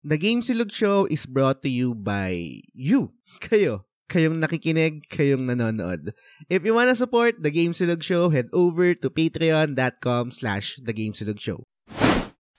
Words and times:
The 0.00 0.16
Game 0.16 0.40
Silog 0.40 0.72
Show 0.72 1.04
is 1.12 1.28
brought 1.28 1.60
to 1.60 1.68
you 1.68 1.92
by 1.92 2.64
you. 2.72 3.12
Kayo. 3.36 3.84
Kayong 4.08 4.40
nakikinig, 4.40 5.04
kayong 5.12 5.44
nanonood. 5.44 6.16
If 6.48 6.64
you 6.64 6.72
wanna 6.72 6.96
support 6.96 7.44
The 7.44 7.52
Game 7.52 7.76
Silog 7.76 8.00
Show, 8.00 8.32
head 8.32 8.48
over 8.56 8.96
to 8.96 9.12
patreon.com 9.12 10.32
slash 10.32 10.80
The 10.80 10.96
Game 10.96 11.12
Silog 11.12 11.36
Show. 11.36 11.68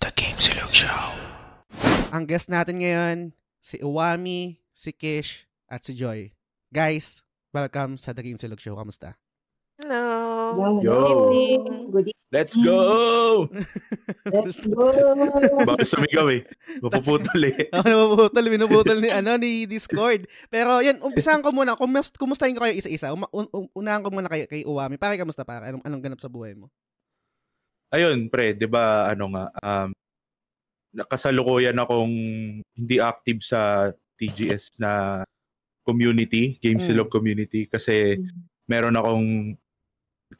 The 0.05 0.13
Game 0.13 0.37
Silog 0.37 0.69
Show. 0.69 1.01
Ang 2.13 2.29
guest 2.29 2.45
natin 2.45 2.85
ngayon, 2.85 3.33
si 3.57 3.81
Uwami, 3.81 4.61
si 4.69 4.93
Kish, 4.93 5.49
at 5.65 5.81
si 5.81 5.97
Joy. 5.97 6.37
Guys, 6.69 7.25
welcome 7.49 7.97
sa 7.97 8.13
The 8.13 8.21
Game 8.21 8.37
Silog 8.37 8.61
Show. 8.61 8.77
Kamusta? 8.77 9.17
Hello. 10.51 10.83
Yo. 10.83 10.99
Good 10.99 11.31
evening. 11.31 11.83
Good 11.87 12.07
evening. 12.11 12.19
Let's 12.31 12.55
go! 12.55 13.47
Let's 14.35 14.59
go. 14.59 14.83
Baka 15.67 15.83
sumigaw 15.83 16.27
eh. 16.31 16.43
Mapuputol 16.79 17.43
eh. 17.47 17.71
Ako 17.71 17.87
nabubutol, 17.91 18.45
binubutol 18.51 18.97
ni, 18.99 19.11
ano, 19.11 19.35
ni 19.35 19.63
Discord. 19.63 20.27
Pero 20.51 20.83
yan, 20.83 20.99
umpisahan 21.03 21.43
ko 21.43 21.55
muna. 21.55 21.75
Kumus, 21.75 22.11
kumustahin 22.15 22.55
ko 22.55 22.63
kayo 22.67 22.75
isa-isa. 22.75 23.15
Uma, 23.15 23.31
un, 23.31 23.47
un, 23.51 23.67
unahan 23.75 24.03
ko 24.03 24.11
muna 24.11 24.27
kay, 24.27 24.47
kay 24.47 24.63
Uwami. 24.67 24.99
Pare, 24.99 25.15
kamusta 25.15 25.47
pare? 25.47 25.71
Anong, 25.71 25.83
anong 25.87 26.03
ganap 26.03 26.19
sa 26.23 26.31
buhay 26.31 26.55
mo? 26.55 26.67
Ayun, 27.91 28.31
pre, 28.31 28.55
'di 28.55 28.67
ba 28.71 29.11
ano 29.11 29.35
nga 29.35 29.45
um 29.59 29.91
nakasalukuyan 30.91 31.79
akong 31.79 32.15
hindi 32.63 32.95
active 32.99 33.43
sa 33.43 33.91
TGS 34.19 34.79
na 34.79 35.23
community, 35.83 36.59
Game 36.59 36.79
Mm. 36.79 37.07
Community 37.07 37.67
kasi 37.67 38.19
meron 38.67 38.95
akong 38.95 39.55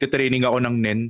magte-training 0.02 0.42
ako 0.42 0.58
ng 0.58 0.76
NEN 0.76 1.00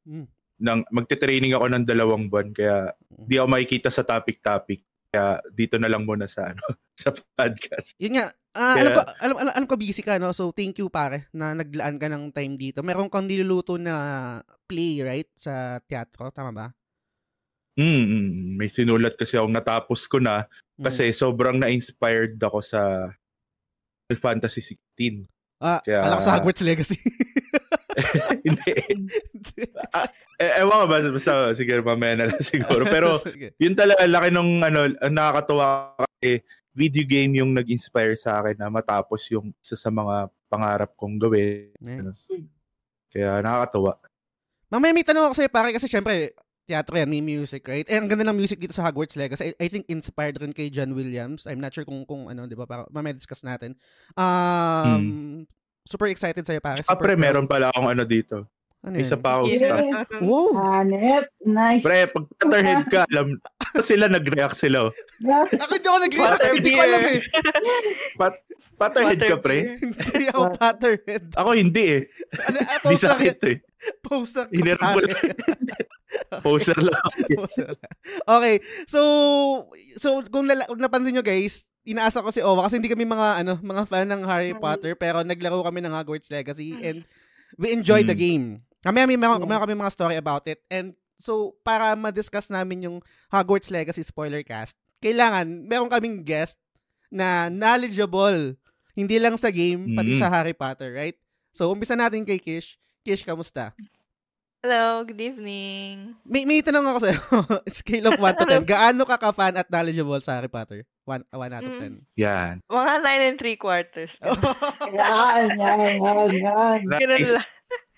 Mm. 0.00 0.24
ng 0.64 0.80
magte-training 0.88 1.52
ako 1.52 1.66
ng 1.68 1.84
dalawang 1.84 2.24
buwan 2.26 2.56
kaya 2.56 2.88
di 3.12 3.36
ako 3.36 3.46
makikita 3.46 3.92
sa 3.92 4.00
topic-topic. 4.00 4.80
Kaya 5.12 5.36
dito 5.52 5.76
na 5.76 5.92
lang 5.92 6.08
muna 6.08 6.24
sa 6.24 6.48
ano 6.48 6.64
sa 6.96 7.12
podcast. 7.12 7.92
Yun 8.00 8.16
nga, 8.16 8.32
ah, 8.56 8.72
Kaya- 8.72 8.80
alam, 8.80 8.92
ko, 8.96 9.00
alam, 9.20 9.36
alam, 9.36 9.52
alam 9.52 9.66
ko 9.68 9.76
busy 9.76 10.00
ka, 10.00 10.16
no? 10.16 10.32
So, 10.32 10.48
thank 10.50 10.80
you, 10.80 10.88
pare, 10.88 11.28
na 11.30 11.52
naglaan 11.52 12.00
ka 12.00 12.08
ng 12.08 12.32
time 12.32 12.56
dito. 12.56 12.80
Meron 12.80 13.12
kang 13.12 13.28
niluluto 13.28 13.76
na 13.76 13.92
play, 14.64 15.04
right? 15.04 15.28
Sa 15.34 15.76
teatro, 15.82 16.32
tama 16.32 16.48
ba? 16.50 16.66
Mm, 17.76 17.84
mm, 18.02 18.28
may 18.56 18.68
sinulat 18.68 19.14
kasi 19.14 19.36
ako 19.36 19.48
natapos 19.48 20.00
ko 20.06 20.16
na 20.16 20.48
Mm. 20.76 20.84
kasi 20.86 21.12
sobrang 21.12 21.60
na-inspired 21.60 22.40
ako 22.40 22.64
sa 22.64 23.12
Fantasy 24.10 24.64
16. 24.64 25.28
Ah, 25.60 25.84
kaya- 25.84 26.00
alam 26.02 26.16
ko 26.16 26.24
sa 26.24 26.34
Hogwarts 26.34 26.64
Legacy. 26.64 26.96
Hindi. 28.46 28.74
Ah, 29.92 30.06
eh, 30.40 30.62
ewan 30.64 30.84
ko 30.84 30.86
ba, 30.88 30.96
basta 31.02 31.32
sige, 31.52 31.72
mamaya 31.84 32.14
na 32.16 32.26
lang 32.32 32.42
siguro. 32.50 32.82
Pero 32.86 33.18
yun 33.62 33.74
talaga, 33.76 34.06
laki 34.06 34.28
nung 34.32 34.62
ano, 34.64 34.88
nakakatuwa 35.08 35.96
kasi 35.98 36.40
video 36.70 37.04
game 37.04 37.42
yung 37.42 37.52
nag-inspire 37.52 38.14
sa 38.14 38.40
akin 38.40 38.56
na 38.56 38.70
matapos 38.70 39.26
yung 39.34 39.52
isa 39.58 39.74
sa 39.74 39.90
mga 39.90 40.30
pangarap 40.48 40.90
kong 40.94 41.18
gawin. 41.18 41.74
Nice. 41.82 42.30
Kaya 43.10 43.42
nakakatuwa. 43.42 43.98
Mamaya 44.70 44.94
may 44.94 45.02
tanong 45.02 45.30
ako 45.30 45.34
sa'yo, 45.34 45.50
pare, 45.50 45.74
kasi 45.74 45.90
syempre, 45.90 46.30
teatro 46.70 46.94
yan, 46.94 47.10
may 47.10 47.18
music, 47.18 47.66
right? 47.66 47.82
Eh, 47.90 47.98
ang 47.98 48.06
ganda 48.06 48.22
ng 48.22 48.38
music 48.38 48.62
dito 48.62 48.70
sa 48.70 48.86
Hogwarts 48.86 49.18
Legacy. 49.18 49.50
I, 49.50 49.66
I 49.66 49.66
think 49.66 49.90
inspired 49.90 50.38
rin 50.38 50.54
kay 50.54 50.70
John 50.70 50.94
Williams. 50.94 51.50
I'm 51.50 51.58
not 51.58 51.74
sure 51.74 51.82
kung, 51.82 52.06
kung 52.06 52.30
ano, 52.30 52.46
di 52.46 52.54
ba? 52.54 52.70
Para, 52.70 52.86
mamaya 52.94 53.18
discuss 53.18 53.42
natin. 53.42 53.74
Um, 54.14 55.42
Super 55.82 56.08
excited 56.08 56.42
sa'yo, 56.42 56.60
pare. 56.60 56.82
Ah, 56.82 56.92
Super 56.92 57.02
pre, 57.02 57.12
proud. 57.14 57.20
meron 57.20 57.46
pala 57.46 57.70
akong 57.70 57.88
ano 57.88 58.04
dito. 58.04 58.46
Ano 58.80 58.96
Isa 58.96 59.12
yan? 59.12 59.20
pa 59.20 59.30
akong 59.36 59.48
Yeah. 59.50 59.60
staff. 59.60 60.08
Wow! 60.24 60.48
Hanep. 60.56 61.24
Nice. 61.44 61.84
Pre, 61.84 61.98
pag 62.08 62.24
Potterhead 62.30 62.82
ka, 62.88 63.00
alam, 63.06 63.26
sila 63.84 64.08
nag-react 64.08 64.56
sila. 64.56 64.88
oh. 64.88 64.92
Ako 65.20 65.72
hindi 65.76 65.86
ako 65.86 65.98
nag-react. 66.00 66.40
Hindi 66.48 66.70
ko 66.72 66.80
alam 66.80 67.02
eh. 67.04 67.18
Pat, 68.16 68.34
Potterhead 68.74 69.20
ka, 69.20 69.36
pre? 69.36 69.76
Hindi 69.76 70.26
ako 70.32 70.42
Potterhead. 70.56 71.22
Ako 71.36 71.50
hindi 71.52 71.84
eh. 71.92 72.02
Ano, 72.40 72.56
ah, 72.58 72.80
Di 72.88 72.96
sakit 72.96 73.38
eh. 73.46 73.56
Post 74.00 74.36
lang. 74.36 74.48
Hinirap 74.48 74.80
ko 74.82 75.00
lang. 75.00 75.16
Poster 76.44 76.76
lang. 76.76 77.04
Post 77.30 77.56
lang. 77.60 77.76
okay. 78.26 78.54
So, 78.84 79.00
so 79.96 80.20
kung, 80.26 80.44
lala, 80.44 80.64
kung 80.64 80.80
napansin 80.80 81.14
nyo 81.14 81.24
guys, 81.24 81.68
inaasa 81.82 82.20
ko 82.20 82.28
si 82.28 82.40
Owa 82.40 82.68
kasi 82.68 82.76
hindi 82.76 82.88
kami 82.88 83.04
mga 83.04 83.40
ano 83.40 83.52
mga 83.56 83.82
fan 83.84 84.06
ng 84.06 84.22
Harry 84.24 84.52
Potter 84.52 84.92
pero 84.94 85.24
naglaro 85.24 85.64
kami 85.64 85.80
ng 85.80 85.92
Hogwarts 85.92 86.28
Legacy 86.28 86.76
and 86.80 87.02
we 87.56 87.72
enjoyed 87.72 88.04
the 88.04 88.14
Mm. 88.14 88.20
game. 88.20 88.44
Kami 88.80 89.04
may 89.06 89.16
meron, 89.16 89.40
Yeah. 89.40 89.48
meron 89.48 89.64
kami 89.64 89.76
mga 89.76 89.92
story 89.92 90.16
about 90.16 90.44
it 90.44 90.60
and 90.68 90.92
so 91.16 91.56
para 91.60 91.92
ma-discuss 91.94 92.48
namin 92.48 92.84
yung 92.84 92.96
Hogwarts 93.28 93.68
Legacy 93.68 94.00
spoiler 94.00 94.40
cast, 94.40 94.72
kailangan 94.98 95.46
meron 95.64 95.88
kaming 95.88 96.20
guest 96.20 96.60
na 97.08 97.48
knowledgeable 97.48 98.54
hindi 98.92 99.16
lang 99.16 99.34
sa 99.34 99.48
game 99.48 99.92
pati 99.92 100.14
Mm. 100.14 100.20
sa 100.20 100.28
Harry 100.28 100.52
Potter, 100.52 100.92
right? 100.92 101.16
So 101.50 101.68
umpisa 101.68 101.96
natin 101.96 102.22
kay 102.22 102.38
Kish. 102.38 102.76
Kish, 103.00 103.24
kamusta? 103.24 103.72
Hello, 104.60 105.08
good 105.08 105.16
evening. 105.16 106.12
May, 106.20 106.44
may 106.44 106.60
tanong 106.60 106.84
ako 106.84 106.98
sa'yo. 107.00 107.20
Scale 107.80 108.12
of 108.12 108.20
1 108.20 108.36
to 108.36 108.44
10. 108.60 108.68
Gaano 108.76 109.08
ka 109.08 109.16
ka-fan 109.16 109.56
at 109.56 109.72
knowledgeable 109.72 110.20
sa 110.20 110.36
Harry 110.36 110.52
Potter? 110.52 110.84
1, 111.08 111.32
1 111.32 111.32
out 111.32 111.64
of 111.64 111.74
10. 111.80 112.04
Yan. 112.20 112.60
Mga 112.68 112.92
9 113.00 113.28
and 113.32 113.38
3 113.40 113.56
quarters. 113.56 114.12
Yan, 115.00 115.56
yan, 115.56 115.96
yan, 115.96 116.28
yan. 116.44 116.78
Nice. 116.92 117.40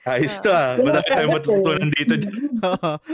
Ayos 0.06 0.38
to 0.38 0.54
ah. 0.54 0.78
Wala 0.78 1.02
tayong 1.02 1.34
matutunan 1.34 1.90
dito. 1.90 2.14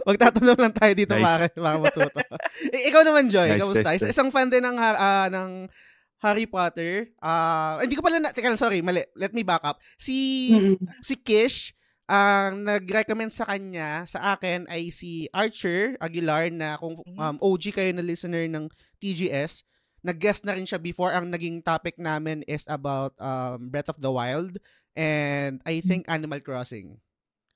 Magtatanong 0.04 0.60
lang 0.60 0.74
tayo 0.76 0.92
dito 0.92 1.12
Nice. 1.16 1.24
para, 1.24 1.44
para 1.48 1.76
matuto. 1.80 2.20
I- 2.68 2.84
ikaw 2.92 3.00
naman, 3.00 3.32
Joy. 3.32 3.48
Nice, 3.48 3.60
kamusta? 3.60 3.80
nice, 3.88 3.96
Isa- 3.96 4.06
nice. 4.08 4.12
Isang 4.12 4.28
fan 4.28 4.52
din 4.52 4.60
ng, 4.60 4.76
ah, 4.76 5.28
ng 5.32 5.72
Harry 6.20 6.44
Potter. 6.44 7.16
Ah, 7.16 7.80
hindi 7.80 7.96
ko 7.96 8.04
pala 8.04 8.20
na... 8.20 8.28
Teka 8.28 8.44
lang, 8.44 8.60
sorry. 8.60 8.84
Mali. 8.84 9.08
Let 9.16 9.32
me 9.32 9.40
back 9.40 9.64
up. 9.64 9.80
Si, 9.96 10.16
Mm. 10.52 10.76
si 11.00 11.16
Kish, 11.16 11.72
ang 12.08 12.64
nag-recommend 12.64 13.36
sa 13.36 13.44
kanya, 13.44 14.08
sa 14.08 14.32
akin, 14.32 14.64
ay 14.72 14.88
si 14.88 15.28
Archer 15.28 15.92
Aguilar 16.00 16.48
na 16.48 16.80
kung 16.80 16.96
um, 17.04 17.36
OG 17.36 17.76
kayo 17.76 17.92
na 17.92 18.00
listener 18.00 18.48
ng 18.48 18.64
TGS, 18.96 19.60
nag-guest 20.00 20.48
na 20.48 20.56
rin 20.56 20.64
siya 20.64 20.80
before. 20.80 21.12
Ang 21.12 21.28
naging 21.28 21.60
topic 21.60 22.00
namin 22.00 22.40
is 22.48 22.64
about 22.64 23.12
um, 23.20 23.68
Breath 23.68 23.92
of 23.92 24.00
the 24.00 24.08
Wild 24.08 24.56
and 24.96 25.60
I 25.68 25.84
think 25.84 26.08
Animal 26.08 26.40
Crossing. 26.40 26.96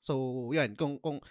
So, 0.04 0.50
yun. 0.52 0.76
Kung, 0.76 1.00
kung, 1.00 1.22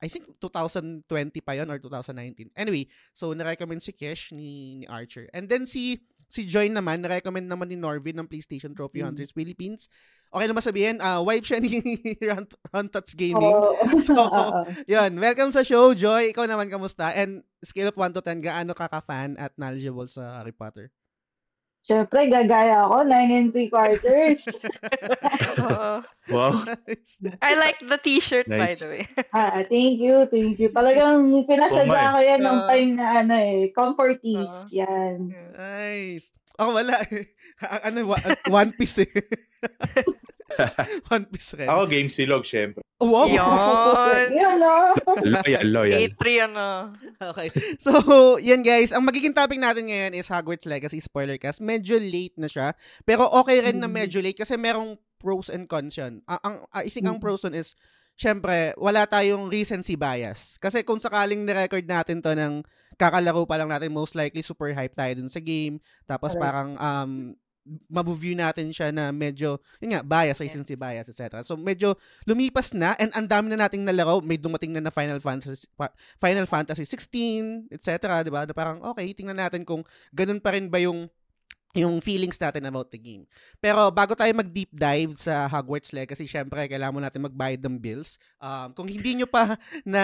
I 0.00 0.08
think 0.08 0.40
2020 0.40 1.04
pa 1.44 1.52
yon 1.58 1.68
or 1.68 1.76
2019. 1.82 2.54
Anyway, 2.56 2.88
so, 3.12 3.36
na-recommend 3.36 3.84
si 3.84 3.92
Kish 3.92 4.32
ni, 4.32 4.80
ni 4.80 4.86
Archer. 4.88 5.28
And 5.36 5.52
then 5.52 5.68
si 5.68 6.00
si 6.30 6.46
Joy 6.46 6.70
naman, 6.70 7.02
na-recommend 7.02 7.50
naman 7.50 7.66
ni 7.66 7.74
Norvin 7.74 8.14
ng 8.14 8.30
PlayStation 8.30 8.70
Trophy 8.70 9.02
Mm. 9.02 9.10
Hunters 9.10 9.34
Philippines. 9.34 9.90
Okay 10.30 10.46
naman 10.46 10.62
sabihin, 10.62 10.96
ah 11.02 11.18
wife 11.18 11.42
siya 11.42 11.58
ni 11.58 11.82
Ron, 12.30 12.46
Ron 12.70 12.86
Tots 12.86 13.18
Gaming. 13.18 13.50
Oo. 13.50 13.74
So. 14.06 14.14
Yun, 14.92 15.18
welcome 15.18 15.50
sa 15.50 15.66
show, 15.66 15.90
Joy. 15.90 16.30
Ikaw 16.30 16.46
naman, 16.46 16.70
kamusta? 16.70 17.10
And 17.10 17.42
scale 17.60 17.90
of 17.90 17.98
1 17.98 18.14
to 18.14 18.22
10, 18.22 18.46
gaano 18.46 18.70
ka 18.72 18.86
ka-fan 18.86 19.34
at 19.36 19.50
knowledgeable 19.58 20.06
sa 20.06 20.38
Harry 20.38 20.54
Potter? 20.54 20.94
Siyempre, 21.80 22.28
gagaya 22.28 22.84
ako. 22.84 23.08
Nine 23.08 23.30
and 23.32 23.48
three 23.56 23.72
quarters. 23.72 24.44
Oo. 25.64 26.04
Wow. 26.28 26.52
I 27.40 27.52
like 27.56 27.80
the 27.80 27.96
t-shirt, 27.96 28.46
by 28.46 28.76
Nice. 28.76 28.84
the 28.84 28.88
way. 28.88 29.04
ah, 29.36 29.64
thank 29.64 29.96
you, 29.98 30.28
thank 30.28 30.60
you. 30.60 30.68
Talagang 30.70 31.48
pinasadya 31.48 32.14
ko 32.14 32.20
yan 32.20 32.40
nung 32.44 32.62
Oo. 32.64 32.68
time 32.68 32.90
na 33.00 33.24
ano 33.24 33.34
eh, 33.34 33.72
comforties. 33.72 34.48
Oo. 34.48 34.76
Yan. 34.76 35.32
nice. 35.56 36.30
Ako 36.60 36.76
wala 36.76 37.00
eh. 37.08 37.32
ano, 37.88 38.12
One 38.52 38.72
Piece 38.76 39.08
eh. 39.08 39.12
One 41.12 41.24
Piece 41.26 41.54
rin. 41.54 41.68
Ako 41.68 41.86
game 41.86 42.08
silog, 42.08 42.44
syempre. 42.44 42.82
Wow! 43.00 43.24
Yun. 43.24 44.26
Yan, 44.40 44.60
no? 44.60 44.92
Loyal, 45.24 45.64
loyal. 45.64 46.00
A3 46.04 46.22
ano. 46.44 46.92
Okay. 47.16 47.48
So, 47.80 47.92
yan 48.36 48.60
guys. 48.60 48.92
Ang 48.92 49.08
magiging 49.08 49.32
topic 49.32 49.56
natin 49.56 49.88
ngayon 49.88 50.12
is 50.12 50.28
Hogwarts 50.28 50.68
Legacy 50.68 51.00
spoiler 51.00 51.40
cast. 51.40 51.64
Medyo 51.64 51.96
late 51.96 52.36
na 52.36 52.44
siya. 52.44 52.76
Pero 53.02 53.24
okay 53.24 53.64
rin 53.64 53.80
na 53.80 53.88
Mm. 53.88 53.96
medyo 54.04 54.20
late 54.20 54.36
kasi 54.36 54.60
merong 54.60 55.00
pros 55.16 55.48
and 55.48 55.64
cons 55.64 55.96
yan. 55.96 56.20
A- 56.28 56.44
ang, 56.44 56.68
I 56.76 56.92
think 56.92 57.08
ang 57.08 57.16
Mm. 57.16 57.24
pros 57.24 57.40
nun 57.40 57.56
is, 57.56 57.72
syempre, 58.20 58.76
wala 58.76 59.08
tayong 59.08 59.48
recency 59.48 59.96
bias. 59.96 60.60
Kasi 60.60 60.84
kung 60.84 61.00
sakaling 61.00 61.48
ni-record 61.48 61.88
natin 61.88 62.20
to 62.20 62.36
ng 62.36 62.60
kakalaro 63.00 63.48
pa 63.48 63.56
lang 63.56 63.72
natin, 63.72 63.96
most 63.96 64.12
likely 64.12 64.44
super 64.44 64.76
hype 64.76 64.92
tayo 64.92 65.16
dun 65.16 65.32
sa 65.32 65.40
game. 65.40 65.80
Tapos 66.04 66.36
parang 66.36 66.76
um, 66.76 67.32
mabu-view 67.86 68.34
natin 68.34 68.74
siya 68.74 68.90
na 68.90 69.14
medyo, 69.14 69.62
yun 69.78 69.94
nga, 69.94 70.02
bias, 70.02 70.42
recency 70.42 70.74
bias, 70.74 71.06
etc. 71.06 71.42
So, 71.46 71.54
medyo 71.54 71.94
lumipas 72.26 72.74
na 72.74 72.98
and 72.98 73.14
ang 73.14 73.30
dami 73.30 73.54
na 73.54 73.66
nating 73.66 73.86
nalaro. 73.86 74.18
May 74.18 74.36
dumating 74.36 74.74
na 74.74 74.82
na 74.82 74.90
Final 74.90 75.22
Fantasy, 75.22 75.70
Final 76.18 76.46
Fantasy 76.50 76.82
16, 76.82 77.70
etc. 77.70 78.26
Di 78.26 78.30
ba? 78.34 78.42
Na 78.42 78.54
parang, 78.54 78.82
okay, 78.82 79.06
tingnan 79.14 79.38
natin 79.38 79.62
kung 79.62 79.86
ganun 80.10 80.42
pa 80.42 80.54
rin 80.54 80.66
ba 80.66 80.82
yung 80.82 81.06
yung 81.70 82.02
feelings 82.02 82.34
natin 82.34 82.66
about 82.66 82.90
the 82.90 82.98
game. 82.98 83.22
Pero 83.62 83.94
bago 83.94 84.18
tayo 84.18 84.30
mag-deep 84.34 84.74
dive 84.74 85.14
sa 85.14 85.46
Hogwarts 85.46 85.94
Legacy, 85.94 86.26
syempre, 86.26 86.66
kailangan 86.66 86.94
mo 86.94 87.00
natin 87.02 87.22
magbayad 87.22 87.62
ng 87.62 87.78
bills. 87.78 88.18
Um, 88.42 88.74
kung 88.74 88.90
hindi 88.90 89.14
nyo 89.14 89.30
pa 89.30 89.54
na 89.86 90.02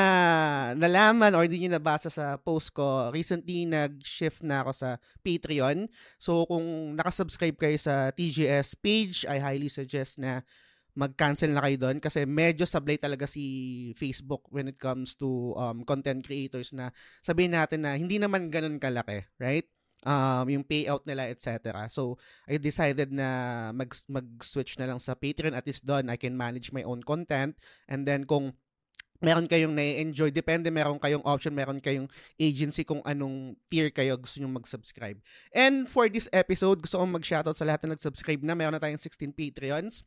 nalaman 0.79 1.35
or 1.35 1.43
hindi 1.43 1.67
nyo 1.67 1.75
nabasa 1.75 2.07
sa 2.07 2.39
post 2.39 2.71
ko, 2.71 3.11
recently 3.11 3.67
nag-shift 3.67 4.47
na 4.47 4.63
ako 4.63 4.71
sa 4.79 4.89
Patreon. 5.27 5.91
So, 6.23 6.47
kung 6.47 6.95
nakasubscribe 6.95 7.59
kayo 7.59 7.79
sa 7.83 8.15
TGS 8.15 8.79
page, 8.79 9.27
I 9.27 9.43
highly 9.43 9.67
suggest 9.67 10.23
na 10.23 10.47
mag-cancel 10.97 11.53
na 11.53 11.61
kayo 11.61 11.77
doon 11.77 12.01
kasi 12.01 12.25
medyo 12.25 12.65
sablay 12.65 12.97
talaga 12.97 13.29
si 13.29 13.93
Facebook 14.01 14.49
when 14.49 14.73
it 14.73 14.81
comes 14.81 15.13
to 15.13 15.53
um, 15.61 15.85
content 15.85 16.25
creators 16.25 16.73
na 16.73 16.89
sabihin 17.21 17.53
natin 17.53 17.85
na 17.85 17.93
hindi 18.01 18.17
naman 18.17 18.49
ganun 18.49 18.81
kalaki, 18.81 19.29
right? 19.37 19.69
Um, 20.07 20.47
yung 20.47 20.63
payout 20.63 21.03
nila, 21.03 21.27
etc. 21.27 21.75
So, 21.91 22.17
I 22.47 22.63
decided 22.63 23.11
na 23.11 23.71
mag, 23.75 23.91
mag-switch 24.07 24.79
na 24.79 24.87
lang 24.87 25.03
sa 25.03 25.19
Patreon. 25.19 25.59
At 25.59 25.67
least 25.67 25.83
doon, 25.83 26.07
I 26.07 26.17
can 26.17 26.39
manage 26.39 26.71
my 26.71 26.87
own 26.87 27.03
content. 27.03 27.59
And 27.91 28.07
then, 28.07 28.23
kung 28.23 28.55
meron 29.19 29.51
kayong 29.51 29.75
na-enjoy, 29.75 30.31
depende, 30.31 30.71
meron 30.71 31.03
kayong 31.03 31.27
option, 31.27 31.57
meron 31.57 31.83
kayong 31.83 32.07
agency 32.39 32.87
kung 32.87 33.03
anong 33.03 33.57
tier 33.67 33.91
kayo 33.91 34.15
gusto 34.15 34.39
nyo 34.39 34.49
mag-subscribe. 34.55 35.19
And 35.51 35.91
for 35.91 36.07
this 36.07 36.31
episode, 36.31 36.87
gusto 36.87 37.03
kong 37.03 37.19
mag-shoutout 37.19 37.59
sa 37.59 37.67
lahat 37.67 37.85
na 37.85 37.99
nag-subscribe 37.99 38.41
na. 38.47 38.55
Meron 38.55 38.79
na 38.79 38.83
tayong 38.83 39.03
16 39.03 39.35
Patreons. 39.35 40.07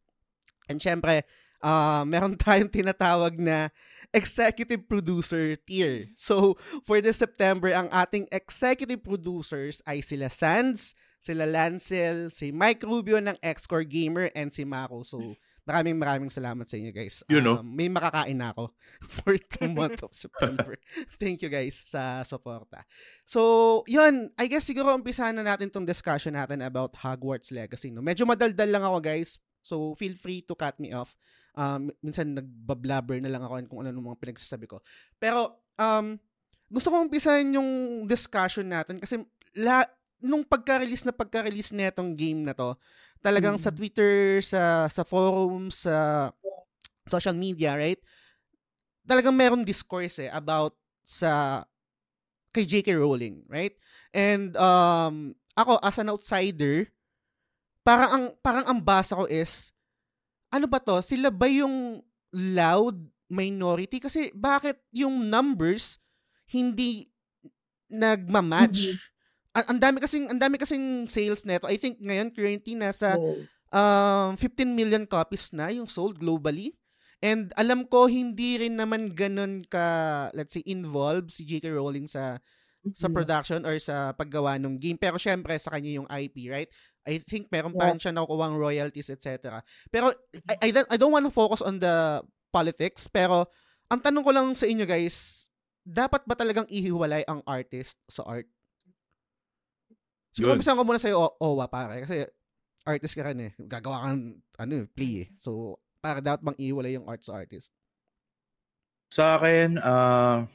And 0.71 0.79
syempre, 0.79 1.25
uh, 1.63 2.03
meron 2.07 2.35
tayong 2.35 2.71
tinatawag 2.71 3.39
na 3.39 3.69
executive 4.13 4.85
producer 4.89 5.55
tier. 5.69 6.09
So, 6.17 6.57
for 6.85 6.99
this 7.01 7.21
September, 7.21 7.69
ang 7.69 7.89
ating 7.93 8.27
executive 8.33 9.05
producers 9.05 9.81
ay 9.85 10.01
sila 10.01 10.33
Sands, 10.33 10.97
sila 11.21 11.45
Lancel, 11.45 12.33
si 12.33 12.49
Mike 12.49 12.83
Rubio 12.83 13.21
ng 13.21 13.37
Xcore 13.43 13.85
Gamer, 13.85 14.33
and 14.33 14.49
si 14.49 14.65
Mako. 14.65 15.05
So, 15.05 15.21
maraming 15.69 16.01
maraming 16.01 16.31
salamat 16.33 16.65
sa 16.65 16.81
inyo 16.81 16.89
guys. 16.89 17.21
You 17.29 17.45
know. 17.45 17.61
Um, 17.61 17.77
may 17.77 17.85
makakain 17.85 18.41
na 18.41 18.49
ako 18.49 18.73
for 19.21 19.37
the 19.37 19.67
month 19.69 20.01
of 20.01 20.17
September. 20.17 20.81
Thank 21.21 21.45
you 21.45 21.51
guys 21.53 21.85
sa 21.85 22.25
suporta. 22.25 22.81
So, 23.29 23.83
yun. 23.85 24.33
I 24.41 24.49
guess 24.49 24.65
siguro 24.65 24.97
umpisahan 24.97 25.37
na 25.37 25.45
natin 25.45 25.69
tong 25.69 25.85
discussion 25.85 26.33
natin 26.33 26.65
about 26.65 26.97
Hogwarts 26.97 27.53
Legacy. 27.53 27.93
No? 27.93 28.01
Medyo 28.01 28.25
madaldal 28.25 28.73
lang 28.73 28.81
ako 28.81 28.97
guys. 29.05 29.37
So, 29.61 29.93
feel 29.99 30.17
free 30.17 30.41
to 30.49 30.57
cut 30.57 30.81
me 30.81 30.95
off 30.95 31.13
um, 31.55 31.89
minsan 32.03 32.35
nagbablabber 32.35 33.21
na 33.21 33.31
lang 33.31 33.41
ako 33.45 33.65
kung 33.69 33.79
ano 33.85 33.95
mga 33.97 34.21
pinagsasabi 34.21 34.65
ko. 34.69 34.81
Pero, 35.17 35.63
um, 35.79 36.17
gusto 36.69 36.93
kong 36.93 37.09
umpisahan 37.09 37.57
yung 37.57 38.03
discussion 38.05 38.69
natin 38.69 39.01
kasi 39.01 39.21
la, 39.57 39.81
nung 40.21 40.45
pagka-release 40.45 41.07
na 41.07 41.15
pagka-release 41.15 41.73
netong 41.73 42.13
game 42.13 42.45
na 42.45 42.53
to, 42.53 42.77
talagang 43.23 43.57
mm. 43.57 43.63
sa 43.63 43.71
Twitter, 43.73 44.43
sa 44.43 44.85
sa 44.87 45.03
forums, 45.03 45.87
sa 45.87 46.29
social 47.09 47.33
media, 47.33 47.73
right? 47.73 47.99
Talagang 49.03 49.33
meron 49.33 49.65
discourse 49.65 50.21
eh 50.21 50.29
about 50.29 50.77
sa 51.01 51.65
kay 52.53 52.69
J.K. 52.69 52.93
Rowling, 52.93 53.49
right? 53.49 53.73
And 54.13 54.53
um 54.57 55.33
ako 55.57 55.81
as 55.81 55.97
an 55.97 56.13
outsider, 56.13 56.85
parang 57.81 58.09
ang 58.13 58.25
parang 58.45 58.65
ang 58.69 58.79
basa 58.79 59.17
ko 59.17 59.25
is 59.25 59.73
ano 60.49 60.65
ba 60.65 60.81
to? 60.81 60.99
Sila 61.01 61.29
ba 61.29 61.45
yung 61.45 62.01
loud 62.33 62.97
minority? 63.29 64.01
Kasi 64.01 64.33
bakit 64.33 64.81
yung 64.89 65.29
numbers 65.29 66.01
hindi 66.49 67.09
nagma-match? 67.89 68.79
Mm-hmm. 68.89 69.07
Ang, 69.49 69.65
ang 69.65 69.79
dami 69.81 69.97
kasing 69.97 70.25
ang 70.29 70.39
dami 70.41 70.55
kasing 70.61 71.09
sales 71.09 71.45
nito. 71.45 71.65
I 71.65 71.77
think 71.77 71.97
ngayon 72.01 72.29
currently 72.33 72.77
nasa 72.77 73.17
um 73.73 74.37
15 74.37 74.77
million 74.77 75.05
copies 75.09 75.53
na 75.53 75.73
yung 75.73 75.89
sold 75.89 76.17
globally. 76.21 76.77
And 77.19 77.51
alam 77.59 77.83
ko 77.89 78.07
hindi 78.07 78.61
rin 78.61 78.79
naman 78.79 79.11
ganun 79.11 79.65
ka 79.67 80.29
let's 80.37 80.55
say 80.55 80.63
involved 80.65 81.33
si 81.33 81.43
J.K. 81.43 81.73
Rowling 81.73 82.07
sa 82.07 82.39
sa 82.95 83.11
production 83.11 83.67
or 83.67 83.75
sa 83.81 84.15
paggawa 84.15 84.55
ng 84.55 84.79
game. 84.79 84.95
Pero 84.95 85.19
syempre 85.19 85.51
sa 85.59 85.73
kanya 85.75 85.99
yung 85.99 86.07
IP, 86.07 86.47
right? 86.47 86.71
I 87.09 87.17
think 87.25 87.49
meron 87.49 87.73
pa 87.73 87.89
rin 87.89 87.97
siya 87.97 88.13
nakukuha 88.13 88.53
royalties, 88.53 89.09
etc. 89.09 89.59
Pero 89.89 90.13
I, 90.45 90.69
I, 90.69 90.69
don't, 90.69 90.89
I 90.93 90.97
don't 91.01 91.13
want 91.13 91.25
to 91.25 91.33
focus 91.33 91.65
on 91.65 91.81
the 91.81 92.21
politics, 92.53 93.09
pero 93.09 93.49
ang 93.89 93.99
tanong 93.99 94.21
ko 94.21 94.31
lang 94.31 94.47
sa 94.53 94.69
inyo 94.69 94.85
guys, 94.85 95.49
dapat 95.81 96.21
ba 96.29 96.37
talagang 96.37 96.69
ihiwalay 96.69 97.25
ang 97.25 97.41
artist 97.49 97.97
sa 98.05 98.21
art? 98.29 98.45
Siguro 100.29 100.53
bisan 100.53 100.77
ko 100.77 100.85
muna 100.85 101.01
sa'yo, 101.01 101.17
o- 101.17 101.37
Owa, 101.41 101.65
pare. 101.65 102.05
Kasi 102.05 102.29
artist 102.85 103.17
ka 103.17 103.25
rin 103.25 103.49
eh. 103.49 103.51
Gagawa 103.57 104.05
kang, 104.05 104.37
ano, 104.61 104.85
play 104.93 105.25
eh. 105.25 105.27
So, 105.41 105.81
para 105.97 106.21
dapat 106.21 106.45
bang 106.45 106.59
ihiwalay 106.61 106.93
yung 106.95 107.09
art 107.09 107.25
sa 107.25 107.41
artist? 107.41 107.73
Sa 109.09 109.41
akin, 109.41 109.81
uh, 109.81 110.45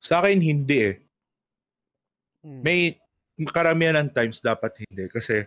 sa 0.00 0.24
akin 0.24 0.40
hindi 0.40 0.78
eh. 0.88 0.96
Hmm. 2.44 2.60
May 2.64 2.96
karamihan 3.50 3.98
ng 3.98 4.10
times 4.14 4.38
dapat 4.38 4.86
hindi 4.86 5.10
kasi 5.10 5.42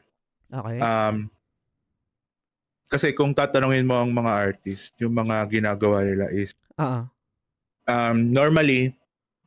okay. 0.51 0.77
um 0.79 1.31
kasi 2.87 3.11
kung 3.11 3.35
tatanungin 3.35 3.83
mo 3.83 3.99
ang 3.99 4.15
mga 4.15 4.31
artist, 4.31 4.95
yung 4.95 5.11
mga 5.11 5.43
ginagawa 5.51 6.07
nila 6.07 6.31
is 6.31 6.55
uh-uh. 6.79 7.03
um 7.87 8.17
normally 8.31 8.95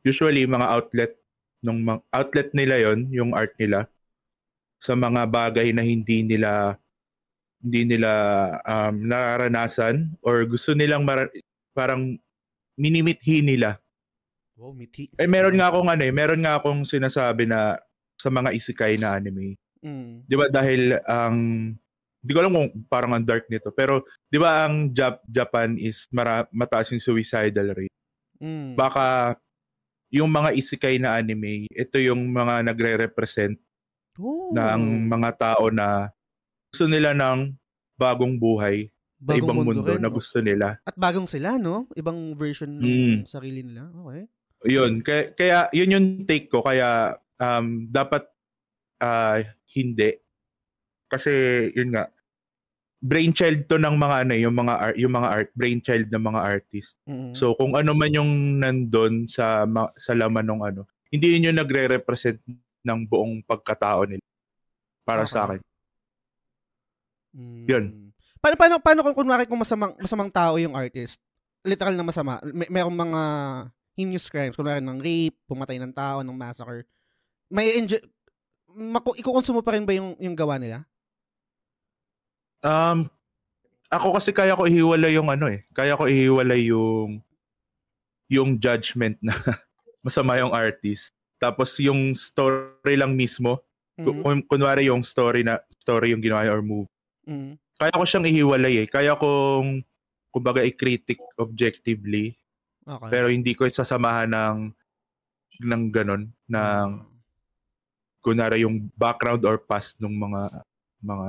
usually 0.05 0.45
mga 0.45 0.67
outlet 0.69 1.13
nung 1.61 1.85
outlet 2.09 2.49
nila 2.57 2.81
yon 2.81 3.05
yung 3.13 3.37
art 3.37 3.53
nila 3.61 3.85
sa 4.81 4.97
mga 4.97 5.29
bagay 5.29 5.69
na 5.69 5.85
hindi 5.85 6.25
nila 6.25 6.73
hindi 7.61 7.85
nila 7.85 8.11
um, 8.65 9.05
nararanasan 9.05 10.17
or 10.25 10.41
gusto 10.49 10.73
nilang 10.73 11.05
mar- 11.05 11.29
parang 11.77 12.17
minimithi 12.73 13.45
nila. 13.45 13.77
Wow, 14.57 14.73
mithi. 14.73 15.13
Eh 15.13 15.29
meron 15.29 15.61
nga 15.61 15.69
akong 15.69 15.85
ano 15.85 16.01
eh, 16.01 16.09
meron 16.09 16.41
nga 16.41 16.57
akong 16.57 16.81
sinasabi 16.89 17.45
na 17.45 17.77
sa 18.21 18.29
mga 18.29 18.53
isekai 18.53 19.01
na 19.01 19.17
anime. 19.17 19.57
Mm. 19.81 20.29
'Di 20.29 20.35
ba 20.37 20.45
dahil 20.53 21.01
ang 21.09 21.37
hindi 22.21 22.31
ko 22.37 22.39
alam 22.45 22.53
kung 22.53 22.69
parang 22.85 23.17
ang 23.17 23.25
dark 23.25 23.49
nito, 23.49 23.73
pero 23.73 24.05
'di 24.29 24.37
ba 24.37 24.69
ang 24.69 24.93
Jap- 24.93 25.25
Japan 25.25 25.73
is 25.81 26.05
mara- 26.13 26.49
mataas 26.53 26.93
yung 26.93 27.01
suicidal 27.01 27.73
rate. 27.73 27.97
Mm. 28.37 28.77
Baka 28.77 29.33
yung 30.11 30.29
mga 30.29 30.53
isekai 30.53 31.01
na 31.01 31.17
anime, 31.17 31.65
ito 31.71 31.97
yung 31.97 32.29
mga 32.29 32.67
nagre-represent 32.67 33.55
oh. 34.19 34.51
ng 34.51 35.07
mga 35.07 35.29
tao 35.39 35.71
na 35.71 36.11
gusto 36.67 36.85
nila 36.85 37.15
ng 37.15 37.55
bagong 37.95 38.35
buhay, 38.35 38.91
bagong 39.23 39.39
ibang 39.39 39.57
mundo, 39.63 39.79
mundo 39.79 39.91
rin, 39.95 40.03
na 40.03 40.11
gusto 40.11 40.43
nila. 40.43 40.83
At 40.83 40.99
bagong 40.99 41.31
sila, 41.31 41.55
no? 41.55 41.87
Ibang 41.95 42.35
version 42.35 42.75
ng 42.75 42.83
mm. 42.83 43.17
sarili 43.23 43.63
nila. 43.63 43.87
Okay. 43.87 44.23
Yun, 44.67 45.01
kaya, 45.01 45.23
kaya 45.33 45.57
yun 45.73 45.95
yung 45.95 46.07
take 46.27 46.51
ko. 46.51 46.59
Kaya 46.61 47.17
um, 47.41 47.89
dapat 47.89 48.23
uh, 49.01 49.41
hindi. 49.73 50.21
Kasi 51.09 51.31
yun 51.73 51.97
nga, 51.97 52.07
brainchild 53.01 53.65
to 53.65 53.81
ng 53.81 53.97
mga 53.97 54.15
ano, 54.23 54.33
yung 54.37 54.55
mga 54.55 54.73
art, 54.77 54.95
yung 54.95 55.13
mga 55.17 55.29
art, 55.33 55.49
brainchild 55.57 56.07
ng 56.13 56.23
mga 56.23 56.39
artist. 56.39 56.95
Mm-hmm. 57.09 57.33
So 57.33 57.57
kung 57.57 57.73
ano 57.73 57.97
man 57.97 58.13
yung 58.13 58.61
nandun 58.61 59.25
sa 59.25 59.65
sa 59.97 60.13
laman 60.13 60.45
ng 60.45 60.61
ano, 60.61 60.81
hindi 61.09 61.35
yun 61.35 61.51
yung 61.51 61.59
nagre-represent 61.59 62.39
ng 62.85 62.99
buong 63.09 63.41
pagkatao 63.43 64.05
nila. 64.05 64.23
Para 65.01 65.25
okay. 65.25 65.33
sa 65.33 65.39
akin. 65.49 65.59
Mm. 67.33 67.65
Yun. 67.65 67.85
Paano 68.37 68.55
paano 68.55 68.75
paano 68.77 68.99
kung 69.01 69.17
kunwari 69.17 69.49
kung 69.49 69.59
masamang 69.59 69.97
masamang 69.97 70.29
tao 70.29 70.61
yung 70.61 70.77
artist? 70.77 71.17
Literal 71.65 71.97
na 71.97 72.05
masama. 72.05 72.37
May 72.45 72.69
merong 72.69 72.95
mga 72.95 73.21
heinous 73.97 74.29
crimes, 74.29 74.55
kunwari 74.55 74.79
ng 74.79 75.01
rape, 75.01 75.37
pumatay 75.49 75.81
ng 75.81 75.93
tao, 75.93 76.21
ng 76.21 76.37
massacre 76.37 76.85
may 77.51 77.75
enjoy 77.75 77.99
maku 78.71 79.19
ikukonsumo 79.19 79.59
pa 79.59 79.75
rin 79.75 79.83
ba 79.83 79.91
yung 79.91 80.15
yung 80.17 80.33
gawa 80.33 80.55
nila? 80.55 80.87
Um 82.63 83.11
ako 83.91 84.15
kasi 84.15 84.31
kaya 84.31 84.55
ko 84.55 84.63
ihiwalay 84.63 85.19
yung 85.19 85.27
ano 85.27 85.51
eh. 85.51 85.67
Kaya 85.75 85.99
ko 85.99 86.07
ihiwalay 86.07 86.71
yung 86.71 87.19
yung 88.31 88.55
judgment 88.55 89.19
na 89.19 89.35
masama 90.05 90.39
yung 90.39 90.55
artist. 90.55 91.11
Tapos 91.35 91.75
yung 91.83 92.15
story 92.15 92.95
lang 92.95 93.19
mismo, 93.19 93.59
mm-hmm. 93.99 94.47
kunwari 94.47 94.87
yung 94.87 95.03
story 95.03 95.43
na 95.43 95.59
story 95.75 96.15
yung 96.15 96.23
ginawa 96.23 96.47
or 96.47 96.63
move. 96.63 96.87
Mm-hmm. 97.27 97.59
Kaya 97.75 97.91
ko 97.91 98.05
siyang 98.07 98.29
ihiwalay 98.31 98.73
eh. 98.85 98.87
Kaya 98.87 99.19
kong 99.19 99.83
kumbaga 100.31 100.63
i-critic 100.63 101.19
objectively. 101.35 102.39
Okay. 102.87 103.09
Pero 103.11 103.27
hindi 103.27 103.51
ko 103.51 103.67
sasamahan 103.67 104.31
ng 104.31 104.57
ng 105.67 105.83
ganun 105.91 106.31
ng 106.47 106.87
mm-hmm 106.95 107.10
kunara 108.21 108.55
yung 108.55 108.87
background 108.95 109.41
or 109.43 109.57
past 109.57 109.97
ng 109.97 110.13
mga 110.13 110.41
mga 111.01 111.27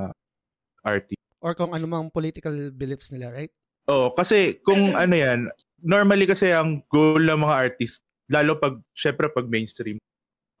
artist. 0.85 1.23
Or 1.43 1.51
kung 1.57 1.73
ano 1.73 1.85
mang 1.89 2.07
political 2.13 2.71
beliefs 2.71 3.11
nila, 3.11 3.33
right? 3.33 3.51
Oh, 3.89 4.13
kasi 4.15 4.61
kung 4.63 4.93
ano 5.03 5.13
yan, 5.17 5.49
normally 5.83 6.29
kasi 6.29 6.53
ang 6.53 6.79
goal 6.87 7.19
ng 7.19 7.43
mga 7.43 7.55
artist, 7.67 7.99
lalo 8.31 8.55
pag, 8.55 8.79
syempre 8.95 9.27
pag 9.27 9.49
mainstream, 9.49 9.99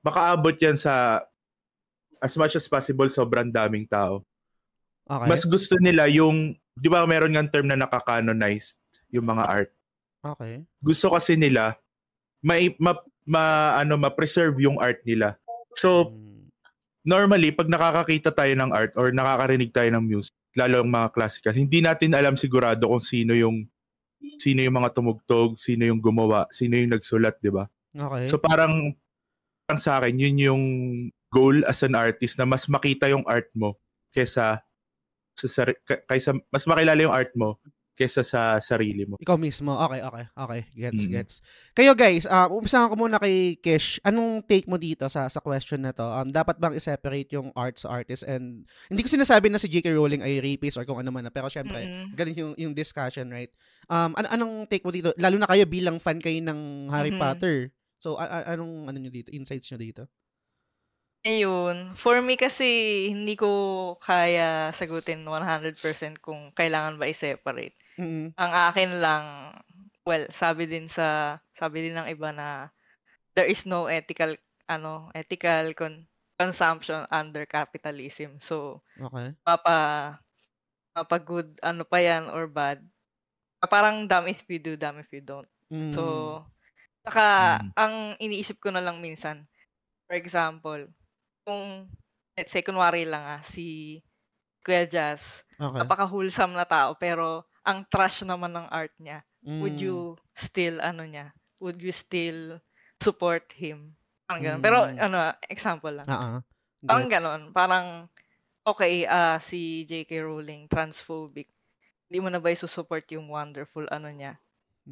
makaabot 0.03 0.57
yan 0.59 0.75
sa 0.75 1.23
as 2.19 2.35
much 2.35 2.59
as 2.59 2.67
possible 2.67 3.07
sobrang 3.07 3.47
daming 3.53 3.87
tao. 3.87 4.23
Okay. 5.07 5.27
Mas 5.27 5.43
gusto 5.47 5.75
nila 5.79 6.07
yung, 6.11 6.55
di 6.75 6.87
ba 6.91 7.03
meron 7.07 7.35
nga 7.35 7.47
term 7.47 7.67
na 7.67 7.79
nakakanonized 7.79 8.79
yung 9.11 9.27
mga 9.27 9.43
art. 9.45 9.71
okay. 10.23 10.63
Gusto 10.79 11.11
kasi 11.15 11.35
nila 11.35 11.75
ma, 12.43 12.59
ma, 12.79 12.91
ma 13.23 13.43
ano 13.79 13.95
ma-preserve 13.95 14.59
yung 14.59 14.77
art 14.79 14.99
nila. 15.07 15.39
So 15.77 16.11
Mm. 16.11 16.49
normally 17.03 17.51
pag 17.51 17.67
nakakakita 17.67 18.31
tayo 18.31 18.53
ng 18.55 18.71
art 18.71 18.93
or 18.95 19.11
nakakarinig 19.11 19.73
tayo 19.75 19.89
ng 19.91 20.03
music, 20.03 20.33
lalo 20.55 20.81
ang 20.85 20.91
mga 20.91 21.09
classical, 21.11 21.53
hindi 21.53 21.81
natin 21.81 22.15
alam 22.15 22.37
sigurado 22.37 22.87
kung 22.87 23.03
sino 23.03 23.33
yung 23.33 23.67
sino 24.39 24.63
yung 24.63 24.79
mga 24.79 24.95
tumugtog, 24.95 25.59
sino 25.59 25.83
yung 25.83 25.99
gumawa, 25.99 26.47
sino 26.55 26.79
yung 26.79 26.95
nagsulat, 26.95 27.35
di 27.43 27.51
ba? 27.51 27.67
Okay. 27.91 28.31
So 28.31 28.39
parang, 28.39 28.95
parang 29.67 29.81
sa 29.83 29.99
akin, 29.99 30.15
yun 30.15 30.37
yung 30.39 30.63
goal 31.27 31.65
as 31.67 31.83
an 31.83 31.97
artist 31.97 32.39
na 32.39 32.47
mas 32.47 32.69
makita 32.71 33.09
yung 33.11 33.25
art 33.27 33.49
mo 33.57 33.75
kesa 34.13 34.61
sa 35.33 35.63
kaysa 36.05 36.37
mas 36.53 36.63
makilala 36.69 37.01
yung 37.01 37.11
art 37.11 37.33
mo 37.33 37.57
kesa 37.93 38.25
sa 38.25 38.57
sarili 38.57 39.05
mo. 39.05 39.21
Ikaw 39.21 39.37
mismo. 39.37 39.77
Okay, 39.77 40.01
okay. 40.01 40.25
Okay. 40.33 40.61
Gets, 40.73 41.03
Mm. 41.05 41.11
gets. 41.11 41.33
Kayo 41.71 41.93
guys, 41.93 42.25
um, 42.25 42.57
umpisahan 42.57 42.89
ko 42.89 42.97
muna 42.97 43.21
kay 43.21 43.53
Kish. 43.55 44.01
Anong 44.01 44.41
take 44.41 44.65
mo 44.65 44.75
dito 44.75 45.05
sa 45.05 45.29
sa 45.29 45.37
question 45.37 45.77
na 45.77 45.93
to? 45.93 46.01
Um, 46.01 46.29
dapat 46.29 46.57
bang 46.57 46.73
i-separate 46.73 47.29
yung 47.31 47.53
art 47.53 47.77
sa 47.77 47.93
artist? 47.93 48.25
And 48.25 48.65
hindi 48.89 49.01
ko 49.01 49.09
sinasabi 49.09 49.47
na 49.47 49.57
si 49.57 49.69
J.K. 49.69 49.93
Rowling 49.93 50.21
ay 50.21 50.41
rapist 50.41 50.75
or 50.75 50.83
kung 50.83 50.97
ano 50.97 51.13
man 51.13 51.21
na. 51.21 51.29
Pero 51.29 51.45
syempre, 51.47 51.85
Mm-mm. 51.85 52.17
ganun 52.17 52.33
yung, 52.35 52.53
yung 52.57 52.73
discussion, 52.73 53.29
right? 53.29 53.53
Um, 53.85 54.17
an- 54.17 54.31
anong 54.31 54.65
take 54.65 54.81
mo 54.81 54.89
dito? 54.89 55.13
Lalo 55.15 55.37
na 55.37 55.45
kayo 55.45 55.63
bilang 55.63 56.01
fan 56.01 56.17
kayo 56.17 56.41
ng 56.41 56.89
Harry 56.89 57.13
Mhm. 57.13 57.21
Potter. 57.21 57.69
So, 57.97 58.17
a- 58.17 58.27
a- 58.41 58.47
anong 58.51 58.89
ano 58.89 58.97
nyo 58.97 59.07
dito? 59.07 59.29
Insights 59.29 59.69
nyo 59.69 59.77
dito? 59.77 60.03
Ayun. 61.23 61.95
For 61.95 62.19
me 62.19 62.35
kasi, 62.35 62.67
hindi 63.07 63.39
ko 63.39 63.47
kaya 63.97 64.75
sagutin 64.75 65.23
100% 65.23 65.79
kung 66.19 66.51
kailangan 66.51 66.99
ba 66.99 67.07
i-separate. 67.07 67.79
Mm-mm. 67.99 68.33
Ang 68.37 68.51
akin 68.53 68.91
lang, 69.01 69.25
well, 70.07 70.25
sabi 70.33 70.65
din 70.65 70.89
sa, 70.89 71.37
sabi 71.57 71.85
din 71.85 71.95
ng 71.97 72.09
iba 72.09 72.29
na 72.33 72.69
there 73.37 73.47
is 73.49 73.65
no 73.65 73.87
ethical, 73.87 74.35
ano, 74.69 75.09
ethical 75.15 75.73
con- 75.77 76.07
consumption 76.39 77.05
under 77.13 77.45
capitalism. 77.45 78.37
So, 78.41 78.81
Okay. 79.01 79.35
mapa, 79.45 80.19
mapa 80.95 81.17
good, 81.21 81.57
ano 81.63 81.83
pa 81.87 81.99
yan, 82.01 82.29
or 82.31 82.47
bad. 82.49 82.81
Parang 83.65 84.05
dumb 84.07 84.27
if 84.29 84.43
you 84.49 84.59
do, 84.59 84.75
dumb 84.77 84.99
if 85.01 85.09
you 85.13 85.21
don't. 85.23 85.49
Mm. 85.71 85.93
So, 85.95 86.43
saka, 87.05 87.59
Mm. 87.63 87.73
ang 87.77 88.17
iniisip 88.19 88.59
ko 88.61 88.69
na 88.73 88.83
lang 88.83 88.99
minsan, 89.03 89.47
for 90.07 90.15
example, 90.17 90.87
kung, 91.47 91.89
let's 92.37 92.51
say, 92.53 92.63
kunwari 92.65 93.05
lang 93.07 93.23
ah, 93.23 93.41
si 93.45 93.99
Kuya 94.65 94.85
Jazz, 94.89 95.43
okay. 95.59 95.79
napaka-wholesome 95.79 96.53
na 96.55 96.65
tao, 96.67 96.95
pero 96.97 97.45
ang 97.67 97.85
trash 97.89 98.23
naman 98.27 98.53
ng 98.55 98.67
art 98.71 98.93
niya, 98.99 99.23
would 99.59 99.77
Mm. 99.77 99.79
you 99.79 100.15
still, 100.35 100.79
ano 100.83 101.03
niya, 101.07 101.31
would 101.63 101.79
you 101.81 101.91
still 101.95 102.59
support 103.01 103.49
him? 103.55 103.95
Parang 104.27 104.43
ganun. 104.43 104.61
Pero, 104.63 104.77
Mm. 104.85 104.97
ano, 104.99 105.17
example 105.49 105.91
lang. 105.93 106.09
Ah, 106.09 106.37
ah. 106.37 106.43
Parang 106.87 107.07
Gets. 107.07 107.11
ganon. 107.11 107.41
Parang, 107.55 108.07
okay, 108.67 109.05
ah 109.07 109.39
si 109.41 109.83
J.K. 109.87 110.21
Rowling, 110.23 110.67
transphobic. 110.71 111.49
Hindi 112.09 112.19
mo 112.23 112.29
na 112.31 112.39
ba 112.43 112.53
isusupport 112.53 113.05
yung 113.15 113.29
wonderful 113.31 113.85
ano 113.91 114.09
niya? 114.11 114.37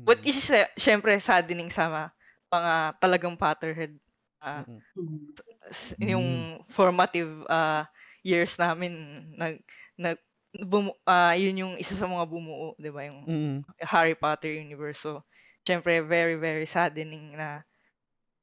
But 0.05 0.21
Mm. 0.21 0.27
is 0.27 0.39
sy- 0.41 0.71
syempre 0.79 1.15
saddening 1.21 1.69
sa 1.73 2.11
mga, 2.53 2.73
talagang 3.01 3.37
Potterhead. 3.39 3.97
ah, 4.43 4.65
Mm-mm. 4.97 5.33
s- 5.71 5.95
yung 6.01 6.59
formative 6.71 7.45
ah, 7.49 7.85
years 8.23 8.55
namin, 8.59 8.93
nag, 9.37 9.61
nag, 9.97 10.17
bumu, 10.55 10.91
ah, 11.07 11.33
yun 11.35 11.57
yung 11.59 11.73
isa 11.79 11.95
sa 11.95 12.07
mga 12.09 12.27
bumuo, 12.27 12.75
di 12.75 12.91
ba? 12.91 13.07
Yung 13.07 13.23
Mm-mm. 13.27 13.63
Harry 13.83 14.15
Potter 14.15 14.51
universe. 14.51 14.99
So, 15.01 15.23
syempre, 15.63 16.03
very, 16.03 16.35
very 16.35 16.67
saddening 16.67 17.35
na 17.39 17.63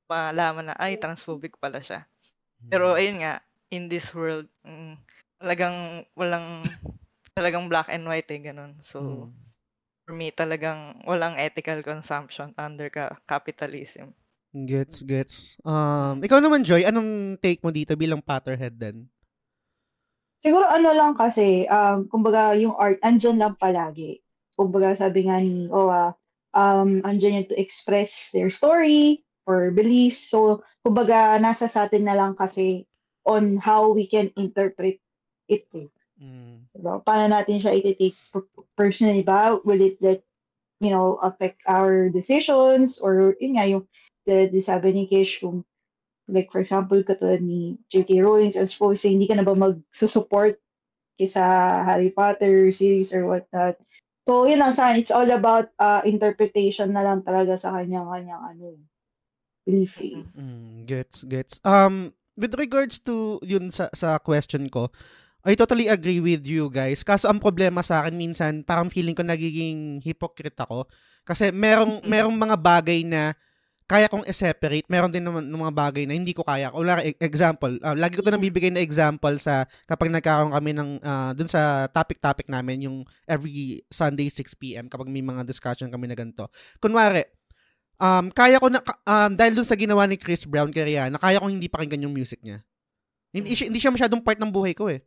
malaman 0.09 0.73
na, 0.73 0.77
ay, 0.81 0.97
transphobic 0.97 1.57
pala 1.61 1.81
siya. 1.85 2.09
Pero 2.73 2.97
ayun 2.97 3.21
nga, 3.25 3.41
in 3.73 3.89
this 3.93 4.13
world, 4.17 4.49
mm, 4.65 4.97
talagang 5.41 6.05
walang 6.17 6.73
talagang 7.37 7.69
black 7.71 7.89
and 7.93 8.05
white 8.09 8.29
eh, 8.33 8.41
ganun. 8.41 8.81
So, 8.83 9.29
Mm. 9.29 9.33
for 10.09 10.15
me, 10.17 10.33
talagang 10.33 11.05
walang 11.05 11.37
ethical 11.37 11.85
consumption 11.85 12.57
under 12.57 12.89
ka 12.89 13.21
capitalism. 13.29 14.17
Gets, 14.53 15.05
gets. 15.05 15.37
Um, 15.61 16.25
ikaw 16.25 16.41
naman, 16.41 16.65
Joy, 16.65 16.89
anong 16.89 17.37
take 17.37 17.61
mo 17.61 17.69
dito 17.69 17.93
bilang 18.01 18.25
Potterhead 18.25 18.81
din? 18.81 19.05
Siguro 20.39 20.71
ano 20.71 20.95
lang 20.95 21.19
kasi, 21.19 21.67
um, 21.67 22.07
kumbaga 22.07 22.55
yung 22.55 22.75
art, 22.79 23.03
andyan 23.03 23.43
lang 23.43 23.59
palagi. 23.59 24.23
Kumbaga 24.55 24.95
sabi 24.95 25.27
nga 25.27 25.43
ni 25.43 25.67
Owa, 25.67 26.15
um, 26.55 27.03
andyan 27.03 27.43
yan 27.43 27.47
to 27.51 27.59
express 27.59 28.31
their 28.31 28.51
story 28.51 29.27
or 29.51 29.75
beliefs. 29.75 30.31
So, 30.31 30.63
kumbaga 30.87 31.43
nasa 31.43 31.67
sa 31.67 31.91
atin 31.91 32.07
na 32.07 32.15
lang 32.15 32.39
kasi 32.39 32.87
on 33.27 33.59
how 33.59 33.91
we 33.91 34.07
can 34.07 34.31
interpret 34.39 35.03
it. 35.51 35.67
Eh. 35.75 35.91
Mm. 36.23 36.71
Diba? 36.71 37.03
Paano 37.03 37.35
natin 37.35 37.59
siya 37.59 37.75
iti-take 37.75 38.19
per- 38.31 38.51
personally 38.79 39.27
ba? 39.27 39.59
Will 39.67 39.83
it 39.83 39.99
that, 40.03 40.23
you 40.79 40.95
know, 40.95 41.19
affect 41.19 41.63
our 41.67 42.09
decisions? 42.09 43.03
Or 43.03 43.35
yun 43.43 43.59
nga, 43.59 43.67
yung 43.67 43.85
the, 44.23 44.47
the 44.49 44.63
sabi 44.63 44.95
ni 44.95 45.05
Kish, 45.11 45.43
kung 45.43 45.67
like 46.29 46.53
for 46.53 46.61
example, 46.61 47.01
katulad 47.03 47.41
ni 47.41 47.81
J.K. 47.89 48.21
Rowling, 48.21 48.53
suppose 48.69 49.03
hindi 49.03 49.27
ka 49.27 49.35
na 49.35 49.45
ba 49.45 49.57
magsusupport 49.57 50.61
kisa 51.19 51.43
Harry 51.83 52.15
Potter 52.15 52.71
series 52.71 53.11
or 53.11 53.27
whatnot. 53.27 53.75
So, 54.29 54.45
yun 54.45 54.61
lang 54.61 54.77
sa 54.77 54.93
akin. 54.93 55.01
It's 55.01 55.11
all 55.11 55.27
about 55.27 55.73
uh, 55.81 56.05
interpretation 56.05 56.93
na 56.93 57.01
lang 57.03 57.25
talaga 57.25 57.57
sa 57.57 57.73
kanyang-kanyang 57.75 58.45
ano, 58.45 58.77
belief. 59.65 59.97
eh. 59.99 60.21
Mm, 60.37 60.85
gets, 60.85 61.25
gets. 61.25 61.59
Um, 61.65 62.13
with 62.37 62.53
regards 62.55 63.01
to 63.09 63.41
yun 63.41 63.73
sa, 63.73 63.89
sa 63.97 64.21
question 64.21 64.69
ko, 64.69 64.93
I 65.49 65.57
totally 65.57 65.89
agree 65.89 66.21
with 66.21 66.45
you 66.45 66.69
guys. 66.69 67.01
Kaso 67.01 67.33
ang 67.33 67.41
problema 67.41 67.81
sa 67.81 68.05
akin 68.05 68.21
minsan, 68.21 68.53
parang 68.69 68.93
feeling 68.93 69.17
ko 69.17 69.25
nagiging 69.25 70.05
hypocrite 70.05 70.61
ako. 70.61 70.85
Kasi 71.25 71.49
merong, 71.49 72.05
Mm. 72.05 72.07
merong 72.07 72.37
mga 72.37 72.57
bagay 72.61 73.01
na 73.09 73.33
kaya 73.89 74.05
kong 74.13 74.29
i-separate. 74.29 74.85
Meron 74.85 75.09
din 75.09 75.25
naman 75.25 75.49
ng 75.49 75.61
mga 75.65 75.73
bagay 75.73 76.05
na 76.05 76.13
hindi 76.13 76.37
ko 76.37 76.45
kaya. 76.45 76.69
Wala, 76.69 77.01
example, 77.01 77.81
ah, 77.81 77.97
lagi 77.97 78.21
ko 78.21 78.23
to 78.23 78.29
nabibigay 78.29 78.69
na 78.69 78.85
example 78.85 79.33
sa 79.41 79.65
kapag 79.89 80.13
nagkakaroon 80.13 80.53
kami 80.53 80.77
ng, 80.77 80.91
ah, 81.01 81.33
dun 81.33 81.49
sa 81.49 81.89
topic-topic 81.89 82.53
namin, 82.53 82.85
yung 82.85 82.97
every 83.25 83.81
Sunday 83.89 84.29
6pm, 84.29 84.93
kapag 84.93 85.09
may 85.09 85.25
mga 85.25 85.41
discussion 85.49 85.89
kami 85.89 86.05
na 86.05 86.13
ganito. 86.13 86.53
Kunwari, 86.85 87.25
um, 87.97 88.29
kaya 88.29 88.61
ko 88.61 88.69
na, 88.69 88.85
ka- 88.85 89.01
um, 89.09 89.33
dahil 89.33 89.57
dun 89.57 89.65
sa 89.65 89.73
ginawa 89.73 90.05
ni 90.05 90.21
Chris 90.21 90.45
Brown 90.45 90.69
kay 90.69 90.85
Rihanna, 90.85 91.17
kaya 91.17 91.41
kong 91.41 91.57
hindi 91.57 91.73
pakinggan 91.73 92.05
yung 92.05 92.13
music 92.13 92.45
niya. 92.45 92.61
Hindi, 93.33 93.57
siya, 93.57 93.73
hindi 93.73 93.81
siya 93.81 93.93
masyadong 93.93 94.21
part 94.21 94.37
ng 94.37 94.53
buhay 94.53 94.77
ko 94.77 94.93
eh. 94.93 95.01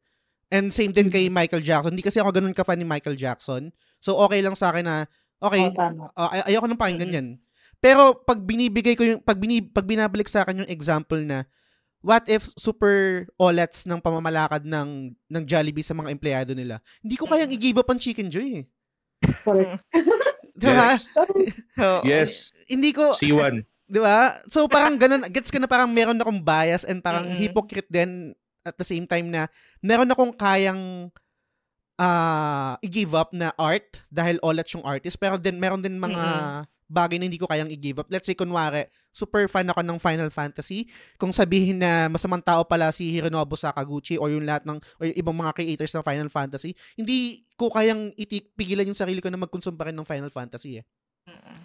And 0.49 0.73
same 0.73 0.89
din 0.91 1.13
kay 1.13 1.29
Michael 1.29 1.61
Jackson. 1.61 1.93
Hindi 1.93 2.03
kasi 2.03 2.17
ako 2.17 2.33
ganun 2.33 2.57
ka-fan 2.57 2.81
ni 2.81 2.85
Michael 2.89 3.15
Jackson. 3.15 3.69
So, 4.01 4.17
okay 4.25 4.41
lang 4.41 4.57
sa 4.57 4.73
akin 4.73 4.83
na, 4.83 4.95
okay, 5.37 5.69
tama. 5.71 6.09
uh, 6.17 6.29
ay- 6.33 6.49
ayoko 6.53 6.65
nang 6.65 6.81
pakinggan 6.81 7.13
yan. 7.13 7.27
Pero, 7.81 8.13
pag 8.13 8.37
binibigay 8.37 8.93
ko 8.93 9.03
yung, 9.03 9.21
pag, 9.25 9.41
binib, 9.41 9.73
pag 9.73 9.89
binabalik 9.89 10.29
sa 10.29 10.45
akin 10.45 10.63
yung 10.63 10.71
example 10.71 11.17
na, 11.25 11.49
what 12.05 12.25
if 12.29 12.49
super 12.57 13.25
olets 13.41 13.89
ng 13.89 13.97
pamamalakad 13.97 14.61
ng, 14.61 15.17
ng 15.17 15.43
Jollibee 15.49 15.85
sa 15.85 15.97
mga 15.97 16.13
empleyado 16.13 16.53
nila? 16.53 16.77
Hindi 17.01 17.17
ko 17.17 17.25
kayang 17.25 17.49
i-give 17.49 17.81
up 17.81 17.89
ang 17.89 17.97
Chicken 17.97 18.29
Joy 18.29 18.63
eh. 18.63 18.65
Correct. 19.41 19.81
Diba? 20.61 20.93
Yes. 20.93 21.09
Oo. 21.81 21.99
Yes. 22.05 22.31
Hindi 22.69 22.93
ko, 22.93 23.17
C1. 23.17 23.65
Di 23.91 23.99
ba? 23.99 24.39
So 24.47 24.71
parang 24.71 24.95
ganun, 24.95 25.27
gets 25.27 25.51
ko 25.51 25.59
na 25.59 25.67
parang 25.67 25.91
meron 25.91 26.15
akong 26.15 26.39
bias 26.39 26.87
and 26.87 27.03
parang 27.03 27.33
Mm-mm. 27.33 27.39
hypocrite 27.41 27.91
din 27.91 28.31
at 28.63 28.77
the 28.77 28.87
same 28.87 29.03
time 29.03 29.27
na 29.27 29.51
meron 29.83 30.07
akong 30.07 30.31
kayang 30.31 31.11
ah 31.99 32.79
i-give 32.81 33.11
up 33.13 33.35
na 33.35 33.51
art 33.59 33.99
dahil 34.07 34.39
at 34.41 34.69
yung 34.73 34.85
artist 34.85 35.19
pero 35.19 35.35
then 35.37 35.59
meron 35.59 35.83
din 35.83 35.99
mga 35.99 36.23
bagay 36.91 37.15
na 37.17 37.31
hindi 37.31 37.39
ko 37.39 37.47
kayang 37.47 37.71
i-give 37.71 38.03
up. 38.03 38.11
Let's 38.11 38.27
say 38.27 38.35
kunwari, 38.35 38.91
super 39.15 39.47
fan 39.47 39.71
ako 39.71 39.79
ng 39.79 39.97
Final 39.97 40.27
Fantasy. 40.27 40.91
Kung 41.15 41.31
sabihin 41.31 41.79
na 41.79 42.11
masamang 42.11 42.43
tao 42.43 42.67
pala 42.67 42.91
si 42.91 43.07
Hironobu 43.15 43.55
Sakaguchi 43.55 44.19
or 44.19 44.27
yung 44.27 44.43
lahat 44.43 44.67
ng 44.67 44.77
or 44.99 45.07
yung 45.07 45.17
ibang 45.17 45.35
mga 45.39 45.55
creators 45.55 45.95
ng 45.95 46.03
Final 46.03 46.27
Fantasy, 46.27 46.75
hindi 46.99 47.47
ko 47.55 47.71
kayang 47.71 48.11
itik 48.19 48.51
pigilan 48.59 48.83
yung 48.83 48.99
sarili 48.99 49.23
ko 49.23 49.31
na 49.31 49.39
mag-consume 49.39 49.79
pa 49.79 49.87
rin 49.87 49.95
ng 49.95 50.05
Final 50.05 50.29
Fantasy 50.29 50.83
eh 50.83 50.85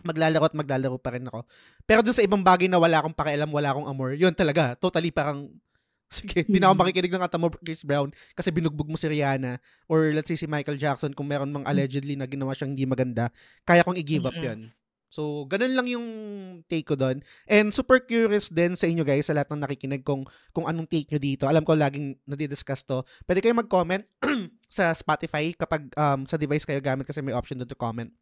maglalaro 0.04 0.46
at 0.46 0.54
maglalaro 0.54 0.98
pa 1.00 1.16
rin 1.16 1.26
ako. 1.26 1.42
Pero 1.88 2.00
dun 2.04 2.14
sa 2.14 2.22
ibang 2.22 2.42
bagay 2.42 2.70
na 2.70 2.78
wala 2.78 3.02
akong 3.02 3.16
pakialam, 3.16 3.50
wala 3.50 3.74
akong 3.74 3.88
amor, 3.88 4.14
yun 4.14 4.34
talaga, 4.34 4.78
totally 4.78 5.10
parang, 5.10 5.50
sige, 6.12 6.46
hindi 6.46 6.62
na 6.62 6.70
ako 6.70 6.86
makikinig 6.86 7.12
ng 7.12 7.22
kanta 7.26 7.40
mo, 7.40 7.50
Chris 7.50 7.82
Brown, 7.82 8.14
kasi 8.36 8.54
binugbog 8.54 8.86
mo 8.86 8.94
si 8.94 9.10
Rihanna, 9.10 9.58
or 9.90 10.14
let's 10.14 10.30
say 10.30 10.38
si 10.38 10.46
Michael 10.46 10.78
Jackson, 10.78 11.10
kung 11.16 11.26
meron 11.26 11.50
mang 11.50 11.66
allegedly 11.66 12.14
na 12.14 12.30
ginawa 12.30 12.54
siyang 12.54 12.76
hindi 12.76 12.86
maganda, 12.86 13.34
kaya 13.66 13.82
kong 13.82 13.98
i-give 13.98 14.26
up 14.28 14.36
Mm-mm. 14.36 14.70
So, 15.16 15.48
ganun 15.48 15.72
lang 15.72 15.88
yung 15.88 16.06
take 16.68 16.84
ko 16.84 16.92
doon. 16.92 17.24
And 17.48 17.72
super 17.72 18.04
curious 18.04 18.52
din 18.52 18.76
sa 18.76 18.84
inyo 18.84 19.00
guys, 19.00 19.24
sa 19.24 19.32
lahat 19.32 19.48
ng 19.48 19.64
nakikinig 19.64 20.04
kung, 20.04 20.28
kung 20.52 20.68
anong 20.68 20.84
take 20.84 21.08
nyo 21.08 21.16
dito. 21.16 21.48
Alam 21.48 21.64
ko 21.64 21.72
laging 21.72 22.20
nadidiscuss 22.28 22.84
to. 22.84 23.00
Pwede 23.24 23.40
kayo 23.40 23.56
mag-comment 23.56 24.04
sa 24.68 24.92
Spotify 24.92 25.56
kapag 25.56 25.88
um, 25.96 26.28
sa 26.28 26.36
device 26.36 26.68
kayo 26.68 26.84
gamit 26.84 27.08
kasi 27.08 27.24
may 27.24 27.32
option 27.32 27.56
doon 27.56 27.72
to 27.72 27.80
comment 27.80 28.12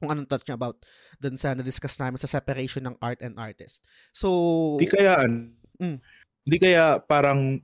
kung 0.00 0.08
anong 0.08 0.24
thoughts 0.24 0.48
nyo 0.48 0.56
about 0.56 0.80
doon 1.20 1.36
sa 1.36 1.52
na-discuss 1.52 2.00
namin 2.00 2.16
sa 2.16 2.24
separation 2.24 2.88
ng 2.88 2.96
art 3.04 3.20
and 3.20 3.36
artist. 3.36 3.84
So, 4.16 4.80
Di 4.80 4.88
kaya, 4.88 5.28
Mm. 5.76 6.00
di 6.48 6.56
kaya 6.56 7.04
parang, 7.04 7.60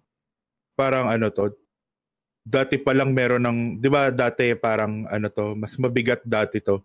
parang 0.77 1.09
ano 1.09 1.33
to, 1.33 1.49
dati 2.45 2.77
pa 2.77 2.93
lang 2.93 3.17
meron 3.17 3.41
ng, 3.41 3.59
di 3.81 3.89
ba 3.89 4.13
dati 4.13 4.53
parang 4.53 5.09
ano 5.09 5.33
to, 5.33 5.57
mas 5.57 5.81
mabigat 5.81 6.21
dati 6.29 6.61
to. 6.61 6.85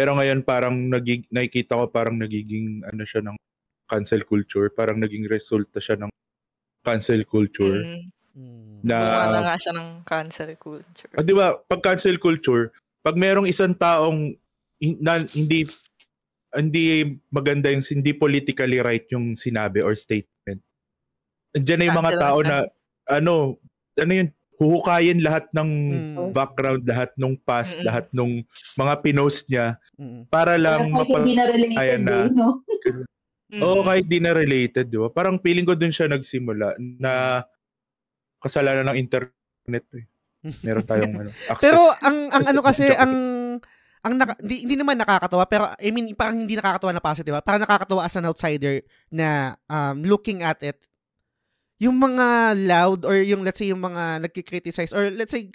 Pero 0.00 0.16
ngayon 0.16 0.40
parang 0.40 0.72
nagig, 0.88 1.28
nakikita 1.28 1.76
ko 1.76 1.92
parang 1.92 2.16
nagiging 2.16 2.80
ano 2.88 3.04
siya 3.04 3.20
ng 3.20 3.36
cancel 3.84 4.24
culture, 4.24 4.72
parang 4.72 4.96
naging 4.96 5.28
resulta 5.28 5.76
siya 5.76 6.00
ng 6.00 6.08
cancel 6.80 7.20
culture. 7.28 7.84
Mm. 7.84 8.08
mm, 8.32 8.80
Na, 8.80 8.96
Gumawa 8.96 9.28
na 9.28 9.40
nga 9.44 9.56
siya 9.60 9.72
ng 9.76 9.88
cancel 10.08 10.56
culture. 10.56 11.12
ah, 11.12 11.20
di 11.20 11.36
ba, 11.36 11.52
pag 11.68 11.84
cancel 11.84 12.16
culture, 12.16 12.72
pag 13.04 13.12
merong 13.20 13.44
isang 13.44 13.76
taong 13.76 14.32
na, 15.04 15.20
hindi 15.36 15.68
hindi 16.56 17.20
maganda 17.28 17.68
yung 17.68 17.84
hindi 17.84 18.16
politically 18.16 18.80
right 18.80 19.04
yung 19.12 19.36
sinabi 19.36 19.84
or 19.84 19.92
statement. 19.92 20.64
Diyan 21.52 21.76
na 21.76 21.86
yung 21.92 22.00
mga 22.00 22.16
tao 22.16 22.40
na 22.40 22.48
na 22.48 22.56
ano, 23.20 23.60
ano 24.00 24.12
yun, 24.16 24.32
huhukayin 24.60 25.24
lahat 25.24 25.48
ng 25.56 25.70
mm, 25.72 26.36
background, 26.36 26.84
lahat 26.84 27.10
nung 27.16 27.32
past, 27.40 27.80
Mm-mm. 27.80 27.86
lahat 27.88 28.06
nung 28.12 28.44
mga 28.76 28.94
pinost 29.00 29.48
niya 29.48 29.80
mm, 29.96 30.28
para 30.28 30.60
lang 30.60 30.92
hindi 30.92 31.32
na 31.32 31.44
related 31.48 31.80
Ayan 31.80 32.02
na. 32.04 32.12
eh, 32.12 32.28
no? 32.28 32.48
Mm. 33.50 33.62
Oo, 33.66 33.80
kahit 33.82 34.06
di 34.06 34.20
na 34.20 34.36
related, 34.36 34.86
di 34.92 35.00
ba? 35.00 35.08
Parang 35.10 35.40
feeling 35.40 35.64
ko 35.64 35.72
dun 35.72 35.90
siya 35.90 36.06
nagsimula 36.06 36.76
na 37.00 37.42
kasalanan 38.38 38.92
ng 38.92 39.00
internet 39.00 39.84
eh. 39.96 40.04
Meron 40.60 40.84
tayong 40.84 41.14
ano, 41.24 41.30
access. 41.50 41.64
Pero 41.64 41.80
ang 42.04 42.28
ang 42.30 42.44
ano 42.46 42.60
kasi 42.60 42.88
ang 42.94 43.12
ang 44.00 44.14
naka, 44.16 44.32
hindi, 44.40 44.64
hindi 44.64 44.76
naman 44.80 44.96
nakakatawa 44.96 45.44
pero 45.44 45.68
I 45.76 45.92
mean 45.92 46.16
parang 46.16 46.44
hindi 46.44 46.56
nakakatawa 46.56 46.92
na 46.94 47.04
positive. 47.04 47.36
Parang 47.44 47.64
nakakatawa 47.64 48.06
as 48.06 48.16
an 48.16 48.28
outsider 48.28 48.80
na 49.12 49.56
um, 49.68 50.04
looking 50.04 50.40
at 50.40 50.60
it 50.64 50.80
yung 51.80 51.96
mga 51.96 52.26
loud 52.60 53.00
or 53.02 53.16
yung 53.16 53.40
let's 53.40 53.56
say 53.56 53.68
yung 53.68 53.80
mga 53.80 54.20
nagki-criticize 54.20 54.92
or 54.92 55.08
let's 55.08 55.32
say 55.32 55.48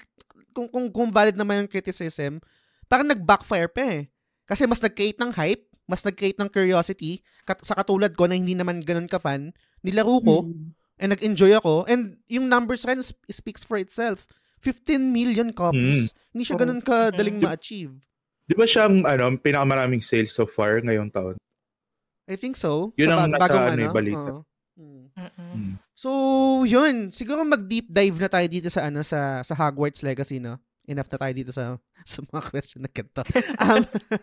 kung 0.51 0.65
kung, 0.67 0.89
kung 0.89 1.09
valid 1.09 1.35
naman 1.35 1.63
yung 1.63 1.71
criticism, 1.71 2.41
parang 2.85 3.05
nag-backfire 3.05 3.67
pa 3.67 3.83
eh. 3.83 4.03
Kasi 4.43 4.65
mas 4.65 4.79
nag-create 4.79 5.17
ng 5.17 5.31
hype, 5.31 5.61
mas 5.83 6.01
nag-create 6.01 6.37
ng 6.37 6.49
curiosity 6.49 7.19
kat- 7.43 7.61
sa 7.61 7.75
katulad 7.75 8.09
ko 8.11 8.25
na 8.25 8.33
hindi 8.33 8.53
naman 8.53 8.79
ganun 8.79 9.05
ka-fan, 9.05 9.53
nilaro 9.79 10.17
ko 10.19 10.35
Mm. 10.43 10.73
and 10.97 11.09
nag-enjoy 11.11 11.51
ako 11.53 11.85
and 11.85 12.17
yung 12.25 12.47
numbers 12.47 12.81
rin 12.83 12.99
sp- 12.99 13.21
speaks 13.29 13.61
for 13.61 13.75
itself. 13.75 14.25
15 14.59 15.13
million 15.13 15.51
copies. 15.51 16.09
Hindi 16.31 16.41
siya 16.43 16.57
ganun 16.57 16.81
kadaling 16.81 17.37
Mm. 17.37 17.43
ma-achieve. 17.43 17.93
Di 18.43 18.53
ba 18.53 18.65
siyang 18.65 19.03
ano, 19.03 19.29
pinakamaraming 19.35 20.01
sales 20.01 20.31
so 20.31 20.45
far 20.45 20.79
ngayong 20.79 21.09
taon? 21.09 21.37
I 22.25 22.33
think 22.33 22.55
so. 22.55 22.89
Yun 22.95 23.07
Sa 23.07 23.13
ang 23.13 23.21
ba- 23.21 23.29
nasa 23.29 23.41
bagong 23.43 23.65
ano, 23.67 23.81
eh, 23.83 23.89
balita. 23.91 24.29
oo. 24.31 24.41
Mm-mm. 24.75 25.11
Hmm. 25.55 25.73
So, 25.95 26.09
yun. 26.67 27.09
Siguro 27.09 27.47
mag-deep 27.47 27.87
dive 27.87 28.19
na 28.19 28.29
tayo 28.29 28.47
dito 28.51 28.67
sa 28.67 28.91
ano 28.91 28.99
sa 29.01 29.39
sa 29.41 29.55
Hogwarts 29.55 30.03
Legacy, 30.03 30.43
no? 30.43 30.59
Enough 30.85 31.09
na 31.15 31.17
tayo 31.17 31.33
dito 31.33 31.51
sa 31.55 31.79
sa 32.11 32.21
mga 32.21 32.41
question 32.51 32.83
na 32.83 32.91
ganito. 32.91 33.23
Um, 33.57 33.81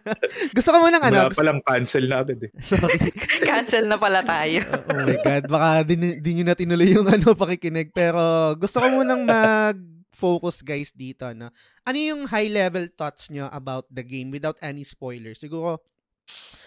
gusto 0.56 0.68
ko 0.70 0.76
muna 0.78 1.00
ng 1.00 1.06
ano. 1.08 1.18
Wala 1.18 1.30
Gusto, 1.32 1.40
palang 1.42 1.60
cancel 1.64 2.06
natin 2.06 2.36
eh. 2.46 2.50
sorry. 2.76 3.10
Cancel 3.42 3.88
na 3.88 3.98
pala 3.98 4.20
tayo. 4.22 4.60
oh 4.70 5.02
my 5.02 5.18
God. 5.24 5.44
Baka 5.50 5.68
di, 5.88 5.94
di 6.22 6.30
nyo 6.38 6.44
na 6.46 6.54
tinuloy 6.54 6.88
yung 6.94 7.08
ano, 7.08 7.34
pakikinig. 7.34 7.90
Pero 7.90 8.54
gusto 8.54 8.78
ko 8.78 8.86
munang 8.92 9.26
mag-focus 9.26 10.62
guys 10.62 10.92
dito. 10.94 11.26
No? 11.34 11.50
Ano 11.82 11.98
yung 11.98 12.30
high-level 12.30 12.94
thoughts 12.94 13.32
nyo 13.32 13.50
about 13.50 13.88
the 13.90 14.04
game 14.06 14.30
without 14.30 14.60
any 14.62 14.86
spoilers? 14.86 15.42
Siguro, 15.42 15.82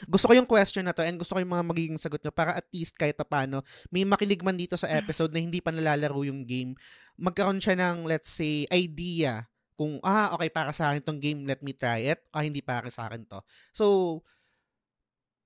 gusto 0.06 0.28
ko 0.28 0.34
yung 0.36 0.50
question 0.50 0.84
na 0.86 0.92
to 0.92 1.02
and 1.02 1.16
gusto 1.16 1.36
ko 1.36 1.40
yung 1.40 1.54
mga 1.56 1.66
magiging 1.66 2.00
sagot 2.00 2.20
nyo 2.22 2.32
para 2.32 2.60
at 2.60 2.68
least 2.76 2.94
kahit 3.00 3.16
paano 3.16 3.64
may 3.90 4.04
makinig 4.04 4.44
man 4.44 4.60
dito 4.60 4.76
sa 4.76 4.92
episode 4.92 5.32
na 5.32 5.40
hindi 5.40 5.64
pa 5.64 5.72
nalalaro 5.72 6.28
yung 6.28 6.44
game, 6.44 6.76
magkaroon 7.16 7.64
siya 7.64 7.80
ng, 7.80 8.06
let's 8.06 8.30
say, 8.32 8.68
idea 8.70 9.48
kung, 9.76 10.00
ah, 10.04 10.32
okay, 10.36 10.48
para 10.52 10.72
sa 10.72 10.92
akin 10.92 11.04
tong 11.04 11.20
game, 11.20 11.44
let 11.44 11.60
me 11.60 11.76
try 11.76 12.12
it, 12.12 12.24
ah, 12.32 12.44
hindi 12.44 12.64
para 12.64 12.88
sa 12.88 13.08
akin 13.12 13.28
to. 13.28 13.40
So, 13.76 13.86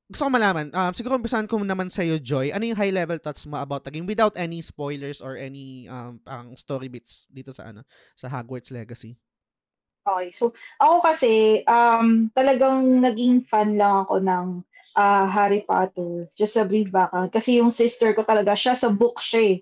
gusto 0.09 0.25
ko 0.25 0.29
malaman, 0.33 0.73
um, 0.73 0.93
siguro 0.93 1.21
umpisahan 1.21 1.45
ko 1.45 1.61
naman 1.61 1.93
sa'yo, 1.93 2.17
Joy, 2.17 2.49
ano 2.49 2.65
yung 2.65 2.77
high-level 2.77 3.21
thoughts 3.21 3.45
mo 3.45 3.61
about 3.61 3.85
the 3.85 3.93
game 3.93 4.09
without 4.09 4.33
any 4.33 4.57
spoilers 4.65 5.21
or 5.21 5.37
any 5.37 5.85
um, 5.85 6.17
ang 6.25 6.57
story 6.57 6.89
bits 6.89 7.29
dito 7.29 7.53
sa 7.53 7.69
ano 7.69 7.85
sa 8.17 8.25
Hogwarts 8.25 8.73
Legacy? 8.73 9.21
Okay, 10.09 10.33
so 10.33 10.57
ako 10.81 11.05
kasi 11.05 11.61
um 11.69 12.33
talagang 12.33 13.05
naging 13.05 13.45
fan 13.45 13.77
lang 13.77 14.09
ako 14.09 14.17
ng 14.25 14.47
ah, 14.99 15.27
Harry 15.31 15.63
Potter. 15.63 16.27
Just 16.35 16.59
a 16.59 16.67
brief 16.67 16.91
background. 16.91 17.31
Kasi 17.31 17.63
yung 17.63 17.71
sister 17.71 18.11
ko 18.11 18.27
talaga, 18.27 18.51
siya 18.57 18.75
sa 18.75 18.91
book 18.91 19.23
siya 19.23 19.55
eh. 19.55 19.57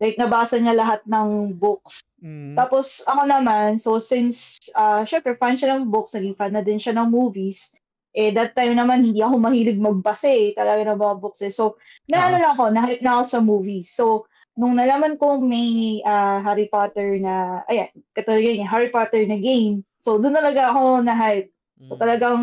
Like, 0.00 0.16
nabasa 0.16 0.56
niya 0.56 0.74
lahat 0.74 1.04
ng 1.04 1.60
books. 1.60 2.00
Mm. 2.24 2.56
Tapos, 2.56 3.04
ako 3.04 3.28
naman, 3.28 3.76
so 3.76 4.00
since, 4.00 4.56
uh, 4.72 5.04
syempre, 5.04 5.36
fan 5.36 5.54
siya 5.54 5.76
ng 5.76 5.92
books, 5.92 6.16
naging 6.16 6.34
fan 6.34 6.56
na 6.56 6.64
din 6.64 6.80
siya 6.80 6.96
ng 6.96 7.12
movies, 7.12 7.76
eh, 8.16 8.32
that 8.32 8.56
time 8.56 8.74
naman, 8.74 9.04
hindi 9.04 9.20
ako 9.20 9.36
mahilig 9.36 9.78
magbasa 9.78 10.26
eh, 10.26 10.56
talaga 10.56 10.88
ng 10.88 10.98
mga 10.98 11.16
books 11.20 11.44
eh. 11.44 11.52
So, 11.52 11.76
naano 12.08 12.40
lang 12.40 12.56
ako, 12.56 12.64
na-hype 12.72 13.04
na 13.04 13.20
ako 13.20 13.24
sa 13.28 13.40
movies. 13.44 13.92
So, 13.92 14.24
nung 14.56 14.80
nalaman 14.80 15.20
ko 15.20 15.38
may 15.38 16.00
ah, 16.02 16.40
Harry 16.42 16.66
Potter 16.72 17.20
na, 17.20 17.62
ayan, 17.68 17.92
katulad 18.16 18.40
yun, 18.40 18.64
Harry 18.66 18.88
Potter 18.88 19.22
na 19.28 19.36
game, 19.36 19.84
so, 20.00 20.18
doon 20.20 20.34
talaga 20.36 20.72
ako 20.72 21.04
na-hype. 21.04 21.48
So, 21.88 21.96
Mm. 21.96 22.00
talagang, 22.00 22.42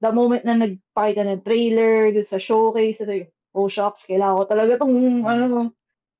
the 0.00 0.10
moment 0.14 0.42
na 0.48 0.56
nagpakita 0.56 1.22
ng 1.28 1.42
trailer, 1.44 2.10
dun 2.14 2.24
sa 2.26 2.40
showcase, 2.40 3.04
ito 3.04 3.12
yung, 3.12 3.30
oh, 3.54 3.68
shocks, 3.68 4.08
kailangan 4.08 4.38
ko 4.40 4.44
talaga 4.48 4.70
itong, 4.80 4.96
ano, 5.26 5.70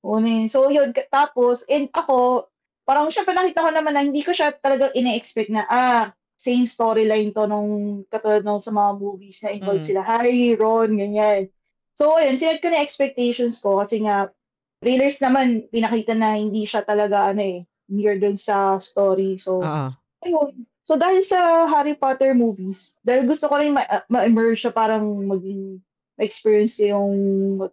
unin. 0.05 0.47
So, 0.53 0.69
yun, 0.69 0.93
tapos, 1.11 1.65
and 1.69 1.89
ako, 1.95 2.49
parang 2.85 3.09
syempre 3.13 3.33
nakita 3.37 3.65
ko 3.65 3.71
naman 3.73 3.95
na 3.97 4.03
hindi 4.05 4.21
ko 4.25 4.33
siya 4.35 4.53
talaga 4.57 4.91
ine-expect 4.93 5.51
na, 5.53 5.65
ah, 5.71 6.05
same 6.41 6.65
storyline 6.65 7.37
to 7.37 7.45
nung 7.45 8.03
katulad 8.09 8.41
nung 8.43 8.65
sa 8.65 8.73
mga 8.73 8.97
movies 8.97 9.45
na 9.45 9.53
involve 9.53 9.77
Mm. 9.85 9.89
sila 9.93 10.01
Harry, 10.03 10.57
Ron, 10.57 10.97
ganyan. 10.97 11.53
So, 11.93 12.17
ayun, 12.17 12.41
sinad 12.41 12.65
ko 12.65 12.73
na 12.73 12.81
expectations 12.81 13.61
ko 13.61 13.77
kasi 13.85 14.01
nga, 14.05 14.33
trailers 14.81 15.21
naman, 15.21 15.69
pinakita 15.69 16.17
na 16.17 16.41
hindi 16.41 16.65
siya 16.65 16.81
talaga, 16.81 17.29
ano 17.29 17.45
eh, 17.45 17.61
near 17.93 18.17
dun 18.17 18.41
sa 18.41 18.81
story. 18.81 19.37
So, 19.37 19.61
ah. 19.61 19.93
Ayun. 20.25 20.67
So, 20.89 20.99
dahil 20.99 21.23
sa 21.23 21.71
Harry 21.71 21.95
Potter 21.95 22.35
movies, 22.35 22.99
dahil 23.07 23.29
gusto 23.31 23.47
ko 23.47 23.55
rin 23.63 23.73
ma- 23.77 24.03
ma-immerse 24.11 24.67
siya 24.67 24.73
parang 24.75 25.07
maging 25.23 25.79
experience 26.21 26.77
yung 26.83 27.15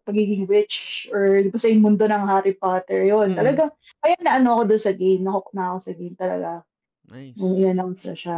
pagiging 0.07 0.47
rich 0.47 1.07
or 1.11 1.43
di 1.43 1.49
ba 1.51 1.59
sa 1.59 1.67
yung 1.67 1.83
mundo 1.83 2.05
ng 2.07 2.23
Harry 2.29 2.53
Potter. 2.55 3.03
Yun, 3.03 3.33
Mm. 3.33 3.37
talaga, 3.37 3.63
kaya 3.99 4.15
na 4.21 4.37
ano 4.39 4.47
ako 4.55 4.61
doon 4.71 4.83
sa 4.85 4.93
game, 4.95 5.21
nahook 5.25 5.49
na 5.51 5.73
ako 5.73 5.77
sa 5.83 5.91
game 5.97 6.15
talaga. 6.15 6.49
nice. 7.09 7.39
Nung 7.41 7.55
i-announce 7.59 8.01
na 8.07 8.15
siya. 8.15 8.37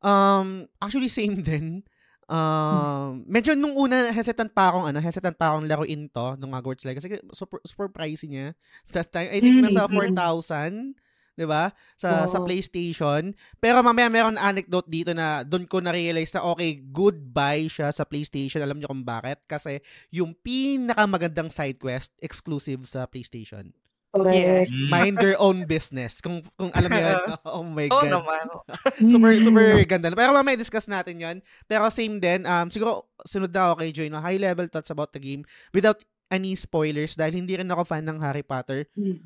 Um, 0.00 0.68
actually 0.80 1.08
same 1.12 1.40
din. 1.48 1.84
Um, 2.30 3.26
medyo 3.26 3.58
nung 3.58 3.74
una 3.74 4.14
hesitant 4.14 4.54
pa 4.54 4.70
akong 4.70 4.86
ano, 4.86 5.02
hesitant 5.02 5.34
pa 5.34 5.50
akong 5.50 5.66
laruin 5.66 6.06
to 6.14 6.38
nung 6.38 6.54
Hogwarts 6.54 6.86
Legacy. 6.86 7.18
Super, 7.34 7.58
super 7.66 7.90
pricey 7.90 8.30
niya. 8.30 8.46
That 8.94 9.10
time, 9.10 9.34
I 9.34 9.42
think 9.42 9.58
Mm, 9.58 9.66
nasa 9.66 9.90
mm. 9.90 9.90
4,000, 9.90 10.94
'di 11.40 11.48
ba? 11.48 11.72
Sa 11.96 12.28
sa 12.28 12.36
Oo. 12.36 12.44
PlayStation. 12.44 13.32
Pero 13.56 13.80
mamaya 13.80 14.12
meron 14.12 14.36
anecdote 14.36 14.92
dito 14.92 15.16
na 15.16 15.40
doon 15.40 15.64
ko 15.64 15.80
na-realize 15.80 16.36
na 16.36 16.44
okay, 16.44 16.76
goodbye 16.92 17.64
siya 17.64 17.88
sa 17.88 18.04
PlayStation. 18.04 18.60
Alam 18.60 18.76
niyo 18.76 18.92
kung 18.92 19.00
bakit? 19.00 19.40
Kasi 19.48 19.80
yung 20.12 20.36
pinakamagandang 20.36 21.48
side 21.48 21.80
quest 21.80 22.12
exclusive 22.20 22.84
sa 22.84 23.08
PlayStation. 23.08 23.72
Correct. 24.10 24.74
Mm. 24.74 24.90
Mind 24.90 25.16
your 25.22 25.38
own 25.38 25.70
business. 25.70 26.18
Kung 26.18 26.42
kung 26.58 26.74
alam 26.74 26.90
niyo 26.90 27.04
yun. 27.14 27.18
Oh 27.56 27.62
my 27.62 27.86
Oo 27.88 28.02
god. 28.02 28.10
naman. 28.10 28.44
Super, 29.10 29.32
Mm. 29.38 29.44
super 29.46 29.66
ganda. 29.86 30.10
Pero 30.12 30.34
mamaya 30.34 30.58
discuss 30.58 30.90
natin 30.90 31.16
yon 31.22 31.36
Pero 31.64 31.86
same 31.94 32.18
din, 32.18 32.42
um, 32.42 32.66
siguro 32.68 33.06
sunod 33.22 33.54
na 33.54 33.70
ako 33.70 33.74
kay 33.80 33.90
Joy, 33.94 34.08
no? 34.10 34.18
high 34.18 34.36
level 34.36 34.66
thoughts 34.66 34.90
about 34.90 35.14
the 35.14 35.22
game 35.22 35.46
without 35.70 36.02
any 36.26 36.54
spoilers 36.58 37.14
dahil 37.14 37.38
hindi 37.38 37.54
rin 37.58 37.70
ako 37.70 37.86
fan 37.86 38.02
ng 38.06 38.18
Harry 38.18 38.42
Potter. 38.42 38.86
Mm. 38.98 39.22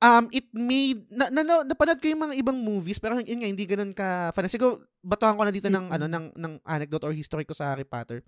Um, 0.00 0.32
it 0.32 0.48
made, 0.56 1.04
na, 1.12 1.28
na, 1.28 1.44
na, 1.44 1.54
napanood 1.60 2.00
ko 2.00 2.08
yung 2.08 2.24
mga 2.24 2.34
ibang 2.40 2.56
movies 2.56 2.96
pero 2.96 3.20
yun 3.20 3.44
nga, 3.44 3.48
hindi 3.52 3.64
ganun 3.68 3.92
ka 3.92 4.32
fan. 4.32 4.48
Siguro, 4.48 4.80
batuhan 5.04 5.36
ko 5.36 5.44
na 5.44 5.52
dito 5.52 5.68
ng, 5.68 5.92
Mm. 5.92 5.94
ano, 5.96 6.06
ng, 6.08 6.26
ng 6.40 6.52
anecdote 6.64 7.04
or 7.04 7.12
history 7.12 7.44
ko 7.44 7.52
sa 7.52 7.76
Harry 7.76 7.84
Potter. 7.84 8.24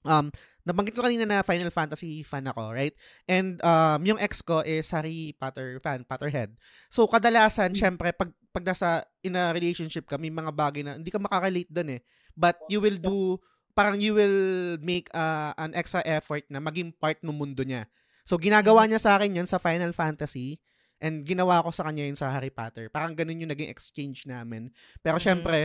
Um, 0.00 0.32
nabanggit 0.64 0.96
ko 0.96 1.04
kanina 1.04 1.28
na 1.28 1.44
Final 1.44 1.68
Fantasy 1.68 2.22
fan 2.24 2.46
ako, 2.48 2.72
right? 2.72 2.94
And 3.28 3.60
um, 3.60 4.00
yung 4.06 4.22
ex 4.22 4.40
ko 4.40 4.62
is 4.64 4.88
Harry 4.94 5.34
Potter 5.36 5.76
fan, 5.82 6.06
Potterhead. 6.06 6.54
So, 6.88 7.04
kadalasan, 7.10 7.74
syempre, 7.76 8.14
pag, 8.14 8.30
pag 8.54 8.64
nasa 8.64 9.04
in 9.20 9.36
a 9.36 9.52
relationship 9.52 10.06
ka, 10.08 10.16
may 10.16 10.30
mga 10.30 10.54
bagay 10.54 10.80
na 10.86 10.96
hindi 10.96 11.10
ka 11.12 11.20
makarelate 11.20 11.68
doon 11.68 12.00
eh. 12.00 12.02
but 12.36 12.56
you 12.72 12.80
will 12.80 12.96
do 12.96 13.36
parang 13.74 14.00
you 14.00 14.16
will 14.16 14.76
make 14.80 15.12
uh, 15.12 15.52
an 15.60 15.76
extra 15.76 16.00
effort 16.08 16.44
na 16.48 16.58
maging 16.58 16.92
part 16.96 17.20
ng 17.20 17.32
mundo 17.32 17.60
niya. 17.60 17.84
So 18.24 18.40
ginagawa 18.40 18.86
niya 18.86 19.00
sa 19.00 19.16
akin 19.20 19.36
'yan 19.36 19.48
sa 19.48 19.60
Final 19.60 19.92
Fantasy 19.92 20.56
and 21.00 21.24
ginawa 21.24 21.64
ko 21.64 21.72
sa 21.72 21.88
kanya 21.88 22.04
yun 22.04 22.14
sa 22.14 22.28
Harry 22.30 22.52
Potter. 22.52 22.88
Parang 22.88 23.16
ganun 23.16 23.40
yung 23.40 23.50
naging 23.50 23.72
exchange 23.72 24.24
namin. 24.24 24.68
Pero 25.00 25.16
Mhm. 25.16 25.24
syempre, 25.24 25.58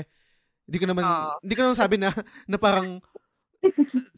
hindi 0.65 0.77
ko 0.79 0.85
naman 0.89 1.03
Oo. 1.03 1.37
hindi 1.43 1.53
ko 1.53 1.61
naman 1.61 1.77
sabi 1.77 1.95
na 1.99 2.09
na 2.51 2.57
parang 2.57 2.97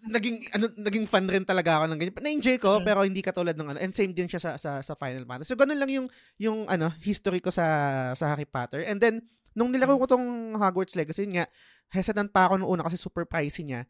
naging 0.08 0.48
ano 0.52 0.68
naging 0.76 1.06
fan 1.08 1.28
rin 1.28 1.44
talaga 1.44 1.80
ako 1.82 1.86
ng 1.92 2.00
ganyan. 2.00 2.16
Na-enjoy 2.20 2.58
ko 2.60 2.80
Mm. 2.80 2.84
pero 2.86 3.00
hindi 3.04 3.22
katulad 3.24 3.56
ng 3.56 3.68
ano 3.76 3.80
and 3.80 3.94
same 3.96 4.12
din 4.12 4.28
siya 4.28 4.40
sa 4.40 4.52
sa, 4.56 4.80
sa 4.80 4.94
Final 4.96 5.24
Fantasy. 5.24 5.52
So 5.52 5.60
ganun 5.60 5.80
lang 5.80 5.92
yung 5.92 6.08
yung 6.38 6.58
ano 6.68 6.92
history 7.02 7.40
ko 7.40 7.52
sa 7.52 7.66
sa 8.14 8.32
Harry 8.32 8.48
Potter. 8.48 8.84
And 8.84 9.00
then 9.00 9.24
nung 9.58 9.74
nilaro 9.74 9.98
ko 9.98 10.06
tong 10.06 10.26
Hogwarts 10.56 10.94
Legacy 10.96 11.26
yun 11.26 11.42
nga 11.42 11.46
hesitant 11.90 12.30
pa 12.30 12.48
ako 12.48 12.62
nung 12.62 12.70
una 12.70 12.86
kasi 12.86 12.96
super 12.96 13.24
pricey 13.26 13.64
niya. 13.66 13.88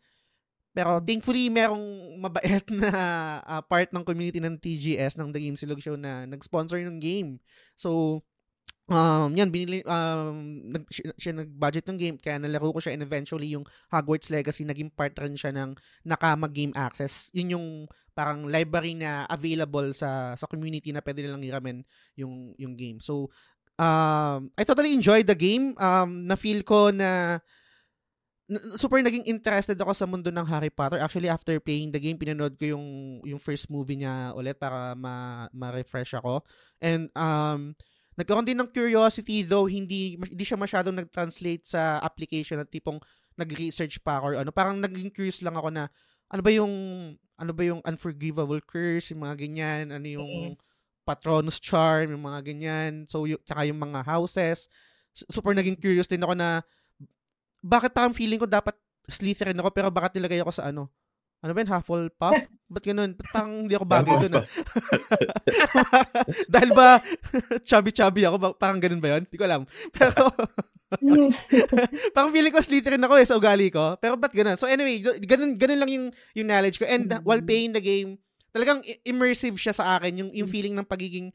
Pero 0.78 1.02
thankfully 1.02 1.50
merong 1.50 1.82
mabait 2.22 2.62
na 2.86 2.92
ah, 3.42 3.66
part 3.66 3.90
ng 3.90 4.06
community 4.06 4.38
ng 4.38 4.62
TGS 4.62 5.18
ng 5.18 5.34
The 5.34 5.42
Game 5.42 5.58
Silog 5.58 5.82
Show 5.82 5.98
na 5.98 6.30
nag-sponsor 6.30 6.78
ng 6.86 7.02
game. 7.02 7.42
So 7.74 8.22
um 8.88 9.36
yan 9.36 9.52
binili 9.52 9.84
um 9.84 10.64
nag, 10.72 10.88
siya, 10.88 11.12
siya 11.20 11.34
nag-budget 11.36 11.84
ng 11.92 11.98
game 12.00 12.16
kaya 12.16 12.40
nalaro 12.40 12.72
ko 12.72 12.80
siya 12.80 12.96
and 12.96 13.04
eventually 13.04 13.52
yung 13.52 13.68
Hogwarts 13.92 14.32
Legacy 14.32 14.64
naging 14.64 14.88
part 14.94 15.12
rin 15.20 15.36
siya 15.36 15.52
ng 15.52 15.74
Nakama 16.06 16.46
Game 16.46 16.72
Access. 16.78 17.34
Yun 17.34 17.58
yung 17.58 17.68
parang 18.14 18.46
library 18.46 18.94
na 18.94 19.26
available 19.34 19.92
sa 19.98 20.38
sa 20.38 20.46
community 20.46 20.94
na 20.94 21.02
pwede 21.02 21.26
nilang 21.26 21.42
hiramin 21.42 21.82
yung 22.14 22.54
yung 22.62 22.78
game. 22.78 23.02
So 23.02 23.34
um 23.82 24.54
I 24.54 24.62
totally 24.62 24.94
enjoyed 24.94 25.26
the 25.26 25.36
game. 25.36 25.74
Um 25.82 26.30
na 26.30 26.38
feel 26.38 26.62
ko 26.62 26.94
na 26.94 27.42
super 28.80 29.04
naging 29.04 29.28
interested 29.28 29.76
ako 29.76 29.92
sa 29.92 30.08
mundo 30.08 30.32
ng 30.32 30.48
Harry 30.48 30.72
Potter. 30.72 31.04
Actually, 31.04 31.28
after 31.28 31.60
playing 31.60 31.92
the 31.92 32.00
game, 32.00 32.16
pinanood 32.16 32.56
ko 32.56 32.80
yung 32.80 32.86
yung 33.28 33.42
first 33.44 33.68
movie 33.68 34.00
niya 34.00 34.32
ulit 34.32 34.56
para 34.56 34.96
ma, 34.96 35.48
ma-refresh 35.52 36.16
ako. 36.16 36.48
And 36.80 37.12
um 37.12 37.76
nagkaroon 38.18 38.48
din 38.48 38.58
ng 38.58 38.74
curiosity 38.74 39.46
though 39.46 39.70
hindi 39.70 40.18
hindi 40.18 40.42
siya 40.42 40.58
masyadong 40.58 40.96
nag-translate 40.96 41.70
sa 41.70 42.02
application 42.02 42.58
at 42.58 42.72
tipong 42.72 42.98
nag-research 43.38 44.00
pa 44.02 44.24
ako 44.24 44.26
or 44.32 44.36
ano. 44.40 44.52
Parang 44.56 44.80
naging 44.80 45.12
curious 45.12 45.44
lang 45.44 45.60
ako 45.60 45.70
na 45.70 45.92
ano 46.32 46.42
ba 46.42 46.52
yung 46.52 46.74
ano 47.38 47.52
ba 47.54 47.64
yung 47.68 47.84
unforgivable 47.84 48.64
curse, 48.64 49.12
yung 49.12 49.28
mga 49.28 49.36
ganyan, 49.38 49.84
ano 49.92 50.08
yung 50.08 50.56
Patronus 51.08 51.60
charm, 51.60 52.12
yung 52.16 52.24
mga 52.24 52.40
ganyan. 52.48 52.92
So 53.12 53.28
yung 53.28 53.44
tsaka 53.44 53.68
yung 53.68 53.80
mga 53.80 54.08
houses. 54.08 54.72
Super 55.14 55.52
naging 55.52 55.80
curious 55.80 56.08
din 56.08 56.24
ako 56.24 56.34
na 56.36 56.64
bakit 57.64 57.92
parang 57.94 58.16
feeling 58.16 58.40
ko 58.40 58.48
dapat 58.48 58.76
Slytherin 59.08 59.58
ako 59.60 59.72
pero 59.72 59.88
bakit 59.88 60.20
nilagay 60.20 60.44
ako 60.44 60.52
sa 60.52 60.68
ano? 60.68 60.92
Ano 61.40 61.54
ba 61.54 61.62
yun? 61.62 61.70
Hufflepuff? 61.70 62.36
Ba't 62.74 62.84
ganun? 62.84 63.12
Ba't 63.16 63.28
parang 63.32 63.54
hindi 63.64 63.76
ako 63.78 63.86
bagay 63.88 64.16
doon? 64.28 64.34
Ah? 64.42 64.46
Dahil 66.54 66.70
ba 66.76 67.00
chubby-chubby 67.70 68.28
ako? 68.28 68.58
Parang 68.60 68.82
ganun 68.82 69.00
ba 69.00 69.16
yun? 69.16 69.24
Hindi 69.24 69.38
ko 69.40 69.46
alam. 69.48 69.64
Pero 69.96 70.28
parang 72.12 72.32
feeling 72.36 72.52
ko 72.52 72.60
Slytherin 72.60 73.06
ako 73.06 73.14
eh 73.22 73.28
sa 73.30 73.38
ugali 73.40 73.72
ko. 73.72 73.96
Pero 74.02 74.20
ba't 74.20 74.36
ganun? 74.36 74.60
So 74.60 74.68
anyway, 74.68 75.00
ganun, 75.00 75.56
ganun 75.56 75.80
lang 75.80 75.92
yung, 75.94 76.06
yung 76.36 76.48
knowledge 76.50 76.82
ko. 76.82 76.86
And 76.90 77.08
uh, 77.08 77.24
while 77.24 77.40
playing 77.40 77.78
the 77.78 77.84
game, 77.86 78.20
talagang 78.52 78.84
immersive 79.08 79.56
siya 79.56 79.72
sa 79.72 79.96
akin. 79.96 80.26
Yung, 80.26 80.30
yung 80.36 80.50
feeling 80.50 80.76
ng 80.76 80.90
pagiging 80.90 81.32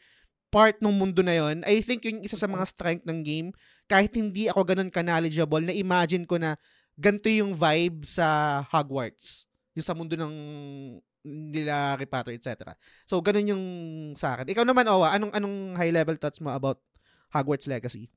part 0.52 0.76
ng 0.84 0.92
mundo 0.92 1.24
na 1.24 1.32
yon 1.32 1.64
I 1.64 1.80
think 1.80 2.04
yung 2.04 2.20
isa 2.20 2.36
sa 2.36 2.44
mga 2.44 2.68
strength 2.68 3.08
ng 3.08 3.24
game. 3.24 3.48
Kahit 3.88 4.12
hindi 4.12 4.52
ako 4.52 4.68
ganun 4.68 4.92
ka-knowledgeable, 4.92 5.64
na-imagine 5.64 6.28
ko 6.28 6.36
na 6.36 6.60
ganito 7.00 7.32
yung 7.32 7.56
vibe 7.56 8.04
sa 8.04 8.60
Hogwarts. 8.68 9.48
Yung 9.72 9.86
sa 9.88 9.96
mundo 9.96 10.12
ng 10.12 10.34
nila 11.24 11.96
Harry 11.96 12.04
Potter, 12.04 12.36
etc. 12.36 12.76
So, 13.08 13.24
ganun 13.24 13.48
yung 13.48 13.64
sa 14.12 14.36
akin. 14.36 14.52
Ikaw 14.52 14.68
naman, 14.68 14.84
Owa, 14.92 15.16
anong 15.16 15.32
anong 15.32 15.56
high-level 15.80 16.20
thoughts 16.20 16.42
mo 16.44 16.52
about 16.52 16.82
Hogwarts 17.32 17.64
Legacy? 17.64 18.12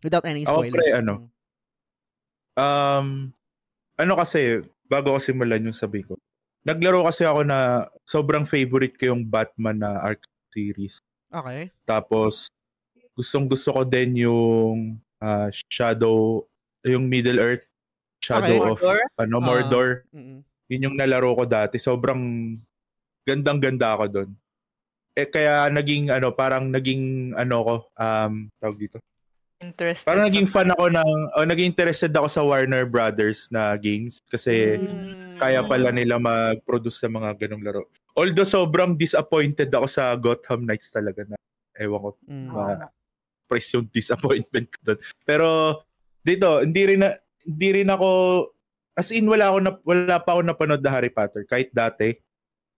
Without 0.00 0.24
any 0.24 0.48
Ako, 0.48 0.64
spoilers. 0.64 0.80
pre, 0.80 0.88
ano? 0.96 1.28
Um, 2.56 3.36
ano 4.00 4.12
kasi, 4.16 4.64
bago 4.88 5.12
ko 5.12 5.18
simulan 5.20 5.66
yung 5.66 5.76
sabi 5.76 6.00
ko, 6.00 6.16
naglaro 6.64 7.04
kasi 7.04 7.28
ako 7.28 7.44
na 7.44 7.90
sobrang 8.06 8.48
favorite 8.48 8.96
ko 8.96 9.12
yung 9.12 9.26
Batman 9.28 9.82
na 9.82 10.00
Arkham 10.00 10.32
series. 10.54 11.02
Okay. 11.32 11.72
Tapos, 11.82 12.46
gustong 13.12 13.48
gusto 13.48 13.72
ko 13.72 13.82
din 13.82 14.22
yung 14.22 14.78
ah, 15.18 15.48
Shadow, 15.70 16.44
yung 16.82 17.06
Middle 17.06 17.38
Earth, 17.38 17.70
Shadow 18.18 18.58
Okay. 18.58 18.68
of 18.68 18.78
Mordor? 18.78 19.00
ano, 19.16 19.36
Ah. 19.38 19.44
Mordor. 19.44 19.88
Mm-mm. 20.10 20.38
Yun 20.68 20.84
yung 20.88 20.96
nalaro 20.96 21.32
ko 21.34 21.44
dati. 21.44 21.76
Sobrang 21.76 22.20
gandang-ganda 23.22 23.94
ako 23.94 24.04
doon. 24.08 24.30
Eh 25.12 25.28
kaya 25.28 25.68
naging 25.68 26.08
ano, 26.08 26.32
parang 26.32 26.68
naging 26.68 27.34
ano 27.34 27.56
ko, 27.62 27.74
um, 27.94 28.48
tawag 28.58 28.78
dito. 28.78 28.98
Interested. 29.62 30.02
Parang 30.02 30.26
naging 30.26 30.48
fan 30.48 30.72
ako 30.72 30.90
ng, 30.90 31.10
oh, 31.36 31.46
naging 31.46 31.70
interested 31.70 32.10
ako 32.10 32.26
sa 32.26 32.42
Warner 32.42 32.82
Brothers 32.82 33.46
na 33.46 33.76
games 33.76 34.18
kasi 34.26 34.74
Mm. 34.74 35.21
Kaya 35.42 35.60
pala 35.66 35.90
nila 35.90 36.16
mag-produce 36.16 37.02
ng 37.02 37.18
mga 37.18 37.30
ganong 37.36 37.64
laro. 37.66 37.82
Although 38.14 38.46
sobrang 38.46 38.94
disappointed 38.94 39.72
ako 39.72 39.86
sa 39.88 40.14
Gotham 40.14 40.62
Knights 40.62 40.92
talaga 40.92 41.26
na 41.26 41.36
ewan 41.74 41.98
ko, 41.98 42.10
Mm. 42.28 42.78
press 43.48 43.72
yung 43.74 43.88
disappointment 43.90 44.70
ko 44.70 44.78
doon. 44.86 44.98
Pero 45.26 45.46
dito, 46.22 46.62
hindi 46.62 46.82
rin 46.86 47.00
na, 47.02 47.16
hindi 47.42 47.68
rin 47.82 47.90
ako 47.90 48.08
as 48.94 49.08
in 49.10 49.24
wala 49.24 49.48
ako 49.50 49.58
na, 49.58 49.70
wala 49.82 50.16
pa 50.20 50.30
ako 50.36 50.40
napanood 50.44 50.82
na 50.84 50.92
Harry 50.92 51.08
Potter 51.08 51.42
kahit 51.48 51.72
dati. 51.72 52.12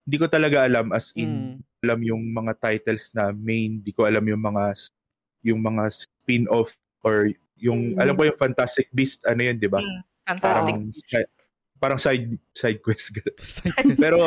Hindi 0.07 0.17
ko 0.17 0.27
talaga 0.31 0.63
alam 0.63 0.95
as 0.95 1.11
in 1.15 1.59
Mm. 1.61 1.83
alam 1.85 2.01
yung 2.01 2.23
mga 2.33 2.53
titles 2.63 3.11
na 3.13 3.29
main, 3.31 3.83
di 3.83 3.93
ko 3.93 4.09
alam 4.09 4.25
yung 4.25 4.41
mga 4.41 4.73
yung 5.45 5.61
mga 5.61 5.93
spin-off 5.93 6.73
or 7.05 7.29
yung 7.61 7.93
Mm. 7.93 8.01
alam 8.01 8.15
ko 8.17 8.25
yung 8.25 8.41
Fantastic 8.41 8.89
Beast 8.91 9.21
ano 9.29 9.45
yun, 9.45 9.61
di 9.61 9.69
ba? 9.69 9.83
Mm, 9.83 10.01
Fantastic. 10.25 10.41
Parang 10.41 10.81
parang 11.77 11.99
side 11.99 12.27
side 12.53 12.81
quest. 12.81 13.11
ganun. 13.15 13.35
Cycles. 13.39 13.99
Pero 13.99 14.19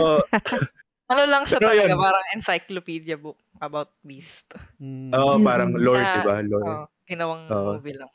Ano 1.07 1.23
lang 1.23 1.47
siya 1.47 1.55
Pero 1.57 1.71
talaga, 1.71 1.87
yun. 1.87 2.03
parang 2.03 2.25
encyclopedia 2.35 3.15
book 3.15 3.39
about 3.57 3.95
Beast. 4.01 4.43
Mm. 4.75 5.15
oh, 5.15 5.35
Mm. 5.35 5.43
parang 5.45 5.71
lore, 5.71 6.03
Ah, 6.03 6.13
di 6.13 6.21
ba? 6.21 6.35
Lore. 6.41 6.67
Oh, 6.67 6.85
ginawang 7.05 7.43
Oo. 7.47 7.67
movie 7.73 7.95
lang. 7.95 8.11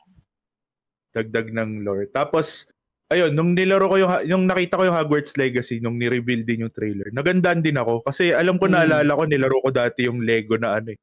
dagdag 1.11 1.49
ng 1.49 1.81
lore. 1.81 2.05
Tapos, 2.07 2.65
ayun, 3.07 3.33
nung 3.33 3.53
nilaro 3.53 3.85
ko 3.85 3.97
yung, 3.97 4.09
yung 4.25 4.43
nakita 4.45 4.77
ko 4.77 4.85
yung 4.85 4.93
Hogwarts 4.93 5.37
Legacy, 5.37 5.77
nung 5.77 5.97
ni-reveal 5.97 6.41
din 6.41 6.65
yung 6.65 6.73
trailer, 6.73 7.09
nagandaan 7.09 7.61
din 7.61 7.77
ako. 7.77 8.01
Kasi 8.01 8.33
alam 8.33 8.57
ko, 8.57 8.65
Mm. 8.65 8.73
naalala 8.73 9.11
ko, 9.13 9.23
nilaro 9.25 9.57
ko 9.61 9.69
dati 9.69 10.05
yung 10.05 10.21
Lego 10.21 10.57
na 10.57 10.77
ano 10.77 10.89
eh, 10.89 10.99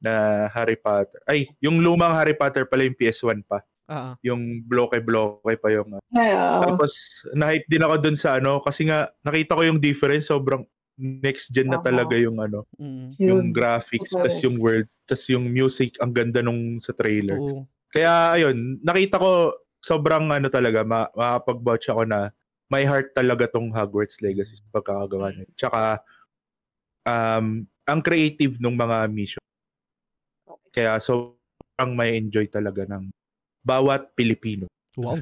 na 0.00 0.12
Harry 0.48 0.76
Potter. 0.76 1.20
Ay, 1.24 1.48
yung 1.60 1.80
lumang 1.80 2.12
Harry 2.12 2.32
Potter 2.32 2.64
pala 2.64 2.84
yung 2.84 2.96
PS1 2.96 3.44
pa. 3.44 3.60
Ah, 3.84 4.12
ah. 4.12 4.14
Yung 4.24 4.64
bloke-bloke 4.64 5.44
pa 5.60 5.68
yung... 5.68 6.00
Ay, 6.16 6.32
oo. 6.32 6.60
Tapos, 6.64 6.92
na-hype 7.36 7.68
din 7.68 7.84
ako 7.84 7.94
dun 8.00 8.16
sa 8.16 8.40
ano, 8.40 8.64
kasi 8.64 8.88
nga, 8.88 9.12
nakita 9.20 9.56
ko 9.56 9.62
yung 9.64 9.80
difference, 9.80 10.32
sobrang 10.32 10.64
next 10.96 11.50
gen 11.50 11.68
na 11.68 11.82
talaga 11.82 12.14
yung 12.14 12.38
ano, 12.38 12.64
Mm. 12.78 13.18
yung 13.18 13.42
graphics, 13.50 14.14
Oo. 14.14 14.22
tas 14.24 14.38
yung 14.40 14.56
world, 14.62 14.86
tas 15.04 15.26
yung 15.28 15.50
music, 15.50 15.98
ang 16.00 16.14
ganda 16.14 16.40
nung 16.40 16.78
sa 16.80 16.94
trailer. 16.94 17.36
Oo. 17.36 17.66
Kaya 17.92 18.38
ayun, 18.40 18.78
nakita 18.80 19.18
ko 19.20 19.52
sobrang 19.84 20.32
ano 20.32 20.48
talaga, 20.48 20.80
ma- 20.86 21.10
makapag-vouch 21.12 21.86
ako 21.92 22.02
na 22.08 22.32
may 22.72 22.88
heart 22.88 23.12
talaga 23.12 23.44
tong 23.52 23.68
Hogwarts 23.68 24.18
Legacy 24.24 24.56
sa 24.56 24.66
pagkakagawa 24.72 25.34
niya. 25.36 25.46
Tsaka 25.54 26.00
um, 27.04 27.68
ang 27.84 28.00
creative 28.00 28.56
ng 28.56 28.74
mga 28.74 28.96
mission. 29.12 29.44
Kaya 30.72 30.96
sobrang 30.98 31.92
may 31.92 32.16
enjoy 32.16 32.48
talaga 32.48 32.88
ng 32.88 33.12
bawat 33.64 34.12
Pilipino. 34.12 34.68
Wow. 34.94 35.18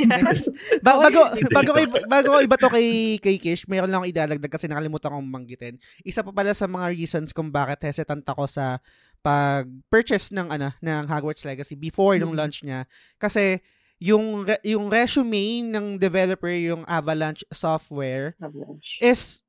ba- 0.80 0.96
bago 1.02 1.20
bago 1.52 1.70
kay 1.76 1.84
bago 2.08 2.28
ko 2.30 2.38
iba 2.40 2.56
to 2.56 2.72
kay 2.72 2.88
kay 3.20 3.36
Kish, 3.36 3.68
mayroon 3.68 3.92
lang 3.92 4.00
akong 4.00 4.12
idadagdag 4.16 4.48
kasi 4.48 4.64
nakalimutan 4.64 5.12
kong 5.12 5.28
banggitin. 5.28 5.74
Isa 6.00 6.24
pa 6.24 6.32
pala 6.32 6.56
sa 6.56 6.64
mga 6.64 6.88
reasons 6.88 7.36
kung 7.36 7.52
bakit 7.52 7.84
hesitant 7.84 8.24
ako 8.24 8.48
sa 8.48 8.80
pag-purchase 9.20 10.30
ng 10.30 10.48
ano 10.48 10.72
ng 10.78 11.04
Hogwarts 11.04 11.44
Legacy 11.44 11.74
before 11.74 12.16
nung 12.16 12.32
Mm. 12.32 12.38
launch 12.38 12.62
niya 12.62 12.88
kasi 13.16 13.60
yung 14.00 14.48
re- 14.48 14.62
yung 14.64 14.88
resume 14.88 15.68
ng 15.68 16.00
developer 16.00 16.48
yung 16.48 16.88
Avalanche 16.88 17.44
Software 17.50 18.32
Avalanche. 18.40 18.96
is 19.00 19.44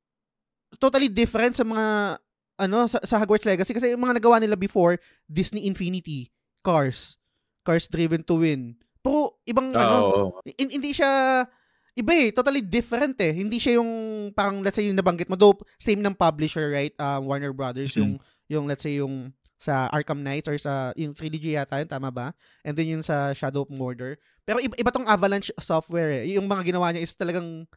totally 0.75 1.07
different 1.07 1.55
sa 1.55 1.63
mga 1.63 2.19
ano 2.59 2.77
sa, 2.85 2.99
sa 3.01 3.15
Hogwarts 3.17 3.47
Legacy 3.47 3.71
kasi 3.71 3.95
yung 3.95 4.03
mga 4.03 4.19
nagawa 4.19 4.35
nila 4.37 4.55
before 4.55 4.99
Disney 5.23 5.63
Infinity, 5.63 6.27
Cars, 6.59 7.15
Cars 7.61 7.87
Driven 7.87 8.21
to 8.25 8.41
Win. 8.41 8.77
Pero 9.01 9.41
ibang 9.45 9.73
ano, 9.73 9.95
Oo. 9.97 10.25
hin- 10.45 10.77
hindi 10.77 10.93
siya 10.93 11.43
iba 11.91 12.11
eh, 12.15 12.29
totally 12.31 12.63
different 12.63 13.17
eh. 13.19 13.33
Hindi 13.35 13.57
siya 13.59 13.81
yung 13.81 13.91
parang 14.31 14.63
let's 14.63 14.77
say 14.79 14.87
yung 14.87 14.97
nabanggit 14.97 15.27
mo 15.27 15.35
though 15.35 15.57
same 15.75 15.99
ng 15.99 16.15
publisher, 16.15 16.71
right? 16.71 16.93
Um, 16.95 17.27
Warner 17.27 17.51
Brothers 17.51 17.97
yung 17.97 18.21
yung 18.47 18.65
let's 18.69 18.83
say 18.85 18.99
yung 19.01 19.33
sa 19.61 19.85
Arkham 19.93 20.25
Knights 20.25 20.49
or 20.49 20.57
sa 20.57 20.89
yung 20.97 21.13
3DG 21.13 21.53
yata 21.53 21.77
yun, 21.77 21.89
tama 21.89 22.09
ba? 22.09 22.33
And 22.65 22.73
then 22.73 22.89
yung 22.97 23.05
sa 23.05 23.29
Shadow 23.37 23.61
of 23.61 23.69
Mordor. 23.69 24.17
Pero 24.41 24.57
iba, 24.57 24.73
iba 24.73 24.89
tong 24.89 25.05
Avalanche 25.05 25.53
software 25.61 26.25
eh. 26.25 26.33
Yung 26.33 26.49
mga 26.49 26.65
ginawa 26.73 26.89
niya 26.89 27.05
is 27.05 27.13
talagang 27.13 27.69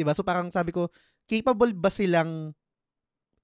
iba. 0.00 0.16
So 0.16 0.24
parang 0.24 0.48
sabi 0.48 0.72
ko, 0.72 0.88
capable 1.28 1.76
ba 1.76 1.92
silang 1.92 2.56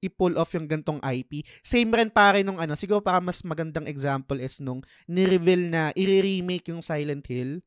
i-pull 0.00 0.36
off 0.36 0.52
yung 0.56 0.66
gantong 0.66 1.00
IP? 1.00 1.44
Same 1.64 1.92
rin 1.92 2.10
pare 2.12 2.40
nung 2.40 2.60
ano, 2.60 2.76
siguro 2.76 3.00
para 3.04 3.20
mas 3.20 3.40
magandang 3.44 3.88
example 3.88 4.40
is 4.40 4.60
nung 4.60 4.80
ni-reveal 5.08 5.70
na 5.70 5.82
i-remake 5.96 6.72
yung 6.72 6.80
Silent 6.80 7.24
Hill. 7.28 7.60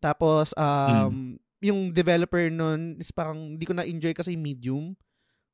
Tapos 0.00 0.56
um 0.56 1.36
yung 1.60 1.92
developer 1.92 2.48
nun 2.48 2.96
is 2.96 3.12
parang 3.12 3.56
hindi 3.56 3.68
ko 3.68 3.76
na-enjoy 3.76 4.16
kasi 4.16 4.32
medium. 4.32 4.96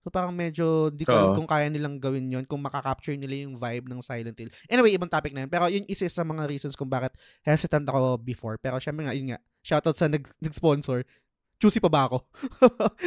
So 0.06 0.14
parang 0.14 0.30
medyo 0.30 0.94
di 0.94 1.02
ko 1.02 1.10
alam 1.10 1.34
kung 1.34 1.50
kaya 1.50 1.66
nilang 1.66 1.98
gawin 1.98 2.30
yon 2.30 2.46
kung 2.46 2.62
makaka-capture 2.62 3.18
nila 3.18 3.42
yung 3.42 3.58
vibe 3.58 3.90
ng 3.90 3.98
Silent 3.98 4.38
Hill. 4.38 4.54
Anyway, 4.70 4.94
ibang 4.94 5.10
topic 5.10 5.34
na 5.34 5.42
yun. 5.42 5.50
Pero 5.50 5.66
yun 5.66 5.82
isa 5.90 6.06
sa 6.06 6.22
mga 6.22 6.46
reasons 6.46 6.78
kung 6.78 6.86
bakit 6.86 7.18
hesitant 7.42 7.90
ako 7.90 8.14
before. 8.22 8.54
Pero 8.54 8.78
syempre 8.78 9.02
nga, 9.02 9.18
yun 9.18 9.34
nga, 9.34 9.42
shoutout 9.66 9.98
sa 9.98 10.06
nag- 10.06 10.30
nag-sponsor. 10.38 11.02
Choosy 11.56 11.80
pa 11.80 11.88
ba 11.88 12.04
ako? 12.04 12.20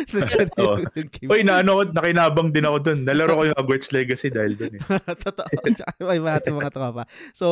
Nandiyan 0.09 0.49
yung 0.57 1.09
game. 1.13 1.29
Uy, 1.29 1.41
na 1.45 1.61
ano, 1.61 1.81
ko, 1.81 1.81
nakinabang 1.93 2.49
din 2.49 2.65
ako 2.65 2.77
dun. 2.81 2.99
Nalaro 3.05 3.37
ko 3.37 3.43
yung 3.45 3.57
Hogwarts 3.61 3.93
Legacy 3.93 4.33
dahil 4.33 4.57
dun 4.57 4.73
eh. 4.73 4.81
Totoo. 5.29 5.45
Tsaka 5.69 5.93
yung 6.01 6.17
iba 6.17 6.33
natin 6.33 6.57
mga 6.57 6.73
tropa. 6.73 7.05
So, 7.37 7.47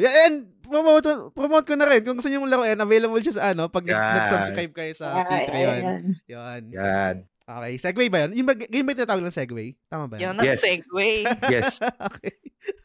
yeah, 0.00 0.32
and 0.32 0.48
promote, 0.64 1.04
promote 1.36 1.68
ko 1.68 1.76
na 1.76 1.84
rin. 1.84 2.00
Kung 2.00 2.16
gusto 2.16 2.32
nyo 2.32 2.48
laruin, 2.48 2.80
available 2.80 3.20
siya 3.20 3.36
sa 3.36 3.44
ano, 3.52 3.68
pag 3.68 3.84
nag- 3.84 3.92
Yan. 3.92 4.16
nag-subscribe 4.24 4.72
kayo 4.72 4.92
sa 4.96 5.20
Ay, 5.20 5.24
Patreon. 5.28 5.80
Yun. 6.24 6.62
Yan. 6.72 7.14
Okay. 7.44 7.72
Segway 7.76 8.08
ba 8.08 8.24
yun? 8.24 8.32
Yung 8.40 8.48
ba, 8.48 8.56
game 8.56 8.84
ba 8.88 8.96
yung 8.96 9.00
tinatawag 9.04 9.24
ng 9.28 9.36
segway? 9.36 9.76
Tama 9.92 10.08
ba 10.08 10.16
Yun 10.16 10.32
yun? 10.40 10.48
Yes. 10.48 10.64
segue. 10.64 11.10
Yes. 11.52 11.76
okay. 12.00 12.32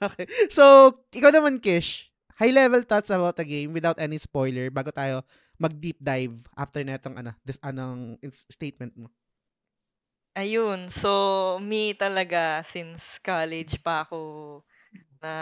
Okay. 0.03 0.25
So, 0.51 0.91
ikaw 1.15 1.31
naman, 1.31 1.63
Kish, 1.63 2.11
high-level 2.35 2.83
thoughts 2.83 3.07
about 3.07 3.39
the 3.39 3.47
game 3.47 3.71
without 3.71 3.95
any 4.03 4.19
spoiler 4.19 4.67
bago 4.67 4.91
tayo 4.91 5.23
mag-deep 5.61 5.97
dive 6.01 6.37
after 6.57 6.81
netong 6.85 7.17
ano, 7.19 7.31
this 7.45 7.59
anong 7.65 8.17
statement 8.49 8.93
mo. 8.97 9.09
Ayun, 10.35 10.91
so 10.91 11.55
me 11.63 11.95
talaga 11.95 12.61
since 12.67 13.17
college 13.23 13.79
pa 13.79 14.03
ako 14.03 14.19
na 15.23 15.33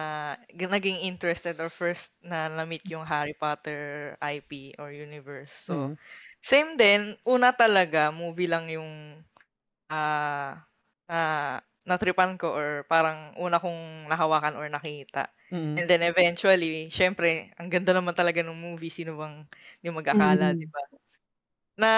naging 0.52 1.02
interested 1.04 1.60
or 1.60 1.70
first 1.74 2.12
na 2.24 2.48
na-meet 2.52 2.86
yung 2.94 3.04
Harry 3.08 3.36
Potter 3.36 4.16
IP 4.22 4.76
or 4.80 4.92
universe. 4.94 5.52
So, 5.54 5.92
Mhm. 5.92 5.98
same 6.44 6.78
din, 6.80 7.18
una 7.28 7.52
talaga, 7.56 8.12
movie 8.14 8.48
lang 8.50 8.68
yung 8.72 9.24
ah 9.92 10.64
na 11.10 11.22
natripan 11.86 12.36
ko 12.36 12.50
or 12.50 12.70
parang 12.90 13.34
una 13.38 13.62
kong 13.62 14.10
nahawakan 14.10 14.58
or 14.58 14.66
nakita. 14.68 15.30
Mhm. 15.54 15.78
And 15.78 15.88
then 15.88 16.02
eventually, 16.02 16.90
syempre, 16.90 17.54
ang 17.58 17.70
ganda 17.70 17.94
naman 17.94 18.18
talaga 18.18 18.42
ng 18.42 18.58
movie, 18.58 18.90
sino 18.90 19.16
bang 19.16 19.46
di 19.80 19.90
mag-akala, 19.90 20.54
Mm. 20.54 20.58
di 20.58 20.68
ba? 20.68 20.82
Na, 21.78 21.92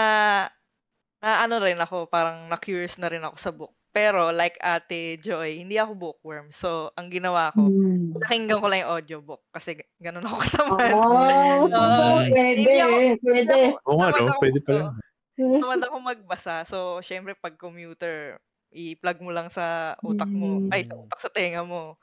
na 1.23 1.29
ano 1.43 1.57
rin 1.63 1.79
ako, 1.79 2.07
parang 2.11 2.51
na-curious 2.51 2.99
na 2.99 3.09
rin 3.09 3.23
ako 3.23 3.35
sa 3.39 3.51
book. 3.55 3.73
Pero 3.89 4.29
like 4.29 4.59
Ate 4.61 5.17
Joy, 5.17 5.57
hindi 5.57 5.81
ako 5.81 5.97
bookworm. 5.97 6.53
So, 6.53 6.93
ang 6.93 7.09
ginawa 7.09 7.49
ko, 7.51 7.65
Hmm. 7.65 8.13
nakinggan 8.21 8.61
ko 8.61 8.67
lang 8.69 8.85
yung 8.85 8.93
audiobook 8.93 9.41
kasi 9.49 9.79
ganun 9.97 10.27
ako 10.27 10.37
katamad. 10.45 10.91
Oh, 10.93 11.65
Oo. 11.65 12.21
pwede, 12.29 12.61
Hindi 12.61 12.75
ako- 12.77 12.99
pwede. 13.25 13.57
Oo 13.89 13.97
nga, 13.97 14.07
no? 14.13 14.37
Pwede 14.37 14.59
pala. 14.61 14.93
Tamad 15.37 15.81
ako 15.81 15.95
magbasa. 15.97 16.61
So, 16.65 17.01
syempre, 17.01 17.33
pag 17.33 17.57
commuter, 17.57 18.37
i-plug 18.73 19.19
mo 19.23 19.31
lang 19.35 19.49
sa 19.53 19.95
utak 20.05 20.31
mo. 20.35 20.61
Ay, 20.71 20.83
sa 20.87 20.93
Mm. 20.93 21.07
utak 21.07 21.19
sa 21.23 21.31
tenga 21.33 21.63
mo. 21.67 21.97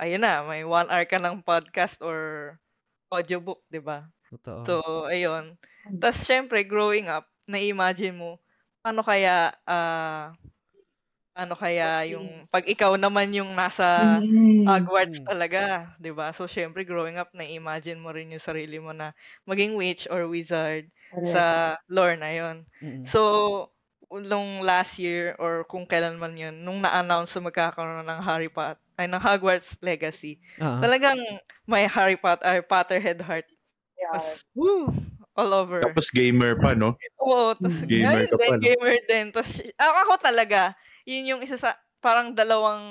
Ayun 0.00 0.22
na, 0.24 0.42
may 0.46 0.64
one 0.66 0.88
hour 0.90 1.04
ka 1.08 1.18
ng 1.20 1.42
podcast 1.44 2.00
or 2.04 2.56
audiobook, 3.12 3.62
di 3.72 3.80
ba? 3.82 4.08
Totoo. 4.30 4.66
So, 4.66 4.82
ayun. 5.10 5.56
Tapos, 6.02 6.22
syempre, 6.26 6.62
growing 6.66 7.08
up, 7.12 7.28
na-imagine 7.50 8.14
mo, 8.16 8.40
paano 8.84 9.02
kaya, 9.06 9.54
ah, 9.68 10.34
ano 11.36 11.54
kaya 11.58 12.06
yung, 12.12 12.46
pag 12.52 12.66
ikaw 12.68 12.96
naman 13.00 13.32
yung 13.36 13.52
nasa 13.56 13.86
Mm. 13.96 14.66
Hogwarts 14.68 15.24
Mm. 15.24 15.30
talaga, 15.30 15.96
'di 15.98 16.12
ba? 16.14 16.30
So 16.36 16.46
syempre 16.50 16.84
growing 16.84 17.16
up 17.18 17.32
na-imagine 17.32 17.96
mo 18.02 18.12
rin 18.12 18.30
yung 18.36 18.42
sarili 18.44 18.78
mo 18.78 18.92
na 18.92 19.16
maging 19.48 19.74
witch 19.78 20.06
or 20.12 20.28
wizard 20.28 20.92
sa 21.24 21.74
lore 21.88 22.14
na 22.20 22.30
'yon. 22.34 22.56
So 23.06 23.72
nung 24.10 24.66
last 24.66 24.98
year 24.98 25.38
or 25.38 25.62
kung 25.70 25.86
kailan 25.86 26.18
man 26.18 26.34
'yun, 26.34 26.66
nung 26.66 26.82
na-announce 26.82 27.38
na 27.38 27.46
magkakaroon 27.46 28.02
ng 28.10 28.20
Harry 28.26 28.50
Potter 28.50 28.82
ay 28.98 29.06
ng 29.06 29.22
Hogwarts 29.22 29.78
Legacy, 29.80 30.42
Ah. 30.58 30.90
talagang 30.90 31.16
may 31.70 31.86
Harry 31.86 32.18
Potter 32.18 32.42
ay 32.42 32.60
Potterhead 32.66 33.22
heart 33.22 33.46
Yeah. 33.98 34.10
was 34.12 34.44
woo, 34.54 34.92
all 35.36 35.52
over. 35.54 35.96
Tapos 35.96 36.12
gamer 36.12 36.60
pa, 36.60 36.76
no? 36.76 37.00
Oo, 37.20 37.54
tas 37.58 37.82
Mm. 37.82 37.88
Gamer 37.88 38.26
ka 38.30 38.38
din, 38.38 38.52
pa, 38.52 38.56
no? 38.60 38.68
gamer 38.68 38.96
din. 39.08 39.26
Tas, 39.34 39.60
ako, 39.78 39.94
ako 40.08 40.14
talaga, 40.22 40.74
yun 41.08 41.36
yung 41.36 41.42
isa 41.44 41.56
sa, 41.60 41.76
parang 42.02 42.32
dalawang, 42.36 42.84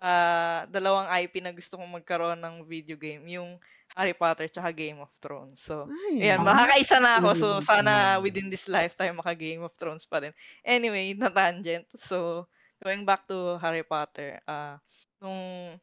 ah, 0.00 0.64
dalawang 0.70 1.08
IP 1.24 1.40
na 1.44 1.52
gusto 1.56 1.76
kong 1.80 2.00
magkaroon 2.02 2.40
ng 2.40 2.56
video 2.68 2.96
game. 3.00 3.24
Yung 3.32 3.58
Harry 3.94 4.12
Potter 4.12 4.50
tsaka 4.50 4.74
Game 4.74 4.98
of 4.98 5.10
Thrones. 5.22 5.62
So, 5.62 5.86
Ay, 6.10 6.26
ayan, 6.26 6.42
makakaisa 6.42 6.98
na 6.98 7.22
ako. 7.22 7.30
So, 7.38 7.46
sana 7.62 8.18
within 8.18 8.50
this 8.50 8.66
lifetime, 8.66 9.18
maka 9.18 9.38
Game 9.38 9.62
of 9.62 9.70
Thrones 9.78 10.02
pa 10.02 10.18
rin. 10.18 10.34
Anyway, 10.66 11.14
na 11.14 11.30
tangent. 11.30 11.86
So, 12.02 12.46
going 12.82 13.06
back 13.06 13.24
to 13.30 13.56
Harry 13.62 13.86
Potter, 13.86 14.42
ah, 14.44 14.82
nung, 15.22 15.78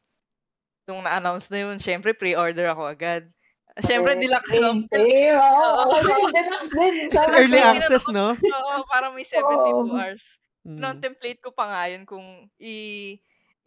nung 0.83 1.01
na-announce 1.01 1.47
na 1.47 1.63
yun, 1.63 1.79
syempre, 1.79 2.11
pre-order 2.11 2.67
ako 2.67 2.91
agad. 2.91 3.31
Syempre, 3.79 4.19
deluxe 4.19 4.51
Same, 4.51 4.59
lang. 4.59 4.77
same. 4.91 5.39
Oo, 5.39 5.95
deluxe 6.35 6.71
din. 6.75 6.95
Early 7.39 7.63
access, 7.63 8.03
no? 8.11 8.35
Oo, 8.35 8.73
parang 8.91 9.15
may 9.15 9.23
72 9.23 9.39
Oo. 9.39 9.95
hours. 9.95 10.19
Mm. 10.61 10.77
contemplate 10.77 11.41
ko 11.41 11.49
pa 11.49 11.65
nga 11.65 11.81
yun 11.89 12.05
kung 12.05 12.45
i- 12.61 13.17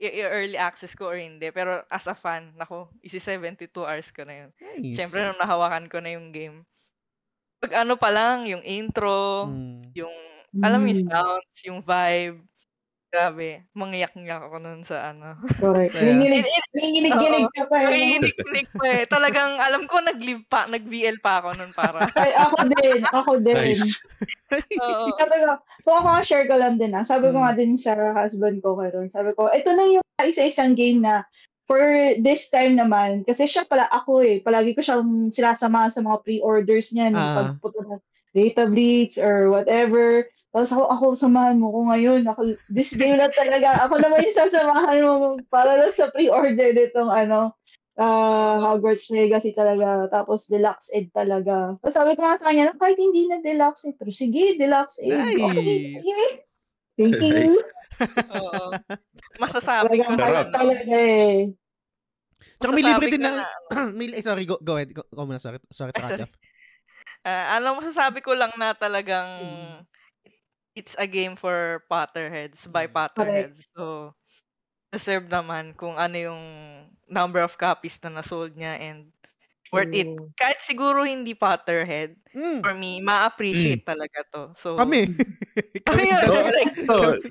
i-early 0.01 0.59
access 0.59 0.95
ko 0.99 1.11
or 1.15 1.19
hindi. 1.19 1.51
Pero 1.55 1.85
as 1.91 2.07
a 2.11 2.15
fan, 2.17 2.55
nako, 2.59 2.91
isi 3.05 3.19
72 3.23 3.85
hours 3.87 4.11
ko 4.15 4.25
na 4.27 4.47
yun. 4.47 4.51
Nice. 4.61 4.95
Siyempre, 4.95 5.23
nung 5.25 5.39
nahawakan 5.41 5.87
ko 5.91 5.99
na 6.03 6.15
yung 6.15 6.31
game, 6.35 6.65
pag 7.63 7.85
ano 7.87 7.97
pa 7.99 8.11
lang, 8.15 8.47
yung 8.51 8.63
intro, 8.65 9.13
Mm. 9.43 9.95
yung, 9.97 10.13
alam 10.63 10.81
mo 10.83 10.89
yung 10.93 11.03
Mm. 11.03 11.11
sounds, 11.11 11.59
yung 11.67 11.81
vibe, 11.85 12.45
grabe, 13.15 13.63
mangyak-ngyak 13.73 14.43
ako 14.43 14.57
nun 14.59 14.83
sa 14.83 15.15
ano. 15.15 15.39
Correct. 15.63 15.95
Saya. 15.95 16.11
Nanginginig, 16.11 16.43
nanginginig 16.75 17.47
ka 17.55 17.63
pa. 17.71 17.77
eh. 17.79 17.87
Nanginginig 17.87 18.69
pa 18.75 18.87
eh. 18.91 19.05
Talagang, 19.07 19.53
alam 19.57 19.87
ko, 19.87 20.03
nag-live 20.03 20.43
pa, 20.45 20.67
nag-VL 20.67 21.23
pa 21.23 21.39
ako 21.39 21.55
nun 21.55 21.71
para. 21.71 22.11
Ay, 22.19 22.35
ako 22.35 22.57
din. 22.75 22.99
Ako 23.07 23.33
din. 23.39 23.55
Nice. 23.55 24.03
Oo. 24.83 25.15
Sabi 25.15 25.37
ko, 25.41 25.53
kung 25.87 25.97
ako 25.97 26.09
share 26.21 26.47
ko 26.47 26.59
lang 26.59 26.75
din 26.75 26.91
ah. 26.91 27.07
Sabi 27.07 27.31
ko 27.31 27.39
Mm. 27.39 27.45
nga 27.45 27.55
din 27.55 27.73
sa 27.75 27.95
husband 28.13 28.59
ko 28.59 28.75
karon. 28.75 29.07
Sabi 29.07 29.31
ko, 29.33 29.47
ito 29.49 29.71
na 29.71 29.87
yung 29.87 30.05
isa-isang 30.21 30.75
game 30.75 30.99
na 30.99 31.23
for 31.65 31.81
this 32.21 32.51
time 32.51 32.77
naman, 32.77 33.23
kasi 33.23 33.47
siya 33.47 33.65
pala 33.65 33.89
ako 33.89 34.21
eh, 34.21 34.37
palagi 34.37 34.75
ko 34.75 34.83
siyang 34.83 35.31
sinasama 35.31 35.89
sa 35.89 36.03
mga 36.03 36.21
pre-orders 36.21 36.93
niya, 36.93 37.09
nung 37.09 37.23
Ah. 37.25 37.37
pagpunta 37.57 37.81
ng 37.87 38.03
data 38.35 38.67
bleach 38.67 39.17
or 39.17 39.49
whatever. 39.49 40.27
Tapos 40.51 40.71
ako, 40.71 40.85
ako 40.91 41.05
samahan 41.19 41.59
mo 41.59 41.71
ko 41.71 41.81
ngayon. 41.91 42.23
Ako, 42.31 42.55
this 42.71 42.95
game 42.95 43.19
na 43.19 43.31
talaga. 43.31 43.79
Ako 43.87 43.99
naman 43.99 44.23
yung 44.23 44.39
sasamahan 44.39 45.01
mo 45.03 45.15
para 45.51 45.79
lang 45.79 45.95
sa 45.95 46.11
pre-order 46.11 46.75
nitong 46.75 47.11
ano, 47.11 47.55
ah 47.99 48.59
Hogwarts 48.63 49.11
Legacy 49.11 49.55
talaga. 49.55 50.11
Tapos 50.11 50.47
Deluxe 50.51 50.91
Ed 50.95 51.11
talaga. 51.15 51.79
Tapos 51.83 51.95
sabi 51.95 52.15
ko 52.15 52.23
nga 52.27 52.39
sa 52.39 52.51
kanya, 52.51 52.75
kahit 52.79 52.99
hindi 52.99 53.31
na 53.31 53.43
Deluxe 53.43 53.91
Ed, 53.91 53.99
pero 53.99 54.11
sige, 54.15 54.59
Deluxe 54.59 55.03
Ed. 55.03 55.15
Okay, 55.15 55.35
Nice. 55.35 56.03
sige. 56.03 56.19
Thank 56.95 57.19
you. 57.19 57.51
Nice. 57.51 57.59
Oo. 58.31 58.67
Masasabi 59.43 60.03
ko 60.03 60.11
hype 60.15 60.51
talaga 60.55 60.95
eh. 60.95 61.51
Tsaka 62.63 62.71
may 62.71 62.87
libre 62.87 63.11
din 63.11 63.23
na, 63.23 63.43
na, 63.43 63.91
may, 63.99 64.15
eh, 64.15 64.23
sorry, 64.23 64.47
go, 64.47 64.59
go 64.63 64.79
ahead. 64.79 64.95
Go, 64.95 65.03
go 65.11 65.27
muna, 65.27 65.43
sorry. 65.43 65.59
Sorry, 65.75 65.91
to 65.91 66.01
Ah, 67.25 67.57
ano 67.57 67.81
masasabi 67.81 68.21
ko 68.21 68.37
lang 68.37 68.53
na 68.61 68.77
talagang 68.77 69.29
Mm. 69.41 69.81
it's 70.77 70.93
a 71.01 71.09
game 71.09 71.37
for 71.41 71.85
Potterheads 71.89 72.69
by 72.69 72.85
Mm. 72.85 72.93
Potterheads. 72.93 73.65
So 73.77 74.13
deserve 74.93 75.29
naman 75.33 75.77
kung 75.77 75.97
ano 76.01 76.17
yung 76.17 76.43
number 77.09 77.41
of 77.45 77.57
copies 77.61 77.97
na 78.05 78.21
nasold 78.21 78.57
niya 78.57 78.77
and 78.81 79.13
worth 79.73 79.91
it. 79.93 80.09
True. 80.17 80.31
Kahit 80.39 80.61
siguro 80.65 81.03
hindi 81.09 81.33
Potterhead, 81.37 82.17
Mm. 82.37 82.61
for 82.65 82.75
me, 82.77 83.01
ma-appreciate 83.01 83.85
talaga 83.89 84.23
to. 84.33 84.43
So 84.61 84.77
Kami. 84.77 85.09
Kami 85.89 86.03
Ayun, 86.13 86.23
So, 86.25 86.35
like, 86.53 86.75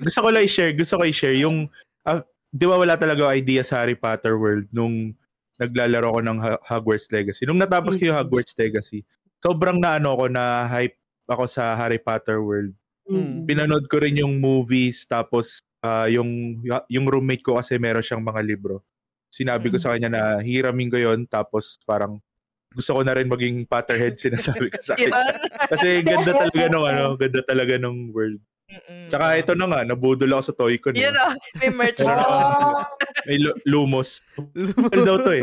gusto 0.02 0.20
ko 0.24 0.28
lang 0.34 0.44
i-share, 0.46 0.72
gusto 0.76 0.94
ko 1.00 1.04
i-share 1.06 1.36
yung, 1.38 1.68
ah, 2.06 2.22
di 2.52 2.66
ba 2.66 2.76
wala 2.80 2.96
talaga 2.98 3.30
idea 3.34 3.62
sa 3.64 3.82
Harry 3.84 3.96
Potter 3.98 4.36
world 4.38 4.66
nung 4.74 5.14
naglalaro 5.62 6.10
ko 6.18 6.20
ng 6.24 6.38
Hogwarts 6.66 7.08
Legacy. 7.14 7.46
Nung 7.46 7.60
natapos 7.62 7.96
ko 8.00 8.10
yung 8.10 8.16
Mm. 8.16 8.22
Hogwarts 8.26 8.54
Legacy, 8.58 9.04
sobrang 9.44 9.76
na 9.76 10.00
ano 10.00 10.16
ko 10.16 10.24
na 10.26 10.64
hype 10.66 10.96
ako 11.28 11.44
sa 11.44 11.76
Harry 11.76 12.00
Potter 12.00 12.40
world. 12.40 12.72
Mm. 13.04 13.44
Pinanood 13.44 13.84
ko 13.86 14.00
rin 14.00 14.16
yung 14.16 14.40
movies 14.40 15.04
tapos 15.04 15.60
ah, 15.80 16.08
yung 16.08 16.56
yung 16.88 17.04
roommate 17.04 17.44
ko 17.44 17.60
kasi 17.60 17.76
meron 17.76 18.00
siyang 18.00 18.24
mga 18.24 18.40
libro. 18.40 18.80
sinabi 19.28 19.66
ko 19.66 19.76
Mm. 19.76 19.82
sa 19.82 19.90
kanya 19.90 20.08
na 20.08 20.22
hiramin 20.38 20.86
ko 20.86 20.96
yon 20.96 21.26
tapos 21.26 21.74
parang 21.82 22.22
gusto 22.70 22.94
ko 22.94 23.02
na 23.02 23.18
rin 23.18 23.26
maging 23.26 23.66
Potterhead 23.66 24.14
sinasabi 24.14 24.70
ko 24.70 24.78
sa 24.78 24.94
kanya. 24.98 25.26
Kasi 25.66 26.00
ganda 26.00 26.30
talaga 26.32 26.64
nung 26.70 26.86
ano, 26.86 27.04
ganda 27.20 27.42
talaga 27.42 27.74
nung 27.76 28.14
world. 28.14 28.38
Mm-mm. 28.64 29.10
Tsaka 29.10 29.24
ito 29.36 29.52
na 29.52 29.66
nga, 29.66 29.80
nabudol 29.82 30.30
ako 30.32 30.42
sa 30.42 30.54
toy 30.54 30.78
ko. 30.78 30.88
Yun 30.90 31.12
oh, 31.18 31.34
may 31.58 31.68
merch. 31.68 31.98
Ah, 32.00 32.86
May 33.26 33.36
lu- 33.36 33.58
lumos. 33.66 34.22
Ano 34.38 35.02
daw 35.02 35.16
to 35.18 35.32
eh? 35.34 35.42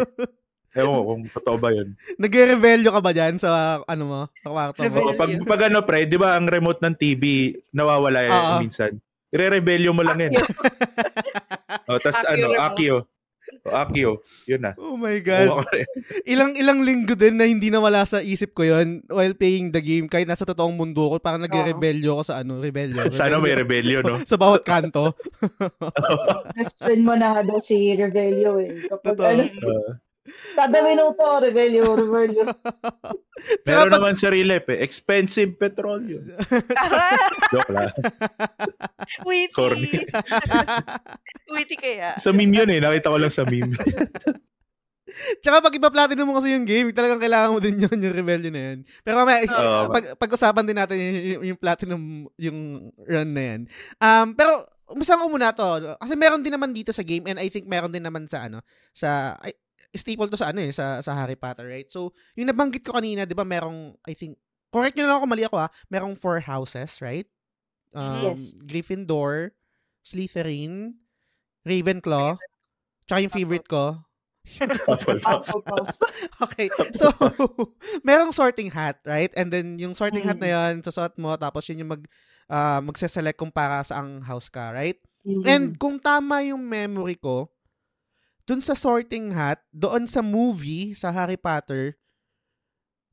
Ewan 0.72 0.94
ko 0.96 1.04
kung 1.04 1.24
totoo 1.28 1.58
ba 1.60 1.70
yun. 1.70 2.00
Nagre-rebelyo 2.16 2.90
ka 2.90 3.02
ba 3.04 3.12
dyan 3.12 3.36
sa 3.36 3.84
ano 3.84 4.04
mo? 4.08 4.22
Sa 4.40 4.50
kwarto 4.50 4.80
mo? 4.88 4.98
Oo, 5.04 5.12
pag, 5.14 5.32
pag 5.44 5.62
ano 5.68 5.84
pre, 5.84 6.08
di 6.08 6.16
ba 6.16 6.40
ang 6.40 6.48
remote 6.48 6.80
ng 6.80 6.96
TV 6.96 7.52
nawawala 7.72 8.20
yan 8.24 8.32
Oo. 8.34 8.58
minsan. 8.64 8.92
Ire-rebellion 9.32 9.92
mo 9.92 10.04
lang 10.04 10.20
yan. 10.20 10.32
o, 11.92 12.00
tas 12.00 12.16
Akio 12.18 12.30
ano, 12.30 12.46
remote. 12.48 12.64
Akio. 12.64 12.98
O, 13.62 13.70
Akio. 13.70 14.12
Yun 14.48 14.62
na. 14.64 14.72
Oh 14.80 14.96
my 14.96 15.20
God. 15.20 15.48
ko 15.52 15.64
rin. 15.76 15.88
Ilang 16.24 16.56
ilang 16.56 16.80
linggo 16.82 17.20
din 17.20 17.36
na 17.36 17.44
hindi 17.44 17.68
nawala 17.68 18.08
sa 18.08 18.24
isip 18.24 18.56
ko 18.56 18.64
yon 18.64 19.04
while 19.12 19.36
playing 19.36 19.76
the 19.76 19.84
game. 19.84 20.08
Kahit 20.08 20.24
nasa 20.24 20.48
totoong 20.48 20.72
mundo 20.72 21.12
ko, 21.12 21.16
parang 21.20 21.44
nagre-rebelyo 21.44 22.16
ko 22.16 22.24
sa 22.24 22.40
ano, 22.40 22.60
rebelyo. 22.60 23.08
Sana 23.12 23.44
may 23.44 23.52
rebelyo. 23.56 24.00
rebellion, 24.00 24.04
no? 24.08 24.24
sa 24.32 24.40
bawat 24.40 24.64
kanto. 24.64 25.12
best 26.56 26.80
friend 26.80 27.04
mo 27.04 27.12
na 27.14 27.44
daw 27.44 27.60
si 27.60 27.92
Revelio 27.92 28.56
eh. 28.56 28.88
Kapag 28.88 29.20
Totoo. 29.20 29.28
ano, 29.28 29.44
Uh, 29.62 29.92
kada 30.54 30.86
minuto, 30.86 31.24
Revelio, 31.42 31.98
Revelio. 31.98 32.46
meron 33.66 33.90
pag- 33.90 33.96
naman 33.98 34.14
sa 34.16 34.30
Relep 34.30 34.70
eh. 34.70 34.80
Expensive 34.86 35.58
petroleum. 35.58 36.38
Joke 37.54 37.72
lang. 37.74 37.90
Witty. 39.26 39.54
Corny. 39.54 39.90
Witty 41.54 41.76
kaya. 41.76 42.22
Sa 42.22 42.30
meme 42.32 42.54
yun 42.54 42.70
eh. 42.70 42.80
Nakita 42.80 43.10
ko 43.10 43.18
lang 43.18 43.34
sa 43.34 43.44
meme. 43.50 43.74
Tsaka 45.44 45.60
pag 45.60 45.76
ipa-platinum 45.76 46.24
mo 46.24 46.40
kasi 46.40 46.56
yung 46.56 46.64
game, 46.64 46.96
talagang 46.96 47.20
kailangan 47.20 47.52
mo 47.52 47.60
din 47.60 47.84
yun, 47.84 47.98
yung 48.00 48.16
rebellion 48.16 48.54
na 48.56 48.64
yun. 48.72 48.80
Pero 49.04 49.20
mamaya, 49.20 49.44
Oo. 49.44 49.92
pag, 49.92 50.06
pag-usapan 50.16 50.64
din 50.64 50.78
natin 50.80 50.96
yung, 50.96 51.12
yung, 51.12 51.44
yung 51.52 51.60
platinum, 51.60 52.02
yung 52.40 52.58
run 52.96 53.32
na 53.36 53.44
yan. 53.44 53.62
Um, 54.00 54.28
pero, 54.40 54.64
umpisan 54.92 55.20
ko 55.20 55.28
muna 55.32 55.56
to. 55.56 55.96
Kasi 56.00 56.14
meron 56.20 56.44
din 56.44 56.52
naman 56.56 56.76
dito 56.76 56.92
sa 56.92 57.04
game 57.04 57.24
and 57.28 57.40
I 57.40 57.48
think 57.48 57.68
meron 57.68 57.92
din 57.92 58.04
naman 58.04 58.28
sa 58.28 58.48
ano, 58.48 58.60
sa, 58.92 59.40
ay, 59.40 59.56
staple 59.94 60.28
to 60.32 60.40
sa 60.40 60.50
ano 60.56 60.64
eh, 60.64 60.72
sa, 60.72 61.04
sa 61.04 61.12
Harry 61.14 61.36
Potter, 61.36 61.68
right? 61.68 61.88
So, 61.92 62.16
yung 62.36 62.48
nabanggit 62.48 62.84
ko 62.88 62.96
kanina, 62.96 63.28
di 63.28 63.36
ba 63.36 63.44
merong, 63.44 63.96
I 64.08 64.16
think, 64.16 64.40
correct 64.72 64.96
nyo 64.96 65.04
na 65.04 65.10
lang 65.12 65.20
ako 65.20 65.28
mali 65.28 65.44
ako 65.44 65.58
ha, 65.60 65.68
merong 65.92 66.16
four 66.16 66.40
houses, 66.40 67.00
right? 67.04 67.28
Um, 67.92 68.32
Yes. 68.32 68.56
Gryffindor, 68.64 69.52
Slytherin, 70.08 70.96
Ravenclaw, 71.68 72.40
tsaka 73.06 73.20
yung 73.20 73.36
favorite 73.36 73.68
ko, 73.68 74.00
Hufflepuff. 74.42 75.88
Okay. 76.50 76.68
So, 76.98 77.14
merong 78.08 78.34
sorting 78.34 78.74
hat, 78.74 78.98
right? 79.06 79.30
And 79.38 79.54
then, 79.54 79.78
yung 79.78 79.94
sorting 79.94 80.26
hat 80.26 80.42
na 80.42 80.50
Mm. 80.50 80.56
yon 80.58 80.74
susot 80.82 81.14
mo, 81.22 81.38
tapos 81.38 81.70
yun 81.70 81.86
yung 81.86 81.92
mag, 81.94 82.04
ah, 82.50 82.82
magse-select 82.82 83.38
kung 83.38 83.54
para 83.54 83.86
saang 83.86 84.22
house 84.26 84.50
ka, 84.50 84.74
right? 84.74 84.98
Mhm. 85.22 85.46
And 85.46 85.66
kung 85.78 86.02
tama 86.02 86.42
yung 86.42 86.66
memory 86.66 87.16
ko, 87.22 87.54
dun 88.52 88.60
sa 88.60 88.76
sorting 88.76 89.32
hat, 89.32 89.64
doon 89.72 90.12
sa 90.12 90.20
movie, 90.20 90.92
sa 90.92 91.08
Harry 91.16 91.40
Potter, 91.40 91.96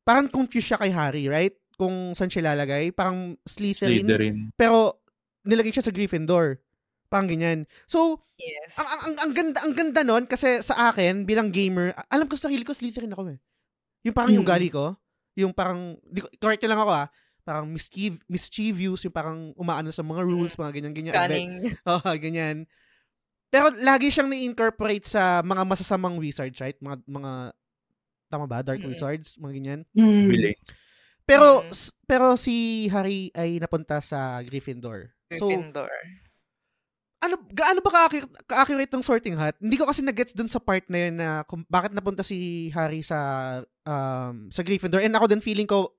parang 0.02 0.26
confused 0.26 0.66
siya 0.66 0.82
kay 0.82 0.90
Harry, 0.90 1.30
right? 1.30 1.54
Kung 1.78 2.10
saan 2.10 2.26
siya 2.26 2.50
lalagay. 2.50 2.90
Parang 2.90 3.38
Slytherin. 3.46 4.02
Slytherin. 4.02 4.36
Pero, 4.58 4.98
nilagay 5.46 5.70
siya 5.70 5.86
sa 5.86 5.94
Gryffindor. 5.94 6.58
Parang 7.06 7.30
ganyan. 7.30 7.70
So, 7.86 8.26
Yes. 8.34 8.74
ang, 8.74 8.86
ang, 8.86 9.00
ang, 9.02 9.14
ang 9.18 9.32
ganda 9.34 9.58
ang 9.62 9.74
ganda 9.74 10.00
nun 10.02 10.22
kasi 10.26 10.62
sa 10.62 10.90
akin 10.90 11.26
bilang 11.26 11.50
gamer, 11.50 11.90
alam 12.06 12.26
ko 12.26 12.34
sa 12.34 12.46
sarili 12.46 12.62
ko 12.62 12.74
Slytherin 12.74 13.14
ako 13.14 13.34
eh. 13.34 13.38
Yung 14.06 14.14
parang 14.14 14.30
yung 14.34 14.46
Mm. 14.46 14.52
gali 14.54 14.68
ko, 14.70 14.94
yung 15.34 15.50
parang 15.54 15.94
di, 16.02 16.18
ko- 16.22 16.30
correct 16.38 16.62
nyo 16.62 16.70
lang 16.70 16.82
ako 16.82 16.92
ah, 16.94 17.06
parang 17.42 17.66
mischief, 17.66 18.18
mischievous, 18.26 19.06
yung 19.06 19.14
parang 19.14 19.38
umaano 19.54 19.90
sa 19.90 20.02
mga 20.02 20.22
rules, 20.22 20.54
mga 20.54 20.70
ganyan 20.70 20.94
ganyan. 20.94 21.14
Cunning. 21.14 21.52
Oo, 21.94 22.10
ganyan. 22.18 22.66
Pero 23.48 23.72
lagi 23.80 24.12
siyang 24.12 24.28
ni-incorporate 24.28 25.08
sa 25.08 25.40
mga 25.40 25.64
masasamang 25.64 26.20
wizards, 26.20 26.60
right? 26.60 26.76
Mga 26.78 26.96
mga 27.08 27.32
tama 28.28 28.44
ba? 28.44 28.60
Dark 28.60 28.84
Mm. 28.84 28.88
wizards, 28.92 29.40
mga 29.40 29.52
ganyan. 29.56 29.80
Mm. 29.96 30.28
Villain. 30.28 30.58
Pero 31.24 31.64
Mm. 31.64 31.72
pero 32.04 32.26
si 32.36 32.86
Harry 32.88 33.32
ay 33.32 33.56
napunta 33.56 34.00
sa 34.00 34.40
Gryffindor. 34.44 35.12
So, 35.36 35.48
Gryffindor. 35.48 35.88
ano 37.18 37.34
gaano 37.50 37.82
ba 37.82 38.06
ka-accurate, 38.46 38.92
ng 38.94 39.02
sorting 39.02 39.34
hat? 39.34 39.58
Hindi 39.58 39.74
ko 39.74 39.90
kasi 39.90 40.06
na-gets 40.06 40.32
dun 40.32 40.46
sa 40.48 40.62
part 40.62 40.86
na 40.86 40.98
yun 41.08 41.14
na 41.18 41.28
kung 41.44 41.66
bakit 41.66 41.90
napunta 41.90 42.22
si 42.22 42.68
Harry 42.70 43.02
sa 43.02 43.18
um, 43.82 44.46
sa 44.48 44.62
Gryffindor. 44.62 45.02
And 45.02 45.16
ako 45.18 45.26
din 45.26 45.42
feeling 45.42 45.66
ko 45.66 45.97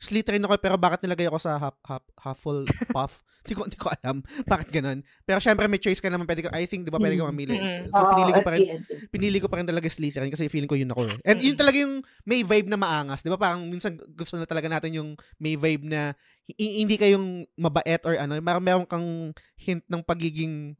Slytherin 0.00 0.40
ako 0.42 0.56
pero 0.56 0.74
bakit 0.74 1.04
nilagay 1.04 1.28
ako 1.28 1.36
sa 1.36 1.60
half, 1.60 1.76
half, 1.84 2.04
Hufflepuff? 2.16 3.20
Hindi 3.40 3.54
ko, 3.54 3.64
hindi 3.64 3.78
ko 3.78 3.88
alam 3.90 4.20
bakit 4.52 4.68
ganun. 4.68 5.00
Pero 5.24 5.40
syempre 5.40 5.64
may 5.64 5.76
choice 5.76 5.96
ka 5.96 6.08
naman. 6.08 6.28
Pwede 6.28 6.44
ka, 6.44 6.52
I 6.52 6.64
think, 6.64 6.84
di 6.84 6.92
ba, 6.92 6.96
pwede 6.96 7.16
ka 7.16 7.24
Mm. 7.24 7.30
mamili. 7.30 7.56
Mm. 7.56 7.88
So, 7.88 8.04
pinili 8.06 8.30
ko 8.30 8.36
Oo, 8.36 8.44
pa 8.44 8.52
rin, 8.52 8.64
pinili 9.08 9.38
ko 9.40 9.46
pa 9.48 9.56
rin 9.56 9.64
talaga 9.64 9.88
Slytherin 9.88 10.28
kasi 10.28 10.44
feeling 10.46 10.68
ko 10.68 10.76
yun 10.76 10.88
ako 10.88 11.08
eh. 11.08 11.16
And 11.24 11.40
yun 11.40 11.56
Mm. 11.56 11.60
talaga 11.60 11.76
yung 11.78 11.94
may 12.22 12.40
vibe 12.42 12.68
na 12.68 12.76
maangas. 12.76 13.20
Di 13.20 13.32
ba? 13.32 13.40
Parang 13.40 13.64
minsan 13.64 13.96
gusto 14.10 14.36
na 14.36 14.44
talaga 14.44 14.68
natin 14.68 14.92
yung 14.92 15.08
may 15.36 15.56
vibe 15.56 15.88
na 15.88 16.12
hi- 16.50 16.84
hindi 16.84 16.96
kayong 16.96 17.48
mabait 17.54 18.00
or 18.02 18.12
ano. 18.14 18.36
Meron, 18.36 18.60
meron 18.62 18.84
kang 18.84 19.32
hint 19.56 19.84
ng 19.86 20.00
pagiging 20.00 20.76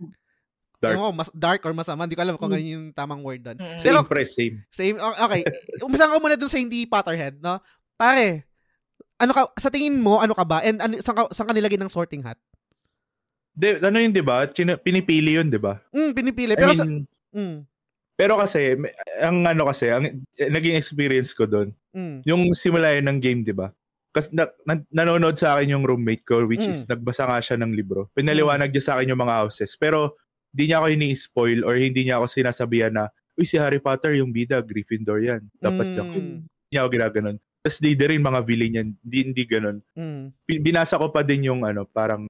Dark. 0.76 0.96
Ko, 0.96 1.12
mas 1.12 1.28
dark 1.30 1.60
or 1.62 1.72
masama. 1.72 2.04
Hindi 2.04 2.16
ko 2.16 2.24
alam 2.24 2.36
kung 2.36 2.48
Mm. 2.50 2.56
ano 2.56 2.64
yung 2.66 2.86
tamang 2.90 3.20
word 3.20 3.40
doon. 3.42 3.56
Mm. 3.56 3.76
Same 3.78 3.88
Pero- 3.90 4.04
press, 4.04 4.32
same. 4.32 4.64
Same. 4.70 4.96
Okay. 4.96 5.44
Umpisan 5.78 6.08
ko 6.08 6.16
muna 6.18 6.36
dun 6.36 6.48
sa 6.48 6.56
hindi 6.56 6.84
Potterhead, 6.84 7.36
no? 7.36 7.56
Pare, 7.94 8.48
ano 9.20 9.32
ka, 9.36 9.42
sa 9.60 9.68
tingin 9.68 10.00
mo, 10.00 10.18
ano 10.18 10.32
ka 10.32 10.44
ba? 10.48 10.64
And 10.64 10.80
ano, 10.80 10.96
saan, 11.04 11.16
ka, 11.16 11.22
saan 11.30 11.46
ka 11.46 11.54
nilagay 11.54 11.76
ng 11.76 11.92
sorting 11.92 12.24
hat? 12.24 12.40
De, 13.52 13.76
ano 13.76 14.00
yun, 14.00 14.16
di 14.16 14.24
ba? 14.24 14.48
Pinipili 14.80 15.36
yun, 15.36 15.52
di 15.52 15.60
ba? 15.60 15.76
Mm, 15.92 16.10
pinipili. 16.16 16.52
I 16.54 16.58
Pero 16.58 16.72
sa, 16.72 16.84
mean, 16.88 17.04
mm, 17.36 17.56
pero 18.16 18.36
kasi, 18.40 18.76
ang 19.20 19.44
ano 19.44 19.68
kasi, 19.68 19.92
ang 19.92 20.04
eh, 20.08 20.48
naging 20.48 20.76
experience 20.76 21.36
ko 21.36 21.44
doon, 21.44 21.72
mm, 21.92 22.24
yung 22.24 22.52
simula 22.56 22.92
yun 22.96 23.08
ng 23.08 23.18
game, 23.20 23.40
di 23.44 23.52
ba? 23.52 23.68
Kasi 24.10 24.32
na, 24.32 24.48
na- 24.64 24.84
nanonood 24.90 25.36
sa 25.36 25.54
akin 25.56 25.76
yung 25.76 25.84
roommate 25.84 26.24
ko, 26.24 26.42
which 26.48 26.64
is, 26.64 26.84
Mm. 26.84 26.96
nagbasa 26.96 27.28
nga 27.28 27.38
siya 27.38 27.56
ng 27.60 27.72
libro. 27.76 28.08
Pinaliwanag 28.16 28.72
niya 28.72 28.84
sa 28.84 28.92
akin 28.96 29.12
yung 29.12 29.22
mga 29.22 29.36
houses. 29.44 29.76
Pero, 29.76 30.16
hindi 30.50 30.72
niya 30.72 30.82
ako 30.82 30.86
ini-spoil 30.98 31.60
or 31.62 31.78
hindi 31.78 32.00
niya 32.08 32.18
ako 32.18 32.26
sinasabihan 32.26 32.90
na, 32.90 33.04
uy, 33.38 33.46
si 33.46 33.54
Harry 33.60 33.78
Potter, 33.78 34.18
yung 34.18 34.34
bida, 34.34 34.58
Gryffindor 34.64 35.22
yan. 35.22 35.42
Dapat 35.62 35.86
mm, 35.94 35.96
yung, 36.00 36.10
hindi 36.10 36.68
niya 36.74 36.80
ako 36.84 36.90
ginaganon. 36.90 37.36
Tapos 37.60 37.76
Slytherin, 37.76 38.24
mga 38.24 38.40
villain 38.48 38.78
yan. 38.80 38.88
Hindi, 39.04 39.18
hindi 39.20 39.44
ganun. 39.44 39.78
mm, 39.92 40.48
Bin- 40.48 40.62
Binasa 40.64 40.96
ko 40.96 41.12
pa 41.12 41.20
din 41.20 41.44
yung, 41.44 41.62
ano, 41.64 41.84
parang, 41.84 42.24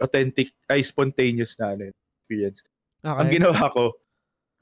authentic, 0.00 0.52
ay, 0.72 0.80
spontaneous 0.80 1.56
na, 1.60 1.76
ano, 1.76 1.92
experience. 2.24 2.64
Ang 3.04 3.28
okay. 3.28 3.36
ginawa 3.36 3.68
ko, 3.76 3.92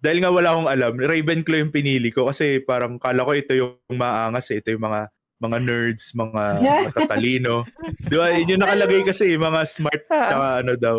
dahil 0.02 0.18
nga 0.18 0.34
wala 0.34 0.48
akong 0.50 0.70
alam, 0.70 0.92
Ravenclaw 0.98 1.62
yung 1.62 1.70
pinili 1.70 2.10
ko 2.10 2.26
kasi 2.26 2.58
parang 2.58 2.98
kala 2.98 3.22
ko 3.22 3.30
ito 3.38 3.54
yung 3.54 3.78
maangas 3.94 4.50
eh. 4.50 4.58
Ito 4.58 4.74
yung 4.74 4.82
mga 4.82 5.06
mga 5.42 5.58
nerds, 5.62 6.14
mga 6.14 6.42
matatalino. 6.90 7.66
Di 8.10 8.14
ba? 8.14 8.30
Yun 8.34 8.58
yung 8.58 8.62
nakalagay 8.62 9.02
kasi, 9.06 9.34
eh, 9.34 9.38
mga 9.38 9.62
smart, 9.66 10.02
tsaka 10.06 10.46
ano 10.62 10.72
daw, 10.78 10.96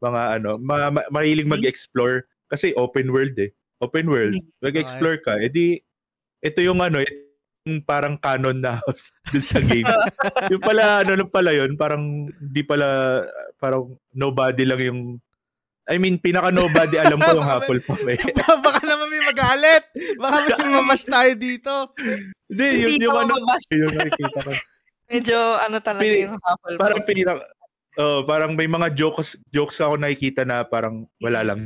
mga 0.00 0.22
ano, 0.40 0.50
ma- 0.60 0.92
ma- 0.92 1.08
mahilig 1.12 1.48
mag-explore. 1.48 2.24
Kasi 2.48 2.72
open 2.76 3.12
world 3.12 3.36
eh. 3.40 3.52
Open 3.84 4.08
world. 4.08 4.36
Mag-explore 4.64 5.20
ka. 5.20 5.36
Eh 5.40 5.48
di, 5.52 5.80
ito 6.40 6.60
yung 6.64 6.80
ano, 6.80 7.00
parang 7.82 8.14
canon 8.16 8.62
na 8.62 8.78
house 8.82 9.10
dun 9.34 9.42
sa 9.42 9.58
game. 9.58 9.88
yung 10.50 10.62
pala, 10.62 11.02
ano 11.02 11.18
lang 11.18 11.30
pala 11.30 11.50
yun, 11.50 11.74
parang 11.74 12.30
di 12.38 12.62
pala, 12.62 13.22
parang 13.58 13.98
nobody 14.14 14.62
lang 14.62 14.80
yung 14.82 15.00
I 15.86 16.02
mean, 16.02 16.18
pinaka 16.18 16.50
nobody 16.50 16.98
alam 16.98 17.22
ko 17.22 17.38
yung 17.38 17.46
Hufflepuff 17.46 18.02
eh. 18.10 18.18
Baka 18.66 18.82
naman 18.82 19.06
may 19.06 19.22
magalit. 19.22 19.86
Baka 20.18 20.58
may 20.58 20.70
mamash 20.82 21.06
tayo 21.06 21.30
dito. 21.38 21.94
Hindi, 22.50 22.66
yun 22.82 22.90
Hindi 22.98 23.06
yung 23.06 23.18
ano, 23.22 23.34
yung 23.70 23.94
nakikita 23.94 24.38
ko. 24.42 24.50
Medyo 25.06 25.38
ano 25.62 25.76
talaga 25.78 26.02
Pili- 26.02 26.26
yung 26.26 26.34
Hufflepuff. 26.42 26.82
Parang 26.82 27.02
pinaka, 27.06 27.44
oh, 28.02 28.20
parang 28.26 28.52
may 28.58 28.66
mga 28.66 28.98
jokes 28.98 29.38
jokes 29.54 29.78
ako 29.78 29.94
nakikita 29.94 30.42
na 30.42 30.66
parang 30.66 31.06
wala 31.22 31.46
lang. 31.46 31.60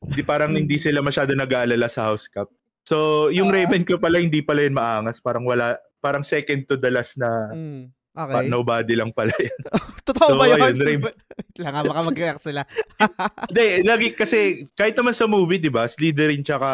Hindi 0.00 0.22
parang 0.24 0.56
hindi 0.56 0.80
sila 0.80 1.04
masyado 1.04 1.36
nag-aalala 1.36 1.92
sa 1.92 2.08
house 2.08 2.32
cup. 2.32 2.48
So, 2.82 2.96
yung 3.28 3.48
Ravenclaw 3.48 3.96
pala 3.96 4.18
hindi 4.18 4.40
pala 4.40 4.60
yun 4.60 4.74
maangas, 4.74 5.18
parang 5.18 5.42
wala 5.42 5.74
parang 5.96 6.22
second 6.22 6.66
to 6.66 6.74
the 6.74 6.90
last 6.90 7.14
na 7.14 7.30
Mm, 7.48 7.94
pa- 8.12 8.26
okay. 8.34 8.46
nobody 8.46 8.92
lang 8.92 9.10
pala 9.10 9.30
yun. 9.32 9.54
Totoo 10.04 10.28
So, 10.28 10.36
ba 10.36 10.44
yun? 10.46 10.58
ayun, 10.58 10.76
Raven- 10.76 11.18
lang 11.62 11.78
baka 11.80 12.00
mag-react 12.02 12.42
sila. 12.42 12.66
Hindi, 13.48 13.66
lagi 13.82 14.08
kasi 14.10 14.38
kahit 14.72 14.92
naman 14.92 15.12
sa 15.12 15.24
movie, 15.24 15.56
'di 15.56 15.68
ba? 15.68 15.86
Slytherin 15.86 16.42
tsaka 16.42 16.70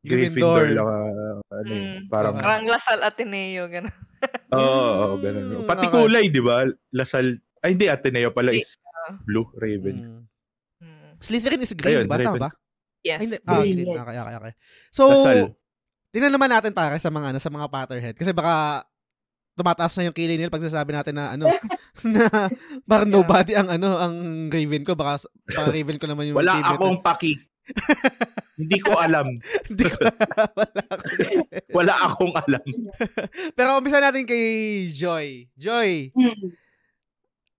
Gryffindor. 0.00 0.62
Gryffindor 0.62 0.66
lang 0.72 0.86
ah, 0.86 1.02
ano, 1.52 1.66
yun, 1.66 1.82
Mm. 1.98 1.98
parang. 2.06 2.34
Parang 2.38 2.62
Lasal 2.64 2.98
Ateneo, 3.02 3.66
gano'n. 3.66 3.94
Oo, 4.50 4.62
oo, 4.94 5.14
ganun. 5.18 5.44
Mm, 5.56 5.66
Pati 5.66 5.86
okay. 5.86 5.94
kulay, 5.96 6.24
'di 6.26 6.40
ba? 6.40 6.62
Lasal 6.92 7.34
ay 7.60 7.74
hindi 7.74 7.90
Ateneo 7.90 8.30
pala 8.30 8.54
is 8.54 8.78
blue, 9.24 9.50
Raven. 9.54 9.96
Mm. 9.98 10.22
Mm. 10.78 11.10
Slytherin 11.18 11.60
is 11.60 11.74
green, 11.74 11.98
Ayun, 11.98 12.06
ba? 12.06 12.14
Tama 12.16 12.30
Raven. 12.30 12.40
ba? 12.40 12.50
Yes. 13.00 13.18
Ay, 13.18 13.24
hindi. 13.24 13.36
Ah, 13.40 13.56
Green, 13.56 13.76
green. 13.76 13.88
yes. 13.88 14.00
Okay, 14.00 14.16
okay, 14.16 14.34
okay. 14.36 14.52
So, 14.90 15.02
Dasal. 15.08 15.38
tingnan 16.10 16.32
naman 16.32 16.48
natin 16.48 16.72
para 16.72 16.96
sa 16.96 17.08
mga 17.08 17.26
ano, 17.30 17.38
sa 17.38 17.48
mga 17.48 17.66
Potterhead. 17.66 18.14
Kasi 18.14 18.30
baka 18.30 18.84
tumataas 19.54 19.94
na 19.94 20.06
yung 20.06 20.14
kilay 20.14 20.34
nila 20.34 20.48
pag 20.48 20.62
sasabi 20.62 20.92
natin 20.92 21.14
na 21.14 21.34
ano 21.34 21.50
na 22.06 22.24
Yeah. 22.86 23.02
nobody 23.04 23.52
ang 23.52 23.66
ano 23.68 23.98
ang 23.98 24.14
Raven 24.48 24.82
ko 24.82 24.94
baka 24.94 25.18
baka 25.44 25.68
Raven 25.68 25.98
ko 25.98 26.06
naman 26.06 26.30
yung 26.30 26.38
Wala 26.38 26.54
favorite. 26.54 26.78
akong 26.78 26.98
paki. 27.00 27.32
Hindi 28.58 28.78
ko 28.78 28.94
alam. 28.96 29.28
Hindi 29.68 29.84
ko 29.84 29.98
wala 30.54 30.82
akong 30.88 31.12
Wala 31.76 31.94
akong 32.00 32.32
alam. 32.34 32.64
Pero 33.52 33.68
umpisa 33.74 33.98
natin 33.98 34.24
kay 34.24 34.46
Joy. 34.88 35.46
Joy, 35.54 36.10
Hmm. 36.14 36.54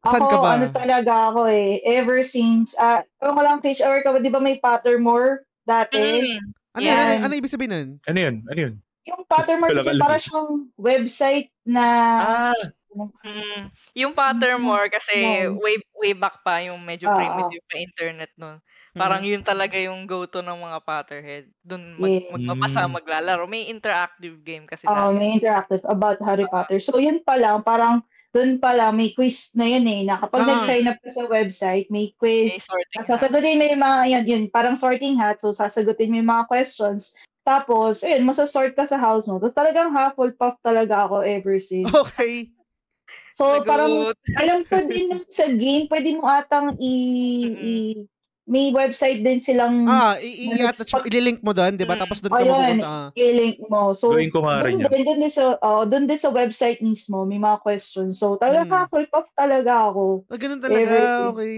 Saan 0.07 0.23
ako, 0.23 0.31
ka 0.31 0.37
ba? 0.39 0.49
ano 0.55 0.65
talaga 0.71 1.13
ako 1.35 1.41
eh. 1.51 1.83
Ever 1.83 2.23
since, 2.23 2.71
ah, 2.79 3.03
uh, 3.19 3.31
ko 3.35 3.41
lang, 3.43 3.59
Fish 3.59 3.83
Hour 3.83 3.99
ka 3.99 4.15
ba, 4.15 4.23
di 4.23 4.31
ba 4.31 4.39
may 4.39 4.55
Pottermore 4.63 5.43
dati? 5.67 5.99
Mm. 5.99 6.39
ano, 6.71 6.85
Yan. 6.87 6.97
ano, 7.19 7.25
ano 7.27 7.33
ibig 7.35 7.51
sabihin 7.51 7.71
nun? 7.75 7.89
Ano 8.07 8.17
yun? 8.19 8.35
Ano 8.47 8.59
yun? 8.59 8.73
Yung 9.07 9.23
Pottermore 9.27 9.73
kasi 9.75 9.91
ka 9.95 10.05
para 10.07 10.15
siyang 10.19 10.71
website 10.79 11.49
na, 11.67 11.85
Ah, 12.19 12.55
Mm. 12.89 13.69
Yung 14.01 14.17
Pottermore 14.17 14.89
kasi 14.89 15.45
No. 15.45 15.61
way 15.61 15.77
way 15.93 16.09
back 16.17 16.41
pa 16.41 16.57
yung 16.65 16.81
medyo 16.81 17.05
Oo. 17.05 17.13
primitive 17.13 17.61
pa 17.69 17.77
internet 17.77 18.31
nun. 18.33 18.57
Parang 18.97 19.21
yun 19.21 19.45
talaga 19.45 19.77
yung 19.77 20.09
go-to 20.09 20.41
ng 20.41 20.57
mga 20.57 20.79
Potterhead. 20.81 21.45
Doon 21.61 22.01
mag, 22.01 22.17
magpapasa, 22.33 22.89
Mm. 22.89 22.93
maglalaro. 22.97 23.45
May 23.45 23.69
interactive 23.69 24.41
game 24.41 24.65
kasi 24.65 24.89
oh, 24.89 25.11
dati. 25.13 25.13
may 25.13 25.35
interactive 25.35 25.83
about 25.85 26.17
Harry 26.23 26.47
Potter. 26.47 26.79
So, 26.79 26.97
yun 26.97 27.19
pa 27.21 27.35
lang, 27.35 27.61
parang, 27.61 28.01
doon 28.29 28.61
pa 28.61 28.77
lang, 28.77 28.93
may 28.93 29.09
quiz 29.09 29.49
na 29.57 29.65
yun 29.65 29.85
eh, 29.89 30.05
na 30.05 30.21
kapag 30.21 30.45
Ah. 30.45 30.49
nag-sign 30.53 30.85
up 30.85 31.01
ka 31.01 31.09
sa 31.09 31.25
website, 31.25 31.89
may 31.89 32.13
quiz, 32.13 32.61
sorting 32.61 32.97
Ah, 33.01 33.05
sasagutin 33.05 33.57
mo 33.57 33.65
yung 33.65 33.81
mga, 33.81 33.99
yun, 34.05 34.25
yun, 34.29 34.43
parang 34.47 34.77
sorting 34.77 35.17
hat, 35.17 35.41
so 35.41 35.49
sasagutin 35.49 36.13
mo 36.13 36.21
yung 36.21 36.29
mga 36.29 36.45
questions. 36.45 37.17
Tapos, 37.41 38.05
ayun, 38.05 38.29
masasort 38.29 38.77
ka 38.77 38.85
sa 38.85 39.01
house 39.01 39.25
mo. 39.25 39.41
Tapos 39.41 39.57
talagang 39.57 39.89
Hufflepuff 39.89 40.61
talaga 40.61 41.09
ako 41.09 41.25
ever 41.25 41.57
since. 41.57 41.89
Okay. 41.89 42.53
So, 43.33 43.65
parang, 43.65 44.13
Lagot. 44.13 44.17
alam 44.37 44.59
ko 44.69 44.77
din 44.85 45.09
sa 45.31 45.49
game, 45.49 45.89
pwede 45.89 46.13
mo 46.13 46.29
atang 46.29 46.77
i, 46.77 46.93
Mm-mm. 47.49 47.57
i- 47.57 48.05
may 48.49 48.73
website 48.73 49.21
din 49.21 49.37
silang 49.37 49.85
Ah, 49.85 50.17
i- 50.17 50.25
i- 50.43 50.57
Next 50.57 50.81
attach- 50.81 50.89
pag- 50.91 51.07
ililink 51.07 51.39
mo 51.39 51.53
doon, 51.53 51.71
'di 51.71 51.85
ba? 51.85 51.93
Mm. 51.93 52.01
Tapos 52.01 52.17
doon 52.17 52.33
ka 52.33 52.39
Ayun. 52.39 52.49
mapupunta. 52.49 52.89
ah. 52.89 53.07
i-link 53.13 53.57
mo. 53.63 53.81
So, 53.93 54.09
gawin 54.09 54.33
ko 54.33 54.41
nga 54.41 54.65
rin 54.65 54.81
doon 54.81 55.05
din, 55.15 55.29
sa, 55.29 55.53
oh, 55.55 55.85
doon 55.85 56.03
din 56.03 56.17
sa 56.17 56.29
website 56.29 56.81
mismo, 56.81 57.23
may 57.23 57.37
mga 57.37 57.61
questions. 57.61 58.17
So, 58.17 58.35
talaga 58.35 58.65
Mm. 58.65 58.73
Hufflepuff 58.75 59.29
talaga 59.31 59.87
ako. 59.87 60.25
Ah, 60.25 60.35
ganun 60.35 60.57
talaga. 60.57 60.81
Ever. 60.81 61.05
Okay. 61.31 61.55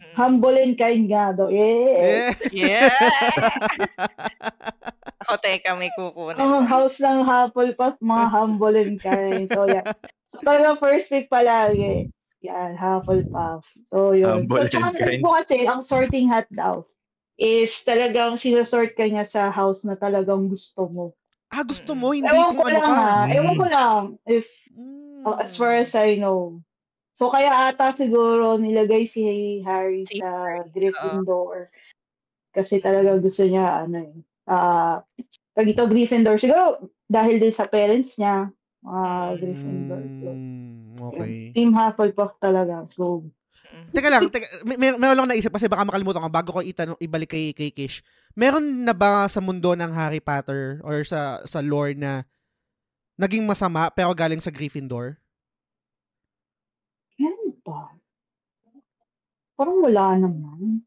Mm. 0.00 0.14
Humble 0.14 0.56
and 0.56 0.74
kind 0.74 1.04
nga 1.06 1.30
do. 1.30 1.46
Yes. 1.46 2.34
Yeah. 2.48 2.88
Yeah! 2.90 2.90
Ako, 5.20 5.36
teka, 5.44 5.74
may 5.74 5.92
kukunin. 5.92 6.36
Ang 6.36 6.64
house 6.64 6.98
ng 6.98 7.22
Hufflepuff, 7.22 8.00
mga 8.00 8.26
humble 8.34 8.74
and 8.74 8.96
kind. 8.98 9.46
So, 9.46 9.64
yeah. 9.64 9.84
So, 10.26 10.40
talaga 10.40 10.74
first 10.76 11.06
pick 11.06 11.28
palagi. 11.28 12.08
Yan, 12.42 12.74
Hufflepuff. 12.74 13.62
So, 13.86 14.12
yun. 14.18 14.50
Humble 14.50 14.66
so, 14.66 14.82
tsaka 14.82 15.22
ko 15.22 15.30
kasi, 15.38 15.56
ang 15.66 15.78
sorting 15.78 16.26
hat 16.26 16.50
daw 16.50 16.82
is 17.38 17.70
talagang 17.86 18.34
sinusort 18.36 18.98
ka 18.98 19.06
niya 19.06 19.22
sa 19.22 19.48
house 19.48 19.86
na 19.86 19.94
talagang 19.94 20.50
gusto 20.50 20.90
mo. 20.90 21.14
Ah, 21.52 21.62
gusto 21.62 21.94
mo 21.94 22.10
hindi 22.10 22.28
Ewan 22.32 22.54
ko 22.56 22.62
ano 22.66 22.74
lang 22.74 22.82
ka. 22.82 22.96
ha. 22.96 23.14
Mm. 23.26 23.32
Ewan 23.38 23.54
ko 23.56 23.66
lang 23.70 24.02
if 24.26 24.46
Mm. 24.74 25.22
uh, 25.26 25.38
as 25.38 25.54
far 25.54 25.70
as 25.78 25.94
I 25.94 26.18
know. 26.18 26.58
So, 27.14 27.30
kaya 27.30 27.70
ata 27.70 27.94
siguro 27.94 28.58
nilagay 28.58 29.06
si 29.06 29.60
Harry 29.62 30.02
Si 30.08 30.18
sa 30.18 30.64
Gryffindor. 30.74 31.70
Kasi 32.50 32.82
talaga 32.82 33.16
gusto 33.22 33.46
niya, 33.46 33.86
ano 33.86 33.96
eh, 34.02 34.14
ah, 34.50 35.00
uh, 35.56 35.62
ito 35.62 35.84
Gryffindor. 35.86 36.40
Siguro, 36.42 36.90
dahil 37.06 37.38
din 37.38 37.54
sa 37.54 37.68
parents 37.70 38.18
niya, 38.18 38.50
mga 38.82 39.38
Gryffindor. 39.38 40.02
Mm, 40.24 40.61
okay. 41.10 41.50
Team 41.56 41.74
Hufflepuff 41.74 42.38
talaga. 42.38 42.86
So, 42.92 43.26
Mm. 43.72 43.88
Teka 43.88 44.08
lang, 44.12 44.22
teka, 44.28 44.46
may, 44.68 44.76
may, 44.76 44.92
meron 45.00 45.24
lang 45.24 45.32
naisip 45.32 45.48
kasi 45.48 45.64
baka 45.64 45.88
makalimutan 45.88 46.20
ko 46.20 46.28
bago 46.28 46.50
ko 46.52 46.60
itanong, 46.60 47.00
ibalik 47.00 47.32
kay, 47.32 47.56
kay 47.56 47.72
Kish. 47.72 48.04
Meron 48.36 48.84
na 48.84 48.92
ba 48.92 49.24
sa 49.32 49.40
mundo 49.40 49.72
ng 49.72 49.88
Harry 49.96 50.20
Potter 50.20 50.84
or 50.84 51.00
sa 51.08 51.40
sa 51.48 51.64
lore 51.64 51.96
na 51.96 52.28
naging 53.16 53.48
masama 53.48 53.88
pero 53.88 54.12
galing 54.12 54.44
sa 54.44 54.52
Gryffindor? 54.52 55.16
yan 57.16 57.54
ba? 57.62 57.96
Parang 59.56 59.78
wala 59.78 60.20
naman. 60.20 60.82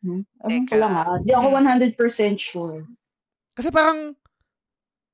Hmm? 0.00 0.22
Ewan 0.42 0.64
ko 0.64 0.74
Teka. 0.74 0.80
lang 0.80 0.92
ah. 0.96 1.16
Di 1.20 1.32
ako 1.36 1.46
100% 1.60 2.40
sure. 2.40 2.88
Kasi 3.54 3.68
parang 3.68 4.16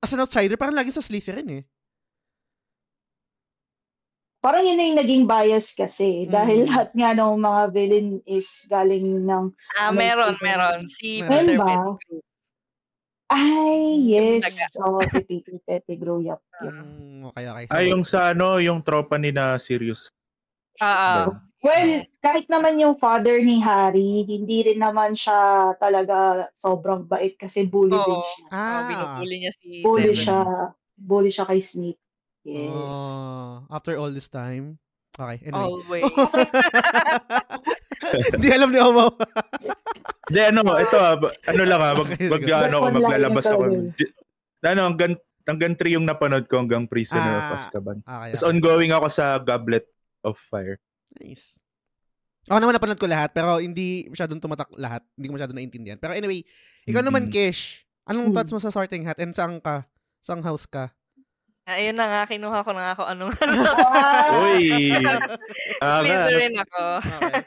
as 0.00 0.12
an 0.14 0.24
outsider, 0.24 0.56
parang 0.56 0.78
lagi 0.78 0.94
sa 0.94 1.04
Slytherin 1.04 1.48
eh. 1.60 1.62
Parang 4.40 4.64
yun 4.64 4.80
na 4.80 4.84
yung 4.88 5.00
naging 5.04 5.24
bias 5.28 5.76
kasi. 5.76 6.24
Dahil 6.24 6.64
Mm. 6.64 6.68
lahat 6.72 6.88
nga 6.96 7.10
ng 7.12 7.36
mga 7.36 7.62
villain 7.76 8.08
is 8.24 8.64
galing 8.72 9.28
ng 9.28 9.52
Ah, 9.76 9.92
meron, 9.92 10.32
Stephen 10.32 10.40
meron. 10.40 10.80
Si 10.88 11.08
Meron 11.20 11.44
Peter 11.44 11.56
ba? 11.60 11.68
Pettigrew. 11.68 12.20
Ay, 13.30 13.78
yes. 14.10 14.58
Oo, 14.80 15.04
si 15.04 15.20
Peter 15.22 15.54
Pettigrew. 15.62 16.24
Yup, 16.24 16.40
yup. 16.58 16.72
Mm, 16.72 17.30
okay, 17.30 17.44
okay. 17.46 17.66
Ay, 17.68 17.92
yung 17.92 18.02
sa 18.02 18.32
ano, 18.32 18.56
yung 18.58 18.80
tropa 18.80 19.20
ni 19.20 19.28
na 19.30 19.60
Sirius. 19.60 20.08
Ah, 20.80 21.28
ah. 21.28 21.36
Well, 21.60 22.08
kahit 22.24 22.48
naman 22.48 22.80
yung 22.80 22.96
father 22.96 23.36
ni 23.44 23.60
Harry, 23.60 24.24
hindi 24.24 24.64
rin 24.64 24.80
naman 24.80 25.12
siya 25.12 25.76
talaga 25.76 26.48
sobrang 26.56 27.04
bait 27.04 27.36
kasi 27.36 27.68
bully 27.68 27.92
Oo. 27.92 28.08
din 28.08 28.22
siya. 28.24 28.46
Oh, 28.48 28.56
Ah, 28.56 28.82
binubuli 28.88 29.34
niya 29.44 29.52
si 29.52 29.84
Bully 29.84 30.16
Seven. 30.16 30.24
siya. 30.24 30.40
Bully 30.96 31.28
siya 31.28 31.44
kay 31.44 31.60
Snape. 31.60 32.00
Yes. 32.42 32.72
Oh, 32.72 33.68
after 33.68 33.94
all 33.96 34.10
this 34.10 34.26
time. 34.26 34.80
Okay, 35.12 35.44
anyway. 35.44 35.68
Always. 35.68 36.04
Hindi 38.32 38.48
alam 38.48 38.70
ni 38.72 38.80
Omo. 38.80 39.12
Hindi, 40.30 40.40
ano, 40.40 40.60
ito 40.78 40.96
ah, 40.96 41.18
ano 41.20 41.62
lang 41.66 41.80
ah, 41.82 41.92
mag, 41.92 42.08
mag, 42.16 42.42
ano, 42.64 42.76
maglalabas 42.88 43.44
ako. 43.44 43.92
Ano, 44.62 44.80
hanggang, 44.86 45.18
hanggang 45.44 45.74
3 45.76 45.96
yung 45.98 46.06
napanood 46.08 46.46
ko 46.46 46.62
hanggang 46.62 46.86
Prisoner 46.86 47.20
of 47.20 47.44
Ah. 47.44 47.52
Azkaban. 47.58 47.98
Okay, 48.00 48.30
Tapos 48.32 48.40
okay. 48.40 48.50
ongoing 48.54 48.92
ako 48.94 49.06
sa 49.10 49.36
Goblet 49.36 49.84
of 50.22 50.38
Fire. 50.48 50.78
Nice. 51.18 51.58
Ako 52.48 52.56
naman 52.56 52.72
napanood 52.72 52.96
ko 52.96 53.04
lahat, 53.04 53.36
pero 53.36 53.60
hindi 53.60 54.08
masyadong 54.08 54.40
tumatak 54.40 54.70
lahat. 54.74 55.04
Hindi 55.12 55.26
ko 55.28 55.34
masyadong 55.36 55.58
naintindihan. 55.60 55.98
Pero 56.00 56.16
anyway, 56.16 56.40
ikaw 56.88 57.04
naman, 57.04 57.28
Mhm. 57.28 57.32
Kish. 57.34 57.84
Anong 58.08 58.30
Hmm. 58.30 58.34
thoughts 58.34 58.50
mo 58.50 58.58
sa 58.58 58.72
sorting 58.72 59.04
hat 59.04 59.20
and 59.20 59.36
saan 59.36 59.60
ka? 59.60 59.84
Saan 60.18 60.40
house 60.40 60.64
ka? 60.64 60.90
Ayun 61.68 61.96
na 61.96 62.06
nga, 62.08 62.20
kinuha 62.30 62.64
ko 62.64 62.70
na 62.72 62.80
nga 62.80 62.92
ako 62.96 63.02
anong 63.04 63.32
Ah, 64.16 64.24
Uy! 64.28 64.66
Ah, 65.80 66.02
nga, 66.06 66.18
ano, 66.28 66.40
Slytherin 66.40 66.54
ako. 66.56 66.82
Okay. 67.20 67.40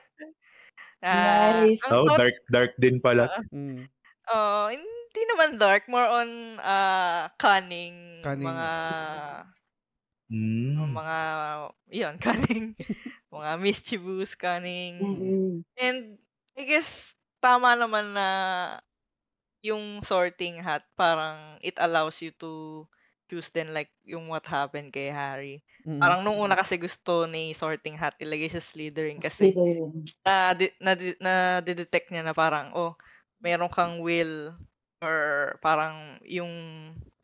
Ah, 1.04 1.68
Nice. 1.82 1.84
oh, 1.92 2.10
dark, 2.10 2.36
dark 2.52 2.72
din 2.80 3.00
pala. 3.02 3.30
Mm. 3.54 3.90
Oh, 4.32 4.70
hindi 4.72 5.22
naman 5.30 5.60
dark, 5.60 5.88
more 5.92 6.08
on 6.08 6.58
ah 6.64 7.30
cunning, 7.42 7.96
Cunning. 8.24 8.40
mga 8.40 8.70
Mm. 10.32 10.98
mga 10.98 11.18
yun, 11.92 12.16
cunning. 12.24 12.76
mga 13.34 13.52
mischievous, 13.62 14.36
cunning. 14.38 14.98
mm-mm. 15.00 15.64
And 15.80 16.20
I 16.58 16.64
guess 16.68 17.16
tama 17.44 17.76
naman 17.78 18.14
na 18.18 18.28
yung 19.66 20.02
sorting 20.06 20.62
hat 20.64 20.86
parang 21.00 21.60
it 21.64 21.76
allows 21.82 22.20
you 22.22 22.32
to 22.40 22.86
choose 23.34 23.50
then 23.50 23.74
like 23.74 23.90
yung 24.06 24.30
what 24.30 24.46
happened 24.46 24.94
kay 24.94 25.10
Harry. 25.10 25.66
Mm. 25.82 25.98
Parang 25.98 26.22
nung 26.22 26.38
una 26.38 26.54
kasi 26.54 26.78
gusto 26.78 27.26
ni 27.26 27.58
sorting 27.58 27.98
hat 27.98 28.14
ilagay 28.22 28.54
sa 28.54 28.62
Slytherin 28.62 29.18
kasi 29.18 29.50
Slytherin. 29.50 30.06
na 30.22 30.54
na, 30.78 30.94
na 31.18 31.34
detect 31.66 32.14
niya 32.14 32.22
na 32.22 32.38
parang 32.38 32.70
oh 32.78 32.94
meron 33.42 33.74
kang 33.74 33.98
will 34.06 34.54
or 35.02 35.18
parang 35.66 36.22
yung 36.24 36.54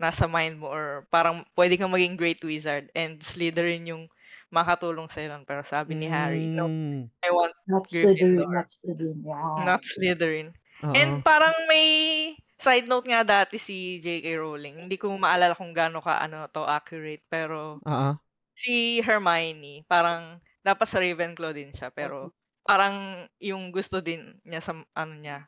nasa 0.02 0.26
mind 0.26 0.58
mo 0.58 0.68
or 0.68 1.06
parang 1.14 1.46
pwede 1.54 1.78
kang 1.78 1.94
maging 1.94 2.18
great 2.18 2.42
wizard 2.42 2.90
and 2.98 3.22
Slytherin 3.22 3.86
yung 3.86 4.10
makatulong 4.50 5.06
sa 5.14 5.22
nun. 5.30 5.46
Pero 5.46 5.62
sabi 5.62 5.94
ni 5.94 6.10
Harry, 6.10 6.50
no, 6.50 6.66
Mm. 6.66 7.06
I 7.22 7.30
want 7.30 7.54
Not 7.70 7.86
Slytherin, 7.86 8.42
Gryffindor. 8.42 8.50
not 8.50 8.68
Slytherin. 8.74 9.20
Yeah. 9.22 9.64
not 9.64 9.82
Slytherin. 9.86 10.48
Oo. 10.84 10.94
And 10.96 11.22
parang 11.22 11.54
may 11.70 12.34
side 12.60 12.88
note 12.92 13.08
nga 13.10 13.24
dati 13.26 13.58
si 13.58 14.00
J.K. 14.04 14.28
Rowling. 14.40 14.86
Hindi 14.88 14.98
ko 15.00 15.16
maalala 15.16 15.56
kung 15.58 15.72
gaano 15.76 16.04
ka 16.04 16.20
ano 16.22 16.48
to 16.52 16.64
accurate 16.68 17.24
pero 17.32 17.82
Oo. 17.86 18.20
si 18.58 19.00
Hermione 19.04 19.86
parang 19.90 20.40
dapat 20.66 20.88
sa 20.90 21.00
Ravenclaw 21.04 21.54
din 21.56 21.72
siya 21.76 21.90
pero 21.94 22.34
parang 22.68 23.28
yung 23.42 23.72
gusto 23.74 24.00
din 24.04 24.38
niya 24.48 24.62
sa 24.64 24.74
ano 24.98 25.14
niya 25.20 25.48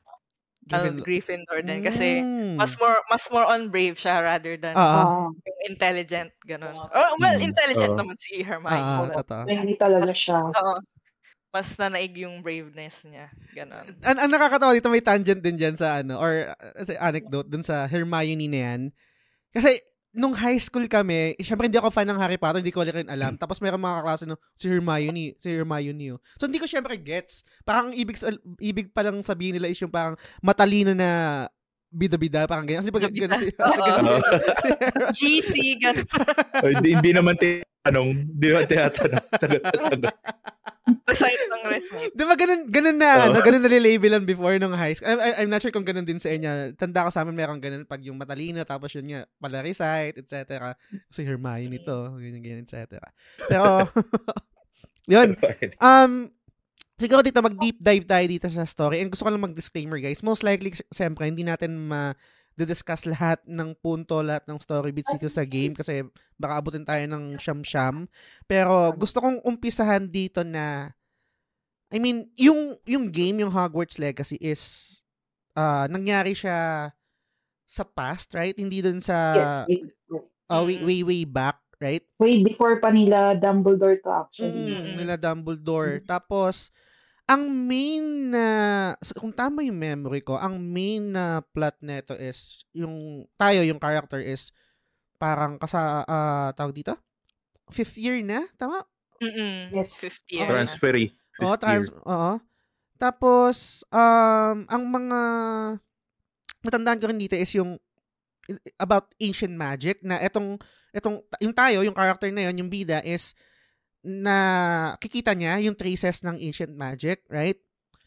ano, 0.74 0.96
Gryffindor. 0.96 1.06
Gryffindor 1.06 1.62
din 1.66 1.82
kasi 1.86 2.24
Mm. 2.26 2.60
mas 2.60 2.76
more 2.82 3.00
mas 3.12 3.26
more 3.34 3.48
on 3.48 3.70
brave 3.74 3.96
siya 4.00 4.22
rather 4.24 4.56
than 4.60 4.80
Oo. 4.80 5.04
Ah, 5.04 5.30
yung 5.48 5.60
intelligent 5.76 6.32
ganun. 6.48 6.88
Oh, 6.94 7.16
well, 7.22 7.38
Mm, 7.38 7.44
intelligent 7.44 7.94
oo. 7.94 7.98
naman 7.98 8.18
si 8.22 8.42
Hermione. 8.46 8.88
Ah, 8.88 9.10
pero, 9.12 9.14
totoo. 9.14 9.46
hindi 9.48 9.76
talaga 9.80 10.12
siya. 10.16 10.56
oo. 10.58 10.76
Mas 11.52 11.68
nanaig 11.76 12.16
yung 12.16 12.40
braveness 12.40 13.04
niya. 13.04 13.28
Ganon. 13.52 13.92
Ang, 14.02 14.18
ang 14.24 14.32
nakakatawa 14.32 14.72
dito, 14.72 14.88
may 14.88 15.04
tangent 15.04 15.44
din 15.44 15.60
dyan 15.60 15.76
sa 15.76 16.00
ano, 16.00 16.16
or 16.16 16.56
uh, 16.56 16.96
anecdote 17.04 17.52
dun 17.52 17.64
sa 17.64 17.86
Hermione 17.92 18.48
na 18.48 18.60
yan. 18.72 18.82
Kasi, 19.52 19.84
nung 20.12 20.36
high 20.36 20.60
school 20.60 20.88
kami, 20.92 21.36
eh, 21.36 21.44
syempre 21.44 21.72
hindi 21.72 21.80
ako 21.80 21.92
fan 21.92 22.08
ng 22.08 22.20
Harry 22.20 22.36
Potter, 22.36 22.60
hindi 22.60 22.76
ko 22.76 22.84
rin 22.84 23.08
alam. 23.08 23.40
Tapos 23.40 23.64
meron 23.64 23.80
mga 23.80 24.04
kaklase 24.04 24.24
no, 24.28 24.40
si 24.60 24.68
Hermione, 24.68 25.40
si 25.40 25.48
Hermione. 25.48 26.16
Oh. 26.16 26.20
So 26.36 26.52
hindi 26.52 26.60
ko 26.60 26.68
syempre 26.68 27.00
gets. 27.00 27.48
Parang 27.64 27.96
ibig 27.96 28.20
ibig 28.60 28.92
pa 28.92 29.08
lang 29.08 29.24
sabihin 29.24 29.56
nila 29.56 29.72
is 29.72 29.80
yung 29.80 29.92
parang 29.92 30.20
matalino 30.44 30.92
na 30.92 31.48
bida-bida, 31.92 32.48
parang 32.48 32.64
ganyan. 32.64 32.88
Kasi 32.88 32.96
pag 32.96 33.04
ganyan 33.12 33.36
si. 33.36 33.52
GC, 35.20 35.54
gano'n. 35.84 36.08
O, 36.64 36.72
hindi, 36.72 36.90
hindi 36.96 37.12
naman 37.12 37.36
tinatanong. 37.36 38.10
Hindi 38.40 38.48
naman 38.48 38.66
tinatanong. 38.72 39.24
Sagot 39.36 39.62
na 39.62 39.78
sagot. 39.84 40.16
Recite 41.06 41.46
ng 41.46 41.64
recite. 41.68 42.14
Di 42.16 42.24
ba 42.26 42.36
ganun, 42.40 42.62
ganun 42.72 42.98
na, 42.98 43.10
Oo. 43.14 43.24
ano, 43.30 43.38
ganun 43.44 43.62
na-labelan 43.62 44.24
before 44.26 44.56
nung 44.58 44.74
high 44.74 44.96
school. 44.98 45.14
I, 45.14 45.16
I, 45.20 45.32
I'm 45.44 45.52
not 45.52 45.62
sure 45.62 45.70
kung 45.70 45.86
ganun 45.86 46.08
din 46.08 46.18
sa 46.18 46.32
inyo. 46.32 46.74
Tanda 46.80 47.06
ko 47.06 47.10
sa 47.14 47.22
amin 47.22 47.38
meron 47.38 47.62
ganun 47.62 47.86
pag 47.86 48.02
yung 48.02 48.18
matalino, 48.18 48.64
tapos 48.66 48.96
yun 48.96 49.12
nga, 49.12 49.22
pala 49.38 49.62
recite, 49.62 50.18
etc. 50.18 50.74
Si 51.12 51.22
Hermione 51.22 51.84
to, 51.84 52.18
ganyan, 52.18 52.42
ganyan, 52.42 52.64
etc. 52.66 52.98
Pero, 53.46 53.86
yun, 55.14 55.38
Um, 55.86 56.32
siguro 57.02 57.26
dito 57.26 57.42
mag-deep 57.42 57.82
dive 57.82 58.06
tayo 58.06 58.26
dito 58.30 58.48
sa 58.48 58.64
story. 58.64 59.02
And 59.02 59.10
gusto 59.10 59.26
ko 59.26 59.34
lang 59.34 59.42
mag-disclaimer 59.42 59.98
guys. 59.98 60.22
Most 60.22 60.46
likely, 60.46 60.72
siyempre, 60.94 61.26
hindi 61.26 61.42
natin 61.42 61.76
ma 61.90 62.14
discuss 62.62 63.10
lahat 63.10 63.42
ng 63.50 63.74
punto, 63.82 64.22
lahat 64.22 64.46
ng 64.46 64.62
story 64.62 64.94
bits 64.94 65.10
dito 65.18 65.26
sa 65.26 65.42
game 65.42 65.74
kasi 65.74 66.06
baka 66.38 66.62
abutin 66.62 66.86
tayo 66.86 67.02
ng 67.10 67.42
siyam-siyam. 67.42 68.06
Pero 68.46 68.94
gusto 68.94 69.18
kong 69.18 69.42
umpisahan 69.42 70.06
dito 70.06 70.46
na 70.46 70.94
I 71.90 71.98
mean, 71.98 72.30
yung 72.38 72.78
yung 72.86 73.10
game, 73.10 73.42
yung 73.42 73.52
Hogwarts 73.52 73.98
Legacy 73.98 74.38
is 74.38 75.02
uh, 75.58 75.90
nangyari 75.92 76.32
siya 76.38 76.92
sa 77.68 77.84
past, 77.84 78.32
right? 78.36 78.56
Hindi 78.56 78.80
dun 78.84 79.04
sa 79.04 79.36
yes, 79.36 79.54
way, 79.68 79.80
uh, 80.48 80.64
way, 80.64 80.80
way, 80.84 81.00
way 81.04 81.24
back, 81.28 81.60
right? 81.80 82.04
way 82.20 82.44
before 82.44 82.80
pa 82.80 82.92
nila 82.92 83.36
Dumbledore 83.36 84.00
to 84.04 84.12
actually. 84.12 84.76
Mm, 84.76 85.04
nila 85.04 85.16
Dumbledore. 85.20 86.04
Tapos, 86.04 86.72
ang 87.32 87.48
main 87.48 88.36
na, 88.36 88.48
kung 89.16 89.32
tama 89.32 89.64
yung 89.64 89.80
memory 89.80 90.20
ko, 90.20 90.36
ang 90.36 90.60
main 90.60 91.16
na 91.16 91.40
plot 91.40 91.80
nito 91.80 92.12
is, 92.20 92.68
yung, 92.76 93.24
tayo, 93.40 93.64
yung 93.64 93.80
character 93.80 94.20
is, 94.20 94.52
parang 95.16 95.56
kasa, 95.56 96.04
ah, 96.04 96.52
tawag 96.52 96.76
dito? 96.76 97.00
Fifth 97.72 97.96
year 97.96 98.20
na? 98.20 98.44
Tama? 98.60 98.84
Mm-mm. 99.24 99.72
Yes. 99.72 100.04
50 100.28 100.28
year 100.28 100.44
na. 100.44 100.52
Transferee. 100.52 101.16
Oo, 101.40 101.56
Fifth 101.56 101.64
trans, 101.64 101.88
year. 101.88 102.04
oo. 102.04 102.34
Tapos, 103.00 103.88
um, 103.88 104.58
ang 104.68 104.84
mga, 104.92 105.20
natandaan 106.68 107.00
ko 107.00 107.06
rin 107.08 107.22
dito 107.22 107.40
is 107.40 107.56
yung, 107.56 107.80
about 108.76 109.08
ancient 109.24 109.56
magic, 109.56 110.04
na 110.04 110.20
etong, 110.20 110.60
etong, 110.92 111.24
yung 111.40 111.56
tayo, 111.56 111.80
yung 111.80 111.96
character 111.96 112.28
na 112.28 112.52
yun, 112.52 112.68
yung 112.68 112.70
bida 112.70 113.00
is, 113.08 113.32
na 114.02 114.38
kikita 114.98 115.38
niya 115.38 115.62
yung 115.62 115.78
traces 115.78 116.26
ng 116.26 116.38
ancient 116.42 116.74
magic, 116.74 117.22
right? 117.30 117.58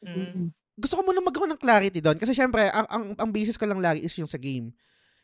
Mm. 0.04 0.14
Mm. 0.14 0.46
gusto 0.74 1.00
ko 1.00 1.02
muna 1.06 1.22
magkaroon 1.22 1.54
ng 1.54 1.62
clarity 1.62 2.02
doon 2.02 2.18
kasi 2.18 2.34
syempre 2.34 2.66
ang, 2.68 2.84
ang 2.90 3.04
ang 3.14 3.30
basis 3.30 3.54
ko 3.54 3.64
lang 3.64 3.78
lagi 3.78 4.02
is 4.02 4.12
yung 4.18 4.28
sa 4.28 4.36
game. 4.36 4.74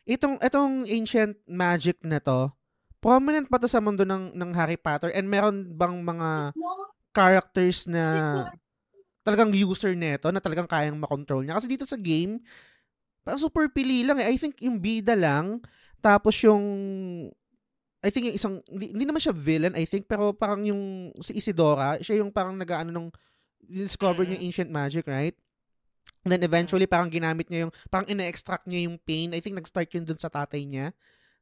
Itong 0.07 0.39
itong 0.39 0.87
ancient 0.87 1.37
magic 1.45 1.99
na 2.01 2.23
to, 2.23 2.49
prominent 3.03 3.51
pa 3.51 3.59
to 3.59 3.67
sa 3.67 3.83
mundo 3.83 4.07
ng 4.07 4.31
ng 4.31 4.51
Harry 4.55 4.79
Potter 4.79 5.11
and 5.11 5.27
meron 5.27 5.75
bang 5.75 5.99
mga 5.99 6.55
characters 7.11 7.83
na 7.85 8.47
talagang 9.27 9.51
user 9.51 9.93
nito 9.93 10.31
na 10.31 10.39
talagang 10.39 10.65
kayang 10.65 10.97
makontrol 10.97 11.43
niya 11.43 11.59
kasi 11.59 11.67
dito 11.69 11.85
sa 11.85 11.99
game 11.99 12.41
parang 13.21 13.37
super 13.37 13.69
pili 13.69 14.01
lang 14.01 14.17
eh. 14.17 14.33
I 14.33 14.39
think 14.39 14.57
yung 14.63 14.81
bida 14.81 15.13
lang 15.13 15.61
tapos 16.01 16.39
yung 16.41 16.63
I 18.01 18.09
think 18.09 18.33
yung 18.33 18.37
isang 18.37 18.55
hindi, 18.65 18.97
hindi 18.97 19.05
naman 19.05 19.21
siya 19.21 19.33
villain 19.33 19.77
I 19.77 19.85
think 19.85 20.09
pero 20.09 20.33
parang 20.33 20.65
yung 20.65 21.13
si 21.21 21.37
Isidora 21.37 22.01
siya 22.01 22.21
yung 22.21 22.33
parang 22.33 22.57
nag-ano 22.57 22.89
nung 22.89 23.09
discover 23.71 24.25
niya 24.25 24.41
yung 24.41 24.45
ancient 24.51 24.69
magic, 24.73 25.05
right? 25.07 25.37
And 26.25 26.33
then 26.33 26.43
eventually 26.45 26.85
parang 26.85 27.09
ginamit 27.13 27.49
niya 27.49 27.69
yung 27.69 27.73
parang 27.89 28.09
ina-extract 28.09 28.65
niya 28.65 28.89
yung 28.89 28.97
pain. 29.01 29.33
I 29.33 29.41
think 29.41 29.57
nag-start 29.57 29.89
yun 29.93 30.05
dun 30.05 30.19
sa 30.21 30.29
tatay 30.29 30.65
niya. 30.65 30.93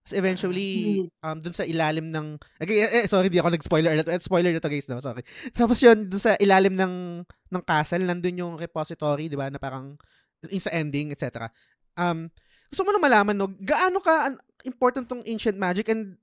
Tapos 0.04 0.16
eventually 0.16 1.04
um 1.20 1.38
dun 1.44 1.52
sa 1.52 1.68
ilalim 1.68 2.08
ng 2.08 2.40
okay, 2.60 2.88
eh, 2.88 2.92
eh, 3.04 3.06
sorry, 3.12 3.28
di 3.28 3.40
ako 3.40 3.52
nag-spoiler 3.52 3.92
alert. 3.96 4.08
Eh, 4.08 4.24
spoiler 4.24 4.52
na 4.56 4.64
to 4.64 4.72
guys, 4.72 4.88
no? 4.88 5.04
Sorry. 5.04 5.24
Tapos 5.60 5.80
yun 5.84 6.08
dun 6.08 6.22
sa 6.22 6.40
ilalim 6.40 6.76
ng 6.76 7.24
ng 7.28 7.64
castle, 7.68 8.08
nandun 8.08 8.40
yung 8.40 8.54
repository, 8.56 9.28
di 9.28 9.36
ba, 9.36 9.52
na 9.52 9.60
parang 9.60 10.00
yung 10.48 10.64
sa 10.64 10.72
ending, 10.72 11.12
etc. 11.12 11.52
Um 12.00 12.32
gusto 12.70 12.86
mo 12.86 12.94
na 12.94 13.02
malaman 13.02 13.36
no, 13.36 13.50
gaano 13.50 14.00
ka 14.00 14.32
an- 14.32 14.42
important 14.64 15.10
tong 15.10 15.26
ancient 15.26 15.58
magic 15.58 15.90
and 15.90 16.16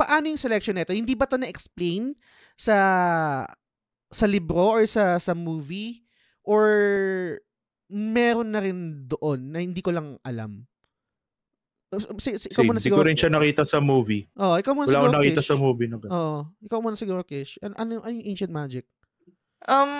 paano 0.00 0.24
yung 0.26 0.40
selection 0.40 0.72
nito? 0.72 0.96
Hindi 0.96 1.12
ba 1.12 1.28
to 1.28 1.36
na-explain 1.36 2.16
sa 2.56 2.76
sa 4.08 4.26
libro 4.26 4.74
or 4.74 4.88
sa 4.88 5.20
sa 5.20 5.36
movie 5.36 6.02
or 6.42 6.64
meron 7.86 8.50
na 8.50 8.64
rin 8.64 9.04
doon 9.04 9.52
na 9.52 9.60
hindi 9.60 9.84
ko 9.84 9.92
lang 9.92 10.16
alam. 10.24 10.64
Si, 12.22 12.38
si, 12.38 12.46
ikaw 12.48 12.62
Same. 12.62 12.70
muna 12.70 12.78
Hindi 12.78 12.86
ko 12.86 12.96
siguro. 12.96 13.06
rin 13.10 13.18
siya 13.18 13.34
nakita 13.34 13.62
sa 13.66 13.82
movie. 13.82 14.30
Oh, 14.38 14.54
ikaw 14.54 14.72
muna 14.72 14.86
Wala 14.86 14.94
siguro. 14.94 15.10
akong 15.10 15.18
nakita 15.18 15.42
Kish. 15.42 15.50
sa 15.50 15.56
movie. 15.58 15.88
Na 15.90 15.96
ganun. 15.98 16.12
Oo. 16.14 16.38
ikaw 16.62 16.78
muna 16.78 16.94
siguro, 16.94 17.20
Kish. 17.26 17.58
Ano, 17.58 17.74
ano, 17.74 17.92
ano 17.98 18.14
yung 18.14 18.26
ancient 18.30 18.52
magic? 18.54 18.86
Um, 19.66 19.90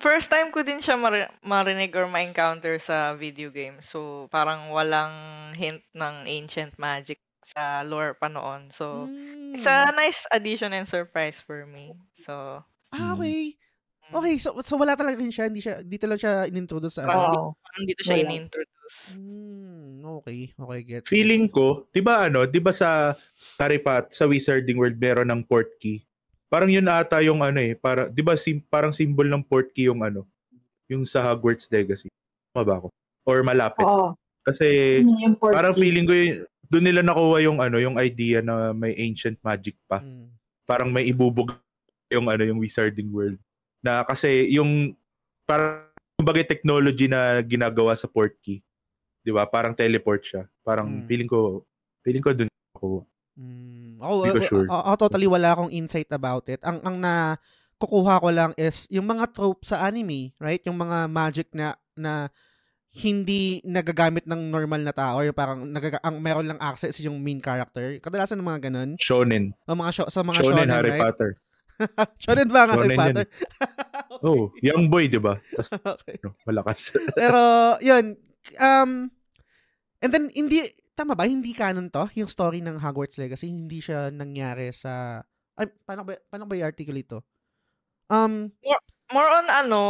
first 0.00 0.32
time 0.32 0.48
ko 0.48 0.64
din 0.64 0.80
siya 0.80 0.96
mari- 0.96 1.28
marinig 1.44 1.92
or 1.92 2.08
ma-encounter 2.08 2.80
sa 2.80 3.12
video 3.12 3.52
game. 3.52 3.76
So, 3.84 4.26
parang 4.32 4.72
walang 4.72 5.12
hint 5.52 5.84
ng 5.92 6.24
ancient 6.24 6.80
magic 6.80 7.20
sa 7.48 7.80
lore 7.84 8.12
pa 8.16 8.28
noon. 8.28 8.68
So, 8.70 9.08
Hmm. 9.08 9.54
it's 9.56 9.64
a 9.64 9.88
nice 9.96 10.28
addition 10.30 10.76
and 10.76 10.84
surprise 10.88 11.40
for 11.40 11.64
me. 11.64 11.96
So, 12.20 12.60
Ah, 12.88 13.12
Hmm. 13.12 13.20
okay. 13.20 13.56
Okay, 14.08 14.34
so, 14.40 14.56
so 14.64 14.80
wala 14.80 14.96
talaga 14.96 15.20
rin 15.20 15.28
siya. 15.28 15.52
Hindi 15.52 15.60
siya, 15.60 15.84
dito 15.84 16.08
lang 16.08 16.16
siya 16.16 16.48
inintroduce 16.48 16.96
sa 16.96 17.04
Parang 17.04 17.28
ano. 17.36 17.60
Parang 17.60 17.84
dito 17.84 18.00
siya 18.00 18.16
Wala. 18.16 18.24
in-introduce. 18.32 18.96
Hmm, 19.12 20.00
okay. 20.24 20.40
Okay, 20.56 20.80
get. 20.88 21.02
Feeling 21.04 21.44
ko, 21.52 21.84
'di 21.92 22.00
ba 22.00 22.24
ano, 22.24 22.48
'di 22.48 22.56
ba 22.64 22.72
sa 22.72 23.12
Harry 23.60 23.76
Potter, 23.76 24.08
sa 24.16 24.24
Wizarding 24.24 24.80
World 24.80 24.96
meron 24.96 25.28
ng 25.28 25.44
port 25.44 25.76
key. 25.76 26.00
Parang 26.48 26.72
yun 26.72 26.88
ata 26.88 27.20
yung 27.20 27.44
ano 27.44 27.60
eh, 27.60 27.76
para 27.76 28.08
'di 28.08 28.24
ba 28.24 28.32
sim, 28.40 28.64
parang 28.64 28.96
symbol 28.96 29.28
ng 29.28 29.44
port 29.44 29.68
key 29.76 29.92
yung 29.92 30.00
ano, 30.00 30.24
yung 30.88 31.04
sa 31.04 31.20
Hogwarts 31.20 31.68
Legacy. 31.68 32.08
Tama 32.56 32.64
ba 32.64 32.74
ako? 32.80 32.88
Or 33.28 33.44
malapit. 33.44 33.84
Oo. 33.84 34.16
Kasi 34.48 35.04
yung 35.04 35.36
parang 35.36 35.76
key. 35.76 35.84
feeling 35.84 36.08
ko 36.08 36.16
yun, 36.16 36.48
doon 36.68 36.84
nila 36.84 37.00
nakuha 37.00 37.40
yung 37.42 37.58
ano, 37.58 37.76
yung 37.80 37.96
idea 37.96 38.44
na 38.44 38.72
may 38.76 38.92
ancient 38.96 39.40
magic 39.40 39.74
pa. 39.88 40.00
Hmm. 40.00 40.28
Parang 40.68 40.92
may 40.92 41.08
ibubog 41.08 41.56
yung 42.12 42.28
ano, 42.28 42.44
yung 42.44 42.60
Wizarding 42.60 43.08
World. 43.08 43.40
Na 43.80 44.04
kasi 44.04 44.48
yung 44.52 44.92
parang 45.48 45.88
kumbaga 46.18 46.44
technology 46.44 47.08
na 47.08 47.40
ginagawa 47.40 47.96
sa 47.96 48.04
port 48.10 48.36
key. 48.44 48.60
'Di 49.24 49.32
ba? 49.32 49.48
Parang 49.48 49.72
teleport 49.72 50.20
siya. 50.24 50.44
Parang 50.60 50.88
Hmm. 50.88 51.06
feeling 51.08 51.28
ko 51.28 51.64
feeling 52.04 52.24
ko 52.24 52.32
doon 52.36 52.50
ako. 52.76 53.04
Mm. 53.38 54.02
Ako, 54.02 54.12
Hindi 54.18 54.34
ko 54.34 54.42
sure. 54.50 54.66
uh, 54.66 54.82
ako 54.90 54.96
totally 55.06 55.30
wala 55.30 55.54
akong 55.54 55.70
insight 55.70 56.10
about 56.10 56.42
it. 56.50 56.58
Ang 56.66 56.82
ang 56.82 56.96
na 56.98 57.38
kukuha 57.78 58.18
ko 58.18 58.28
lang 58.34 58.50
is 58.58 58.90
yung 58.90 59.06
mga 59.06 59.30
trope 59.30 59.62
sa 59.62 59.86
anime, 59.86 60.34
right? 60.42 60.58
Yung 60.66 60.74
mga 60.74 61.06
magic 61.06 61.46
na 61.54 61.78
na 61.94 62.26
hindi 62.88 63.60
nagagamit 63.68 64.24
ng 64.24 64.48
normal 64.48 64.80
na 64.80 64.96
tao 64.96 65.20
or 65.20 65.28
parang 65.36 65.68
nagaga- 65.68 66.00
ang 66.00 66.24
meron 66.24 66.48
lang 66.48 66.60
access 66.60 66.96
yung 67.04 67.20
main 67.20 67.38
character. 67.38 68.00
Kadalasan 68.00 68.40
ng 68.40 68.48
mga 68.48 68.62
ganun. 68.70 68.90
Shonen. 68.96 69.52
O 69.68 69.76
mga 69.76 69.92
show, 69.92 70.06
sa 70.08 70.24
mga 70.24 70.40
Shonen, 70.40 70.64
shonen, 70.64 70.70
Harry 70.72 70.92
right? 70.96 71.02
Potter. 71.04 71.30
shonen 72.24 72.48
ba 72.48 72.64
ang 72.64 72.72
Harry. 72.74 72.96
Potter? 72.96 73.26
Oh, 74.18 74.50
young 74.58 74.90
boy, 74.90 75.06
'di 75.06 75.22
ba? 75.22 75.38
Tas 75.54 75.70
okay. 75.94 76.18
ano, 76.18 76.34
malakas. 76.42 76.90
Pero, 77.14 77.38
yun. 77.78 78.18
Um, 78.58 79.14
and 80.02 80.10
then, 80.10 80.26
hindi, 80.34 80.66
tama 80.98 81.14
ba? 81.14 81.22
Hindi 81.22 81.54
canon 81.54 81.86
to? 81.86 82.10
Yung 82.18 82.26
story 82.26 82.58
ng 82.58 82.82
Hogwarts 82.82 83.14
Legacy, 83.14 83.46
hindi 83.46 83.78
siya 83.78 84.10
nangyari 84.10 84.74
sa, 84.74 85.22
ay, 85.54 85.70
paano 85.86 86.02
ba, 86.02 86.18
paano 86.26 86.50
ba 86.50 86.58
i-articulate 86.58 87.06
to? 87.06 87.20
Um, 88.10 88.50
More 89.08 89.24
on 89.24 89.48
ano, 89.48 89.82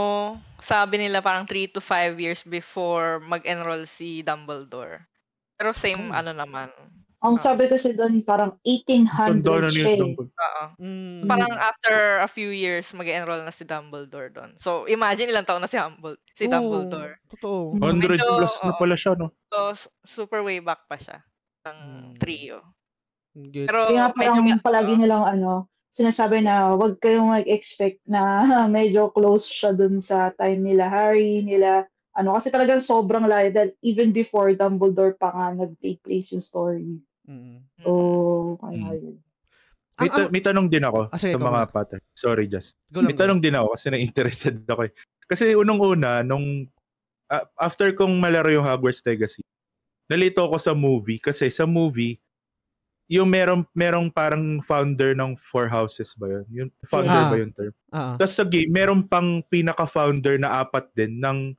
sabi 0.63 1.03
nila 1.03 1.19
parang 1.19 1.43
3 1.43 1.67
to 1.67 1.83
5 1.83 2.15
years 2.23 2.47
before 2.47 3.19
mag-enroll 3.19 3.83
si 3.83 4.23
Dumbledore. 4.23 5.03
Pero 5.59 5.75
same 5.75 6.15
Oh. 6.15 6.15
ano 6.15 6.31
naman. 6.31 6.71
Ang 7.19 7.35
sabi 7.35 7.67
kasi 7.67 7.99
doon, 7.99 8.23
parang 8.23 8.63
1800 8.63 9.43
Tanda 9.43 9.55
na 9.59 9.69
siya. 9.75 9.91
eh. 9.91 10.15
Oo. 10.15 10.65
mm, 10.79 11.27
Parang 11.27 11.51
after 11.51 12.23
a 12.23 12.31
few 12.31 12.55
years, 12.55 12.87
mag-enroll 12.95 13.43
na 13.43 13.51
si 13.51 13.67
Dumbledore 13.67 14.31
doon. 14.31 14.55
So, 14.55 14.87
imagine 14.87 15.27
ilang 15.27 15.43
taon 15.43 15.59
na 15.59 15.67
si, 15.67 15.75
Humble, 15.75 16.15
si 16.39 16.47
oo, 16.47 16.55
Dumbledore. 16.55 17.19
Totoo. 17.29 17.75
100 17.75 18.23
Medyo, 18.23 18.39
plus 18.39 18.55
na 18.63 18.71
pala 18.79 18.95
siya, 18.95 19.19
no? 19.19 19.35
So, 19.51 19.75
super 20.07 20.47
way 20.47 20.63
back 20.63 20.87
pa 20.87 20.95
siya 20.95 21.27
ng 21.67 21.79
Hmm. 21.83 22.15
trio. 22.23 22.63
Gets. 23.35 23.67
Pero, 23.67 23.91
Kaya 23.91 24.15
medyo 24.15 24.31
parang 24.31 24.47
nga- 24.47 24.63
palagi 24.63 24.95
nilang 24.95 25.27
ano, 25.27 25.67
sinasabi 25.89 26.45
na 26.45 26.75
wag 26.75 27.01
kayong 27.01 27.33
mag-expect 27.33 28.01
na 28.05 28.23
medyo 28.71 29.09
close 29.11 29.49
siya 29.49 29.73
dun 29.73 29.99
sa 29.99 30.31
time 30.35 30.63
nila 30.63 30.87
Harry, 30.87 31.41
nila 31.41 31.85
ano 32.13 32.35
kasi 32.35 32.51
talagang 32.51 32.83
sobrang 32.83 33.25
layo 33.25 33.49
dahil 33.49 33.71
even 33.81 34.11
before 34.11 34.51
Dumbledore 34.51 35.15
pa 35.15 35.31
nga 35.31 35.55
nag-take 35.55 36.03
place 36.03 36.35
yung 36.35 36.43
story. 36.43 36.99
Mm. 37.31 37.63
So, 37.81 37.91
kaya 38.59 38.75
Mm. 38.75 38.99
yun. 38.99 39.17
May, 39.99 40.07
Ang- 40.09 40.15
ta- 40.15 40.31
may 40.31 40.43
tanong 40.43 40.69
din 40.71 40.83
ako 40.83 41.11
Ah, 41.11 41.19
sige, 41.19 41.35
sa 41.35 41.43
mga 41.43 41.61
pattern. 41.71 42.03
Sorry, 42.15 42.47
just. 42.47 42.75
Go 42.87 43.03
lang, 43.03 43.11
May 43.11 43.19
go. 43.19 43.23
tanong 43.23 43.43
din 43.43 43.55
ako 43.55 43.75
kasi 43.75 43.87
na-interested 43.91 44.55
ako 44.71 44.87
eh. 44.87 44.93
Kasi 45.27 45.55
unang-una, 45.55 46.23
nung 46.23 46.67
ah, 47.29 47.45
after 47.59 47.91
kong 47.93 48.15
malaro 48.17 48.49
yung 48.49 48.63
Hogwarts 48.63 49.03
Legacy, 49.03 49.43
nalito 50.07 50.41
ako 50.43 50.57
sa 50.57 50.73
movie 50.73 51.19
kasi 51.19 51.51
sa 51.51 51.67
movie, 51.67 52.19
yung 53.09 53.27
merong, 53.27 53.65
merong 53.73 54.13
parang 54.13 54.61
founder 54.63 55.17
ng 55.17 55.33
Four 55.41 55.67
Houses 55.67 56.13
ba 56.13 56.29
yun? 56.29 56.47
Yung 56.53 56.69
founder 56.85 57.09
Ah. 57.11 57.29
ba 57.33 57.37
yung 57.41 57.53
term? 57.57 57.73
Oo. 57.73 58.15
Tapos 58.21 58.35
sa 58.37 58.45
game, 58.45 58.69
meron 58.69 59.01
pang 59.03 59.41
pinaka-founder 59.49 60.37
na 60.37 60.61
apat 60.61 60.93
din 60.93 61.17
ng 61.17 61.57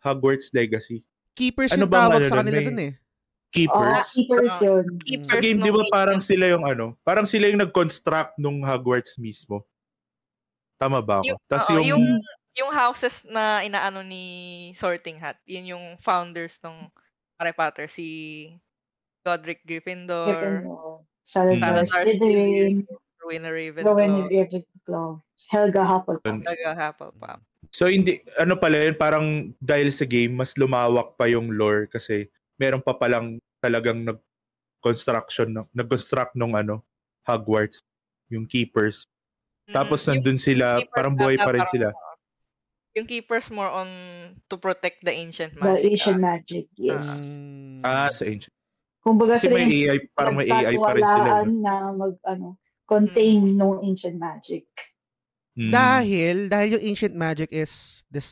Hogwarts 0.00 0.48
Legacy. 0.50 1.04
Keepers 1.36 1.76
Ano 1.76 1.84
yung 1.84 1.92
tawag 1.92 2.18
ano 2.18 2.26
sa 2.26 2.40
kanila 2.40 2.58
May- 2.58 2.66
dun 2.66 2.80
eh. 2.80 2.92
Oh, 2.94 3.50
Keepers. 3.50 4.06
keepers 4.12 4.54
Ah. 4.54 4.64
yun. 4.64 4.84
Keepers 5.00 5.28
sa 5.28 5.36
game, 5.38 5.58
di 5.58 5.70
ba 5.70 5.84
parang 5.88 6.20
sila 6.20 6.44
yung 6.48 6.64
ano? 6.64 6.96
Parang 7.00 7.24
sila 7.24 7.48
yung 7.48 7.60
nag-construct 7.60 8.36
nung 8.36 8.60
Hogwarts 8.60 9.16
mismo. 9.16 9.64
Tama 10.76 11.00
ba 11.00 11.20
ako? 11.20 11.28
Yung, 11.28 11.40
Tapos 11.46 11.66
yung, 11.70 11.84
yung, 11.84 12.04
yung 12.54 12.70
houses 12.70 13.24
na 13.24 13.60
inaano 13.60 14.00
ni 14.00 14.24
Sorting 14.72 15.16
Hat, 15.16 15.36
yun 15.44 15.68
yung 15.68 15.84
founders 15.98 16.56
ng 16.60 16.88
Harry 17.36 17.52
Potter, 17.52 17.88
si 17.88 18.06
Godric 19.28 19.60
Gryffindor, 19.68 20.32
Gryffindor, 20.32 21.04
Salazar 21.20 21.84
Salazar 21.84 22.04
Slytherin, 22.08 22.88
Rowena 23.20 23.52
Ravenclaw, 23.52 24.24
Ravenclaw, 24.24 25.08
Helga 25.52 25.82
Hufflepuff. 25.84 26.40
Helga 26.40 26.72
Hufflepuff. 26.72 27.40
so 27.68 27.84
hindi, 27.84 28.16
ano 28.40 28.56
pala 28.56 28.88
yun, 28.88 28.96
parang 28.96 29.26
dahil 29.60 29.92
sa 29.92 30.08
game, 30.08 30.32
mas 30.32 30.56
lumawak 30.56 31.20
pa 31.20 31.28
yung 31.28 31.52
lore 31.52 31.84
kasi 31.86 32.32
meron 32.56 32.80
pa 32.80 32.96
palang 32.96 33.36
talagang 33.60 34.00
nag-construction, 34.00 35.52
ng- 35.52 35.68
nag-construct 35.76 36.32
nung 36.32 36.56
ano, 36.56 36.80
Hogwarts, 37.28 37.84
yung 38.32 38.48
keepers. 38.48 39.04
Tapos 39.68 40.00
Mm, 40.02 40.08
nandun 40.16 40.40
sila, 40.40 40.80
keepers 40.80 40.94
parang 40.96 41.12
buhay 41.12 41.36
pa 41.36 41.52
rin 41.52 41.60
parang, 41.60 41.68
sila. 41.68 41.88
uh, 41.92 42.06
Yung 42.96 43.04
keepers 43.06 43.46
more 43.52 43.68
on 43.68 43.86
to 44.48 44.56
protect 44.56 45.04
the 45.04 45.12
ancient 45.12 45.52
The 45.54 45.60
magic. 45.60 45.92
Asian 45.92 46.18
ah. 46.18 46.24
magic, 46.34 46.64
yes. 46.74 47.36
Mm. 47.36 47.84
Ah, 47.84 48.08
sa 48.08 48.24
ancient. 48.24 48.50
Kumbaga 49.00 49.38
Kasi 49.38 49.48
sila 49.48 49.54
may 49.54 49.64
yung 49.64 49.72
AI, 49.72 49.98
parang 50.10 50.34
may 50.36 50.48
AI 50.50 50.74
pa 50.74 50.92
rin 50.92 51.04
sila. 51.04 51.30
No? 51.44 51.52
na 51.58 51.72
mag, 51.94 52.14
ano, 52.26 52.46
contain 52.84 53.40
no 53.54 53.78
ancient 53.80 54.16
magic. 54.16 54.66
Mm. 55.54 55.70
Dahil, 55.70 56.36
dahil 56.46 56.68
yung 56.78 56.84
ancient 56.86 57.14
magic 57.14 57.50
is 57.50 58.04
this... 58.08 58.28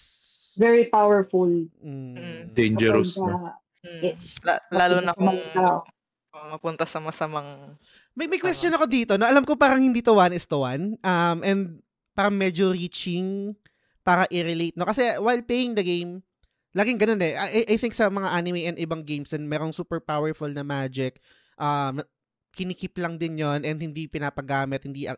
Very 0.57 0.87
powerful. 0.87 1.49
Mm. 1.79 2.15
Mm. 2.17 2.43
Dangerous, 2.53 3.15
Kapag, 3.15 3.31
no? 3.31 3.47
ah, 3.47 3.57
Mm, 3.87 4.03
Yes. 4.03 4.43
la- 4.43 4.67
lalo 4.75 4.99
na 4.99 5.15
mapunta 5.15 5.55
sa 5.55 5.79
kung 6.27 6.47
mapunta 6.51 6.85
sa 6.85 6.99
masamang 6.99 7.79
May, 8.19 8.27
may 8.27 8.43
question 8.43 8.75
ako 8.75 8.91
dito 8.91 9.15
na 9.15 9.31
alam 9.31 9.47
ko 9.47 9.55
parang 9.55 9.79
hindi 9.79 10.03
to 10.03 10.11
one 10.11 10.35
is 10.35 10.43
to 10.43 10.59
one. 10.59 10.99
Um, 11.07 11.39
and 11.47 11.61
parang 12.11 12.35
medyo 12.35 12.75
reaching 12.75 13.55
para 14.03 14.27
i-relate. 14.27 14.75
No? 14.75 14.91
Kasi 14.91 15.23
while 15.23 15.39
playing 15.39 15.79
the 15.79 15.87
game, 15.87 16.26
laging 16.77 17.01
ganun 17.01 17.25
eh. 17.25 17.33
I, 17.33 17.65
I 17.65 17.77
think 17.81 17.97
sa 17.97 18.13
mga 18.13 18.29
anime 18.29 18.69
and 18.69 18.77
ibang 18.77 19.01
games 19.09 19.33
and 19.33 19.49
merong 19.49 19.73
super 19.73 19.97
powerful 19.97 20.53
na 20.53 20.61
magic, 20.61 21.25
um, 21.57 22.05
kinikip 22.53 23.01
lang 23.01 23.17
din 23.17 23.41
yon 23.41 23.65
and 23.65 23.81
hindi 23.81 24.05
pinapagamit, 24.05 24.85
hindi 24.85 25.09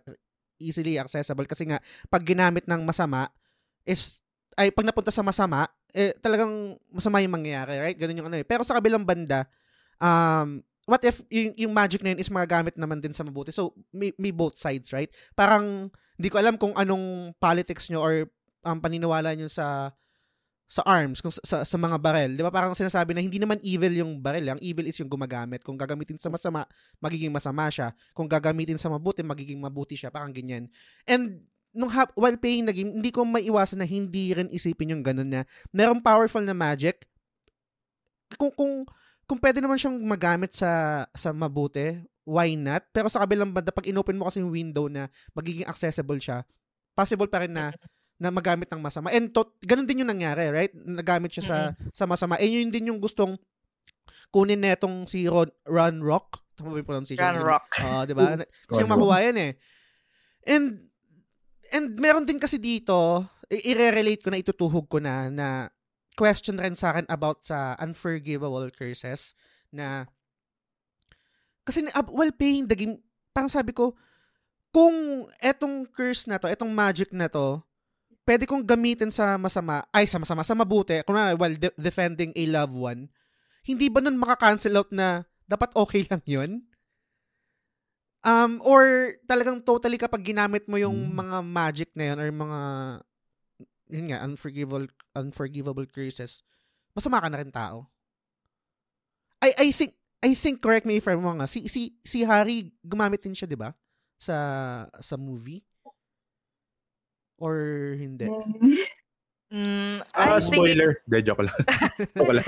easily 0.62 1.02
accessible. 1.02 1.46
Kasi 1.50 1.66
nga, 1.66 1.82
pag 2.06 2.22
ginamit 2.22 2.66
ng 2.70 2.82
masama, 2.86 3.26
is, 3.82 4.22
ay, 4.54 4.70
pag 4.70 4.86
napunta 4.86 5.10
sa 5.10 5.26
masama, 5.26 5.66
eh, 5.90 6.14
talagang 6.22 6.78
masama 6.94 7.18
yung 7.22 7.34
mangyayari, 7.34 7.78
right? 7.82 7.98
Ganun 7.98 8.22
yung 8.22 8.28
ano 8.30 8.38
eh. 8.38 8.46
Pero 8.46 8.62
sa 8.62 8.78
kabilang 8.78 9.02
banda, 9.02 9.46
um, 9.98 10.62
what 10.86 11.02
if 11.02 11.22
yung, 11.30 11.54
yung 11.58 11.72
magic 11.74 12.02
na 12.06 12.14
yun 12.14 12.22
is 12.22 12.30
magagamit 12.30 12.78
naman 12.78 13.02
din 13.02 13.14
sa 13.14 13.26
mabuti? 13.26 13.50
So, 13.50 13.74
may, 13.90 14.14
may 14.14 14.30
both 14.30 14.58
sides, 14.58 14.94
right? 14.94 15.10
Parang, 15.34 15.90
hindi 16.18 16.28
ko 16.30 16.38
alam 16.38 16.58
kung 16.58 16.74
anong 16.74 17.34
politics 17.38 17.86
nyo 17.90 18.02
or 18.02 18.14
um, 18.66 18.82
paniniwala 18.82 19.34
nyo 19.38 19.46
sa 19.46 19.94
sa 20.68 20.84
arms, 20.84 21.24
kung 21.24 21.32
sa, 21.32 21.64
sa, 21.64 21.76
mga 21.80 21.96
barel. 21.96 22.36
Di 22.36 22.44
ba 22.44 22.52
parang 22.52 22.76
sinasabi 22.76 23.16
na 23.16 23.24
hindi 23.24 23.40
naman 23.40 23.56
evil 23.64 24.04
yung 24.04 24.20
barel. 24.20 24.52
Ang 24.52 24.60
evil 24.60 24.84
is 24.84 25.00
yung 25.00 25.08
gumagamit. 25.08 25.64
Kung 25.64 25.80
gagamitin 25.80 26.20
sa 26.20 26.28
masama, 26.28 26.68
magiging 27.00 27.32
masama 27.32 27.72
siya. 27.72 27.96
Kung 28.12 28.28
gagamitin 28.28 28.76
sa 28.76 28.92
mabuti, 28.92 29.24
magiging 29.24 29.56
mabuti 29.56 29.96
siya. 29.96 30.12
Parang 30.12 30.28
ganyan. 30.28 30.68
And 31.08 31.40
nung 31.72 31.88
hap, 31.88 32.12
while 32.20 32.36
playing 32.36 32.68
the 32.68 32.76
game, 32.76 33.00
hindi 33.00 33.08
ko 33.08 33.24
maiwasan 33.24 33.80
na 33.80 33.88
hindi 33.88 34.36
rin 34.36 34.52
isipin 34.52 34.92
yung 34.92 35.00
ganun 35.00 35.32
na 35.32 35.48
merong 35.72 36.04
powerful 36.04 36.44
na 36.44 36.52
magic. 36.52 37.08
Kung, 38.36 38.52
kung, 38.52 38.84
kung 39.24 39.40
pwede 39.40 39.64
naman 39.64 39.80
siyang 39.80 39.96
magamit 40.04 40.52
sa 40.52 41.04
sa 41.16 41.32
mabuti, 41.32 41.96
why 42.28 42.52
not? 42.60 42.84
Pero 42.92 43.08
sa 43.08 43.24
kabilang 43.24 43.56
banda, 43.56 43.72
pag 43.72 43.88
inopen 43.88 44.20
mo 44.20 44.28
kasi 44.28 44.44
yung 44.44 44.52
window 44.52 44.84
na 44.92 45.08
magiging 45.32 45.64
accessible 45.64 46.20
siya, 46.20 46.44
possible 46.92 47.24
pa 47.24 47.40
rin 47.40 47.56
na 47.56 47.72
na 48.18 48.28
magamit 48.28 48.66
ng 48.68 48.82
masama. 48.82 49.08
And 49.10 49.30
to, 49.30 49.46
ganun 49.62 49.86
din 49.86 50.02
yung 50.02 50.10
nangyari, 50.10 50.50
right? 50.50 50.74
Nagamit 50.74 51.30
siya 51.32 51.44
sa 51.46 51.56
sa 51.94 52.04
masama. 52.04 52.34
And 52.36 52.50
yun 52.50 52.70
din 52.70 52.90
yung 52.90 52.98
gustong 52.98 53.38
kunin 54.28 54.60
netong 54.60 55.06
si 55.06 55.24
Ron, 55.24 55.48
Ron 55.64 56.02
Rock. 56.02 56.42
Tama 56.58 56.74
ba 56.74 56.82
yung 56.82 56.90
pronunciation? 56.90 57.22
Grand 57.22 57.40
Rock. 57.40 57.66
Oo, 57.78 58.02
di 58.02 58.12
ba? 58.12 58.34
Siya 58.42 58.82
yung 58.82 58.90
Ron 58.90 58.98
makuha 58.98 59.16
yan 59.22 59.36
eh. 59.38 59.52
And 60.44 60.66
and 61.70 61.94
meron 61.94 62.26
din 62.26 62.42
kasi 62.42 62.58
dito, 62.58 63.22
i- 63.46 63.70
i-relate 63.70 64.20
ko 64.20 64.28
na 64.28 64.42
itutuhog 64.42 64.90
ko 64.90 64.98
na 64.98 65.30
na 65.30 65.70
question 66.18 66.58
rin 66.58 66.74
sa 66.74 66.90
akin 66.90 67.06
about 67.06 67.46
sa 67.46 67.78
unforgivable 67.78 68.66
curses 68.74 69.38
na 69.70 70.10
kasi 71.62 71.84
uh, 71.86 72.02
while 72.10 72.32
playing 72.32 72.66
the 72.66 72.74
game, 72.74 72.96
parang 73.30 73.52
sabi 73.52 73.76
ko, 73.76 73.92
kung 74.72 75.28
etong 75.38 75.84
curse 75.86 76.24
na 76.24 76.40
to, 76.40 76.48
etong 76.48 76.72
magic 76.72 77.12
na 77.12 77.28
to, 77.28 77.60
pwede 78.28 78.44
kong 78.44 78.68
gamitin 78.68 79.08
sa 79.08 79.40
masama, 79.40 79.88
ay 79.88 80.04
sa 80.04 80.20
masama, 80.20 80.44
sa 80.44 80.52
mabuti, 80.52 81.00
kung 81.08 81.16
na, 81.16 81.32
while 81.32 81.56
de- 81.56 81.72
defending 81.80 82.28
a 82.36 82.44
loved 82.44 82.76
one, 82.76 83.08
hindi 83.64 83.88
ba 83.88 84.04
nun 84.04 84.20
makakancel 84.20 84.76
out 84.76 84.92
na 84.92 85.24
dapat 85.48 85.72
okay 85.72 86.04
lang 86.12 86.20
yun? 86.28 86.68
Um, 88.20 88.60
or 88.60 89.16
talagang 89.24 89.64
totally 89.64 89.96
kapag 89.96 90.28
ginamit 90.28 90.68
mo 90.68 90.76
yung 90.76 90.92
Hmm. 91.08 91.24
mga 91.24 91.38
magic 91.40 91.88
na 91.96 92.12
yun 92.12 92.18
or 92.20 92.28
mga 92.28 92.60
yun 93.88 94.06
nga, 94.12 94.20
unforgivable 94.20 94.88
unforgivable 95.16 95.88
curses, 95.88 96.44
masama 96.92 97.24
ka 97.24 97.32
na 97.32 97.40
rin 97.40 97.48
tao. 97.48 97.88
I 99.40 99.54
I 99.56 99.68
think 99.72 99.96
I 100.20 100.34
think 100.34 100.60
correct 100.60 100.84
me 100.84 100.98
if 101.00 101.06
I'm 101.08 101.22
wrong. 101.24 101.40
ah, 101.40 101.48
Si 101.48 101.70
si 101.70 101.96
si 102.04 102.26
Harry 102.28 102.74
gumamit 102.84 103.22
din 103.24 103.32
siya, 103.32 103.48
'di 103.48 103.56
ba? 103.56 103.72
Sa 104.20 104.36
sa 104.98 105.14
movie 105.16 105.62
or 107.38 107.56
hindi? 107.94 108.26
Mm, 109.48 110.04
Ah, 110.12 110.36
I 110.36 110.44
think 110.44 110.60
spoiler. 110.60 111.00
De, 111.08 111.24
joke 111.24 111.40
lang. 111.40 111.56
joke 112.18 112.34
lang. 112.36 112.46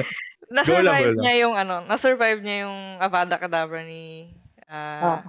na-survive 0.53 0.85
Go 0.85 0.85
lang, 0.85 1.01
go 1.01 1.09
lang. 1.09 1.23
niya 1.25 1.35
yung 1.41 1.55
ano, 1.57 1.75
na-survive 1.89 2.41
niya 2.45 2.57
yung 2.69 2.79
Avada 3.01 3.41
Kedavra 3.41 3.81
ni 3.81 4.29
ah, 4.69 5.25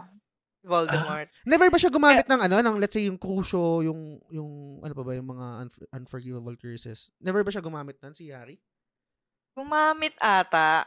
Voldemort. 0.62 1.32
Never 1.42 1.72
ba 1.72 1.80
siya 1.80 1.90
gumamit 1.90 2.28
ng 2.28 2.42
ano, 2.44 2.56
ng 2.60 2.76
let's 2.78 2.92
say 2.92 3.08
yung 3.08 3.16
Crucio, 3.16 3.82
yung 3.82 4.20
yung 4.28 4.50
ano 4.84 4.92
pa 4.92 5.02
ba 5.02 5.16
yung 5.16 5.32
mga 5.32 5.48
unf- 5.64 5.88
unforgivable 5.90 6.54
curses? 6.54 7.10
Never 7.18 7.42
ba 7.42 7.50
siya 7.50 7.64
gumamit 7.64 7.98
nun 7.98 8.14
si 8.14 8.30
Harry? 8.30 8.60
Gumamit 9.56 10.14
ata, 10.18 10.86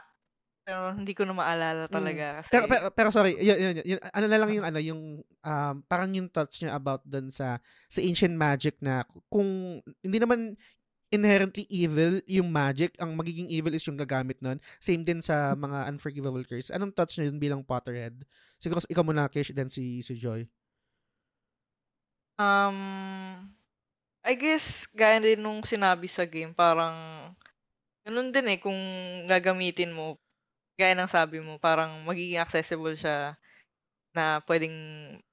pero 0.65 0.97
hindi 0.97 1.13
ko 1.13 1.29
na 1.29 1.37
maalala 1.37 1.85
talaga. 1.85 2.41
Kasi, 2.41 2.49
Pero, 2.49 2.65
pero, 2.65 2.85
pero 2.89 3.09
sorry, 3.13 3.37
yun, 3.37 3.57
yun, 3.61 3.75
yun, 3.85 3.99
ano 4.01 4.25
na 4.25 4.39
lang 4.41 4.49
yung 4.49 4.65
ano, 4.65 4.79
yung 4.81 5.01
um, 5.21 5.75
parang 5.85 6.09
yung 6.17 6.25
thoughts 6.25 6.57
niya 6.57 6.73
about 6.73 7.05
dun 7.05 7.29
sa 7.29 7.61
sa 7.85 8.01
ancient 8.01 8.33
magic 8.33 8.81
na 8.81 9.05
kung 9.29 9.77
hindi 10.01 10.17
naman 10.17 10.57
inherently 11.13 11.69
evil 11.69 12.17
yung 12.25 12.49
magic, 12.49 12.97
ang 12.97 13.13
magiging 13.13 13.47
evil 13.47 13.71
is 13.77 13.85
yung 13.85 13.95
gagamit 13.95 14.41
nun. 14.41 14.57
Same 14.81 15.05
din 15.05 15.21
sa 15.21 15.53
mga 15.53 15.85
unforgivable 15.87 16.43
curse. 16.43 16.73
Anong 16.73 16.91
thoughts 16.91 17.15
niyo 17.15 17.29
yun 17.29 17.37
bilang 17.37 17.61
Potterhead? 17.61 18.25
Siguro 18.57 18.81
ikaw 18.89 19.05
muna, 19.05 19.29
Kish, 19.29 19.53
then 19.53 19.69
si, 19.69 20.01
si 20.01 20.17
Joy. 20.17 20.49
um, 22.41 22.77
I 24.25 24.33
guess, 24.35 24.89
gaya 24.91 25.21
din 25.21 25.39
nung 25.39 25.61
sinabi 25.63 26.09
sa 26.09 26.25
game, 26.25 26.51
parang, 26.51 26.97
ganun 28.03 28.33
din 28.33 28.51
eh, 28.51 28.59
kung 28.59 28.75
gagamitin 29.29 29.93
mo, 29.93 30.17
gaya 30.79 30.93
ng 30.97 31.11
sabi 31.11 31.39
mo, 31.43 31.57
parang 31.61 32.03
magiging 32.07 32.39
accessible 32.41 32.93
siya 32.97 33.35
na 34.15 34.41
pwedeng 34.49 34.75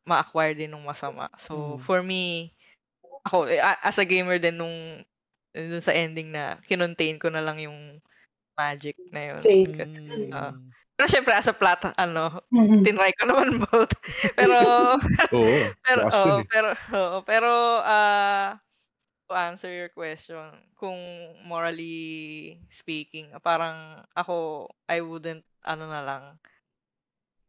ma-acquire 0.06 0.54
din 0.58 0.72
ng 0.74 0.84
masama. 0.86 1.30
So, 1.40 1.78
Mm. 1.78 1.86
for 1.86 2.02
me, 2.04 2.54
ako, 3.26 3.48
eh, 3.50 3.60
as 3.62 3.98
a 4.00 4.06
gamer 4.08 4.38
din 4.42 4.58
nung, 4.60 5.02
dun 5.54 5.82
sa 5.84 5.94
ending 5.96 6.32
na, 6.34 6.60
kinontain 6.66 7.18
ko 7.22 7.28
na 7.32 7.42
lang 7.44 7.58
yung 7.62 8.00
magic 8.58 8.98
na 9.12 9.22
yun. 9.36 9.44
Same. 9.44 10.32
Ah, 10.32 10.54
Pero 10.98 11.08
syempre, 11.10 11.34
as 11.34 11.48
a 11.50 11.54
plot, 11.56 11.94
ano, 11.98 12.42
Mm-mm. 12.50 12.86
tinry 12.86 13.12
ko 13.18 13.26
naman 13.30 13.60
both. 13.70 13.92
pero, 14.38 14.56
Oo. 15.32 15.74
pero, 15.84 16.02
oh, 16.12 16.36
eh. 16.38 16.46
pero, 16.50 16.68
oh, 16.94 17.20
pero, 17.26 17.50
ah, 17.84 18.58
to 19.32 19.40
answer 19.40 19.72
your 19.72 19.88
question, 19.88 20.44
kung 20.76 21.00
morally 21.48 22.60
speaking, 22.68 23.32
parang 23.40 24.04
ako, 24.12 24.68
I 24.88 25.00
wouldn't, 25.00 25.44
ano 25.64 25.88
na 25.88 26.02
lang, 26.04 26.24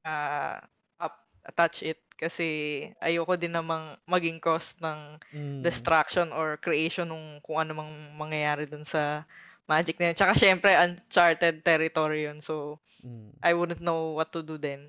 ah, 0.07 0.63
up, 0.99 1.15
touch 1.59 1.83
it 1.83 1.99
kasi 2.15 2.87
ayoko 3.03 3.35
din 3.35 3.51
namang 3.51 3.99
maging 4.07 4.39
cause 4.39 4.71
ng 4.79 5.19
Mm. 5.35 5.59
destruction 5.59 6.31
or 6.31 6.55
creation 6.61 7.09
ng 7.11 7.43
kung 7.43 7.59
ano 7.59 7.75
mang 7.83 7.93
mangyayari 8.15 8.63
dun 8.69 8.87
sa 8.87 9.27
magic 9.67 9.99
na 9.99 10.11
yun. 10.11 10.15
Tsaka 10.15 10.33
syempre, 10.39 10.71
uncharted 10.75 11.63
territory 11.63 12.27
yun. 12.27 12.39
So, 12.39 12.79
Mm. 13.03 13.35
I 13.43 13.51
wouldn't 13.51 13.83
know 13.83 14.15
what 14.15 14.31
to 14.31 14.39
do 14.43 14.55
then. 14.55 14.87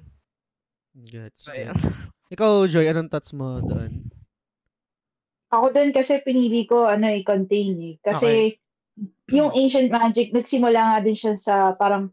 Gets, 0.94 1.50
So, 1.50 1.52
gets. 1.54 1.82
Ikaw, 2.30 2.70
Joy, 2.70 2.86
anong 2.86 3.10
thoughts 3.10 3.34
mo 3.34 3.58
doon? 3.58 4.03
Ako 5.54 5.70
din 5.70 5.94
kasi 5.94 6.18
pinili 6.20 6.66
ko 6.66 6.90
ano 6.90 7.06
i-contain 7.14 7.74
eh. 7.78 7.94
Kasi 8.02 8.58
yung 9.30 9.54
ancient 9.54 9.90
magic, 9.90 10.34
nagsimula 10.34 10.78
nga 10.78 10.98
din 11.02 11.16
siya 11.16 11.34
sa 11.38 11.54
parang 11.78 12.10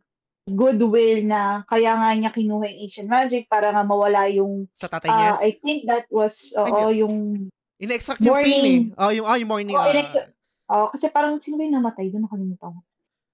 goodwill 0.49 1.21
na 1.25 1.61
kaya 1.69 1.93
nga 1.93 2.09
niya 2.17 2.31
kinuha 2.33 2.65
yung 2.69 2.81
ancient 2.85 3.09
magic 3.09 3.45
para 3.45 3.69
nga 3.69 3.85
mawala 3.85 4.25
yung 4.29 4.65
Sa 4.73 4.89
tatay 4.89 5.09
niya? 5.09 5.31
ah, 5.33 5.37
I 5.37 5.57
think 5.61 5.85
that 5.85 6.09
was 6.09 6.53
oo 6.57 6.89
yung 6.89 7.47
Ina-extract 7.81 8.21
yung 8.21 8.37
pain 8.37 8.65
eh. 8.65 8.81
Oh, 8.93 9.09
yung, 9.09 9.25
oh, 9.25 9.37
yung 9.37 9.49
morning. 9.49 9.73
oh, 9.73 9.89
inex- 9.89 10.29
oh, 10.69 10.93
kasi 10.93 11.09
parang 11.09 11.41
sino 11.41 11.57
ba 11.57 11.65
yung 11.65 11.77
namatay 11.81 12.13
doon 12.13 12.29
nakalimutan 12.29 12.77
ko. 12.77 12.81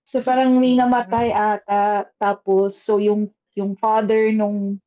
So 0.08 0.24
parang 0.24 0.56
may 0.56 0.80
namatay 0.80 1.36
ata 1.36 2.08
tapos 2.16 2.80
so 2.80 2.96
yung 2.96 3.28
yung 3.60 3.76
father 3.76 4.32
nung 4.32 4.80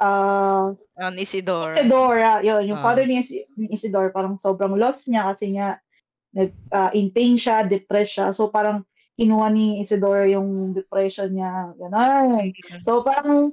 ah 0.00 0.72
On 0.96 1.14
Isidore. 1.14 1.72
Isidora, 1.72 2.40
yun, 2.40 2.66
yung 2.66 2.80
Ah. 2.80 2.84
father 2.84 3.04
ni 3.04 3.20
Is- 3.20 3.44
ni 3.54 3.68
Isidore, 3.70 4.10
parang 4.10 4.36
sobrang 4.36 4.76
lost 4.76 5.06
niya 5.06 5.32
kasi 5.32 5.54
nga, 5.54 5.80
nag, 6.32 6.50
ah, 6.70 6.92
in 6.92 7.08
pain 7.08 7.36
siya, 7.36 7.64
depressed 7.64 8.16
siya. 8.16 8.28
So, 8.32 8.48
parang 8.48 8.84
kinuha 9.16 9.48
ni 9.48 9.80
Isidore 9.80 10.28
yung 10.28 10.72
depression 10.72 11.32
niya, 11.32 11.72
gano'n. 11.74 12.52
So, 12.80 13.00
parang, 13.00 13.52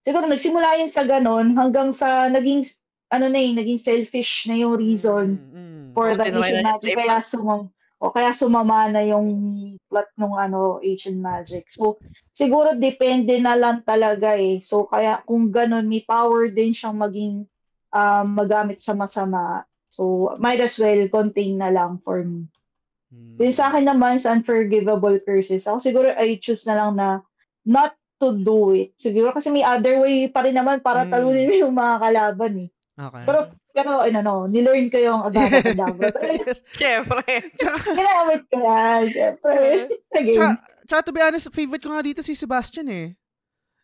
siguro 0.00 0.24
nagsimula 0.24 0.80
yun 0.80 0.88
sa 0.88 1.04
ganon 1.04 1.52
hanggang 1.52 1.92
sa 1.92 2.28
naging, 2.28 2.64
ano 3.08 3.28
na 3.28 3.38
eh, 3.38 3.52
naging 3.52 3.80
selfish 3.80 4.44
na 4.44 4.56
yung 4.56 4.76
reason 4.76 5.36
Mm, 5.36 5.52
mm. 5.52 5.84
for 5.92 6.12
Oh, 6.12 6.16
the 6.16 6.28
tinry 6.28 6.44
Asian 6.44 6.60
na 6.60 6.76
niya 6.76 6.76
magic. 6.76 6.92
sa 6.92 6.96
Kaya 7.00 7.16
sumam, 7.20 7.60
o 7.98 8.14
kaya 8.14 8.30
sumama 8.30 8.86
na 8.86 9.02
yung 9.02 9.28
plot 9.90 10.10
ng 10.14 10.34
ano, 10.38 10.78
Asian 10.78 11.18
magic. 11.18 11.66
So, 11.66 11.98
siguro 12.30 12.78
depende 12.78 13.34
na 13.42 13.58
lang 13.58 13.82
talaga 13.82 14.38
eh. 14.38 14.62
So, 14.62 14.86
kaya 14.86 15.18
kung 15.26 15.50
ganun, 15.50 15.90
may 15.90 16.06
power 16.06 16.46
din 16.46 16.70
siyang 16.70 16.94
maging 16.94 17.50
um, 17.90 18.26
magamit 18.38 18.78
sa 18.78 18.94
masama. 18.94 19.66
So, 19.90 20.30
might 20.38 20.62
as 20.62 20.78
well 20.78 21.10
contain 21.10 21.58
na 21.58 21.74
lang 21.74 21.98
for 22.06 22.22
me. 22.22 22.46
Mm. 23.10 23.34
So, 23.34 23.42
sa 23.50 23.74
akin 23.74 23.90
naman, 23.90 24.22
sa 24.22 24.30
unforgivable 24.30 25.18
curses, 25.26 25.66
ako 25.66 25.82
siguro 25.82 26.14
I 26.14 26.38
choose 26.38 26.70
na 26.70 26.78
lang 26.78 26.94
na 26.94 27.26
not 27.66 27.98
to 28.22 28.30
do 28.30 28.78
it. 28.78 28.94
Siguro 28.94 29.34
kasi 29.34 29.50
may 29.50 29.66
other 29.66 29.98
way 30.06 30.30
pa 30.30 30.46
rin 30.46 30.54
naman 30.54 30.78
para 30.86 31.02
Mm. 31.02 31.10
talunin 31.10 31.48
mo 31.50 31.54
yung 31.66 31.74
mga 31.74 31.94
kalaban 31.98 32.52
eh. 32.62 32.70
Okay. 32.98 33.24
Pero, 33.26 33.38
pero, 33.78 34.02
ano, 34.02 34.18
no, 34.18 34.34
nilearn 34.44 34.88
ko 34.88 34.98
yung 34.98 35.20
Abracadabra. 35.26 36.10
yes. 36.42 36.58
Syempre. 36.72 37.54
Ginamit 37.94 38.42
ko 38.46 38.56
yan, 38.58 39.02
syempre. 39.08 39.54
Sa 40.08 40.18
game. 40.18 40.34
Tsaka, 40.34 40.50
tsaka 40.84 41.00
to 41.02 41.12
be 41.12 41.22
honest, 41.22 41.46
favorite 41.48 41.80
ko 41.80 41.90
nga 41.90 42.02
dito 42.02 42.20
si 42.20 42.34
Sebastian 42.34 42.88
eh. 42.88 43.08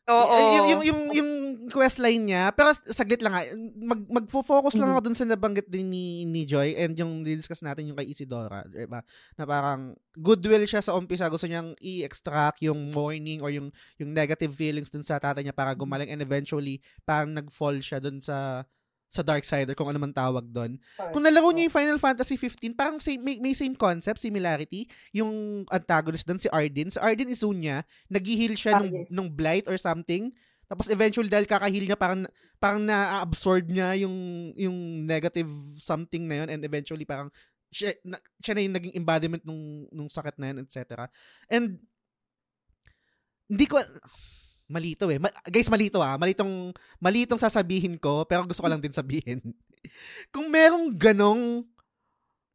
Oo. 0.04 0.20
Y- 0.28 0.44
yung, 0.44 0.66
yung, 0.68 0.82
yung, 0.84 1.00
yung 1.14 1.30
quest 1.72 1.96
line 1.96 2.28
niya, 2.28 2.52
pero 2.52 2.76
saglit 2.92 3.24
lang 3.24 3.32
nga, 3.32 3.40
mag, 3.74 4.04
magfo-focus 4.04 4.76
lang 4.76 4.92
Mhm. 4.92 4.94
ako 4.94 5.00
dun 5.00 5.16
sa 5.16 5.24
nabanggit 5.24 5.64
din 5.64 5.88
ni, 5.88 6.04
ni 6.24 6.44
Joy 6.44 6.76
and 6.76 6.92
yung 6.92 7.24
discuss 7.24 7.64
natin 7.64 7.88
yung 7.88 7.96
kay 7.96 8.12
Isidora, 8.12 8.68
diba? 8.68 9.00
Na 9.32 9.44
parang 9.44 9.96
goodwill 10.12 10.68
siya 10.68 10.84
sa 10.84 10.92
umpisa, 10.92 11.32
gusto 11.32 11.48
niyang 11.48 11.72
i-extract 11.80 12.60
yung 12.60 12.92
mourning 12.92 13.40
or 13.40 13.48
yung, 13.48 13.72
yung 13.96 14.12
negative 14.12 14.52
feelings 14.52 14.92
dun 14.92 15.00
sa 15.00 15.16
tatay 15.16 15.40
niya 15.40 15.56
para 15.56 15.72
gumaling 15.72 16.12
and 16.12 16.20
eventually 16.20 16.84
parang 17.00 17.32
nag-fall 17.32 17.80
siya 17.80 17.96
dun 17.96 18.20
sa 18.20 18.68
sa 19.14 19.22
dark 19.22 19.46
side 19.46 19.70
or 19.70 19.78
kung 19.78 19.86
ano 19.86 20.02
man 20.02 20.10
tawag 20.10 20.42
doon. 20.50 20.74
Kung 21.14 21.22
nalaro 21.22 21.54
niyo 21.54 21.70
yung 21.70 21.76
Final 21.78 21.98
Fantasy 22.02 22.34
15, 22.34 22.74
parang 22.74 22.98
same, 22.98 23.22
may, 23.22 23.38
may 23.38 23.54
same 23.54 23.78
concept, 23.78 24.18
similarity. 24.18 24.90
Yung 25.14 25.62
antagonist 25.70 26.26
doon, 26.26 26.42
si 26.42 26.50
Ardyn. 26.50 26.90
Si 26.90 26.98
Ardyn 26.98 27.30
is 27.30 27.46
Zunya, 27.46 27.86
nag-heal 28.10 28.58
siya 28.58 28.74
Ah, 28.74 28.82
nung, 28.82 28.90
yes. 28.90 29.14
nung 29.14 29.30
blight 29.30 29.70
or 29.70 29.78
something. 29.78 30.34
Tapos 30.66 30.90
eventually 30.90 31.30
dahil 31.30 31.46
kaka-heal 31.46 31.86
niya, 31.86 31.94
parang, 31.94 32.26
parang 32.58 32.82
na-absorb 32.82 33.70
niya 33.70 33.94
yung, 34.02 34.16
yung 34.58 35.06
negative 35.06 35.48
something 35.78 36.26
na 36.26 36.42
yun 36.42 36.48
and 36.50 36.60
eventually 36.66 37.06
parang 37.06 37.30
siya 37.70 37.94
na, 38.02 38.18
siya 38.42 38.54
na 38.58 38.62
yung 38.66 38.74
naging 38.74 38.94
embodiment 38.98 39.42
nung, 39.46 39.86
nung 39.94 40.10
sakit 40.10 40.34
na 40.42 40.50
yun, 40.50 40.58
etc. 40.66 41.06
And 41.46 41.78
hindi 43.46 43.66
ko 43.68 43.78
malito 44.66 45.08
eh. 45.12 45.20
Ma- 45.20 45.34
guys, 45.44 45.68
malito 45.68 46.00
ah. 46.00 46.16
Malitong 46.16 46.72
malitong 46.98 47.40
sasabihin 47.40 48.00
ko, 48.00 48.24
pero 48.24 48.44
gusto 48.44 48.64
ko 48.64 48.68
lang 48.68 48.80
din 48.80 48.92
sabihin. 48.94 49.40
Kung 50.34 50.48
merong 50.48 50.92
ganong 50.96 51.68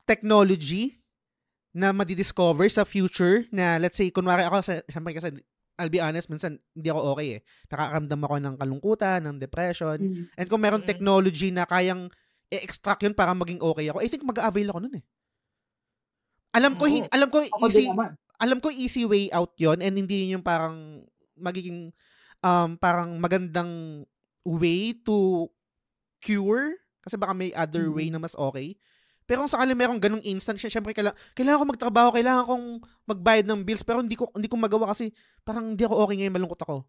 technology 0.03 0.97
na 1.69 1.93
madidiscover 1.93 2.65
sa 2.65 2.81
future 2.81 3.45
na 3.53 3.77
let's 3.77 3.93
say, 3.95 4.09
kunwari 4.09 4.41
ako, 4.41 4.65
sa, 4.65 4.73
syempre 4.89 5.13
kasi 5.13 5.29
I'll 5.79 5.87
be 5.87 6.01
honest, 6.03 6.27
minsan 6.27 6.59
hindi 6.75 6.91
ako 6.91 7.15
okay 7.15 7.39
eh. 7.39 7.41
Nakakaramdam 7.71 8.19
ako 8.19 8.35
ng 8.35 8.55
kalungkutan, 8.59 9.19
ng 9.23 9.37
depression. 9.39 9.95
Mm. 9.95 10.23
And 10.35 10.47
kung 10.51 10.59
meron 10.59 10.83
Mm. 10.83 10.89
technology 10.91 11.55
na 11.55 11.63
kayang 11.63 12.11
i-extract 12.51 13.05
yun 13.05 13.15
para 13.15 13.31
maging 13.31 13.63
okay 13.63 13.87
ako, 13.87 14.03
I 14.03 14.09
think 14.11 14.27
mag-avail 14.27 14.75
ako 14.75 14.79
nun 14.83 14.99
eh. 14.99 15.05
Alam 16.51 16.75
ko, 16.75 16.83
Oo. 16.83 16.91
hin- 16.91 17.07
alam 17.13 17.29
ko 17.29 17.45
easy, 17.63 17.85
alam 18.41 18.57
ko 18.59 18.67
easy 18.73 19.05
way 19.05 19.29
out 19.29 19.53
yon 19.55 19.79
and 19.79 19.95
hindi 19.95 20.25
yun 20.27 20.41
yung 20.41 20.45
parang 20.45 21.05
magiging 21.39 21.91
um, 22.39 22.75
parang 22.75 23.17
magandang 23.17 24.03
way 24.43 24.93
to 24.93 25.47
cure 26.19 26.75
kasi 26.99 27.15
baka 27.15 27.31
may 27.31 27.51
other 27.55 27.87
way 27.89 28.11
Mhm. 28.11 28.19
na 28.19 28.23
mas 28.23 28.35
okay. 28.35 28.75
Pero 29.23 29.45
kung 29.45 29.51
sakali 29.51 29.77
merong 29.77 30.01
ganong 30.01 30.25
instant, 30.25 30.57
sy- 30.57 30.73
syempre 30.73 30.89
kailangan, 30.89 31.13
kailangan 31.37 31.61
ko 31.61 31.65
magtrabaho, 31.69 32.09
kailangan 32.11 32.43
kong 32.49 32.65
magbayad 33.05 33.45
ng 33.45 33.61
bills, 33.61 33.85
pero 33.85 34.01
hindi 34.01 34.17
ko 34.17 34.25
hindi 34.33 34.49
ko 34.49 34.57
magawa 34.57 34.89
kasi 34.89 35.13
parang 35.45 35.77
hindi 35.77 35.85
ako 35.85 35.95
okay 36.01 36.15
ngayon, 36.17 36.33
malungkot 36.33 36.61
ako. 36.65 36.81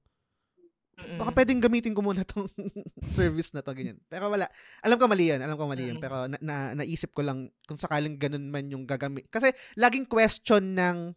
Mm-mm. 1.01 1.17
Baka 1.17 1.31
pwedeng 1.33 1.61
gamitin 1.61 1.93
ko 1.97 2.01
muna 2.05 2.25
tong 2.25 2.49
service 3.17 3.53
na 3.53 3.65
to, 3.65 3.73
ganyan. 3.73 3.97
Pero 4.09 4.29
wala. 4.29 4.49
Alam 4.85 4.97
ko 5.01 5.05
mali 5.09 5.33
yan. 5.33 5.41
Alam 5.41 5.57
ko 5.57 5.65
mali 5.65 5.89
yan. 5.89 5.97
Mm. 5.97 6.03
Pero 6.03 6.17
na, 6.29 6.37
na, 6.41 6.55
naisip 6.77 7.13
ko 7.13 7.25
lang 7.25 7.49
kung 7.65 7.81
sakaling 7.81 8.21
ganun 8.21 8.49
man 8.49 8.69
yung 8.69 8.85
gagamit. 8.85 9.25
Kasi 9.29 9.49
laging 9.77 10.05
question 10.05 10.77
ng 10.77 11.17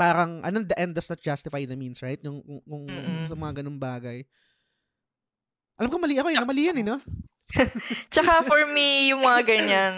parang, 0.00 0.40
anong 0.40 0.64
the 0.64 0.78
end 0.80 0.96
does 0.96 1.12
not 1.12 1.20
justify 1.20 1.68
the 1.68 1.76
means, 1.76 2.00
right? 2.00 2.16
Yung, 2.24 2.40
kung 2.64 2.84
Mm-mm. 2.88 3.28
sa 3.28 3.36
mga 3.36 3.60
ganung 3.60 3.76
bagay. 3.76 4.24
Alam 5.76 5.90
ko 5.92 5.96
mali 6.00 6.16
ako 6.16 6.28
eh. 6.32 6.40
Mali 6.40 6.62
yan 6.72 6.80
eh, 6.80 6.86
no? 6.88 6.96
Tsaka 8.12 8.44
for 8.48 8.64
me, 8.64 9.12
yung 9.12 9.20
mga 9.20 9.40
ganyan, 9.44 9.94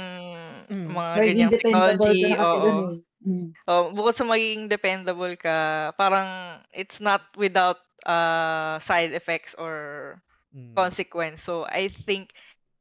Mm. 0.72 0.88
mga 0.94 1.12
Very 1.14 1.26
ganyang 1.30 1.52
technology, 1.52 2.20
oo. 2.34 2.58
eh. 2.66 3.28
Mm. 3.28 3.48
Oh, 3.70 3.82
bukod 3.94 4.14
sa 4.18 4.26
maging 4.26 4.66
dependable 4.66 5.34
ka, 5.38 5.90
parang 5.94 6.58
it's 6.74 6.98
not 6.98 7.22
without 7.38 7.78
uh, 8.08 8.82
side 8.82 9.14
effects 9.14 9.54
or 9.54 10.18
Mm. 10.52 10.74
consequence. 10.76 11.40
So, 11.44 11.64
I 11.68 11.88
think 11.88 12.34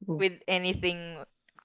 with 0.07 0.39
anything, 0.47 1.19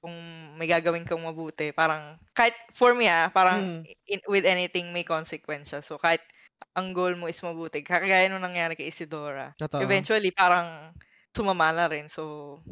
kung 0.06 0.14
may 0.54 0.70
gagawin 0.70 1.02
kang 1.02 1.18
mabuti, 1.26 1.74
parang, 1.74 2.14
kahit, 2.30 2.54
for 2.78 2.94
me 2.94 3.10
ah, 3.10 3.26
parang, 3.26 3.82
Mm. 3.82 3.90
in, 4.06 4.20
with 4.30 4.46
anything 4.46 4.94
may 4.94 5.02
consequence 5.02 5.74
siya. 5.74 5.82
So, 5.82 5.98
kahit 5.98 6.22
ang 6.78 6.94
goal 6.94 7.18
mo 7.18 7.26
is 7.26 7.42
mabuti, 7.42 7.82
kagaya 7.82 8.30
nung 8.30 8.46
nangyari 8.46 8.78
kay 8.78 8.86
Isidora, 8.94 9.50
Totoo. 9.58 9.82
eventually, 9.82 10.30
parang, 10.30 10.94
sumama 11.34 11.74
na 11.74 11.90
rin. 11.90 12.06
So, 12.06 12.62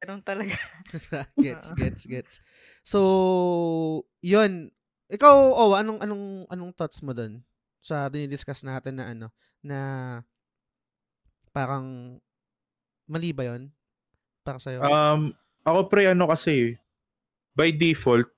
ganun 0.00 0.24
talaga. 0.24 0.56
gets, 1.44 1.76
gets, 1.76 2.02
gets. 2.08 2.34
So, 2.80 4.08
yun. 4.24 4.72
Ikaw, 5.12 5.36
oh, 5.52 5.76
anong, 5.76 6.00
anong, 6.00 6.48
anong 6.48 6.72
thoughts 6.72 7.04
mo 7.04 7.12
dun? 7.12 7.44
Sa 7.84 8.08
dinidiscuss 8.08 8.64
natin 8.64 8.96
na 8.96 9.12
ano, 9.12 9.28
na 9.60 9.78
parang, 11.52 12.16
mali 13.06 13.30
ba 13.30 13.44
yun? 13.44 13.70
Para 14.42 14.58
sa'yo? 14.58 14.82
Um, 14.82 15.36
ako 15.66 15.90
pre, 15.90 16.06
ano 16.06 16.30
kasi, 16.30 16.78
by 17.58 17.74
default, 17.74 18.30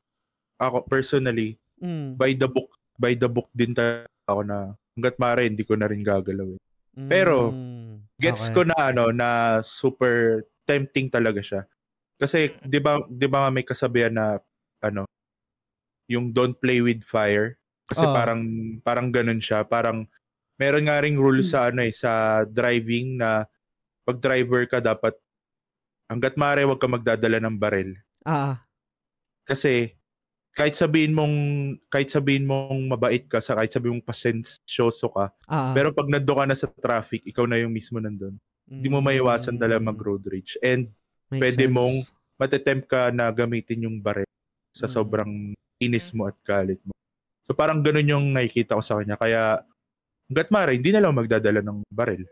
ako 0.59 0.83
personally, 0.89 1.61
Mm, 1.79 2.18
by 2.18 2.35
the 2.35 2.51
book, 2.51 2.74
by 2.99 3.14
the 3.14 3.31
book 3.31 3.47
din 3.55 3.70
talaga 3.70 4.11
ako 4.26 4.43
na 4.43 4.74
hanggat 4.99 5.14
maaari 5.14 5.47
hindi 5.47 5.62
ko 5.62 5.79
na 5.79 5.87
rin 5.87 6.03
gagalawin. 6.03 6.59
pero, 7.07 7.55
mm, 7.55 8.18
Gets 8.18 8.51
okay. 8.51 8.55
ko 8.59 8.61
na 8.66 8.74
ano 8.91 9.14
na 9.14 9.62
super 9.62 10.43
tempting 10.66 11.07
talaga 11.07 11.39
siya. 11.39 11.62
Kasi 12.18 12.51
'di 12.66 12.83
ba 12.83 12.99
'di 13.07 13.31
ba 13.31 13.47
may 13.47 13.62
kasabihan 13.62 14.11
na 14.11 14.43
ano 14.83 15.07
yung 16.11 16.35
don't 16.35 16.59
play 16.59 16.83
with 16.83 17.07
fire 17.07 17.55
kasi 17.87 18.03
Oo. 18.03 18.11
parang 18.11 18.43
parang 18.83 19.14
ganun 19.14 19.39
siya, 19.39 19.62
parang 19.62 20.11
meron 20.59 20.91
nga 20.91 20.99
ring 20.99 21.14
rule 21.14 21.47
sa 21.47 21.70
ano 21.70 21.87
eh, 21.87 21.95
sa 21.95 22.43
driving 22.43 23.22
na 23.22 23.47
pag 24.03 24.18
driver 24.18 24.66
ka 24.66 24.83
dapat 24.83 25.14
hanggat 26.09 26.35
maaari 26.35 26.65
wag 26.65 26.81
ka 26.81 26.89
magdadala 26.89 27.39
ng 27.39 27.57
baril. 27.57 27.95
Ah. 28.25 28.65
Kasi 29.45 29.93
kahit 30.53 30.75
sabihin 30.75 31.15
mong 31.15 31.35
kahit 31.87 32.11
sabihin 32.11 32.43
mong 32.43 32.91
mabait 32.91 33.23
ka 33.29 33.39
sa 33.39 33.55
kahit 33.55 33.71
sabihin 33.71 34.01
mong 34.01 34.09
pasensyoso 34.09 35.07
ka, 35.13 35.31
Ah. 35.47 35.71
pero 35.71 35.93
pag 35.93 36.09
nandoon 36.11 36.39
ka 36.39 36.45
na 36.49 36.57
sa 36.59 36.67
traffic, 36.67 37.23
ikaw 37.23 37.47
na 37.47 37.61
yung 37.61 37.71
mismo 37.71 38.01
nandun. 38.01 38.35
Hindi 38.67 38.89
mo 38.89 39.01
maiwasan 39.01 39.57
dala 39.57 39.79
mag 39.79 39.97
road 39.97 40.25
rage. 40.27 40.59
And 40.61 40.93
Makes 41.31 41.41
pwede 41.41 41.65
sense. 41.65 41.73
mong 41.73 41.95
matetempt 42.37 42.87
ka 42.87 43.09
na 43.09 43.29
gamitin 43.31 43.85
yung 43.89 43.97
baril 44.01 44.29
sa 44.77 44.85
Mm. 44.85 44.93
sobrang 44.93 45.33
inis 45.79 46.13
mo 46.13 46.29
at 46.29 46.37
galit 46.43 46.81
mo. 46.85 46.93
So 47.49 47.57
parang 47.57 47.81
ganun 47.81 48.05
yung 48.05 48.27
nakikita 48.29 48.77
ko 48.77 48.83
sa 48.85 49.01
kanya. 49.01 49.17
Kaya 49.17 49.65
hanggat 50.29 50.49
maaari, 50.53 50.77
hindi 50.77 50.93
na 50.93 51.01
lang 51.01 51.17
magdadala 51.17 51.65
ng 51.65 51.81
baril. 51.89 52.29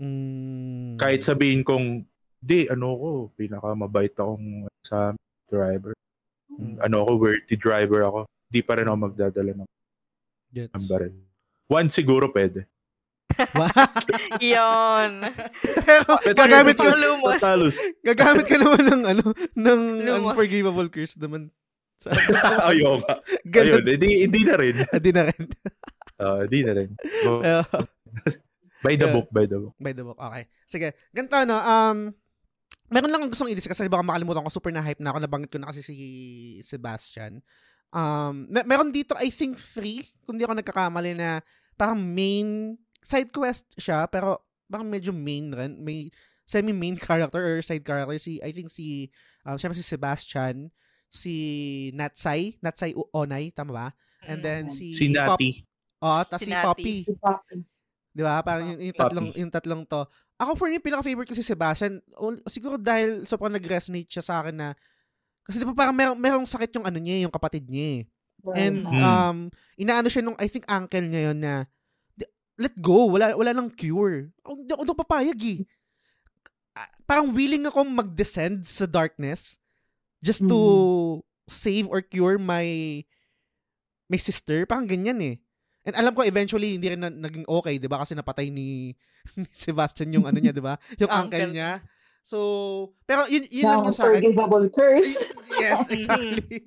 Mm. 0.00 0.96
Kahit 0.96 1.20
sabihin 1.22 1.60
kong, 1.60 2.04
di, 2.38 2.68
ano 2.68 2.86
ko, 2.96 3.08
pinakamabait 3.34 4.14
akong 4.14 4.66
sa 4.82 5.12
driver. 5.48 5.94
Mm. 6.50 6.78
Ano 6.80 6.96
ako, 7.04 7.10
worthy 7.18 7.56
driver 7.58 8.00
ako. 8.06 8.20
Di 8.46 8.60
pa 8.62 8.78
rin 8.78 8.86
ako 8.86 8.96
magdadala 8.96 9.52
ng, 9.52 9.68
Gets. 10.54 10.72
ng 10.72 10.84
baril. 10.86 11.14
One 11.66 11.88
siguro 11.90 12.30
pwede. 12.30 12.70
Iyon. 14.40 15.12
Pero 15.84 16.08
gagamit 16.32 16.78
ka. 16.78 16.88
Talos. 17.36 17.76
gagamit 18.00 18.46
ka 18.48 18.56
naman 18.56 18.80
ng 18.86 19.02
ano 19.04 19.24
ng 19.52 19.80
Lumos. 20.00 20.32
unforgivable 20.32 20.88
curse 20.88 21.18
naman. 21.20 21.52
Sa. 22.00 22.12
Ayun, 22.70 23.02
hindi, 23.84 24.24
hindi 24.24 24.40
na 24.44 24.54
rin. 24.56 24.74
Hindi 24.96 25.10
na 25.12 25.22
rin. 25.28 25.42
Ah, 26.16 26.40
hindi 26.44 26.60
na 26.64 26.72
rin. 26.76 26.90
So, 27.24 27.40
by 28.80 28.94
the 28.96 29.04
Yeah. 29.08 29.12
book, 29.12 29.28
by 29.28 29.44
the 29.44 29.58
book. 29.60 29.74
By 29.76 29.92
the 29.92 30.04
book. 30.04 30.16
Okay. 30.16 30.44
Sige. 30.64 30.88
Ganito 31.12 31.36
no, 31.44 31.56
um, 31.56 31.98
meron 32.88 33.10
lang 33.10 33.20
akong 33.22 33.32
gustong 33.34 33.50
i 33.50 33.56
kasi 33.56 33.88
baka 33.88 34.04
makalimutan 34.04 34.44
ko, 34.44 34.50
super 34.50 34.70
na-hype 34.70 35.02
na 35.02 35.10
ako, 35.10 35.18
nabanggit 35.22 35.50
ko 35.50 35.58
na 35.58 35.68
kasi 35.70 35.80
si 35.82 35.94
Sebastian. 36.62 37.42
Um, 37.90 38.46
me- 38.50 38.66
meron 38.66 38.90
dito, 38.90 39.14
I 39.18 39.30
think, 39.30 39.56
three, 39.56 40.04
kung 40.26 40.36
di 40.36 40.44
ako 40.44 40.58
nagkakamali 40.58 41.14
na 41.14 41.40
parang 41.74 41.98
main, 41.98 42.74
side 43.02 43.30
quest 43.30 43.66
siya, 43.78 44.10
pero 44.10 44.42
parang 44.66 44.86
medyo 44.86 45.14
main 45.14 45.50
rin. 45.54 45.78
May 45.78 46.10
semi-main 46.46 46.98
character 47.06 47.38
or 47.42 47.62
side 47.62 47.82
character. 47.86 48.18
Si, 48.18 48.38
I 48.42 48.50
think 48.50 48.70
si, 48.70 49.10
um, 49.46 49.54
syempre 49.58 49.78
si 49.78 49.86
Sebastian, 49.86 50.70
si 51.06 51.34
Natsai, 51.94 52.58
Natsai 52.62 52.94
U- 52.98 53.10
Onay, 53.14 53.54
tama 53.54 53.72
ba? 53.72 53.88
And 54.26 54.42
then 54.42 54.74
si, 54.74 54.90
Si 54.90 55.06
Pop- 55.14 55.38
Nati. 55.38 55.62
Oh, 56.02 56.22
Si 56.36 56.50
si. 56.50 56.52
Poppy. 56.52 56.96
Si 57.06 57.14
Poppy. 57.14 57.56
Di 58.10 58.22
ba? 58.24 58.42
Parang 58.42 58.74
yung, 58.74 58.80
yung 58.90 58.96
tatlong, 58.96 59.26
Poppy. 59.30 59.40
yung 59.40 59.52
tatlong 59.52 59.82
to. 59.86 60.02
Ako 60.36 60.52
for 60.54 60.68
me, 60.68 60.76
pinaka-favorite 60.76 61.28
ko 61.28 61.36
si 61.36 61.40
Sebastian. 61.40 62.00
Siguro 62.46 62.76
dahil 62.76 63.24
sobrang 63.24 63.52
nag-resonate 63.52 64.08
siya 64.08 64.20
sa 64.20 64.34
akin 64.44 64.52
na 64.52 64.68
kasi 65.42 65.56
di 65.56 65.64
ba 65.64 65.72
parang 65.72 65.94
merong, 65.94 66.18
merong 66.18 66.46
sakit 66.46 66.74
yung 66.74 66.84
ano 66.84 66.98
niya, 66.98 67.24
yung 67.24 67.32
kapatid 67.32 67.64
niya 67.64 68.02
eh. 68.02 68.02
And 68.52 68.84
Right. 68.84 68.94
Mm. 68.94 69.02
um, 69.02 69.38
inaano 69.74 70.06
siya 70.06 70.22
nung 70.22 70.38
I 70.38 70.46
think 70.46 70.68
uncle 70.68 71.02
niya 71.02 71.32
yun 71.32 71.38
na 71.40 71.66
"Di- 72.14 72.30
let 72.60 72.74
go, 72.78 73.10
wala 73.10 73.34
wala 73.34 73.50
nang 73.50 73.72
cure. 73.72 74.30
Hindi 74.44 74.70
ako 74.70 74.94
papayag 74.94 75.40
eh. 75.40 75.60
Parang 77.06 77.32
willing 77.32 77.64
akong 77.64 77.88
mag-descend 77.88 78.66
sa 78.68 78.84
darkness 78.84 79.56
just 80.20 80.44
to 80.44 80.58
save 81.46 81.86
or 81.88 82.02
cure 82.02 82.36
my 82.36 83.00
my 84.06 84.18
sister. 84.20 84.66
Parang 84.66 84.86
ganyan 84.86 85.18
eh. 85.22 85.36
And 85.86 85.94
alam 85.94 86.12
ko 86.12 86.20
eventually 86.20 86.74
hindi 86.74 86.90
rin 86.90 86.98
na, 86.98 87.08
naging 87.08 87.46
okay, 87.46 87.78
'di 87.78 87.86
ba? 87.86 88.02
Kasi 88.02 88.12
napatay 88.12 88.50
ni, 88.50 88.92
ni 89.38 89.46
Sebastian 89.54 90.10
yung 90.10 90.26
ano 90.26 90.36
niya, 90.36 90.50
'di 90.50 90.60
ba? 90.60 90.74
Yung 90.98 91.08
uncle 91.08 91.38
Uncle. 91.46 91.54
niya. 91.54 91.80
So, 92.26 92.38
pero 93.06 93.22
yun, 93.30 93.46
yun 93.54 93.70
lang 93.70 93.80
Now, 93.80 93.86
yung 93.86 93.94
sa 93.94 94.10
akin. 94.10 94.18
unforgivable 94.18 94.66
curse. 94.66 95.30
Yes, 95.62 95.86
exactly. 95.94 96.58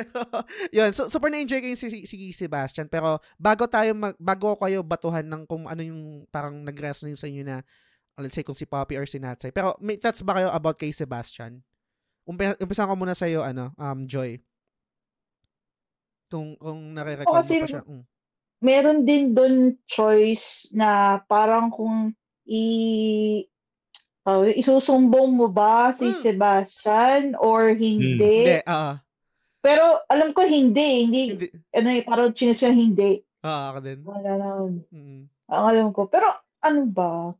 Yun, 0.80 0.96
so 0.96 1.12
super 1.12 1.28
na-enjoy 1.28 1.60
ko 1.60 1.68
yung 1.68 1.76
si, 1.76 1.92
si, 1.92 2.08
si 2.08 2.32
Sebastian 2.32 2.88
pero 2.88 3.20
bago 3.36 3.68
tayo 3.68 3.92
mag, 3.92 4.16
bago 4.16 4.56
kayo 4.56 4.80
batuhan 4.80 5.28
ng 5.28 5.44
kung 5.44 5.68
ano 5.68 5.84
yung 5.84 6.24
parang 6.32 6.56
nag-resonate 6.56 7.20
sa 7.20 7.28
inyo 7.28 7.44
na 7.44 7.60
let's 8.16 8.32
say 8.32 8.40
kung 8.40 8.56
si 8.56 8.64
Poppy 8.64 8.96
or 8.96 9.04
si 9.04 9.20
Natsay. 9.20 9.52
Pero 9.52 9.76
may 9.76 10.00
thoughts 10.00 10.24
ba 10.24 10.40
kayo 10.40 10.48
about 10.48 10.80
kay 10.80 10.88
Sebastian? 10.88 11.60
Umpi- 12.24 12.56
umpisan 12.56 12.88
ko 12.88 12.96
muna 12.96 13.12
sa 13.12 13.28
iyo 13.28 13.44
ano, 13.44 13.76
um 13.76 14.08
Joy. 14.08 14.40
Kung 16.32 16.56
kung 16.56 16.96
nare-recall 16.96 17.28
mo 17.28 17.44
kasi- 17.44 17.60
pa 17.60 17.68
siya. 17.68 17.84
Mm. 17.84 18.04
Meron 18.58 19.02
din 19.02 19.32
doon 19.32 19.74
choice 19.84 20.70
na 20.72 21.20
parang 21.24 21.68
kung 21.68 22.12
i 22.44 22.62
uh, 24.24 24.44
isusumbong 24.46 25.32
mo 25.32 25.48
ba 25.48 25.90
si 25.90 26.08
Mm. 26.08 26.16
Sebastian 26.16 27.22
or 27.36 27.72
hindi. 27.72 28.46
Hindi, 28.46 28.60
ah, 28.64 29.00
Pero 29.60 29.80
alam 30.08 30.36
ko 30.36 30.44
hindi. 30.44 31.08
Hindi, 31.08 31.20
hindi. 31.32 31.46
ano 31.72 31.88
eh, 31.88 32.04
parang 32.04 32.36
chinis 32.36 32.60
ko 32.60 32.68
na 32.68 32.76
hindi. 32.76 33.20
Ah, 33.40 33.72
ako 33.72 33.78
din. 33.80 33.98
Wala 34.04 34.30
naman. 34.36 34.72
Mm. 34.92 35.22
Ang 35.48 35.64
alam 35.68 35.88
ko. 35.92 36.04
Pero 36.08 36.28
ano 36.60 36.82
ba? 36.84 37.32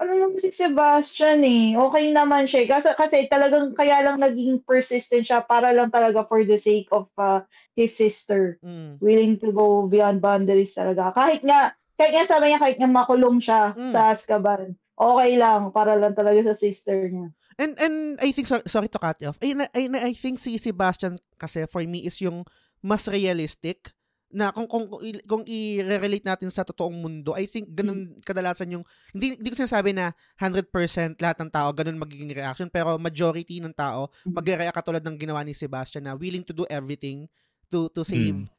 Ano 0.00 0.16
naman 0.16 0.40
si 0.40 0.48
Sebastian 0.48 1.44
eh. 1.44 1.76
Okay 1.76 2.08
naman 2.10 2.48
siya. 2.48 2.64
eh. 2.64 2.68
Kasi, 2.70 2.88
kasi 2.96 3.16
talagang 3.28 3.76
kaya 3.76 4.00
lang 4.00 4.16
naging 4.16 4.64
persistent 4.64 5.22
siya 5.22 5.44
para 5.44 5.70
lang 5.70 5.92
talaga 5.92 6.24
for 6.24 6.40
the 6.40 6.56
sake 6.56 6.88
of 6.90 7.06
uh, 7.20 7.44
his 7.80 7.96
sister. 7.96 8.60
Mm. 8.60 9.00
Willing 9.00 9.40
to 9.40 9.48
go 9.50 9.88
beyond 9.88 10.20
boundaries 10.20 10.76
talaga. 10.76 11.16
Kahit 11.16 11.40
nga, 11.40 11.72
kahit 11.96 12.12
nga 12.12 12.28
sabi 12.28 12.52
niya, 12.52 12.60
kahit 12.60 12.76
nga 12.76 12.90
makulong 12.92 13.40
siya 13.40 13.72
Mm. 13.72 13.88
sa 13.88 14.12
Azkaban. 14.12 14.76
Okay 15.00 15.40
lang, 15.40 15.72
para 15.72 15.96
lang 15.96 16.12
talaga 16.12 16.44
sa 16.44 16.52
sister 16.52 17.08
niya. 17.08 17.32
And 17.56 17.72
and 17.80 17.96
I 18.20 18.32
think 18.32 18.48
sorry, 18.48 18.64
sorry 18.68 18.88
to 18.92 19.00
cut 19.00 19.16
you 19.20 19.32
off. 19.32 19.40
I, 19.40 19.56
I, 19.72 19.88
I 19.88 20.12
think 20.12 20.36
si 20.36 20.60
Sebastian 20.60 21.16
kasi 21.36 21.64
for 21.68 21.80
me 21.84 22.04
is 22.04 22.20
yung 22.20 22.44
mas 22.80 23.04
realistic 23.04 23.92
na 24.30 24.54
kung 24.54 24.70
kung 24.70 24.86
kung, 25.26 25.42
i-relate 25.42 26.22
natin 26.22 26.48
sa 26.54 26.62
totoong 26.62 26.94
mundo, 26.94 27.34
I 27.34 27.50
think 27.50 27.74
ganun 27.74 28.22
kadalasan 28.22 28.78
yung 28.78 28.84
hindi 29.10 29.34
hindi 29.36 29.48
ko 29.50 29.58
sinasabi 29.58 29.90
na 29.90 30.14
100% 30.38 30.70
lahat 31.18 31.36
ng 31.42 31.50
tao 31.50 31.68
ganun 31.74 31.98
magiging 31.98 32.30
reaction, 32.30 32.70
pero 32.70 32.94
majority 32.94 33.58
ng 33.58 33.74
tao 33.74 34.08
Mhm. 34.22 34.32
magre-react 34.32 34.78
katulad 34.80 35.02
ng 35.02 35.18
ginawa 35.18 35.42
ni 35.42 35.50
Sebastian 35.50 36.06
na 36.06 36.14
willing 36.14 36.46
to 36.46 36.54
do 36.54 36.62
everything 36.70 37.26
to 37.70 37.88
to 37.94 38.02
save 38.02 38.50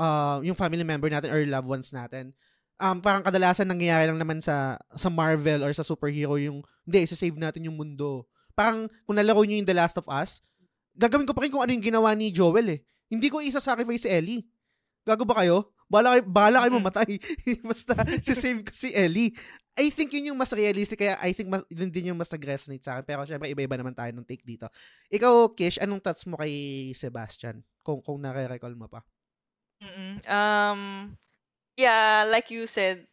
uh, 0.00 0.40
yung 0.40 0.56
family 0.56 0.82
member 0.82 1.12
natin 1.12 1.28
or 1.28 1.40
loved 1.44 1.68
ones 1.68 1.92
natin. 1.92 2.32
Um, 2.78 3.02
parang 3.02 3.26
kadalasan 3.26 3.66
nangyayari 3.66 4.06
lang 4.06 4.22
naman 4.22 4.38
sa 4.38 4.78
sa 4.94 5.10
Marvel 5.10 5.66
or 5.66 5.72
sa 5.74 5.82
superhero 5.82 6.38
yung 6.38 6.62
hindi, 6.86 6.98
isa-save 7.04 7.36
natin 7.36 7.66
yung 7.66 7.76
mundo. 7.76 8.24
Parang 8.54 8.86
kung 9.04 9.18
nalaro 9.18 9.42
nyo 9.42 9.58
yung 9.58 9.68
The 9.68 9.76
Last 9.76 9.98
of 9.98 10.06
Us, 10.06 10.40
gagawin 10.94 11.26
ko 11.26 11.34
pa 11.34 11.42
rin 11.42 11.50
kung 11.50 11.62
ano 11.62 11.74
yung 11.74 11.84
ginawa 11.84 12.14
ni 12.14 12.30
Joel 12.30 12.78
eh. 12.78 12.80
Hindi 13.10 13.28
ko 13.28 13.42
isa-sacrifice 13.42 14.06
si 14.06 14.10
Ellie. 14.10 14.42
Gago 15.02 15.26
ba 15.26 15.42
kayo? 15.42 15.74
Bala 15.88 16.14
kayo, 16.14 16.22
bala 16.28 16.56
kayo 16.60 16.72
Mm. 16.72 16.78
mamatay. 16.78 17.10
Basta 17.68 17.92
si-save 18.20 18.60
ko 18.60 18.72
si 18.72 18.92
Ellie. 18.92 19.32
I 19.78 19.88
think 19.88 20.12
yun 20.12 20.34
yung 20.34 20.38
mas 20.38 20.52
realistic 20.52 21.00
kaya 21.00 21.16
I 21.22 21.32
think 21.32 21.48
mas, 21.48 21.62
yun 21.70 21.88
din 21.88 22.10
yung 22.12 22.18
mas 22.20 22.28
nag-resonate 22.28 22.84
sa 22.84 22.98
akin. 22.98 23.04
Pero 23.08 23.24
syempre 23.24 23.48
iba-iba 23.48 23.78
naman 23.78 23.96
tayo 23.96 24.12
ng 24.12 24.26
take 24.26 24.44
dito. 24.44 24.68
Ikaw, 25.08 25.54
Kish, 25.56 25.80
anong 25.80 26.02
thoughts 26.02 26.28
mo 26.28 26.36
kay 26.36 26.52
Sebastian? 26.92 27.64
Kung, 27.80 28.04
kung 28.04 28.20
nare-recall 28.20 28.76
mo 28.76 28.84
pa. 28.84 29.00
Mm-mm. 29.80 30.20
Um, 30.26 30.80
yeah, 31.78 32.26
like 32.26 32.50
you 32.50 32.66
said, 32.66 33.06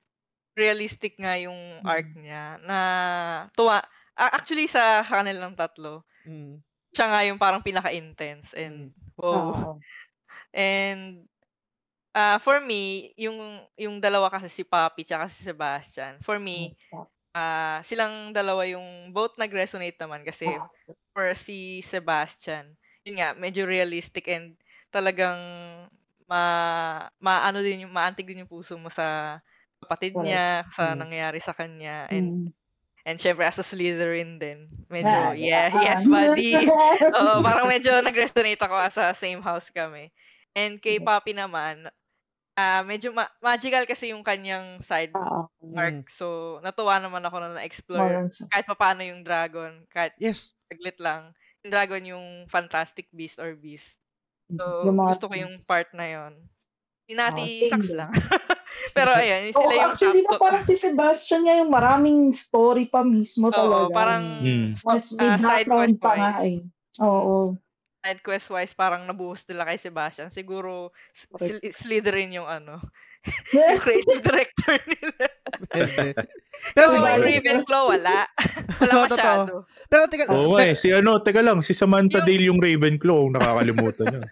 realistic 0.57 1.15
nga 1.21 1.37
yung 1.37 1.55
arc 1.85 2.09
niya 2.17 2.57
na 2.65 2.79
tuwa. 3.53 3.85
Actually, 4.17 4.67
sa 4.67 5.03
kanilang 5.05 5.53
tatlo, 5.55 6.03
Mm. 6.25 6.57
siya 6.91 7.05
nga 7.11 7.21
yung 7.29 7.37
parang 7.37 7.61
pinaka-intense 7.61 8.57
and 8.57 8.89
wow. 9.13 9.53
Oo. 9.53 9.71
And 10.49 11.29
uh, 12.15 12.37
for 12.41 12.59
me, 12.63 13.13
yung 13.19 13.67
yung 13.77 13.99
dalawa 14.01 14.31
kasi 14.31 14.47
si 14.49 14.63
Papi 14.65 15.03
tsaka 15.05 15.27
si 15.31 15.43
Sebastian, 15.45 16.23
for 16.23 16.39
me, 16.39 16.73
ah 17.35 17.81
silang 17.85 18.31
dalawa 18.35 18.65
yung 18.69 19.11
both 19.15 19.35
nag-resonate 19.39 19.97
naman 20.01 20.23
kasi 20.27 20.59
for 21.15 21.31
si 21.37 21.81
Sebastian, 21.85 22.75
yun 23.07 23.19
nga, 23.21 23.33
medyo 23.37 23.65
realistic 23.69 24.27
and 24.31 24.57
talagang 24.93 25.39
ma 26.29 26.43
maano 27.21 27.61
din 27.65 27.85
yung 27.87 27.93
maantig 27.95 28.25
din 28.29 28.43
yung 28.45 28.51
puso 28.51 28.75
mo 28.79 28.89
sa 28.93 29.39
kapatid 29.83 30.17
niya, 30.21 30.65
sa 30.73 30.93
Mm. 30.93 30.99
nangyayari 30.99 31.39
sa 31.43 31.53
kanya 31.57 32.07
and 32.11 32.33
Mm. 32.33 32.53
and 33.07 33.17
syempre 33.21 33.45
as 33.47 33.59
a 33.61 33.65
Slytherin 33.65 34.37
din. 34.41 34.67
Medyo 34.91 35.31
Ah, 35.31 35.33
yeah, 35.35 35.69
ah. 35.73 35.75
yes 35.75 36.05
buddy. 36.07 36.71
Oo, 37.17 37.41
parang 37.45 37.67
medyo 37.71 37.97
nag-resonate 38.03 38.59
ako 38.61 38.75
as 38.79 38.97
a 38.99 39.13
same 39.17 39.41
house 39.43 39.69
kami. 39.73 40.11
And 40.57 40.79
kay. 40.83 40.99
Papi 41.03 41.33
naman, 41.37 41.87
ah 42.59 42.81
medyo 42.87 43.11
ma- 43.15 43.31
magical 43.43 43.83
kasi 43.87 44.11
yung 44.15 44.23
kanyang 44.25 44.79
side 44.83 45.13
Oo. 45.15 45.47
arc. 45.75 46.07
So, 46.11 46.57
natuwa 46.63 46.99
naman 47.03 47.23
ako 47.25 47.37
na 47.43 47.49
na-explore 47.59 48.27
kahit 48.51 48.65
papaano 48.67 49.03
yung 49.03 49.21
dragon, 49.27 49.83
kahit 49.91 50.15
Yes. 50.19 50.55
saglit 50.71 50.97
lang. 51.03 51.35
Yung 51.65 51.71
dragon 51.73 52.03
yung 52.05 52.27
fantastic 52.47 53.07
beast 53.11 53.37
or 53.41 53.55
beast. 53.57 53.97
So, 54.55 54.63
yung 54.87 54.95
mga 54.99 55.09
gusto 55.15 55.25
ko 55.27 55.35
yung 55.35 55.53
part 55.67 55.91
na 55.91 56.07
yon. 56.07 56.33
Si 57.09 57.13
Nati, 57.15 57.45
same 57.49 57.69
sucks 57.69 57.89
din. 57.91 57.97
lang. 57.99 58.11
Pero 58.97 59.11
ayan, 59.13 59.51
Oh, 59.55 59.61
sila 59.63 59.73
yung 59.75 59.91
actually, 59.91 60.21
top 60.23 60.31
no, 60.35 60.39
parang 60.41 60.63
si 60.67 60.75
Sebastian 60.75 61.41
nga 61.47 61.55
yung 61.59 61.71
maraming 61.71 62.19
story 62.35 62.87
pa 62.91 63.03
mismo 63.07 63.51
Oo, 63.51 63.87
talaga. 63.87 63.95
parang 63.95 64.23
Hmm. 64.43 64.75
Mas 64.83 65.11
ah, 65.15 65.37
side 65.39 65.67
quest 65.67 65.95
pa 65.99 66.11
nga 66.15 66.31
eh. 66.43 66.59
Oo. 67.01 67.55
Side 68.05 68.21
quest 68.21 68.47
wise, 68.47 68.69
parang 68.71 69.03
nabuhos 69.03 69.41
nila 69.43 69.65
kay 69.65 69.75
Sebastian. 69.75 70.29
Siguro, 70.29 70.93
s- 71.09 71.25
Correct. 71.27 71.57
Sly- 71.57 71.73
Slytherin 71.73 72.29
yung 72.31 72.45
ano, 72.45 72.77
yung 73.51 73.81
creative 73.81 74.21
director 74.21 74.77
nila. 74.85 75.25
Pero, 76.71 76.85
Diba? 76.93 77.09
yung 77.11 77.25
Ravenclaw, 77.25 77.83
wala. 77.89 78.29
wala 78.77 78.93
Oo, 78.93 79.03
masyado. 79.03 79.53
pero 79.85 80.05
teka, 80.05 80.29
Oo 80.29 80.53
nga 80.53 80.63
eh. 80.63 80.73
Si 80.73 80.87
ano, 80.89 81.17
teka 81.17 81.41
lang, 81.41 81.59
si 81.59 81.73
Samantha 81.73 82.21
Yung- 82.21 82.27
Dale 82.27 82.43
yung 82.45 82.59
Ravenclaw, 82.59 83.21
nakakalimutan 83.31 84.05
yun. 84.13 84.23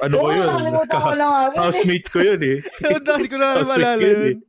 ano 0.00 0.14
ko 0.14 0.28
yun? 0.30 0.46
nakalimutan 0.48 0.98
ko 0.98 1.10
yun 1.10 1.20
eh. 1.20 1.60
Housemate 1.60 2.06
ko 2.08 2.18
yun 2.18 2.40
eh. 2.42 2.58
Dahil 2.98 3.26
ko 3.28 3.36
na 3.36 3.48
malala 3.60 4.00
yun. 4.00 4.40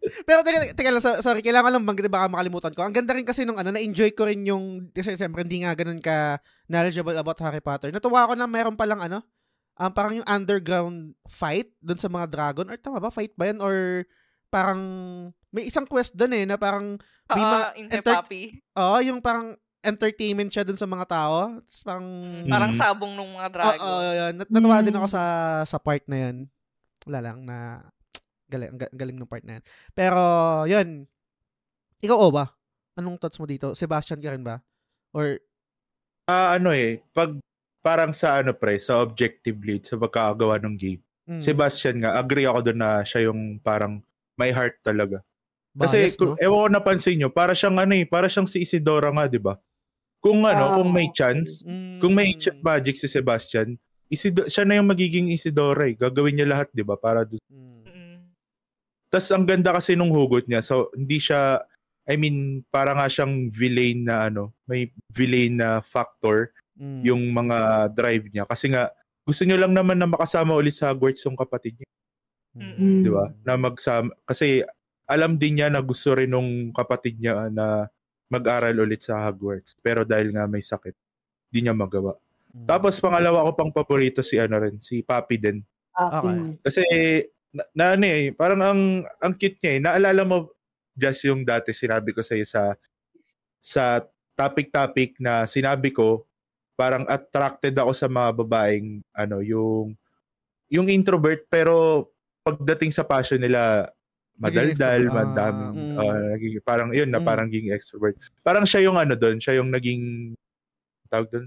Pero 0.00 0.40
teka, 0.40 0.58
teka 0.72 0.90
lang, 0.90 1.04
so- 1.04 1.20
sorry, 1.20 1.44
kailangan 1.44 1.76
lang 1.76 1.84
bang 1.84 2.08
baka 2.08 2.26
makalimutan 2.26 2.72
ko. 2.72 2.80
Ang 2.80 2.96
ganda 2.96 3.12
rin 3.12 3.28
kasi 3.28 3.44
nung 3.44 3.60
ano, 3.60 3.68
na-enjoy 3.68 4.16
ko 4.16 4.24
rin 4.24 4.40
yung, 4.48 4.88
kasi 4.90 5.12
siyempre 5.12 5.44
hindi 5.44 5.60
nga 5.60 5.76
ganun 5.76 6.00
ka 6.00 6.40
knowledgeable 6.66 7.14
about 7.14 7.36
Harry 7.40 7.60
Potter. 7.60 7.92
Natuwa 7.92 8.24
ako 8.24 8.32
na 8.32 8.48
meron 8.48 8.80
palang 8.80 9.04
ano, 9.04 9.20
um, 9.76 9.92
parang 9.92 10.16
yung 10.16 10.28
underground 10.28 11.12
fight 11.26 11.68
dun 11.78 12.00
sa 12.00 12.08
mga 12.08 12.32
dragon. 12.32 12.66
Or 12.68 12.76
tama 12.80 12.96
ba? 12.98 13.12
Fight 13.12 13.36
ba 13.36 13.52
yan? 13.52 13.60
Or 13.60 14.08
parang, 14.48 14.80
may 15.52 15.68
isang 15.68 15.84
quest 15.84 16.16
dun 16.16 16.32
eh, 16.32 16.48
na 16.48 16.56
parang, 16.56 16.96
may 17.30 17.44
mga 17.44 17.58
the 17.70 17.96
enter- 18.00 18.16
oh, 18.74 18.98
yung 18.98 19.20
parang 19.20 19.54
entertainment 19.80 20.50
siya 20.50 20.64
dun 20.64 20.76
sa 20.76 20.84
mga 20.84 21.06
tao. 21.06 21.60
Tapos 21.60 21.80
parang, 21.84 22.06
Parang 22.48 22.72
Mm. 22.72 22.78
sabong 22.78 23.14
ng 23.16 23.30
mga 23.36 23.48
Oo, 23.48 23.54
dragon. 23.54 23.80
oo, 23.80 24.02
yun. 24.10 24.32
Nat- 24.36 24.52
natuwa 24.52 24.76
din 24.80 24.92
Mm. 24.92 25.00
ako 25.00 25.06
sa 25.08 25.22
sa 25.64 25.78
part 25.80 26.04
na 26.08 26.18
yun. 26.28 26.36
Wala 27.08 27.20
lang 27.20 27.38
na 27.44 27.56
galing, 28.50 28.74
ga- 28.74 28.90
galing 28.92 29.14
ng 29.14 29.30
part 29.30 29.46
na 29.46 29.56
yun. 29.56 29.64
Pero, 29.94 30.20
yun. 30.66 30.88
Ikaw, 32.00 32.18
o 32.18 32.28
ba? 32.28 32.50
Anong 32.98 33.16
thoughts 33.16 33.38
mo 33.38 33.46
dito? 33.46 33.70
Sebastian 33.72 34.18
ka 34.18 34.34
rin 34.34 34.42
ba? 34.42 34.58
Or, 35.14 35.38
Ah, 36.26 36.54
ano 36.54 36.70
eh, 36.70 37.02
pag 37.10 37.34
parang 37.80 38.10
sa 38.12 38.38
ano 38.38 38.52
pre, 38.52 38.78
sa 38.78 39.00
objective 39.00 39.58
lead, 39.58 39.82
sa 39.82 39.96
pagkakagawa 39.96 40.58
ng 40.60 40.74
game. 40.76 41.02
mm, 41.26 41.42
Sebastian 41.42 41.98
nga, 41.98 42.14
agree 42.14 42.46
ako 42.46 42.60
doon 42.66 42.78
na 42.78 42.90
siya 43.02 43.26
yung 43.26 43.58
parang 43.58 43.98
may 44.34 44.50
heart 44.50 44.78
talaga. 44.80 45.22
Kasi 45.72 46.06
bias, 46.06 46.14
no? 46.18 46.34
ewan 46.38 46.58
ko 46.60 46.68
napansin 46.68 47.16
nyo, 47.16 47.30
para 47.30 47.50
siyang 47.50 47.78
ano 47.78 47.94
eh, 47.94 48.02
para 48.04 48.26
siyang 48.26 48.46
si 48.46 48.62
Isidora 48.62 49.10
nga, 49.10 49.26
di 49.26 49.38
ba? 49.38 49.58
Kung 50.20 50.44
ano, 50.44 50.64
Ah, 50.70 50.74
kung 50.76 50.90
may 50.90 51.08
chance, 51.10 51.62
Mm, 51.62 51.98
kung 51.98 52.12
may 52.12 52.30
ch- 52.32 52.54
magic 52.60 52.94
si 52.94 53.06
Sebastian, 53.06 53.74
Isido- 54.06 54.46
siya 54.46 54.66
na 54.66 54.74
yung 54.74 54.90
magiging 54.90 55.30
Isidora 55.30 55.86
eh. 55.86 55.94
Gagawin 55.94 56.34
niya 56.34 56.46
lahat, 56.46 56.68
di 56.70 56.82
ba? 56.82 56.94
Para 56.94 57.22
doon. 57.22 57.38
mm, 57.40 57.54
Mm. 57.56 57.79
Tapos 59.10 59.28
ang 59.34 59.42
ganda 59.42 59.74
kasi 59.74 59.98
nung 59.98 60.14
hugot 60.14 60.46
niya. 60.46 60.62
So, 60.62 60.94
hindi 60.94 61.18
siya, 61.18 61.66
I 62.06 62.14
mean, 62.14 62.62
para 62.70 62.94
nga 62.94 63.10
siyang 63.10 63.50
villain 63.50 64.06
na 64.06 64.30
ano, 64.30 64.54
may 64.70 64.94
villain 65.10 65.58
na 65.58 65.82
factor 65.82 66.54
mm. 66.78 67.02
yung 67.02 67.22
mga 67.34 67.90
drive 67.90 68.30
niya. 68.30 68.46
Kasi 68.46 68.70
nga, 68.70 68.94
gusto 69.26 69.42
niyo 69.42 69.58
lang 69.58 69.74
naman 69.74 69.98
na 69.98 70.06
makasama 70.06 70.54
ulit 70.54 70.78
sa 70.78 70.94
Hogwarts 70.94 71.26
yung 71.26 71.34
kapatid 71.34 71.74
niya. 71.74 71.90
Mm. 72.54 73.02
Di 73.02 73.10
ba? 73.10 73.26
Na 73.42 73.58
magsama, 73.58 74.14
kasi 74.22 74.62
alam 75.10 75.34
din 75.34 75.58
niya 75.58 75.68
na 75.74 75.82
gusto 75.82 76.14
rin 76.14 76.30
nung 76.30 76.70
kapatid 76.70 77.18
niya 77.18 77.50
na 77.50 77.90
mag-aral 78.30 78.78
ulit 78.78 79.02
sa 79.02 79.18
Hogwarts. 79.26 79.74
Pero 79.82 80.06
dahil 80.06 80.30
nga 80.30 80.46
may 80.46 80.62
sakit, 80.62 80.94
di 81.50 81.66
niya 81.66 81.74
magawa. 81.74 82.14
Mm. 82.54 82.66
Tapos 82.66 83.02
pangalawa 83.02 83.42
ko 83.46 83.50
pang 83.58 83.74
paborito 83.74 84.22
si 84.22 84.38
ano 84.38 84.54
rin, 84.62 84.78
si 84.78 85.02
Papi 85.02 85.34
din. 85.34 85.58
Happy. 85.90 86.62
Kasi 86.62 86.82
na, 87.50 87.62
na 87.72 87.84
ano 87.94 88.04
eh, 88.04 88.30
parang 88.30 88.60
ang 88.60 88.80
ang 89.18 89.32
cute 89.34 89.58
niya 89.58 89.72
eh. 89.72 89.80
Naalala 89.80 90.22
mo 90.22 90.36
just 90.94 91.24
yung 91.24 91.42
dati 91.42 91.70
sinabi 91.70 92.10
ko 92.10 92.20
sa 92.20 92.34
sa 92.44 92.62
sa 93.58 93.84
topic-topic 94.34 95.18
na 95.18 95.44
sinabi 95.44 95.90
ko, 95.90 96.24
parang 96.72 97.04
attracted 97.06 97.76
ako 97.76 97.92
sa 97.92 98.06
mga 98.06 98.30
babaeng 98.36 98.88
ano, 99.12 99.40
yung 99.40 99.92
yung 100.66 100.86
introvert 100.86 101.44
pero 101.46 102.06
pagdating 102.40 102.88
sa 102.88 103.02
passion 103.02 103.36
nila 103.36 103.90
madaldal, 104.40 105.12
Ah, 105.12 105.52
mm. 105.52 105.96
ah, 105.98 106.24
naging- 106.32 106.64
parang 106.64 106.88
yun 106.90 107.12
na 107.12 107.20
Mm. 107.20 107.26
parang 107.26 107.48
ging 107.52 107.68
extrovert. 107.68 108.16
Parang 108.40 108.64
siya 108.64 108.88
yung 108.88 108.96
ano 108.96 109.12
doon, 109.12 109.36
siya 109.36 109.60
yung 109.60 109.68
naging 109.68 110.32
tawag 111.12 111.28
doon, 111.28 111.46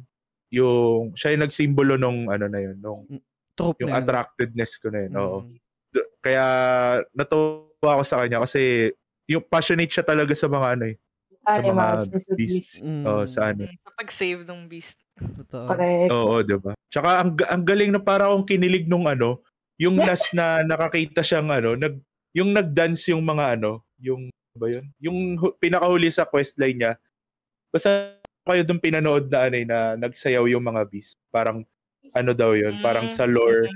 yung 0.53 1.17
siya 1.17 1.33
yung 1.33 1.41
nagsimbolo 1.41 1.97
nung 1.97 2.29
ano 2.29 2.45
na 2.45 2.59
yun, 2.61 2.77
nung 2.77 3.01
Trope 3.57 3.81
yung 3.81 3.89
na 3.89 3.97
yun. 3.97 4.01
attractedness 4.05 4.77
ko 4.77 4.93
na 4.93 4.99
yun. 5.07 5.13
Oo. 5.17 5.39
Mm. 5.41 5.49
D- 5.49 5.62
Kaya 6.23 6.45
natuwa 7.11 7.91
ako 7.99 8.03
sa 8.07 8.23
kanya 8.23 8.39
kasi 8.39 8.91
yung 9.27 9.43
passionate 9.43 9.91
siya 9.91 10.07
talaga 10.07 10.31
sa 10.31 10.47
mga 10.47 10.79
ano 10.79 10.85
eh. 10.87 10.97
Animals, 11.43 12.07
mga 12.07 12.15
recipes. 12.15 12.37
beast. 12.39 12.73
Mm. 12.79 13.03
Oo, 13.03 13.23
sa 13.27 13.51
ano. 13.51 13.67
Mm. 13.67 13.75
Sa 13.83 13.91
pag-save 13.99 14.41
ng 14.47 14.61
beast. 14.71 14.95
Totoo. 15.19 15.67
Correct. 15.67 16.09
Oo, 16.15 16.35
'di 16.39 16.57
ba? 16.57 16.71
Tsaka 16.87 17.09
ang 17.19 17.35
ang 17.45 17.63
galing 17.67 17.91
na 17.91 17.99
para 17.99 18.31
akong 18.31 18.47
kinilig 18.47 18.87
nung 18.87 19.05
ano, 19.05 19.43
yung 19.75 19.99
last 20.07 20.31
na 20.31 20.63
nakakita 20.63 21.19
siyang 21.19 21.51
ano, 21.51 21.75
nag 21.75 21.99
yung 22.31 22.55
nag-dance 22.55 23.11
yung 23.11 23.21
mga 23.21 23.59
ano, 23.59 23.83
yung 23.99 24.31
ano 24.31 24.55
ba 24.57 24.67
yun? 24.71 24.85
Yung 25.03 25.17
hu- 25.35 25.53
pinakahuli 25.59 26.07
sa 26.07 26.23
questline 26.23 26.79
niya. 26.79 26.93
Basta 27.69 28.15
kayo 28.47 28.63
doon 28.63 28.79
pinanood 28.79 29.27
na 29.27 29.51
ano 29.51 29.55
eh, 29.59 29.67
na 29.67 29.99
nagsayaw 29.99 30.47
yung 30.47 30.63
mga 30.63 30.87
beast. 30.87 31.19
Parang 31.27 31.67
ano 32.15 32.31
daw 32.31 32.55
yun, 32.55 32.79
parang 32.79 33.11
Mm. 33.11 33.13
sa 33.13 33.27
lore, 33.27 33.67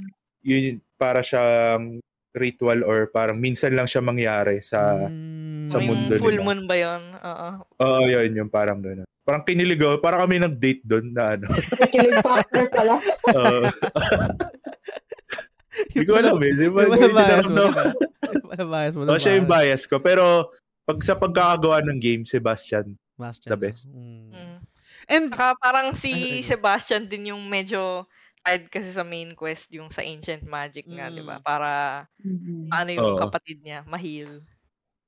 yun 0.41 0.79
para 0.95 1.19
siyang 1.19 1.99
ritual 2.37 2.81
or 2.81 3.07
parang 3.07 3.37
minsan 3.37 3.73
lang 3.73 3.85
siya 3.85 3.99
mangyari 3.99 4.61
sa 4.61 5.09
Mm. 5.09 5.67
sa 5.67 5.77
O, 5.77 5.81
yung 5.81 5.87
mundo 5.89 6.13
full 6.15 6.31
nila. 6.33 6.45
moon 6.45 6.61
ba 6.63 6.75
yun? 6.75 7.01
Oo. 7.17 7.47
Oo, 7.81 7.99
yun 8.05 8.31
yung 8.33 8.47
parang 8.47 8.79
gano'n. 8.79 9.05
Parang 9.21 9.43
kinilig 9.43 9.77
ako, 9.77 9.99
parang 9.99 10.23
kami 10.23 10.39
nag-date 10.39 10.79
doon 10.81 11.11
na 11.11 11.35
ano. 11.35 11.51
Kilig 11.91 12.15
factor 12.21 12.71
pala. 12.71 12.95
Oo. 13.27 13.67
Hindi 15.77 16.03
ko 16.05 16.13
alam 16.15 16.37
eh. 16.39 16.51
Di 16.53 16.67
ba? 16.71 16.79
Yung 16.87 17.13
bias 17.13 17.47
mo. 17.47 17.63
Wala 18.47 18.63
bias 18.65 18.93
mo. 18.95 19.01
Oo, 19.05 19.19
siya 19.19 19.37
yung 19.37 19.45
bias 19.45 19.83
ko. 19.85 19.99
Pero 19.99 20.49
pag 20.83 20.97
sa 21.03 21.13
pagkakagawa 21.13 21.83
ng 21.85 21.99
game, 21.99 22.23
Sebastian. 22.23 22.97
Sebastian, 23.13 23.49
the 23.51 23.57
best. 23.59 23.85
Mm. 23.91 24.31
Mm. 24.31 24.57
And, 25.07 25.25
Saka 25.29 25.55
parang 25.59 25.87
si. 25.93 26.41
Sebastian 26.41 27.05
din 27.05 27.31
yung 27.31 27.43
medyo 27.45 28.07
tied 28.47 28.71
kasi 28.71 28.89
sa 28.89 29.03
main 29.03 29.35
quest 29.35 29.67
yung 29.69 29.91
sa 29.91 29.99
Ancient 29.99 30.39
Magic 30.41 30.87
nga, 30.87 31.11
di 31.11 31.19
ba? 31.19 31.37
Mm. 31.37 31.43
Para 31.43 31.69
Mhm. 32.17 32.71
ano 32.71 32.89
yung 32.89 33.09
Oo. 33.11 33.19
kapatid 33.19 33.59
niya, 33.59 33.83
mahil. 33.83 34.39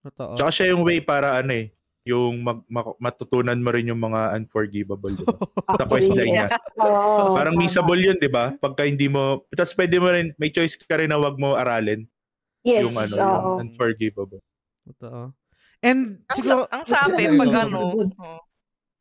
totoo. 0.02 0.36
Tsaka 0.36 0.52
siya 0.54 0.68
yung 0.72 0.84
way 0.84 1.00
para 1.00 1.40
ano 1.40 1.52
eh, 1.54 1.72
yung 2.04 2.40
mag, 2.40 2.64
mak- 2.66 2.96
matutunan 2.98 3.56
mo 3.56 3.70
rin 3.70 3.88
yung 3.88 4.00
mga 4.00 4.32
unforgivable. 4.34 5.12
Di 5.12 5.24
ba? 5.24 5.36
Sa 5.80 5.86
questline 5.86 6.32
niya. 6.34 6.48
yes. 6.48 6.56
Oo, 6.80 7.36
Parang 7.36 7.56
missable 7.56 8.00
yun, 8.00 8.16
di 8.16 8.28
ba? 8.28 8.56
Pagka 8.56 8.84
hindi 8.84 9.08
mo, 9.08 9.44
tapos 9.52 9.76
pwede 9.76 10.00
mo 10.00 10.08
rin, 10.08 10.32
may 10.36 10.48
choice 10.50 10.76
ka 10.76 10.96
rin 10.96 11.08
na 11.08 11.20
wag 11.20 11.36
mo 11.36 11.54
aralin 11.54 12.08
Yes, 12.62 12.84
yung 12.84 12.96
ano, 12.96 13.16
yung 13.16 13.60
unforgivable. 13.62 14.40
Totoo. 14.86 15.32
And, 15.80 16.24
Ang, 16.26 16.36
siguro, 16.36 16.64
sa- 16.64 16.72
ang 16.74 16.84
sabi 16.86 17.24
pag 17.36 17.54
ano, 17.62 17.78
oh, 18.20 18.40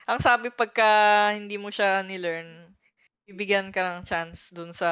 ang 0.05 0.19
sabi 0.19 0.47
pagka 0.51 0.89
hindi 1.31 1.59
mo 1.59 1.71
siya 1.71 2.03
ni-learn, 2.03 2.75
bibigyan 3.29 3.71
ka 3.71 3.85
ng 3.85 4.09
chance 4.09 4.49
dun 4.57 4.73
sa 4.73 4.91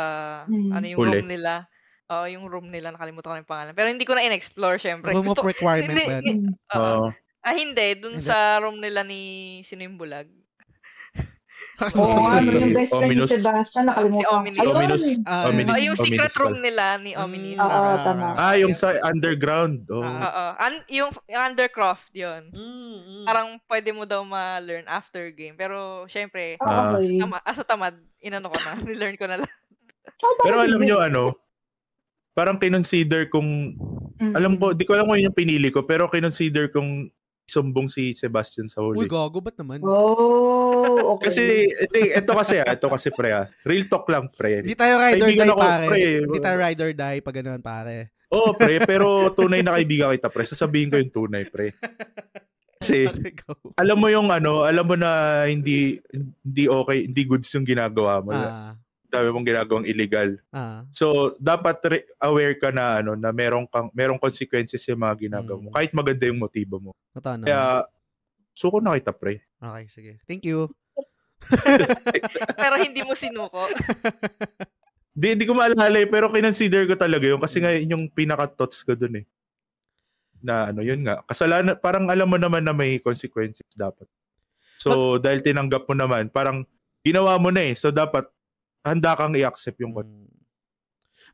Mm. 0.49 0.71
ano 0.71 0.85
yung 0.87 1.01
Huli. 1.01 1.21
room 1.21 1.25
nila. 1.27 1.67
Oo, 2.13 2.27
yung 2.31 2.47
room 2.47 2.71
nila, 2.71 2.95
nakalimutan 2.95 3.31
ko 3.31 3.35
na 3.35 3.43
yung 3.43 3.51
pangalan. 3.51 3.75
Pero 3.75 3.89
hindi 3.91 4.07
ko 4.07 4.15
na 4.15 4.23
in-explore, 4.27 4.79
syempre. 4.79 5.11
room 5.13 5.29
of 5.29 5.39
Gusto, 5.39 5.43
requirement 5.43 5.99
hindi, 5.99 6.05
ba. 6.07 6.23
Oo. 6.77 7.03
Oo. 7.07 7.07
ah, 7.43 7.55
hindi. 7.57 7.99
Dun 7.99 8.19
Hindi. 8.19 8.25
sa 8.25 8.61
room 8.63 8.79
nila 8.83 9.03
ni 9.07 9.21
Sino 9.67 9.83
yung 9.87 9.99
Bulag. 9.99 10.29
Oo 11.77 12.19
nga, 12.25 12.41
Si 12.47 12.57
yung 12.57 12.73
best 12.73 12.91
friend 12.91 13.05
ni 13.07 13.21
Ominous. 13.21 13.31
Sebastian, 13.31 13.85
nakalimutan 13.87 14.25
Si. 14.25 14.33
Ominous. 14.33 14.59
Ayun. 14.59 14.73
Ominous. 14.73 15.05
Ah, 15.25 15.45
Ominous. 15.49 15.71
Ah, 15.71 15.81
yung 15.81 15.97
secret 15.97 16.33
Ominous 16.33 16.37
room 16.39 16.57
nila 16.61 16.85
ni 16.97 17.13
Ominis. 17.13 17.59
Oo, 17.59 17.69
ah, 17.69 17.97
tama. 18.01 18.27
Ah, 18.35 18.55
yung 18.57 18.73
sa 18.73 18.97
underground. 19.03 19.85
Oh. 19.89 20.01
Ah. 20.01 20.17
Oo. 20.19 20.45
An- 20.57 20.87
yung, 20.89 21.11
yung 21.27 21.43
Undercroft, 21.47 22.09
yun. 22.11 22.49
Mm, 22.49 22.97
mm. 22.99 23.25
Parang 23.25 23.49
pwede 23.67 23.91
mo 23.91 24.03
daw 24.03 24.23
ma-learn 24.23 24.87
after 24.87 25.29
game. 25.31 25.55
Pero, 25.55 26.05
syempre, 26.07 26.57
Ah, 26.59 26.97
okay. 26.97 27.21
tama, 27.21 27.37
asa 27.41 27.61
tamad, 27.61 27.95
inano 28.19 28.49
ko 28.49 28.57
na, 28.59 28.73
nilearn 28.89 29.17
ko 29.17 29.29
na 29.29 29.45
lang. 29.45 29.53
Pero 30.41 30.57
alam 30.59 30.81
nyo 30.81 30.97
ano, 30.99 31.23
parang 32.33 32.57
kinonsider 32.57 33.29
kung, 33.29 33.77
Mm. 34.17 34.33
alam 34.33 34.57
ko, 34.57 34.73
di 34.73 34.89
ko 34.89 34.97
alam 34.97 35.05
kung 35.05 35.21
yun 35.21 35.29
yung 35.29 35.37
pinili 35.37 35.69
ko, 35.69 35.85
pero 35.85 36.09
kinonsider 36.09 36.73
kung 36.73 37.13
sumbong 37.47 37.87
si 37.87 38.13
Sebastian 38.19 38.67
sa 38.67 38.83
Uy, 38.83 39.07
huli. 39.07 39.09
gago, 39.09 39.39
ba't 39.39 39.55
naman? 39.55 39.79
Oh, 39.87 41.17
okay. 41.17 41.31
Kasi, 41.31 41.43
ito, 41.71 41.95
ito 41.95 42.33
kasi 42.35 42.55
ah, 42.59 42.75
ito 42.75 42.87
kasi 42.91 43.09
pre 43.15 43.31
ah. 43.31 43.47
Real 43.63 43.87
talk 43.87 44.11
lang 44.11 44.27
pre. 44.35 44.67
Hindi 44.67 44.75
tayo 44.75 44.99
ride 44.99 45.23
or 45.23 45.31
die, 45.31 45.47
ako, 45.47 45.63
pare. 45.63 45.87
pre. 45.87 46.03
Hindi 46.27 46.41
tayo 46.43 46.57
ride 46.59 46.81
or 46.83 46.93
die 46.93 47.19
pag 47.23 47.37
ganun, 47.39 47.63
pare. 47.63 47.97
Oo 48.35 48.51
pre, 48.59 48.83
pero 48.83 49.31
tunay 49.31 49.63
na 49.63 49.79
kaibigan 49.79 50.11
kita 50.19 50.29
pre. 50.29 50.45
Sasabihin 50.45 50.91
ko 50.91 50.99
yung 50.99 51.15
tunay 51.15 51.47
pre. 51.47 51.71
Kasi, 52.83 53.07
alam 53.83 53.97
mo 53.97 54.11
yung 54.11 54.29
ano, 54.35 54.67
alam 54.67 54.83
mo 54.83 54.99
na 54.99 55.43
hindi 55.47 56.03
hindi 56.43 56.65
okay, 56.67 57.07
hindi 57.07 57.23
goods 57.23 57.49
yung 57.55 57.65
ginagawa 57.65 58.19
mo. 58.27 58.35
Ah, 58.35 58.75
dami 59.09 59.29
mong 59.31 59.47
ginagawang 59.47 59.87
illegal. 59.89 60.37
Ah. 60.51 60.85
So, 60.91 61.37
dapat 61.39 61.77
re- 61.87 62.09
aware 62.21 62.55
ka 62.59 62.75
na 62.75 63.01
ano 63.01 63.15
na 63.15 63.31
merong 63.31 63.67
kang 63.71 63.89
merong 63.95 64.21
consequences 64.21 64.83
yung 64.87 65.03
mga 65.03 65.29
ginagawa 65.29 65.59
mo. 65.59 65.69
Mm. 65.71 65.77
Kahit 65.77 65.91
maganda 65.95 66.25
yung 66.27 66.41
motibo 66.43 66.77
mo. 66.79 66.91
Totoo 67.15 67.35
naman. 67.39 67.47
Kaya 67.49 67.87
suko 68.57 68.79
na 68.83 68.97
kita, 68.97 69.13
pre. 69.15 69.45
Okay, 69.59 69.85
sige. 69.89 70.13
Thank 70.29 70.45
you. 70.45 70.71
Pero 72.61 72.75
hindi 72.81 73.01
mo 73.05 73.13
sinuko. 73.13 73.69
Di, 75.17 75.33
di 75.33 75.49
ko 75.49 75.57
maalala 75.57 75.97
eh, 75.97 76.05
pero 76.05 76.29
kinonsider 76.29 76.85
ko 76.85 76.93
talaga 76.93 77.25
yun 77.25 77.41
kasi 77.41 77.57
nga 77.65 77.73
yun 77.73 77.97
yung 77.97 78.05
pinaka-thoughts 78.13 78.85
ko 78.85 78.93
dun 78.93 79.25
eh. 79.25 79.27
Na 80.45 80.69
ano, 80.69 80.85
yun 80.85 81.01
nga. 81.01 81.25
Kasalanan, 81.25 81.81
parang 81.81 82.05
alam 82.13 82.29
mo 82.29 82.37
naman 82.37 82.61
na 82.61 82.77
may 82.77 83.01
consequences 83.01 83.65
dapat. 83.73 84.05
So, 84.77 85.17
dahil 85.17 85.41
tinanggap 85.41 85.89
mo 85.89 85.97
naman, 85.97 86.29
parang 86.29 86.69
ginawa 87.01 87.41
mo 87.41 87.49
na 87.49 87.65
eh. 87.65 87.73
So, 87.73 87.89
dapat 87.89 88.29
handa 88.87 89.19
kang 89.19 89.35
i-accept 89.35 89.77
yung 89.83 89.93
Mm. 89.93 90.31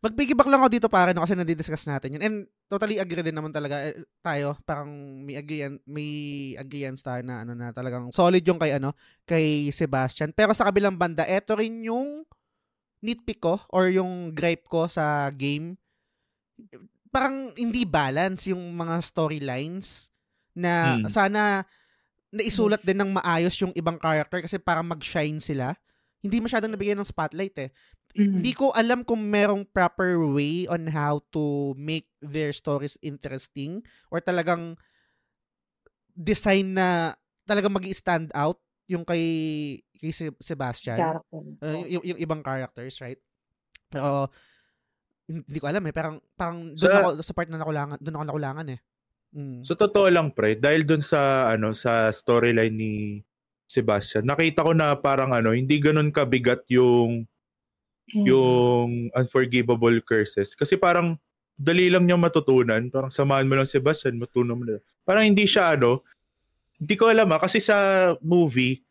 Magpiggyback 0.03 0.51
lang 0.51 0.59
ako 0.59 0.71
dito 0.73 0.89
pare 0.91 1.15
no, 1.15 1.23
kasi 1.23 1.39
nadi-discuss 1.39 1.87
natin 1.87 2.19
yun. 2.19 2.23
And 2.25 2.37
totally 2.67 2.99
agree 2.99 3.23
din 3.23 3.39
naman 3.39 3.55
talaga 3.55 3.87
eh, 3.87 4.03
tayo. 4.19 4.59
Parang 4.67 4.91
may 5.23 5.39
agreean, 5.39 5.79
may 5.87 6.11
agreeance 6.59 7.07
tayo 7.07 7.23
na 7.23 7.47
ano 7.47 7.55
na 7.55 7.71
talagang 7.71 8.11
solid 8.11 8.43
yung 8.43 8.59
kay 8.59 8.83
ano, 8.83 8.99
kay 9.23 9.71
Sebastian. 9.71 10.35
Pero 10.35 10.51
sa 10.59 10.67
kabilang 10.67 10.99
banda, 10.99 11.23
eto 11.23 11.55
rin 11.55 11.87
yung 11.87 12.27
nitpick 12.99 13.47
ko 13.47 13.63
or 13.71 13.95
yung 13.95 14.35
gripe 14.35 14.67
ko 14.67 14.91
sa 14.91 15.31
game. 15.31 15.79
Parang 17.13 17.55
hindi 17.55 17.87
balance 17.87 18.51
yung 18.51 18.75
mga 18.75 18.99
storylines 19.05 20.11
na 20.57 20.99
Hmm. 20.99 21.07
sana 21.07 21.63
naisulat 22.33 22.81
Yes. 22.83 22.89
din 22.91 22.99
ng 22.99 23.13
maayos 23.13 23.55
yung 23.61 23.75
ibang 23.77 24.01
character 24.01 24.41
kasi 24.41 24.57
para 24.59 24.83
mag-shine 24.83 25.39
sila. 25.39 25.77
Hindi 26.23 26.39
masyadong 26.39 26.73
nabigyan 26.73 27.03
ng 27.03 27.11
spotlight 27.11 27.57
eh 27.59 27.71
Mm. 28.13 28.45
hindi 28.45 28.53
ko 28.53 28.69
alam 28.77 29.01
kung 29.09 29.25
merong 29.25 29.65
proper 29.73 30.21
way 30.21 30.69
on 30.69 30.85
how 30.93 31.25
to 31.33 31.73
make 31.81 32.13
their 32.21 32.53
stories 32.53 33.01
interesting 33.01 33.81
or 34.13 34.21
talagang 34.21 34.77
design 36.13 36.77
na 36.77 37.17
talagang 37.49 37.73
mag 37.73 37.89
stand 37.97 38.29
out 38.37 38.61
yung 38.85 39.09
kay, 39.09 39.25
kay 39.97 40.13
Se- 40.13 40.37
Sebastian. 40.45 41.01
Character. 41.01 41.41
Uh, 41.65 41.89
yung, 41.89 42.05
yung, 42.05 42.19
ibang 42.21 42.45
characters, 42.45 43.01
right? 43.01 43.17
Pero 43.89 44.29
hindi 45.25 45.57
ko 45.57 45.73
alam 45.73 45.81
eh. 45.89 45.95
Parang, 45.97 46.21
parang 46.37 46.77
doon 46.77 46.93
Sa- 46.93 47.01
ako, 47.01 47.09
sa 47.25 47.33
part 47.33 47.49
na 47.49 47.57
nakulangan, 47.57 47.97
doon 47.97 48.17
ako 48.21 48.25
nakulangan 48.29 48.67
eh. 48.77 48.81
Mm. 49.33 49.65
So 49.65 49.73
totoo 49.73 50.13
lang 50.13 50.37
pre, 50.37 50.61
dahil 50.61 50.85
dun 50.85 51.01
sa 51.01 51.49
ano 51.49 51.73
sa 51.73 52.13
storyline 52.13 52.77
ni 52.77 53.25
Sebastian, 53.73 54.29
nakita 54.29 54.61
ko 54.61 54.77
na 54.77 54.93
parang 54.93 55.33
ano, 55.33 55.57
hindi 55.57 55.81
ganoon 55.81 56.13
kabigat 56.13 56.69
yung 56.69 57.25
Mm. 58.13 58.27
yung 58.29 58.89
unforgivable 59.15 59.95
curses 60.05 60.53
kasi 60.59 60.75
parang 60.77 61.17
dali 61.57 61.87
lang 61.89 62.05
niya 62.05 62.19
matutunan, 62.19 62.91
parang 62.91 63.15
samahan 63.15 63.47
mo 63.47 63.57
lang 63.57 63.65
si 63.65 63.79
Sebastian, 63.79 64.19
matutunan 64.19 64.59
mo 64.59 64.67
na. 64.67 64.83
Parang 65.07 65.25
hindi 65.25 65.47
siya 65.47 65.79
ano, 65.79 66.03
hindi 66.77 66.99
ko 66.99 67.09
alam 67.09 67.31
ah, 67.33 67.41
kasi 67.41 67.63
sa 67.63 68.13
movie 68.21 68.83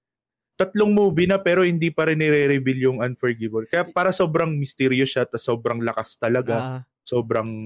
tatlong 0.62 0.94
movie 0.94 1.26
na 1.26 1.42
pero 1.42 1.66
hindi 1.66 1.90
pa 1.90 2.06
rin 2.06 2.22
nire-reveal 2.22 2.80
yung 2.86 2.98
unforgivable. 3.02 3.66
Kaya 3.66 3.90
para 3.90 4.14
sobrang 4.14 4.54
mysterious 4.54 5.10
siya, 5.10 5.26
tas 5.26 5.42
sobrang 5.42 5.82
lakas 5.82 6.22
talaga, 6.22 6.56
Ah, 6.58 6.80
sobrang 7.02 7.66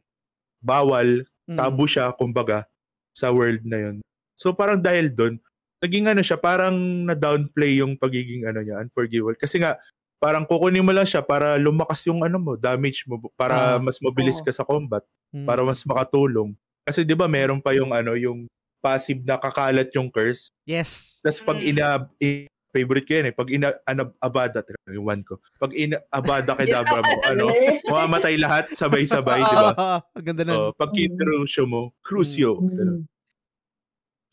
bawal, 0.64 1.28
mm. 1.44 1.60
tabu 1.60 1.86
siya 1.92 2.16
kumbaga 2.16 2.64
sa 3.12 3.36
world 3.36 3.68
na 3.68 3.78
yun. 3.80 3.96
So 4.40 4.56
parang 4.56 4.80
dahil 4.80 5.12
doon, 5.12 5.44
naging 5.86 6.10
ano 6.10 6.26
siya, 6.26 6.36
parang 6.36 6.74
na-downplay 7.06 7.78
yung 7.80 7.94
pagiging 7.96 8.50
ano 8.50 8.60
niya, 8.60 8.82
unforgivable. 8.82 9.38
Kasi 9.38 9.62
nga, 9.62 9.78
parang 10.18 10.44
kukunin 10.44 10.82
mo 10.82 10.90
lang 10.90 11.06
siya 11.06 11.22
para 11.22 11.54
lumakas 11.56 12.02
yung 12.10 12.26
ano 12.26 12.42
mo, 12.42 12.52
damage 12.58 13.06
mo, 13.06 13.22
para 13.38 13.78
Ah, 13.78 13.80
mas 13.80 14.02
mabilis 14.02 14.42
oo. 14.42 14.46
ka 14.46 14.52
sa 14.52 14.66
combat, 14.66 15.06
Mm. 15.30 15.46
para 15.46 15.62
mas 15.62 15.86
makatulong. 15.86 16.58
Kasi 16.82 17.02
'di 17.02 17.14
ba 17.14 17.30
meron 17.30 17.62
pa 17.62 17.74
yung 17.74 17.94
ano, 17.94 18.18
yung 18.18 18.50
passive 18.82 19.22
na 19.22 19.38
kakalat 19.38 19.90
yung 19.94 20.10
curse. 20.10 20.50
Yes. 20.66 21.18
Tapos 21.22 21.42
pag 21.42 21.58
Mm. 21.62 21.70
ina 21.70 21.86
i- 22.18 22.46
favorite 22.76 23.08
ko 23.08 23.14
yan 23.16 23.28
eh, 23.32 23.34
pag 23.34 23.48
ina 23.48 23.72
anab, 23.88 24.12
abada, 24.20 24.60
yung 24.92 25.08
one 25.08 25.24
ko. 25.24 25.40
Pag 25.58 25.72
ina 25.74 25.96
abada 26.12 26.54
kay 26.54 26.68
Dabra 26.76 27.00
mo, 27.00 27.16
ano, 27.24 27.46
mamamatay 27.88 28.36
lahat 28.36 28.68
sabay-sabay, 28.76 29.42
'di 29.42 29.56
ba? 29.56 29.72
Ang 30.20 30.26
ganda 30.28 30.44
nun. 30.44 30.58
Oh, 30.60 30.72
pag 30.76 30.92
Crucio 30.92 31.64
mo, 31.64 31.96
Crucio. 32.04 32.60
Mm. 32.60 33.08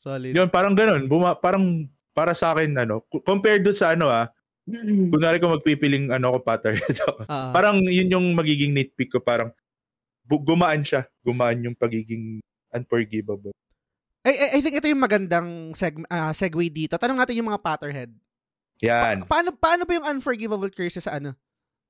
Solid. 0.03 0.35
Yun, 0.35 0.51
parang 0.51 0.75
ganun. 0.75 1.07
Buma, 1.07 1.39
parang 1.39 1.87
para 2.11 2.35
sa 2.35 2.51
akin, 2.51 2.75
ano, 2.75 3.07
compared 3.23 3.63
doon 3.63 3.79
sa 3.79 3.95
ano 3.95 4.11
ah, 4.11 4.27
kunwari 5.15 5.39
ko 5.39 5.55
magpipiling 5.55 6.11
ano 6.11 6.35
ko 6.35 6.39
ako. 6.43 7.23
Ah, 7.31 7.31
ah. 7.31 7.51
parang 7.55 7.79
yun 7.87 8.11
yung 8.11 8.27
magiging 8.35 8.75
nitpick 8.75 9.15
ko, 9.15 9.23
parang 9.23 9.55
bu- 10.27 10.43
gumaan 10.43 10.83
siya. 10.83 11.07
Gumaan 11.23 11.63
yung 11.63 11.79
pagiging 11.79 12.43
unforgivable. 12.75 13.55
I, 14.27 14.35
I, 14.35 14.47
I 14.59 14.61
think 14.63 14.79
ito 14.79 14.91
yung 14.91 15.03
magandang 15.03 15.71
seg, 15.79 16.03
ah, 16.11 16.35
segue 16.35 16.67
dito. 16.67 16.99
Tanong 16.99 17.23
natin 17.23 17.39
yung 17.39 17.55
mga 17.55 17.63
Potterhead. 17.63 18.11
Yan. 18.83 19.23
Pa- 19.23 19.39
paano 19.39 19.55
paano 19.55 19.83
ba 19.87 19.95
yung 19.95 20.09
unforgivable 20.19 20.71
curses 20.75 21.07
sa 21.07 21.23
ano? 21.23 21.39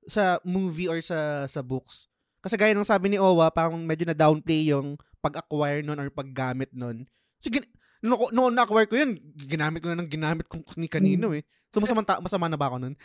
Sa 0.05 0.37
movie 0.45 0.85
or 0.85 1.01
sa 1.01 1.49
sa 1.49 1.65
books? 1.65 2.05
Kasi 2.45 2.59
gaya 2.59 2.77
ng 2.77 2.85
sabi 2.85 3.09
ni 3.09 3.17
Owa, 3.17 3.49
parang 3.49 3.79
medyo 3.81 4.05
na 4.05 4.13
downplay 4.13 4.69
yung 4.69 4.99
pag-acquire 5.23 5.79
nun 5.81 5.97
or 5.97 6.11
paggamit 6.11 6.69
nun. 6.75 7.07
So, 7.39 7.47
gin- 7.47 7.71
noon 8.03 8.29
no, 8.35 8.51
na-acquire 8.51 8.89
ko 8.91 8.99
yun, 8.99 9.15
ginamit 9.47 9.79
ko 9.79 9.87
na 9.89 10.03
ng 10.03 10.11
ginamit 10.11 10.45
kung 10.51 10.61
ni 10.75 10.91
kanino 10.91 11.31
eh. 11.31 11.43
So, 11.73 11.81
masama, 11.81 12.05
ta- 12.05 12.21
masama 12.21 12.45
na 12.45 12.59
ba 12.59 12.69
ako 12.69 12.77
nun? 12.85 12.95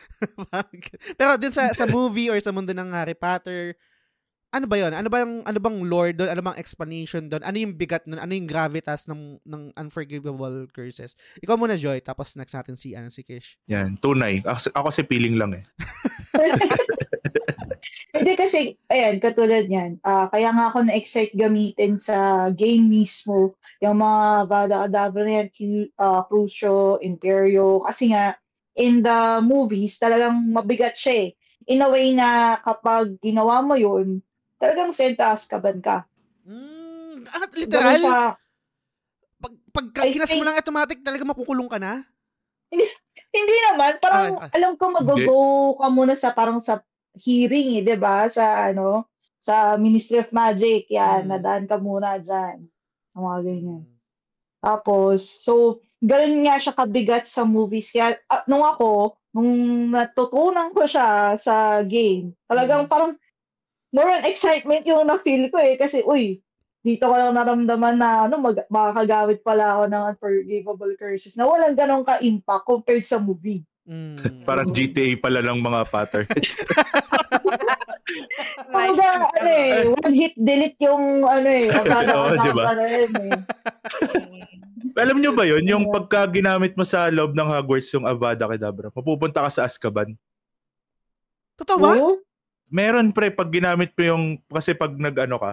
Pero 1.18 1.40
din 1.40 1.54
sa, 1.54 1.72
sa 1.72 1.88
movie 1.88 2.28
or 2.28 2.36
sa 2.42 2.52
mundo 2.52 2.74
ng 2.76 2.92
Harry 2.92 3.16
Potter, 3.16 3.78
ano 4.52 4.64
ba 4.68 4.76
yun? 4.76 4.92
Ano 4.92 5.08
ba 5.08 5.24
yung, 5.24 5.40
ano 5.44 5.58
bang 5.60 5.78
lore 5.88 6.12
doon? 6.12 6.28
Ano 6.28 6.40
bang 6.44 6.60
explanation 6.60 7.32
doon? 7.32 7.44
Ano 7.44 7.56
yung 7.56 7.76
bigat 7.76 8.04
nun? 8.04 8.20
Ano 8.20 8.32
yung 8.36 8.48
gravitas 8.48 9.08
ng, 9.08 9.40
ng 9.44 9.62
unforgivable 9.76 10.68
curses? 10.72 11.16
Ikaw 11.40 11.56
muna, 11.56 11.80
Joy, 11.80 12.00
tapos 12.04 12.36
next 12.36 12.52
natin 12.52 12.76
si, 12.76 12.92
ano, 12.92 13.08
si 13.08 13.24
Kish. 13.24 13.56
Yan. 13.72 13.96
Tunay. 13.96 14.44
Ako, 14.44 14.72
ako 14.72 14.88
si 14.92 15.02
feeling 15.08 15.36
lang 15.40 15.56
eh. 15.56 15.64
Hindi 18.08 18.32
kasi, 18.40 18.72
ayan, 18.88 19.20
katulad 19.20 19.68
yan. 19.68 20.00
ah 20.00 20.32
kaya 20.32 20.48
nga 20.56 20.72
ako 20.72 20.88
na-excite 20.88 21.36
gamitin 21.36 22.00
sa 22.00 22.48
game 22.48 22.88
mismo, 22.88 23.52
yung 23.84 24.00
mga 24.00 24.48
Vada 24.48 24.76
Kedavra 24.88 25.22
na 25.28 25.32
yan, 25.44 25.48
Q- 25.52 25.92
ah, 26.00 26.24
Crucio, 26.24 26.96
Imperio, 27.04 27.84
kasi 27.84 28.08
nga, 28.10 28.32
in 28.80 29.04
the 29.04 29.44
movies, 29.44 30.00
talagang 30.00 30.40
mabigat 30.48 30.96
siya 30.96 31.28
eh. 31.28 31.30
In 31.68 31.84
a 31.84 31.88
way 31.92 32.16
na 32.16 32.56
kapag 32.64 33.20
ginawa 33.20 33.60
mo 33.60 33.76
yun, 33.76 34.24
talagang 34.56 34.96
sent 34.96 35.20
to 35.20 35.26
Azkaban 35.28 35.84
ka. 35.84 36.08
Mm, 36.48 37.28
ah, 37.28 37.44
literal? 37.52 38.00
siya. 38.00 38.20
Pag, 39.38 39.54
pag 39.68 39.86
I 40.08 40.16
kinas 40.16 40.32
mo 40.32 40.48
lang 40.48 40.56
automatic, 40.56 41.04
talaga 41.04 41.28
makukulong 41.28 41.68
ka 41.68 41.76
na? 41.76 42.08
Hindi 43.36 43.56
naman, 43.68 44.00
parang 44.00 44.40
Ah, 44.40 44.48
ah. 44.48 44.50
alam 44.56 44.72
ko 44.80 44.96
mag-go 44.96 45.76
ka 45.76 45.86
muna 45.92 46.16
sa 46.16 46.32
parang 46.32 46.56
sa 46.56 46.80
hearing 47.18 47.78
eh, 47.78 47.82
'di 47.84 47.96
ba? 47.98 48.26
Sa 48.30 48.70
ano, 48.72 49.10
sa 49.38 49.76
Ministry 49.78 50.22
of 50.22 50.30
Magic, 50.34 50.90
yan, 50.90 51.26
Mm. 51.26 51.30
nadaan 51.30 51.64
ka 51.70 51.76
muna 51.78 52.18
diyan. 52.18 52.66
Mga 53.14 53.36
ganyan. 53.46 53.84
Tapos, 54.58 55.22
so, 55.22 55.78
ganun 56.02 56.42
nga 56.46 56.58
siya 56.58 56.74
kabigat 56.74 57.24
sa 57.26 57.46
movies. 57.46 57.94
Kaya, 57.94 58.18
ah, 58.26 58.42
nung 58.50 58.66
ako, 58.66 59.14
nung 59.34 59.50
natutunan 59.94 60.74
ko 60.74 60.82
siya 60.86 61.38
sa 61.38 61.86
game, 61.86 62.34
talagang 62.50 62.86
Mm. 62.86 62.90
parang 62.90 63.12
more 63.94 64.10
on 64.10 64.24
excitement 64.26 64.82
yung 64.88 65.06
na-feel 65.06 65.46
ko 65.52 65.58
eh. 65.62 65.78
Kasi, 65.78 66.02
uy, 66.02 66.42
dito 66.82 67.04
ko 67.06 67.14
lang 67.14 67.36
naramdaman 67.36 67.96
na 68.00 68.26
ano, 68.26 68.40
mag, 68.40 68.64
makakagamit 68.72 69.44
pala 69.44 69.76
ako 69.78 69.82
ng 69.92 70.04
unforgivable 70.14 70.94
curses 70.98 71.36
na 71.36 71.44
walang 71.46 71.76
ganong 71.76 72.06
ka-impact 72.06 72.64
compared 72.64 73.04
sa 73.04 73.20
movie. 73.20 73.62
Mm. 73.88 74.44
Parang 74.44 74.68
GTA 74.68 75.16
pala 75.16 75.40
ng 75.40 75.64
mga 75.64 75.80
Potterheads. 75.88 76.60
Kumbaga, 78.68 79.32
ano 79.36 79.50
eh, 79.50 79.88
one 79.88 80.14
hit 80.14 80.34
delete 80.36 80.80
yung 80.84 81.24
ano 81.24 81.48
eh, 81.48 81.72
agad 81.72 82.06
Oo, 82.16 82.32
di 82.36 82.50
ba? 82.52 82.64
ano 82.72 82.82
eh. 82.84 83.06
Alam 84.98 85.18
nyo 85.22 85.32
ba 85.32 85.44
yun? 85.46 85.62
Yung 85.64 85.84
pagka 85.88 86.26
ginamit 86.28 86.74
mo 86.74 86.82
sa 86.82 87.06
loob 87.12 87.32
ng 87.32 87.48
Hogwarts 87.48 87.92
yung 87.94 88.08
Avada 88.08 88.48
Kedavra, 88.50 88.90
mapupunta 88.90 89.44
ka 89.46 89.50
sa 89.52 89.62
Azkaban. 89.68 90.16
Totoo 91.58 91.78
ba? 91.78 91.92
Oo? 91.96 92.18
Meron 92.68 93.14
pre, 93.14 93.32
pag 93.32 93.48
ginamit 93.48 93.94
mo 93.96 94.02
yung, 94.04 94.24
kasi 94.50 94.76
pag 94.76 94.92
nag-ano 94.92 95.40
ka, 95.40 95.52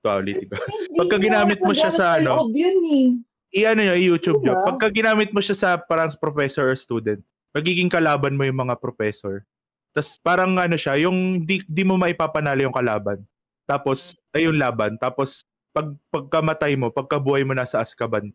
ko. 0.00 0.20
Hindi 0.24 0.48
Pagka 0.96 1.16
mo 1.20 1.22
ginamit 1.22 1.60
mo 1.60 1.72
siya 1.76 1.92
sa 1.92 2.16
ano, 2.16 2.48
eh. 2.56 3.12
i-ano 3.52 3.80
nyo, 3.84 3.94
i-YouTube 3.96 4.40
nyo. 4.40 4.54
Diba? 4.56 4.66
Pagka 4.72 4.88
ginamit 4.88 5.28
mo 5.32 5.40
siya 5.44 5.56
sa 5.56 5.68
parang 5.76 6.08
professor 6.16 6.72
or 6.72 6.76
student, 6.76 7.20
magiging 7.50 7.90
kalaban 7.90 8.34
mo 8.34 8.44
yung 8.44 8.60
mga 8.60 8.78
professor. 8.78 9.42
Tapos 9.90 10.14
parang 10.22 10.54
ano 10.54 10.78
siya, 10.78 10.94
yung 11.00 11.42
di, 11.42 11.62
di 11.66 11.82
mo 11.82 11.98
maipapanalo 11.98 12.62
yung 12.62 12.74
kalaban. 12.74 13.18
Tapos, 13.66 14.18
ay 14.34 14.50
yung 14.50 14.58
laban. 14.58 14.98
Tapos, 14.98 15.46
pag, 15.70 15.94
pagkamatay 16.10 16.74
mo, 16.74 16.90
pagkabuhay 16.90 17.46
mo 17.46 17.54
nasa 17.54 17.78
Azkaban, 17.78 18.34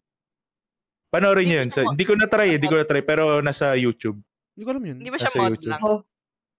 panoorin 1.12 1.48
nyo 1.48 1.58
yun. 1.60 1.70
Sa, 1.72 1.82
hindi 1.84 2.08
ko 2.08 2.16
na-try, 2.16 2.56
eh, 2.56 2.58
hindi 2.60 2.72
ko 2.72 2.80
na-try, 2.80 3.04
pero 3.04 3.44
nasa 3.44 3.76
YouTube. 3.76 4.16
Hindi 4.56 4.64
ko 4.64 4.72
alam 4.72 4.86
yun. 4.88 4.98
Hindi 5.04 5.12
ba 5.12 5.20
siya 5.20 5.32
Nasa 5.32 5.40
mod 5.40 5.52
YouTube. 5.52 5.72
lang? 5.76 5.82
Oh. 5.84 6.00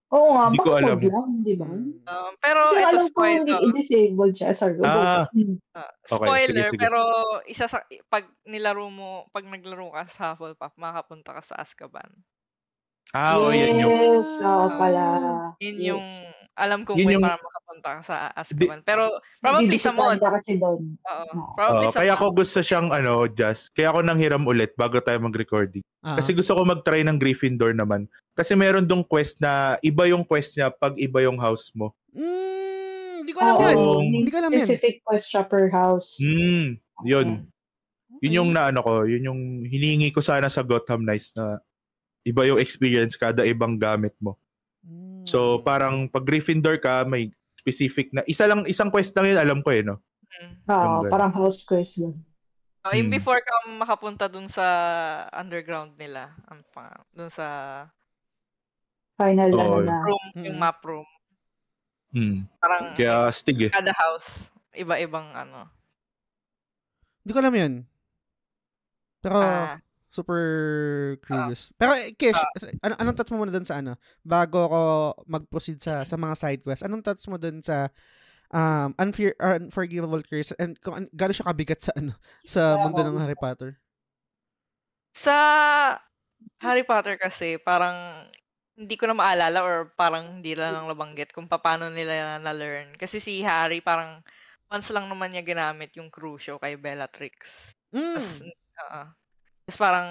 Oo 0.06 0.38
nga, 0.38 0.44
Hindi 0.46 0.60
ko 0.62 0.70
alam. 0.78 0.98
lang, 1.02 1.30
di 1.42 1.54
ba? 1.58 1.66
Mm. 1.66 1.98
Um, 2.06 2.32
pero 2.38 2.60
Kasi 2.62 2.76
ito 2.78 2.86
alam 2.86 3.06
ko 3.10 3.20
hindi 3.24 3.50
spoiler. 3.50 3.66
i-disabled 3.66 4.34
siya. 4.38 4.50
Sorry. 4.54 4.78
Ah. 4.86 5.24
Hmm. 5.34 5.56
Ah, 5.74 5.90
Okay, 6.06 6.28
spoiler, 6.30 6.46
sige, 6.62 6.70
sige. 6.70 6.78
pero 6.78 7.00
isa 7.42 7.64
sa 7.66 7.78
pag 8.06 8.24
nilaro 8.46 8.86
mo, 8.86 9.26
pag 9.34 9.42
naglaro 9.42 9.90
ka 9.90 10.02
sa 10.06 10.24
Hufflepuff, 10.32 10.78
makakapunta 10.78 11.34
ka 11.34 11.42
sa 11.42 11.54
Azkaban. 11.58 12.06
Ah, 13.14 13.38
oh, 13.38 13.54
yan 13.54 13.78
yung... 13.78 13.94
Yes, 13.94 14.42
oo 14.42 14.66
pala. 14.74 15.04
Yun 15.62 15.76
Yes. 15.78 15.86
yung 15.86 16.02
alam 16.56 16.88
kong 16.88 16.96
Yun 16.96 17.06
way 17.06 17.14
yung- 17.20 17.24
para 17.24 17.36
makapunta 17.36 17.88
ka 18.00 18.02
sa 18.02 18.16
Azkaban. 18.32 18.80
Pero 18.82 19.20
probably 19.44 19.76
sa 19.76 19.92
ka 19.92 20.28
kasi 20.40 20.56
doon. 20.56 20.96
Oo, 20.96 21.52
probably 21.52 21.86
sa 21.92 22.00
kaya 22.00 22.14
ko 22.16 22.32
gusto 22.32 22.58
siyang 22.64 22.88
ano, 22.90 23.28
just, 23.28 23.70
kaya 23.76 23.92
ako 23.92 24.00
nanghiram 24.00 24.48
ulit 24.48 24.72
bago 24.74 24.96
tayo 25.04 25.20
mag-recording. 25.20 25.84
Ah. 26.00 26.16
Kasi 26.16 26.32
gusto 26.32 26.56
ko 26.56 26.64
mag-try 26.64 27.04
ng 27.04 27.20
Gryffindor 27.20 27.76
naman. 27.76 28.08
Kasi 28.32 28.56
meron 28.56 28.88
dong 28.88 29.04
quest 29.04 29.36
na 29.44 29.76
iba 29.84 30.08
yung 30.08 30.24
quest 30.24 30.56
niya 30.56 30.72
pag 30.72 30.96
iba 30.96 31.20
yung 31.20 31.36
house 31.36 31.72
mo. 31.76 31.92
Mm, 32.16 33.24
hindi 33.24 33.32
ko 33.36 33.38
alam 33.44 33.54
Oo, 33.56 33.64
yan. 33.68 33.76
Hindi 34.24 34.30
ko 34.32 34.38
alam 34.40 34.50
yan. 34.52 34.64
Specific 34.64 34.94
quest 35.04 35.26
siya 35.28 35.42
per 35.44 35.68
house. 35.68 36.16
Hmm, 36.20 36.80
yun. 37.04 37.44
Yun 38.24 38.32
yung 38.32 38.50
na 38.56 38.72
ano 38.72 38.80
ko, 38.80 39.04
yun 39.04 39.28
yung 39.28 39.40
hiningi 39.68 40.08
ko 40.08 40.24
sana 40.24 40.48
sa 40.48 40.64
Gotham 40.64 41.04
Knights 41.04 41.36
na 41.36 41.60
iba 42.26 42.42
yung 42.42 42.58
experience 42.58 43.14
kada 43.14 43.46
ibang 43.46 43.78
gamit 43.78 44.12
mo. 44.18 44.34
Mm. 44.82 45.22
So 45.22 45.62
parang 45.62 46.10
pag 46.10 46.26
Gryffindor 46.26 46.76
ka, 46.76 47.06
may 47.06 47.30
specific 47.56 48.10
na 48.10 48.26
isa 48.26 48.44
lang 48.44 48.66
isang 48.66 48.90
quest 48.90 49.14
lang 49.14 49.30
yun 49.30 49.38
alam 49.38 49.58
ko 49.62 49.70
eh 49.70 49.80
no. 49.80 50.02
Mm. 50.36 50.54
Ganun. 50.66 51.06
parang 51.08 51.32
house 51.32 51.62
quest 51.62 52.02
yun. 52.02 52.14
Oh, 52.82 52.94
yung 52.94 53.10
Hmm. 53.10 53.18
before 53.18 53.42
ka 53.42 53.50
makapunta 53.68 54.26
dun 54.26 54.46
sa 54.46 54.62
underground 55.34 55.98
nila, 55.98 56.30
ang 56.46 56.62
pa, 56.70 56.94
dun 57.10 57.26
sa 57.26 57.46
Final 59.18 59.50
Oo. 59.50 59.58
ano 59.58 59.76
na. 59.82 59.98
room, 60.04 60.24
yung 60.38 60.54
Mm. 60.54 60.62
map 60.62 60.78
room. 60.84 61.08
Hmm. 62.12 62.46
Parang 62.60 62.94
Kaya 62.94 63.26
stig 63.32 63.58
eh. 63.58 63.70
kada 63.72 63.90
house, 63.90 64.46
iba-ibang 64.70 65.26
ano. 65.32 65.66
Hindi 67.20 67.30
ko 67.32 67.38
alam 67.40 67.56
yun. 67.56 67.72
Pero, 69.18 69.38
Ah, 69.40 69.82
super 70.16 70.42
curious. 71.20 71.68
Pero, 71.76 71.92
eh, 71.92 72.16
Kish, 72.16 72.40
ano, 72.80 72.96
anong 72.96 73.16
thoughts 73.20 73.32
mo 73.32 73.44
muna 73.44 73.52
dun 73.52 73.68
sa 73.68 73.84
ano? 73.84 74.00
Bago 74.24 74.64
ako 74.64 74.80
mag-proceed 75.28 75.84
sa, 75.84 76.00
sa 76.08 76.16
mga 76.16 76.34
side 76.40 76.62
quests, 76.64 76.88
anong 76.88 77.04
thoughts 77.04 77.28
mo 77.28 77.36
dun 77.36 77.60
sa 77.60 77.92
um, 78.50 78.96
unfair, 78.96 79.36
or 79.36 79.60
unforgivable 79.60 80.24
curse 80.24 80.56
and 80.56 80.80
kung 80.80 81.04
an- 81.04 81.12
gaano 81.12 81.36
siya 81.36 81.48
kabigat 81.52 81.80
sa 81.84 81.92
ano 81.98 82.16
sa 82.48 82.80
mundo 82.80 83.04
ng 83.04 83.20
Harry 83.20 83.36
Potter? 83.36 83.76
sa 85.16 85.36
Harry 86.60 86.84
Potter 86.84 87.16
kasi, 87.16 87.56
parang 87.56 88.28
hindi 88.76 88.94
ko 89.00 89.08
na 89.08 89.16
maalala 89.16 89.64
or 89.64 89.88
parang 89.96 90.40
hindi 90.40 90.52
lang 90.52 90.76
lang 90.76 90.86
nabanggit 90.92 91.32
kung 91.32 91.48
paano 91.48 91.88
nila 91.88 92.36
na-learn. 92.44 92.92
Kasi 93.00 93.16
si 93.24 93.40
Harry 93.40 93.80
parang 93.80 94.20
once 94.68 94.92
lang 94.92 95.08
naman 95.08 95.32
niya 95.32 95.40
ginamit 95.46 95.96
yung 95.96 96.12
Crucio 96.12 96.60
kay 96.60 96.76
Bellatrix. 96.76 97.72
Tapos, 97.88 98.44
Mm. 98.44 99.08
Tapos 99.68 99.82
parang 99.82 100.08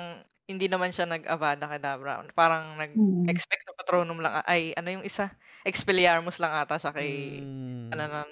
hindi 0.51 0.67
naman 0.67 0.91
siya 0.91 1.07
nag-Avada 1.07 1.71
Kedavra. 1.71 2.27
Parang 2.35 2.75
Mm. 2.95 3.39
nag-expect 3.39 3.63
na 3.63 3.73
Patronum 3.79 4.19
lang. 4.19 4.43
Ay, 4.43 4.75
ano 4.75 4.91
yung 4.99 5.07
isa? 5.07 5.31
Expelliarmus 5.63 6.43
lang 6.43 6.51
ata 6.59 6.75
siya 6.75 6.91
kay, 6.91 7.11
Mm. 7.11 7.95
ano 7.95 8.03
nun, 8.11 8.31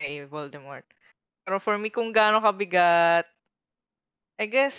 kay 0.00 0.26
Voldemort. 0.26 0.86
Pero 1.46 1.58
for 1.62 1.76
me, 1.78 1.90
kung 1.94 2.10
gaano 2.14 2.42
kabigat, 2.42 3.26
I 4.40 4.46
guess, 4.50 4.76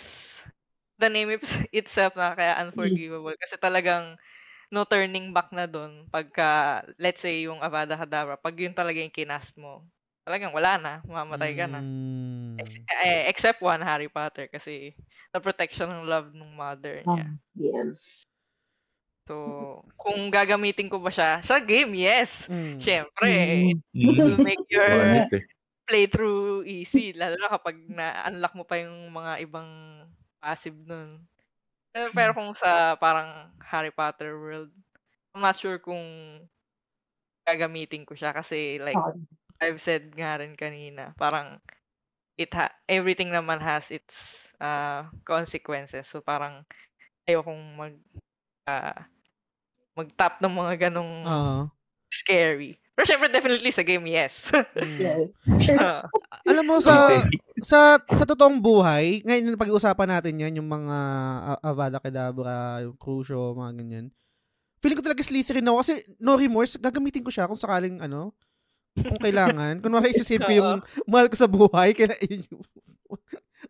the 1.00 1.08
name 1.12 1.30
itself 1.74 2.16
na 2.16 2.34
kaya 2.36 2.60
unforgivable. 2.64 3.34
Kasi 3.40 3.56
talagang 3.60 4.16
no 4.72 4.84
turning 4.88 5.32
back 5.36 5.52
na 5.54 5.66
doon 5.70 6.08
pagka, 6.12 6.82
let's 7.00 7.22
say, 7.24 7.44
yung 7.48 7.60
Avada 7.64 7.96
Kedavra, 8.00 8.36
pag 8.40 8.56
yun 8.58 8.74
talaga 8.76 9.00
yung 9.02 9.14
kinast 9.14 9.56
mo, 9.60 9.84
talagang 10.24 10.52
wala 10.54 10.72
na, 10.76 10.92
mamamatay 11.06 11.52
ka 11.56 11.66
na. 11.66 11.80
Mm. 11.80 12.56
Ex- 12.60 12.80
eh, 13.04 13.26
except 13.30 13.60
one, 13.64 13.80
Harry 13.80 14.08
Potter, 14.08 14.46
kasi 14.48 14.92
the 15.32 15.40
protection 15.40 15.88
ng 15.88 16.04
love 16.06 16.30
ng 16.34 16.52
mother 16.54 17.00
niya. 17.04 17.26
Um, 17.26 17.40
yes. 17.56 18.22
So, 19.28 19.84
kung 19.94 20.32
gagamitin 20.32 20.90
ko 20.90 20.98
ba 20.98 21.12
siya, 21.12 21.38
sa 21.44 21.60
game, 21.62 21.94
yes. 21.94 22.48
Mm. 22.50 22.78
Siyempre, 22.82 23.28
Mm. 23.30 23.78
it 23.94 24.16
will 24.18 24.40
make 24.40 24.60
your 24.72 24.90
eh. 24.90 25.26
playthrough 25.86 26.66
easy. 26.66 27.12
Lalo 27.14 27.34
na 27.38 27.50
kapag 27.50 27.76
na-unlock 27.90 28.54
mo 28.54 28.64
pa 28.66 28.78
yung 28.78 29.10
mga 29.10 29.42
ibang 29.46 29.70
passive 30.40 30.78
nun. 30.86 31.26
Pero, 31.90 32.08
pero 32.14 32.30
kung 32.34 32.54
sa 32.54 32.94
parang 32.98 33.50
Harry 33.66 33.90
Potter 33.90 34.38
world, 34.38 34.70
I'm 35.34 35.42
not 35.42 35.58
sure 35.58 35.78
kung 35.82 36.02
gagamitin 37.46 38.06
ko 38.06 38.14
siya 38.14 38.30
kasi 38.30 38.78
like 38.78 38.98
Oo. 38.98 39.18
I've 39.60 39.80
said 39.80 40.16
nga 40.16 40.40
rin 40.40 40.56
kanina, 40.56 41.12
parang 41.20 41.60
it 42.40 42.48
ha- 42.56 42.72
everything 42.88 43.28
naman 43.28 43.60
has 43.60 43.92
its 43.92 44.48
uh, 44.56 45.04
consequences. 45.28 46.08
So 46.08 46.24
parang 46.24 46.64
ayokong 47.28 47.62
mag 47.76 47.94
ah, 48.64 49.04
mag-tap 49.92 50.40
ng 50.40 50.54
mga 50.54 50.88
ganong 50.88 51.12
Oo. 51.28 51.60
scary. 52.08 52.80
Pero 52.96 53.04
syempre 53.04 53.28
definitely 53.28 53.72
sa 53.72 53.84
game, 53.84 54.08
yes. 54.08 54.48
Ah, 55.80 56.06
Alam 56.46 56.64
mo 56.68 56.76
sa 56.78 57.24
sa 57.64 57.98
sa 58.00 58.24
totoong 58.24 58.60
buhay, 58.62 59.20
ngayon 59.26 59.58
pag-uusapan 59.58 60.08
natin 60.08 60.40
yan, 60.40 60.56
yung 60.62 60.68
mga 60.68 60.96
uh, 61.42 61.58
Avada 61.64 61.98
Kedavra, 61.98 62.80
yung 62.84 62.94
Crucio, 62.96 63.52
mga 63.56 63.72
ganyan. 63.82 64.06
Feeling 64.80 64.96
ko 65.00 65.04
talaga 65.04 65.26
Slytherin 65.26 65.68
ako 65.68 65.76
kasi 65.82 65.94
no 66.22 66.38
remorse, 66.38 66.80
gagamitin 66.80 67.24
ko 67.24 67.32
siya 67.34 67.50
kung 67.50 67.58
sakaling 67.58 68.00
ano, 68.00 68.32
kung 68.96 69.20
kailangan. 69.22 69.78
Kung 69.78 69.94
maisisave 70.00 70.42
ko 70.42 70.52
yung 70.52 70.70
mahal 71.06 71.26
ko 71.30 71.36
sa 71.38 71.50
buhay, 71.50 71.94
kaya 71.94 72.14
yun 72.26 72.46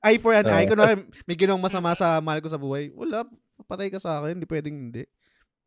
eye 0.01 0.19
for 0.19 0.33
an 0.33 0.49
eye. 0.49 0.67
Kung 0.67 0.81
may 1.29 1.37
ginawang 1.37 1.63
masama 1.63 1.93
sa 1.93 2.19
mahal 2.19 2.41
ko 2.41 2.49
sa 2.49 2.61
buhay, 2.61 2.93
wala, 2.93 3.29
patay 3.69 3.93
ka 3.93 4.01
sa 4.01 4.21
akin, 4.21 4.41
hindi 4.41 4.49
pwedeng 4.49 4.77
hindi. 4.89 5.05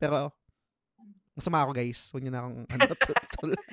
Pero, 0.01 0.33
masama 1.37 1.65
ako 1.65 1.71
guys. 1.73 2.09
Huwag 2.13 2.21
niyo 2.25 2.33
na 2.33 2.41
akong 2.45 2.59
ano, 2.65 2.93
tul- 2.97 3.63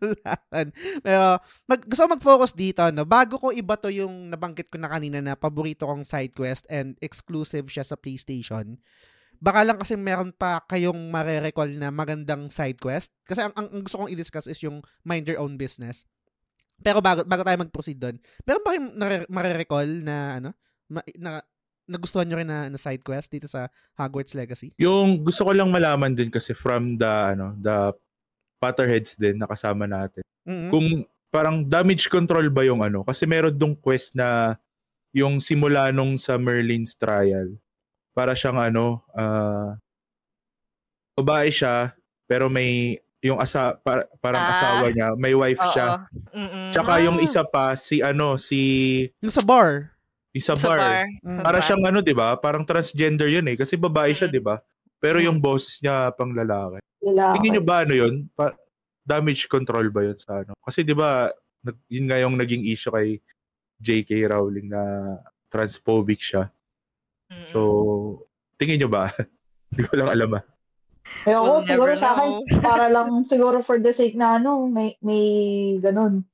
tulatan. 0.00 0.66
Pero, 1.00 1.26
mag, 1.64 1.80
gusto 1.84 2.00
ko 2.04 2.08
mag-focus 2.12 2.52
dito, 2.56 2.82
no? 2.92 3.04
Bago 3.08 3.40
ko 3.40 3.48
iba 3.52 3.74
to 3.80 3.88
yung 3.92 4.32
nabanggit 4.32 4.68
ko 4.68 4.76
na 4.80 4.92
kanina 4.92 5.18
na 5.24 5.34
paborito 5.36 5.88
kong 5.88 6.04
side 6.04 6.32
quest 6.36 6.68
and 6.68 6.96
exclusive 7.00 7.68
siya 7.68 7.84
sa 7.84 7.96
PlayStation. 7.96 8.76
Baka 9.38 9.62
lang 9.62 9.78
kasi 9.78 9.94
meron 9.94 10.34
pa 10.34 10.62
kayong 10.66 11.10
marerecall 11.14 11.70
na 11.70 11.94
magandang 11.94 12.50
side 12.50 12.78
quest. 12.78 13.14
Kasi 13.22 13.46
ang, 13.46 13.54
ang, 13.54 13.70
ang 13.70 13.82
gusto 13.86 14.02
kong 14.02 14.10
i-discuss 14.10 14.50
is 14.50 14.58
yung 14.62 14.82
mind 15.06 15.26
your 15.30 15.38
own 15.38 15.54
business. 15.54 16.02
Pero 16.82 17.02
bago, 17.02 17.26
bago 17.26 17.42
tayo 17.42 17.58
mag-proceed 17.58 17.98
doon, 17.98 18.16
meron 18.46 18.62
ba 18.62 18.70
kayong 18.74 18.90
marerecall 19.30 19.88
na 20.02 20.16
ano? 20.42 20.50
Ma, 20.90 21.02
na, 21.18 21.42
nagustuhan 21.88 22.28
nyo 22.28 22.36
rin 22.38 22.50
na, 22.50 22.68
na 22.68 22.78
side 22.78 23.02
quest 23.02 23.32
dito 23.32 23.48
sa 23.48 23.72
Hogwarts 23.96 24.36
Legacy? 24.36 24.76
Yung 24.76 25.24
gusto 25.24 25.48
ko 25.48 25.50
lang 25.56 25.72
malaman 25.72 26.12
din 26.12 26.28
kasi 26.28 26.52
from 26.52 27.00
the 27.00 27.34
ano, 27.34 27.56
the 27.58 27.94
Potterheads 28.58 29.14
din 29.14 29.38
nakasama 29.38 29.86
natin. 29.86 30.22
Mhm. 30.44 30.70
Kung 30.70 30.86
parang 31.30 31.62
damage 31.64 32.10
control 32.10 32.50
ba 32.50 32.66
yung 32.66 32.82
ano? 32.82 33.06
Kasi 33.06 33.24
meron 33.24 33.54
dong 33.54 33.78
quest 33.78 34.12
na 34.18 34.58
yung 35.14 35.40
simula 35.40 35.88
nung 35.94 36.18
sa 36.20 36.36
Merlin's 36.36 36.98
trial. 36.98 37.54
Para 38.18 38.34
siyang 38.34 38.58
ano, 38.58 39.06
ah 39.14 39.78
babae 41.14 41.50
siya 41.50 41.94
pero 42.26 42.50
may 42.50 42.98
yung 43.18 43.38
asa 43.38 43.74
para, 43.78 44.06
parang 44.18 44.38
Ah. 44.42 44.50
asawa 44.54 44.86
niya, 44.90 45.08
may 45.14 45.34
wife 45.34 45.58
Oo. 45.58 45.70
siya. 45.70 46.06
Mm-mm. 46.30 46.70
Tsaka 46.70 46.92
yung 47.02 47.18
Ah. 47.18 47.26
isa 47.26 47.42
pa 47.42 47.74
si 47.74 47.98
ano, 47.98 48.38
si 48.38 48.58
Yung 49.18 49.34
sa 49.34 49.42
bar. 49.42 49.90
yung 50.30 50.42
sa 50.44 50.54
sa 50.54 50.66
bar. 50.70 50.78
bar. 50.78 50.94
Mm. 51.26 51.42
Para 51.42 51.58
Sa 51.58 51.64
siyang 51.66 51.82
ano, 51.82 51.98
'di 51.98 52.14
ba? 52.14 52.38
Parang 52.38 52.62
transgender 52.62 53.26
'yun 53.26 53.46
eh 53.46 53.54
kasi 53.54 53.74
babae 53.74 54.14
siya, 54.14 54.30
Mm. 54.30 54.34
'di 54.34 54.42
ba? 54.42 54.62
Pero 54.98 55.18
yung 55.18 55.38
boses 55.38 55.78
niya 55.78 56.10
pang 56.14 56.30
lalaki. 56.30 56.78
Lalaki. 57.02 57.34
Tingin 57.38 57.50
niyo 57.54 57.62
ba 57.62 57.82
ano 57.82 57.94
'yun? 57.94 58.14
Pa- 58.34 58.54
damage 59.02 59.46
control 59.48 59.90
ba 59.90 60.06
'yun 60.06 60.18
sa 60.18 60.42
ano? 60.42 60.54
Kasi 60.62 60.86
'di 60.86 60.94
ba, 60.94 61.26
nag- 61.66 61.82
yun 61.90 62.06
nga 62.06 62.18
yung 62.22 62.38
naging 62.38 62.62
issue 62.66 62.90
kay 62.90 63.18
JK 63.78 64.30
Rowling 64.30 64.70
na 64.70 64.82
transphobic 65.50 66.22
siya. 66.22 66.54
Mm-mm. 67.28 67.48
So, 67.52 67.60
tingin 68.56 68.80
niyo 68.80 68.90
ba? 68.90 69.12
Hindi 69.72 69.82
ko 69.88 69.92
lang 70.00 70.10
alam 70.12 70.30
ah. 70.40 70.44
Ayoko, 71.24 71.44
We'll 71.44 71.64
siguro 71.64 71.92
sa 71.96 72.16
akin, 72.16 72.60
para 72.60 72.92
lang 72.92 73.24
siguro 73.24 73.64
for 73.64 73.80
the 73.80 73.92
sake 73.92 74.16
na 74.16 74.36
ano, 74.36 74.68
may, 74.68 74.96
may 75.00 75.76
ganun. 75.80 76.24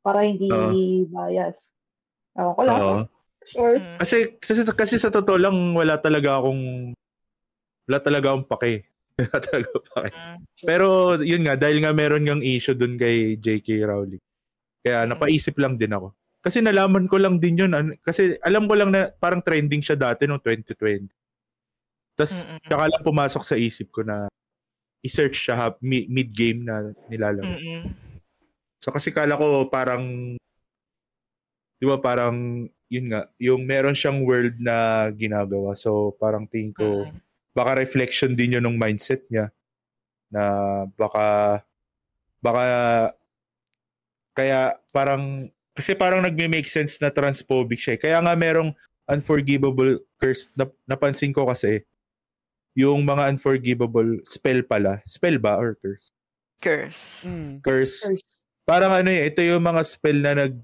Para 0.00 0.24
hindi 0.24 0.48
Oo. 0.48 1.10
bias. 1.10 1.68
Ewan 2.38 2.54
ko 2.54 2.62
lang. 2.64 2.78
Oo. 2.80 2.98
Sure. 3.44 3.76
Mm. 3.76 3.98
Kasi, 3.98 4.16
kasi, 4.38 4.62
kasi 4.62 4.94
sa 4.96 5.10
totoo 5.10 5.36
lang, 5.36 5.56
wala 5.74 5.98
talaga 5.98 6.38
akong, 6.38 6.94
wala 7.90 7.98
talaga 7.98 8.26
akong 8.32 8.48
pake. 8.56 8.72
Wala 9.20 9.36
talaga 9.36 9.68
akong 9.68 9.90
pake. 10.00 10.16
Mm. 10.16 10.38
Pero 10.64 10.86
yun 11.20 11.42
nga, 11.44 11.54
dahil 11.58 11.78
nga 11.84 11.92
meron 11.92 12.24
yung 12.24 12.40
issue 12.40 12.72
dun 12.72 12.96
kay 12.96 13.36
J.K. 13.36 13.84
Rowling. 13.84 14.22
Kaya 14.80 15.04
napaisip 15.04 15.60
lang 15.60 15.76
din 15.76 15.92
ako. 15.92 16.16
Kasi 16.40 16.64
nalaman 16.64 17.04
ko 17.04 17.20
lang 17.20 17.36
din 17.36 17.60
yun. 17.60 17.72
Kasi 18.00 18.40
alam 18.40 18.64
ko 18.64 18.72
lang 18.72 18.90
na 18.92 19.12
parang 19.12 19.44
trending 19.44 19.84
siya 19.84 19.96
dati 19.96 20.24
noong 20.24 20.40
2020. 20.40 21.08
Tapos 22.16 22.44
saka 22.44 22.84
lang 22.88 23.04
pumasok 23.04 23.42
sa 23.44 23.56
isip 23.60 23.92
ko 23.92 24.00
na 24.04 24.28
i-search 25.04 25.36
siya 25.48 25.72
mid-game 25.84 26.64
na 26.64 26.92
nilalaro. 27.08 27.44
Mm-mm. 27.44 27.92
So 28.80 28.92
kasi 28.92 29.12
kala 29.12 29.36
ko 29.36 29.68
parang 29.68 30.36
di 31.80 31.84
ba 31.88 31.96
parang 32.00 32.68
yun 32.92 33.06
nga, 33.08 33.28
yung 33.40 33.64
meron 33.64 33.96
siyang 33.96 34.24
world 34.24 34.56
na 34.60 35.08
ginagawa. 35.12 35.76
So 35.76 36.16
parang 36.16 36.48
tingin 36.48 36.72
ko 36.76 37.08
Mm. 37.08 37.16
baka 37.52 37.80
reflection 37.80 38.32
din 38.32 38.56
yun 38.56 38.64
ng 38.64 38.80
mindset 38.80 39.24
niya 39.28 39.52
na 40.30 40.42
baka 40.96 41.60
baka 42.40 42.64
kaya 44.32 44.78
parang 44.92 45.50
kasi 45.80 45.96
parang 45.96 46.20
nagme-make 46.20 46.68
sense 46.68 47.00
na 47.00 47.08
transphobic 47.08 47.80
siya. 47.80 47.96
eh. 47.96 48.00
Kaya 48.04 48.18
nga 48.20 48.36
merong 48.36 48.76
unforgivable 49.08 50.04
curse 50.20 50.52
na, 50.52 50.68
napansin 50.84 51.32
ko 51.32 51.48
kasi 51.48 51.82
yung 52.76 53.02
mga 53.02 53.32
unforgivable 53.32 54.20
spell 54.28 54.60
pala. 54.62 55.00
Spell 55.08 55.40
ba 55.40 55.56
or 55.56 55.74
curse? 55.80 56.12
Curse. 56.60 57.24
Mm. 57.24 57.64
Curse. 57.64 57.96
First. 58.04 58.28
Parang 58.68 58.92
ano 58.92 59.08
eh, 59.10 59.32
ito 59.32 59.40
yung 59.40 59.64
mga 59.64 59.82
spell 59.82 60.20
na 60.20 60.46
nag 60.46 60.54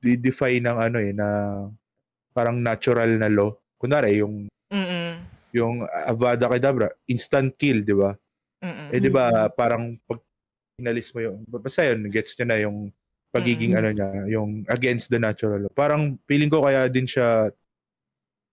defy 0.00 0.58
ng 0.64 0.78
ano 0.80 0.98
eh, 0.98 1.12
na 1.12 1.28
parang 2.32 2.58
natural 2.58 3.20
na 3.20 3.28
law. 3.28 3.52
Kunwari, 3.76 4.24
yung 4.24 4.48
Mm-mm. 4.72 5.22
yung 5.52 5.86
Avada 6.08 6.48
Kedavra, 6.50 6.88
instant 7.06 7.54
kill, 7.60 7.84
di 7.86 7.94
ba? 7.94 8.16
Mm-mm. 8.64 8.90
Eh 8.90 8.98
di 8.98 9.10
ba 9.12 9.46
parang 9.52 9.94
pag 10.02 10.18
inalis 10.78 11.10
mo 11.14 11.22
yung 11.22 11.42
basta 11.46 11.82
yun 11.86 12.06
gets 12.10 12.34
niyo 12.38 12.46
na 12.46 12.58
yung 12.58 12.90
pagiging 13.30 13.76
Mm. 13.76 13.78
ano 13.78 13.88
niya, 13.92 14.08
yung 14.32 14.50
against 14.68 15.12
the 15.12 15.20
natural 15.20 15.68
law. 15.68 15.72
Parang 15.76 16.16
feeling 16.24 16.48
ko 16.48 16.64
kaya 16.64 16.88
din 16.88 17.04
siya 17.04 17.52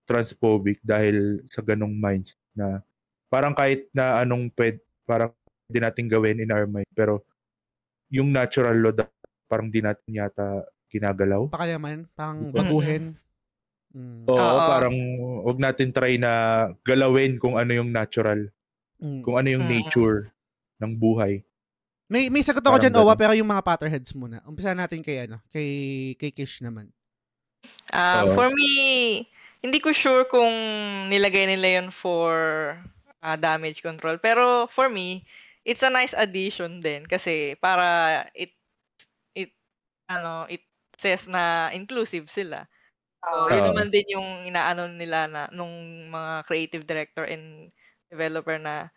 transphobic 0.06 0.78
dahil 0.86 1.42
sa 1.50 1.66
ganong 1.66 1.96
mindset 1.98 2.38
na 2.54 2.84
parang 3.28 3.58
kahit 3.58 3.90
na 3.90 4.22
anong 4.22 4.54
pwede, 4.54 4.80
parang 5.04 5.34
di 5.66 5.82
natin 5.82 6.06
gawin 6.06 6.38
in 6.38 6.54
our 6.54 6.70
mind 6.70 6.86
pero 6.94 7.26
yung 8.14 8.30
natural 8.30 8.78
law 8.78 8.94
parang 9.50 9.74
di 9.74 9.82
natin 9.82 10.06
yata 10.14 10.62
ginagalaw. 10.94 11.50
Pakalaman, 11.50 12.06
pang 12.14 12.50
Mm. 12.50 12.54
baguhin. 12.54 13.04
Mm. 13.96 14.30
Oo, 14.30 14.38
Oo. 14.38 14.60
parang 14.70 14.96
wag 15.48 15.58
natin 15.58 15.90
try 15.90 16.20
na 16.22 16.32
galawin 16.86 17.40
kung 17.42 17.58
ano 17.58 17.72
yung 17.74 17.90
natural, 17.90 18.52
Mm. 19.02 19.22
kung 19.26 19.36
ano 19.40 19.50
yung 19.50 19.66
Mm. 19.66 19.72
nature 19.74 20.30
ng 20.84 20.94
buhay. 20.96 21.42
May 22.06 22.30
may 22.30 22.46
sagot 22.46 22.62
ako 22.62 22.78
Parang 22.78 22.84
diyan, 22.86 23.02
Owa, 23.02 23.16
pero 23.18 23.34
yung 23.34 23.50
mga 23.50 23.66
Potterheads 23.66 24.14
muna. 24.14 24.38
Umpisa 24.46 24.78
natin 24.78 25.02
kay 25.02 25.26
ano, 25.26 25.42
kay 25.50 25.70
kay 26.22 26.30
Kish 26.30 26.62
naman. 26.62 26.94
Ah, 27.90 28.30
Oo. 28.30 28.38
for 28.38 28.54
me, 28.54 29.26
hindi 29.66 29.82
ko 29.82 29.90
sure 29.90 30.30
kung 30.30 30.54
nilagay 31.10 31.50
nila 31.50 31.82
yun 31.82 31.90
for 31.90 32.30
ah, 33.26 33.38
damage 33.38 33.82
control. 33.82 34.22
Pero 34.22 34.70
for 34.70 34.86
me, 34.86 35.26
it's 35.66 35.82
a 35.82 35.90
nice 35.90 36.14
addition 36.14 36.78
din 36.86 37.10
kasi 37.10 37.58
para 37.58 38.22
it 38.38 38.54
it 39.34 39.50
ano, 40.06 40.46
it 40.46 40.62
says 41.02 41.26
na 41.26 41.74
inclusive 41.74 42.30
sila. 42.30 42.70
So, 43.26 43.50
yun 43.50 43.66
Oo. 43.66 43.70
naman 43.74 43.90
din 43.90 44.06
yung 44.14 44.46
inaano 44.46 44.86
nila 44.86 45.26
na 45.26 45.50
nung 45.50 45.74
mga 46.14 46.46
creative 46.46 46.86
director 46.86 47.26
and 47.26 47.74
developer 48.14 48.62
na 48.62 48.94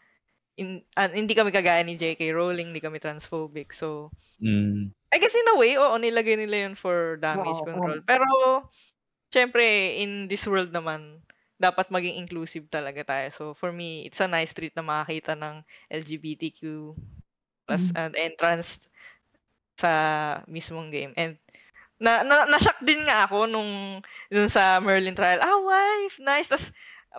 in, 0.58 0.82
ah, 0.98 1.06
hindi 1.08 1.32
kami 1.38 1.54
kagaya 1.54 1.80
ni 1.86 1.94
J.K. 1.94 2.34
Rowling, 2.34 2.74
hindi 2.74 2.82
kami 2.82 2.98
transphobic. 2.98 3.70
So, 3.72 4.10
Mm. 4.38 4.94
I 5.10 5.18
guess 5.18 5.34
in 5.34 5.50
a 5.50 5.58
way, 5.58 5.74
oo, 5.74 5.98
nilagay 5.98 6.38
nila 6.38 6.68
yun 6.68 6.74
for 6.78 7.18
damage 7.18 7.58
Oo, 7.58 7.66
control. 7.66 7.98
Pero, 8.06 8.26
syempre, 9.34 9.98
in 9.98 10.28
this 10.30 10.46
world 10.46 10.70
naman, 10.70 11.22
dapat 11.58 11.90
maging 11.90 12.20
inclusive 12.22 12.70
talaga 12.70 13.02
tayo. 13.02 13.26
So, 13.34 13.44
for 13.58 13.74
me, 13.74 14.06
it's 14.06 14.22
a 14.22 14.30
nice 14.30 14.54
treat 14.54 14.76
na 14.78 14.84
makakita 14.86 15.34
ng 15.34 15.66
LGBTQ 15.90 16.94
plus 17.66 17.90
Mm. 17.90 17.98
and 17.98 18.12
entrance 18.14 18.78
sa 19.78 19.92
mismong 20.50 20.90
game. 20.94 21.12
And, 21.18 21.38
na, 21.98 22.22
na, 22.22 22.46
na-shock 22.46 22.78
din 22.86 23.06
nga 23.06 23.26
ako 23.26 23.46
nung, 23.50 24.02
nung 24.30 24.50
sa 24.50 24.78
Merlin 24.78 25.18
trial. 25.18 25.42
Ah, 25.42 25.58
wife! 25.62 26.18
Nice! 26.22 26.46
Tapos, 26.50 26.70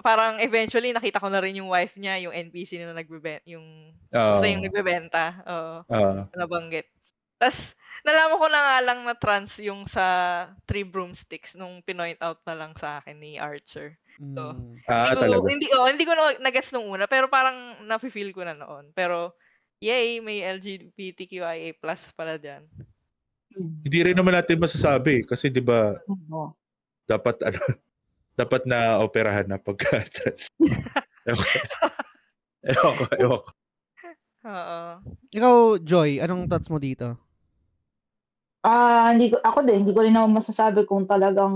parang 0.06 0.38
eventually, 0.40 0.94
nakita 0.94 1.20
ko 1.22 1.28
na 1.30 1.42
rin 1.42 1.58
yung 1.60 1.70
wife 1.72 1.98
niya, 1.98 2.18
yung 2.22 2.34
NPC 2.34 2.78
na 2.82 2.94
nagbebenta, 2.94 3.46
yung, 3.50 3.94
basta 4.12 4.46
yung 4.48 4.64
nagbebenta. 4.66 5.24
Oo 5.48 5.72
Oo. 5.90 6.22
nabanggit. 6.38 6.88
Tapos, 7.40 7.74
nalaman 8.04 8.38
ko 8.40 8.48
na 8.52 8.62
nga 8.62 8.78
lang 8.84 9.00
na 9.08 9.16
trans 9.16 9.56
yung 9.64 9.88
sa 9.88 10.06
Three 10.68 10.84
Broomsticks 10.86 11.56
nung 11.56 11.80
pinoint 11.84 12.20
out 12.22 12.44
na 12.44 12.56
lang 12.56 12.76
sa 12.76 13.00
akin 13.00 13.18
ni 13.18 13.40
Archer. 13.40 13.96
So, 14.36 14.56
Mm. 14.60 14.84
Ah, 14.92 15.16
hindi 15.16 15.16
ko, 15.16 15.22
talaga. 15.24 15.48
Hindi, 15.48 15.68
oh, 15.74 15.88
hindi 15.88 16.06
ko 16.06 16.14
na 16.14 16.24
nagets 16.44 16.72
nung 16.76 16.92
una, 16.92 17.08
pero 17.08 17.32
parang 17.32 17.80
nafe-feel 17.88 18.36
ko 18.36 18.44
na 18.44 18.54
noon. 18.54 18.92
Pero, 18.92 19.34
yay, 19.80 20.20
may 20.20 20.44
LGBTQIA 20.44 21.72
plus 21.80 22.12
pala 22.14 22.36
dyan. 22.36 22.68
Hindi 23.58 24.00
rin 24.06 24.14
naman 24.20 24.38
natin 24.38 24.62
masasabi 24.62 25.26
kasi 25.26 25.50
'di 25.50 25.64
ba 25.66 25.98
dapat 27.10 27.42
ano 27.42 27.58
dapat 28.40 28.64
na 28.64 29.04
operahan 29.04 29.44
na 29.44 29.60
pagka 29.60 30.08
trans. 30.08 30.48
Ewan 31.28 31.44
ko. 31.52 31.60
Ewan 33.20 33.44
ko. 33.44 33.52
Oo. 34.48 34.82
Ikaw, 35.36 35.56
Joy, 35.84 36.24
anong 36.24 36.48
thoughts 36.48 36.72
mo 36.72 36.80
dito? 36.80 37.20
Ah, 38.60 39.16
hindi 39.16 39.32
ko, 39.32 39.40
ako 39.40 39.64
din, 39.64 39.84
hindi 39.84 39.96
ko 39.96 40.04
rin 40.04 40.12
naman 40.16 40.36
masasabi 40.36 40.84
kung 40.84 41.08
talagang 41.08 41.56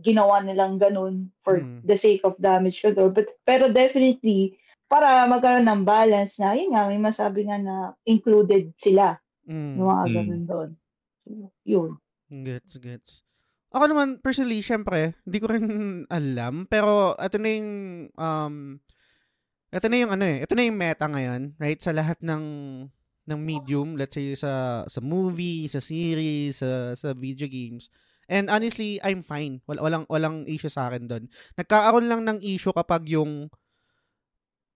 ginawa 0.00 0.40
nilang 0.40 0.80
ganun 0.80 1.28
for 1.44 1.60
Hmm. 1.60 1.84
the 1.84 1.92
sake 1.92 2.24
of 2.24 2.32
damage 2.40 2.80
control. 2.80 3.12
But, 3.12 3.36
pero 3.44 3.68
definitely, 3.68 4.56
para 4.88 5.28
magkaroon 5.28 5.68
ng 5.68 5.84
balance 5.84 6.40
na, 6.40 6.56
yun 6.56 6.72
nga, 6.72 6.88
may 6.88 6.96
masabi 6.96 7.44
nga 7.44 7.60
na 7.60 7.76
included 8.08 8.72
sila. 8.80 9.20
Mm. 9.44 9.72
Yung 9.76 9.88
mga 9.88 10.04
Mm. 10.08 10.14
ganun 10.16 10.44
doon. 10.48 10.70
So, 11.20 11.28
yun. 11.68 11.90
Gets, 12.32 12.72
gets. 12.80 13.25
Ako 13.76 13.92
naman, 13.92 14.08
personally, 14.24 14.64
syempre, 14.64 15.12
hindi 15.28 15.36
ko 15.36 15.52
rin 15.52 15.66
alam. 16.08 16.64
Pero, 16.64 17.12
ito 17.20 17.36
na 17.36 17.48
yung, 17.52 17.70
um, 18.16 18.54
ito 19.68 19.86
na 19.92 19.96
yung 20.00 20.12
ano 20.16 20.24
eh, 20.24 20.38
ito 20.40 20.56
na 20.56 20.64
yung 20.64 20.80
meta 20.80 21.04
ngayon, 21.04 21.52
right? 21.60 21.76
Sa 21.84 21.92
lahat 21.92 22.16
ng, 22.24 22.44
ng 23.28 23.38
medium, 23.44 24.00
let's 24.00 24.16
say 24.16 24.32
sa, 24.32 24.80
sa 24.88 25.00
movie, 25.04 25.68
sa 25.68 25.84
series, 25.84 26.64
sa, 26.64 26.96
sa 26.96 27.12
video 27.12 27.44
games. 27.44 27.92
And 28.32 28.48
honestly, 28.48 28.96
I'm 29.04 29.20
fine. 29.20 29.60
Wal, 29.68 29.84
walang, 29.84 30.08
walang 30.08 30.48
issue 30.48 30.72
sa 30.72 30.88
akin 30.88 31.04
doon. 31.04 31.24
Nagkakaroon 31.60 32.08
lang 32.08 32.24
ng 32.24 32.38
issue 32.40 32.72
kapag 32.72 33.12
yung, 33.12 33.52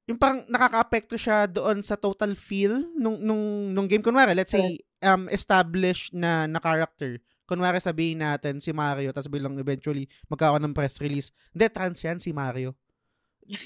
yung 0.05 0.19
parang 0.21 0.45
nakaka-apekto 0.45 1.17
siya 1.17 1.49
doon 1.49 1.81
sa 1.81 1.97
total 1.97 2.37
feel 2.37 2.85
nung, 3.01 3.17
nung, 3.17 3.73
nung 3.73 3.89
game. 3.89 4.05
Kunwari, 4.05 4.37
let's 4.37 4.53
say, 4.53 4.77
um, 5.01 5.25
established 5.33 6.13
na, 6.13 6.45
na 6.45 6.61
character 6.61 7.17
kunwari 7.51 7.83
sabihin 7.83 8.23
natin 8.23 8.63
si 8.63 8.71
Mario 8.71 9.11
tapos 9.11 9.27
bilang 9.27 9.59
eventually 9.59 10.07
magkakaroon 10.31 10.63
ng 10.71 10.77
press 10.77 11.03
release. 11.03 11.35
Hindi, 11.51 11.67
trans 11.75 11.99
yan 11.99 12.23
si 12.23 12.31
Mario. 12.31 12.79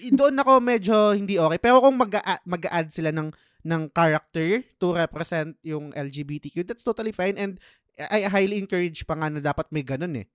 Doon 0.09 0.41
ako 0.41 0.53
medyo 0.65 1.13
hindi 1.13 1.37
okay. 1.37 1.61
Pero 1.61 1.85
kung 1.85 2.01
mag 2.01 2.09
mag-add 2.49 2.89
sila 2.89 3.13
ng 3.13 3.29
ng 3.65 3.83
character 3.93 4.65
to 4.81 4.97
represent 4.97 5.57
yung 5.61 5.93
LGBTQ, 5.93 6.65
that's 6.65 6.85
totally 6.85 7.13
fine 7.13 7.37
and 7.37 7.61
I 7.97 8.27
highly 8.27 8.57
encourage 8.57 9.05
pa 9.05 9.15
nga 9.15 9.29
na 9.29 9.45
dapat 9.45 9.69
may 9.69 9.85
ganun 9.85 10.17
eh. 10.19 10.27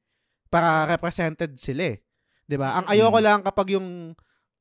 Para 0.47 0.85
represented 0.85 1.57
sila 1.57 1.97
eh. 1.97 2.05
'Di 2.45 2.57
ba? 2.57 2.77
Ang 2.77 2.85
ayoko 2.89 3.17
lang 3.17 3.41
kapag 3.41 3.73
yung 3.73 4.13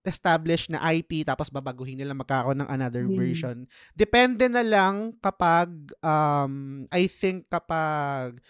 established 0.04 0.72
na 0.72 0.80
IP 0.88 1.20
tapos 1.24 1.52
babaguhin 1.52 2.00
nila 2.00 2.16
magkakaroon 2.16 2.64
ng 2.64 2.70
another 2.70 3.04
Mm. 3.04 3.16
version. 3.16 3.56
Depende 3.92 4.48
na 4.48 4.64
lang 4.64 5.16
kapag 5.20 5.68
um 6.00 6.84
I 6.88 7.04
think 7.08 7.48
kapag 7.52 8.40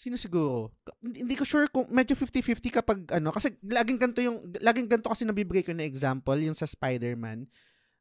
sino 0.00 0.16
siguro? 0.16 0.72
Hindi 1.04 1.28
hindi 1.28 1.36
ko 1.36 1.44
sure 1.44 1.68
kung 1.68 1.84
medyo 1.92 2.16
50-50 2.16 2.72
kapag 2.72 2.98
ano 3.12 3.28
kasi 3.28 3.52
laging 3.60 4.00
ganto 4.00 4.24
yung 4.24 4.48
laging 4.56 4.88
ganto 4.88 5.12
kasi 5.12 5.28
nabibigay 5.28 5.60
ko 5.60 5.76
na 5.76 5.84
example 5.84 6.40
yung 6.40 6.56
sa 6.56 6.64
Spider-Man. 6.64 7.44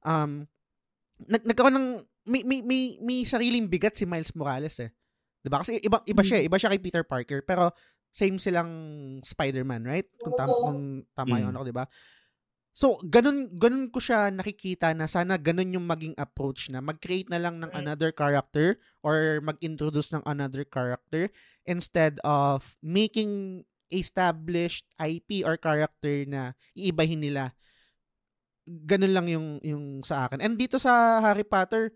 Um 0.07 0.47
nag 1.27 1.43
nagkaroon 1.43 1.76
ng 1.76 1.88
may, 2.30 2.47
may, 2.47 2.63
may, 2.63 2.95
may 3.03 3.19
sariling 3.27 3.67
bigat 3.67 3.99
si 3.99 4.07
Miles 4.07 4.31
Morales 4.31 4.80
eh. 4.80 4.95
'Di 5.43 5.51
ba? 5.51 5.59
Kasi 5.59 5.84
iba 5.84 5.99
iba 6.07 6.23
siya, 6.23 6.39
eh. 6.39 6.47
iba 6.47 6.55
siya 6.55 6.71
kay 6.71 6.80
Peter 6.80 7.03
Parker 7.03 7.43
pero 7.43 7.76
same 8.15 8.39
silang 8.39 8.71
Spider-Man, 9.21 9.84
right? 9.84 10.07
Kung 10.23 10.34
tama, 10.39 10.53
kung 10.55 10.80
tama 11.11 11.35
Mm. 11.35 11.39
yung 11.43 11.49
ano 11.51 11.61
'di 11.67 11.76
ba? 11.76 11.84
So, 12.80 12.95
ganun, 13.03 13.51
ganun 13.60 13.91
ko 13.91 13.99
siya 13.99 14.31
nakikita 14.31 14.95
na 14.95 15.03
sana 15.03 15.35
ganun 15.35 15.76
yung 15.76 15.84
maging 15.84 16.15
approach 16.15 16.72
na 16.72 16.80
mag-create 16.80 17.27
na 17.27 17.35
lang 17.35 17.60
ng 17.60 17.76
another 17.76 18.15
character 18.15 18.80
or 19.03 19.43
mag-introduce 19.43 20.15
ng 20.15 20.23
another 20.23 20.64
character 20.64 21.27
instead 21.68 22.23
of 22.23 22.80
making 22.80 23.68
established 23.91 24.88
IP 24.95 25.43
or 25.43 25.60
character 25.60 26.23
na 26.23 26.56
iibahin 26.72 27.19
nila. 27.19 27.51
Ganun 28.64 29.11
lang 29.11 29.27
yung, 29.27 29.47
yung 29.60 29.85
sa 29.99 30.31
akin. 30.31 30.39
And 30.39 30.56
dito 30.56 30.80
sa 30.80 31.19
Harry 31.19 31.43
Potter, 31.43 31.91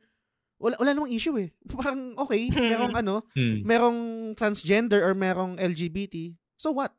wala, 0.60 0.76
wala 0.84 0.91
namang 0.91 1.15
issue 1.15 1.39
eh. 1.39 1.55
Parang 1.72 2.11
okay, 2.27 2.51
merong 2.51 2.91
ano, 3.07 3.23
Hmm. 3.39 3.64
merong 3.64 3.99
transgender 4.35 4.99
or 4.99 5.15
merong 5.15 5.55
LGBT. 5.64 6.35
So 6.60 6.76
what? 6.76 6.91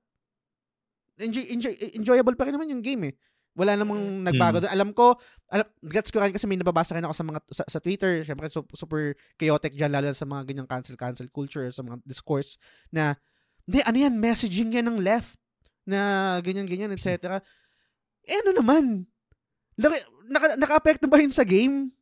Enjoy, 1.20 1.44
enjoy, 1.52 1.76
enjoyable 1.92 2.32
pa 2.32 2.48
rin 2.48 2.56
naman 2.56 2.72
yung 2.72 2.80
game 2.80 3.12
eh. 3.12 3.16
Wala 3.54 3.78
namang 3.78 4.26
nagbago 4.26 4.58
doon. 4.58 4.72
Alam 4.74 4.90
ko, 4.90 5.14
alam, 5.46 5.66
gets 5.86 6.10
ko 6.10 6.18
rin 6.18 6.34
kasi 6.34 6.50
may 6.50 6.58
nababasa 6.58 6.98
rin 6.98 7.06
ako 7.06 7.14
sa 7.14 7.22
mga 7.22 7.40
sa, 7.54 7.64
sa 7.70 7.78
Twitter, 7.78 8.26
syempre 8.26 8.50
su- 8.50 8.66
super 8.74 9.14
chaotic 9.38 9.78
diyan 9.78 9.94
lalo 9.94 10.10
sa 10.10 10.26
mga 10.26 10.42
ganyang 10.50 10.66
cancel 10.66 10.98
cancel 10.98 11.30
culture 11.30 11.70
sa 11.70 11.86
mga 11.86 12.02
discourse 12.02 12.58
na 12.90 13.14
hindi 13.62 13.78
ano 13.86 13.96
yan, 13.96 14.14
messaging 14.18 14.74
yan 14.74 14.90
ng 14.90 14.98
left 14.98 15.38
na 15.86 16.34
ganyan 16.42 16.66
ganyan 16.66 16.90
etc. 16.90 17.38
Eh 18.26 18.36
ano 18.42 18.58
naman? 18.58 19.06
Laki, 19.78 20.02
naka, 20.26 20.46
naka-apekto 20.58 21.06
ba 21.06 21.22
yun 21.22 21.30
sa 21.30 21.46
game? 21.46 21.94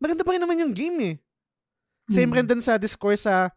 Maganda 0.00 0.24
pa 0.24 0.32
rin 0.32 0.40
naman 0.40 0.60
yung 0.60 0.72
game 0.72 0.98
eh. 1.04 1.16
Same 2.08 2.28
Hmm. 2.32 2.36
rin 2.40 2.46
dun 2.48 2.64
sa 2.64 2.76
discourse 2.80 3.24
sa 3.28 3.48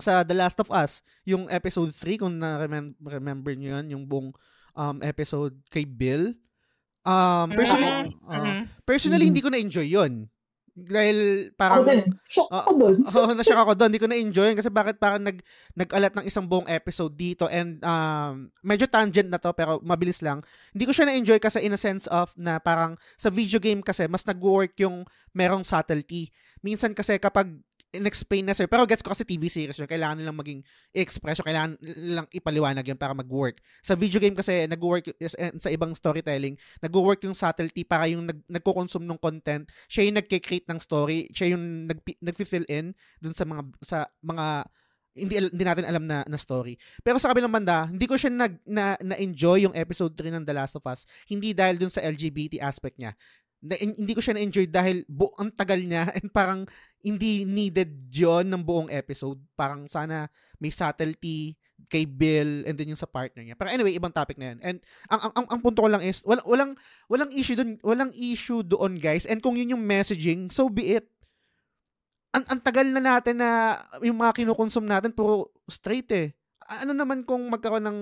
sa 0.00 0.24
The 0.24 0.32
Last 0.32 0.56
of 0.56 0.72
Us, 0.72 1.04
yung 1.28 1.52
episode 1.52 1.92
3 1.92 2.16
kung 2.16 2.40
na 2.40 2.64
remember 2.98 3.52
niyo 3.52 3.76
yun, 3.76 3.86
yung 3.92 4.04
buong 4.08 4.32
um, 4.72 4.96
episode 5.04 5.52
kay 5.68 5.84
Bill. 5.84 6.32
Um, 7.02 7.48
personally, 7.50 7.90
Mhm. 7.90 8.10
uh, 8.24 8.38
Mhm. 8.38 8.62
personally 8.86 9.26
Mhm. 9.26 9.30
hindi 9.30 9.42
ko 9.42 9.50
na-enjoy 9.50 9.88
yun. 9.88 10.12
Dahil 10.72 11.52
Ako 11.52 11.56
parang 11.60 11.84
din. 11.84 12.00
Shock 12.24 12.48
Ah, 12.48 12.64
ako 12.64 12.70
doon. 12.80 12.96
Oo, 13.12 13.30
na-shock 13.36 13.60
ako 13.60 13.72
doon. 13.76 13.88
Hindi 13.92 14.00
ko 14.00 14.08
na-enjoy 14.08 14.46
yun 14.48 14.56
kasi 14.56 14.72
bakit 14.72 14.96
parang 14.96 15.20
nag, 15.20 15.44
nag-alat 15.76 16.16
ng 16.16 16.24
isang 16.24 16.48
buong 16.48 16.64
episode 16.64 17.12
dito 17.12 17.44
and 17.44 17.76
um, 17.84 18.48
medyo 18.64 18.88
tangent 18.88 19.28
na 19.28 19.36
to 19.36 19.52
pero 19.52 19.84
mabilis 19.84 20.24
lang. 20.24 20.40
Hindi 20.72 20.88
ko 20.88 20.96
siya 20.96 21.04
na-enjoy 21.04 21.36
kasi 21.36 21.60
in 21.60 21.76
a 21.76 21.80
sense 21.80 22.08
of 22.08 22.32
na 22.40 22.56
parang 22.56 22.96
sa 23.20 23.28
video 23.28 23.60
game 23.60 23.84
kasi 23.84 24.08
mas 24.08 24.24
nag-work 24.24 24.72
yung 24.80 25.04
merong 25.36 25.60
subtlety. 25.60 26.32
Minsan 26.64 26.96
kasi 26.96 27.20
kapag 27.20 27.52
in-explain 27.92 28.48
na 28.48 28.56
sir, 28.56 28.64
pero 28.64 28.88
gets 28.88 29.04
ko 29.04 29.12
kasi 29.12 29.28
TV 29.28 29.52
series 29.52 29.76
yun, 29.76 29.84
kailangan 29.84 30.16
nilang 30.16 30.40
maging 30.40 30.60
i-express 30.96 31.44
yun, 31.44 31.46
kailangan 31.52 31.72
nilang 31.78 32.28
ipaliwanag 32.32 32.84
yun 32.88 32.96
para 32.96 33.12
mag-work. 33.12 33.60
Sa 33.84 33.92
video 33.92 34.16
game 34.16 34.32
kasi 34.32 34.64
nag-work 34.64 35.12
sa 35.60 35.68
ibang 35.68 35.92
storytelling, 35.92 36.56
nag-work 36.80 37.20
yung 37.28 37.36
subtlety 37.36 37.84
para 37.84 38.08
yung 38.08 38.24
nag, 38.24 38.40
nagko-consume 38.48 39.04
ng 39.04 39.20
content, 39.20 39.68
siya 39.92 40.08
yung 40.08 40.16
nagke-create 40.16 40.64
ng 40.72 40.80
story, 40.80 41.28
siya 41.36 41.52
yung 41.52 41.84
nag, 41.84 42.00
nag-fill 42.24 42.64
in 42.72 42.96
dun 43.20 43.36
sa 43.36 43.44
mga 43.44 43.62
sa 43.84 43.98
mga 44.24 44.64
hindi 45.12 45.34
hindi 45.36 45.64
natin 45.64 45.84
alam 45.84 46.04
na 46.08 46.24
na 46.24 46.40
story. 46.40 46.80
Pero 47.04 47.20
sa 47.20 47.28
kabilang 47.28 47.52
banda, 47.52 47.84
hindi 47.84 48.08
ko 48.08 48.16
siya 48.16 48.32
nag 48.32 48.64
na, 48.64 48.96
na-enjoy 48.96 49.68
yung 49.68 49.76
episode 49.76 50.16
3 50.16 50.32
ng 50.40 50.44
The 50.48 50.56
Last 50.56 50.80
of 50.80 50.84
Us, 50.88 51.04
hindi 51.28 51.52
dahil 51.52 51.76
dun 51.76 51.92
sa 51.92 52.00
LGBT 52.00 52.64
aspect 52.64 52.96
niya. 52.96 53.12
Na, 53.62 53.76
in- 53.78 53.94
hindi 53.94 54.16
ko 54.16 54.24
siya 54.24 54.34
na-enjoy 54.34 54.66
dahil 54.72 55.04
bu- 55.06 55.36
ang 55.36 55.52
tagal 55.52 55.78
niya 55.84 56.08
and 56.16 56.32
parang 56.32 56.64
hindi 57.02 57.42
needed 57.42 58.08
yon 58.14 58.46
ng 58.46 58.62
buong 58.62 58.90
episode. 58.90 59.42
Parang 59.58 59.90
sana 59.90 60.30
may 60.62 60.70
subtlety 60.70 61.58
kay 61.90 62.06
Bill 62.06 62.62
and 62.62 62.78
then 62.78 62.94
yung 62.94 63.00
sa 63.00 63.10
partner 63.10 63.42
niya. 63.42 63.58
Pero 63.58 63.68
anyway, 63.74 63.92
ibang 63.92 64.14
topic 64.14 64.38
na 64.38 64.54
yan. 64.54 64.58
And 64.62 64.76
ang 65.10 65.20
ang 65.28 65.32
ang, 65.34 65.46
ang 65.50 65.60
punto 65.60 65.82
ko 65.82 65.90
lang 65.90 66.00
is 66.00 66.22
walang 66.22 66.46
walang 66.46 66.72
walang 67.10 67.30
issue 67.34 67.58
doon, 67.58 67.76
walang 67.82 68.12
issue 68.14 68.62
doon, 68.62 68.96
guys. 68.96 69.26
And 69.26 69.42
kung 69.42 69.58
yun 69.58 69.74
yung 69.74 69.84
messaging, 69.84 70.48
so 70.54 70.70
be 70.70 70.96
it. 70.96 71.10
Ang, 72.32 72.48
ang 72.48 72.60
tagal 72.64 72.88
na 72.88 73.02
natin 73.02 73.44
na 73.44 73.76
yung 74.00 74.16
mga 74.16 74.40
kinukonsume 74.40 74.88
natin 74.88 75.12
puro 75.12 75.52
straight 75.68 76.08
eh. 76.16 76.32
Ano 76.80 76.96
naman 76.96 77.28
kung 77.28 77.44
magkaroon 77.52 77.84
ng 77.84 78.00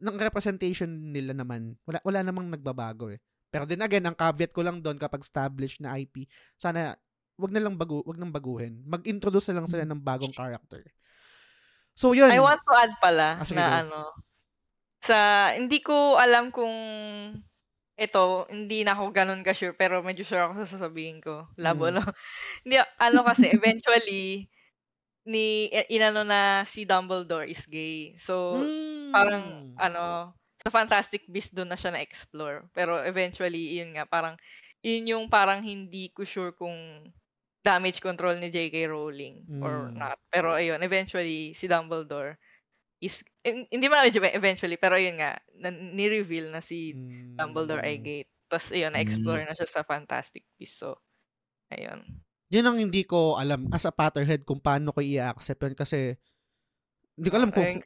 ng 0.00 0.16
representation 0.16 0.88
nila 1.12 1.36
naman. 1.36 1.76
Wala 1.84 2.00
wala 2.00 2.20
namang 2.24 2.48
nagbabago 2.48 3.12
eh. 3.12 3.20
Pero 3.50 3.66
then 3.66 3.82
again, 3.82 4.06
ang 4.06 4.14
caveat 4.14 4.54
ko 4.54 4.62
lang 4.62 4.78
doon 4.78 4.96
kapag 4.96 5.26
established 5.26 5.82
na 5.82 5.98
IP, 5.98 6.24
sana 6.54 6.94
wag 7.40 7.52
na 7.56 7.62
lang 7.64 7.74
bago, 7.80 8.04
wag 8.04 8.20
nang 8.20 8.30
baguhin. 8.30 8.84
Mag-introduce 8.84 9.48
na 9.50 9.64
lang 9.64 9.68
sila 9.68 9.88
ng 9.88 9.98
bagong 10.00 10.30
character. 10.36 10.84
So 11.96 12.12
yun. 12.12 12.30
I 12.30 12.38
want 12.40 12.60
to 12.64 12.72
add 12.76 12.92
pala 13.00 13.40
Ah, 13.40 13.46
na 13.52 13.64
go. 13.64 13.74
ano, 13.84 14.00
sa, 15.00 15.16
hindi 15.56 15.80
ko 15.80 16.16
alam 16.20 16.52
kung 16.52 16.72
ito, 18.00 18.48
hindi 18.48 18.80
na 18.84 18.96
ako 18.96 19.12
ganun 19.12 19.44
ka-sure, 19.44 19.76
pero 19.76 20.00
medyo 20.00 20.24
sure 20.24 20.40
ako 20.48 20.64
sa 20.64 20.76
sasabihin 20.76 21.20
ko. 21.20 21.44
Labo, 21.60 21.92
Mm. 21.92 22.00
no? 22.00 22.02
Hindi, 22.64 22.76
ano 22.96 23.20
kasi, 23.28 23.52
eventually, 23.52 24.48
ni, 25.28 25.68
inano 25.92 26.24
na 26.24 26.64
si 26.64 26.88
Dumbledore 26.88 27.44
is 27.48 27.64
gay. 27.68 28.16
So, 28.16 28.56
Mm. 28.64 29.12
parang, 29.12 29.44
ano, 29.76 30.32
sa 30.64 30.68
Fantastic 30.72 31.28
Beasts 31.28 31.52
doon 31.52 31.68
na 31.72 31.76
siya 31.76 31.92
na-explore. 31.92 32.68
Pero 32.72 33.00
eventually, 33.04 33.76
yun 33.80 33.92
nga, 33.96 34.08
parang, 34.08 34.36
yun 34.80 35.04
yung 35.08 35.26
parang 35.28 35.60
hindi 35.60 36.08
ko 36.16 36.24
sure 36.24 36.56
kung 36.56 36.72
damage 37.60 38.00
control 38.00 38.40
ni 38.40 38.48
J.K. 38.48 38.88
Rowling 38.88 39.44
or 39.60 39.92
Mm. 39.92 40.00
not. 40.00 40.18
Pero 40.32 40.56
ayun, 40.56 40.80
eventually, 40.80 41.52
si 41.52 41.68
Dumbledore 41.68 42.40
is, 43.04 43.20
in- 43.44 43.68
hindi 43.68 43.86
man 43.88 44.08
medyo 44.08 44.24
eventually, 44.24 44.80
pero 44.80 44.96
ayun 44.96 45.20
nga, 45.20 45.36
na, 45.60 45.68
ni-reveal 45.72 46.48
na 46.52 46.64
si 46.64 46.96
Mm. 46.96 47.36
Dumbledore 47.36 47.84
ay 47.84 47.96
gay. 48.00 48.22
Tapos 48.48 48.72
ayun, 48.72 48.92
na-explore 48.96 49.44
na 49.44 49.54
siya 49.54 49.68
sa 49.68 49.84
Fantastic 49.84 50.42
Beasts. 50.56 50.80
So, 50.80 50.96
ayun. 51.70 52.02
Yun 52.50 52.66
ang 52.66 52.78
hindi 52.82 53.06
ko 53.06 53.38
alam 53.38 53.70
as 53.70 53.86
a 53.86 53.94
Potterhead 53.94 54.42
kung 54.42 54.58
paano 54.58 54.90
ko 54.90 54.98
i-accept 54.98 55.62
yun 55.62 55.76
kasi 55.78 56.18
hindi 57.14 57.28
ko 57.30 57.36
alam 57.38 57.52
kung 57.54 57.62
Ayun, 57.68 57.84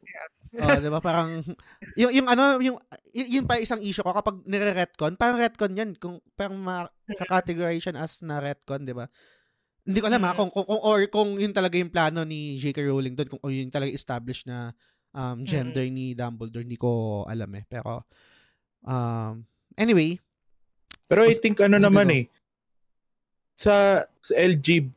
oh, 0.63 0.79
'di 0.79 0.89
ba 0.89 1.01
parang 1.03 1.43
yung 2.01 2.13
yung 2.15 2.29
ano 2.31 2.63
yung 2.63 2.79
yun 3.13 3.45
pa 3.45 3.59
isang 3.59 3.83
issue 3.83 4.07
ko 4.07 4.15
kapag 4.15 4.47
nire-retcon, 4.47 5.19
parang 5.19 5.37
retcon 5.37 5.75
'yan 5.75 5.99
kung 5.99 6.23
parang 6.39 6.57
ma-categorization 6.63 7.99
as 7.99 8.23
na 8.23 8.39
retcon, 8.39 8.87
'di 8.87 8.95
ba? 8.95 9.11
Hindi 9.85 10.01
ko 10.01 10.07
alam 10.09 10.23
ha 10.23 10.33
Mm. 10.33 10.39
kung, 10.39 10.51
kung, 10.51 10.67
kung 10.67 10.81
or 10.83 10.99
kung 11.07 11.29
yun 11.37 11.53
talaga 11.53 11.77
yung 11.77 11.93
plano 11.93 12.25
ni 12.25 12.57
J.K. 12.57 12.81
Rowling 12.83 13.13
doon 13.13 13.29
kung 13.29 13.41
o 13.41 13.49
yun 13.49 13.69
talaga 13.69 13.93
established 13.93 14.49
na 14.49 14.73
um, 15.13 15.45
gender 15.45 15.85
ni 15.87 16.13
Dumbledore, 16.13 16.65
hindi 16.65 16.77
ko 16.77 17.23
alam 17.25 17.53
eh. 17.55 17.65
Pero 17.65 18.01
um 18.83 19.45
anyway, 19.75 20.17
Pero 21.05 21.23
I 21.23 21.37
think 21.37 21.61
ano 21.61 21.77
naman 21.77 22.09
go. 22.09 22.17
eh. 22.17 22.25
Sa, 23.55 23.75
sa 24.19 24.33
LG, 24.35 24.89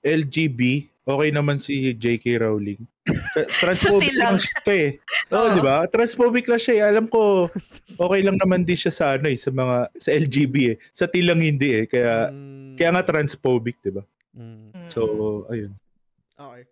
LGB, 0.00 0.60
okay 1.02 1.30
naman 1.30 1.56
si 1.56 1.90
J.K. 1.90 2.38
Rowling. 2.38 2.78
Tra- 3.04 3.48
Transphobic 3.64 4.12
lang 4.14 4.36
siya 4.36 4.60
eh. 4.68 4.88
Oo, 5.28 5.40
Oo. 5.40 5.54
di 5.56 5.60
ba? 5.60 5.88
Transphobic 5.88 6.44
lang 6.46 6.60
siya 6.60 6.74
eh. 6.78 6.82
Alam 6.86 7.08
ko, 7.08 7.48
okay 7.96 8.20
lang 8.20 8.36
naman 8.36 8.62
din 8.62 8.76
siya 8.76 8.92
sa 8.92 9.04
ano 9.16 9.26
eh, 9.26 9.36
sa 9.36 9.50
mga, 9.50 9.76
sa 9.98 10.10
LGB 10.12 10.54
eh. 10.68 10.76
Sa 10.92 11.08
tilang 11.08 11.40
hindi 11.40 11.74
eh. 11.74 11.84
Kaya, 11.84 12.28
mm, 12.30 12.76
kaya 12.76 12.90
nga 12.92 13.04
transphobic, 13.04 13.80
di 13.80 13.90
ba? 13.90 14.04
Mm. 14.34 14.74
Mm. 14.74 14.90
So, 14.90 15.00
ayun. 15.48 15.72
Okay. 16.34 16.62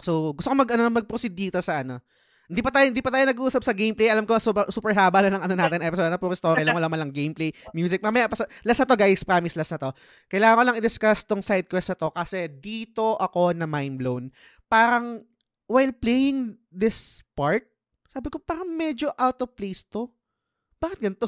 So, 0.00 0.32
gusto 0.36 0.48
ko 0.52 0.56
mag 0.56 0.70
ano 0.70 0.88
mag-proceed 0.92 1.34
dito 1.34 1.58
sa 1.58 1.82
ano. 1.82 2.00
Hindi 2.46 2.62
pa 2.62 2.70
tayo 2.70 2.86
hindi 2.86 3.02
pa 3.02 3.10
tayo 3.10 3.26
nag-uusap 3.26 3.62
sa 3.66 3.74
gameplay. 3.74 4.06
Alam 4.06 4.22
ko 4.22 4.38
super, 4.38 4.70
super 4.70 4.94
haba 4.94 5.26
na 5.26 5.34
ng 5.34 5.42
ano 5.50 5.54
natin 5.58 5.82
episode 5.82 6.14
na 6.14 6.20
puro 6.20 6.30
story 6.38 6.62
lang 6.62 6.78
wala 6.78 6.86
man 6.86 7.02
lang 7.02 7.10
gameplay, 7.10 7.50
music. 7.74 7.98
Mamaya 8.06 8.30
pa 8.30 8.38
last 8.62 8.80
na 8.82 8.86
to 8.86 8.94
guys, 8.94 9.26
promise 9.26 9.58
last 9.58 9.74
na 9.74 9.82
to. 9.82 9.90
Kailangan 10.30 10.54
ko 10.54 10.62
lang 10.62 10.78
i-discuss 10.78 11.26
tong 11.26 11.42
side 11.42 11.66
quest 11.66 11.90
na 11.90 11.98
to 11.98 12.14
kasi 12.14 12.46
dito 12.46 13.18
ako 13.18 13.50
na 13.50 13.66
mind 13.66 13.98
blown. 13.98 14.30
Parang 14.70 15.26
while 15.66 15.90
playing 15.90 16.54
this 16.70 17.26
part, 17.34 17.66
sabi 18.14 18.30
ko 18.30 18.38
parang 18.38 18.70
medyo 18.70 19.10
out 19.18 19.42
of 19.42 19.50
place 19.58 19.82
to. 19.82 20.06
Bakit 20.78 21.02
ganito? 21.02 21.26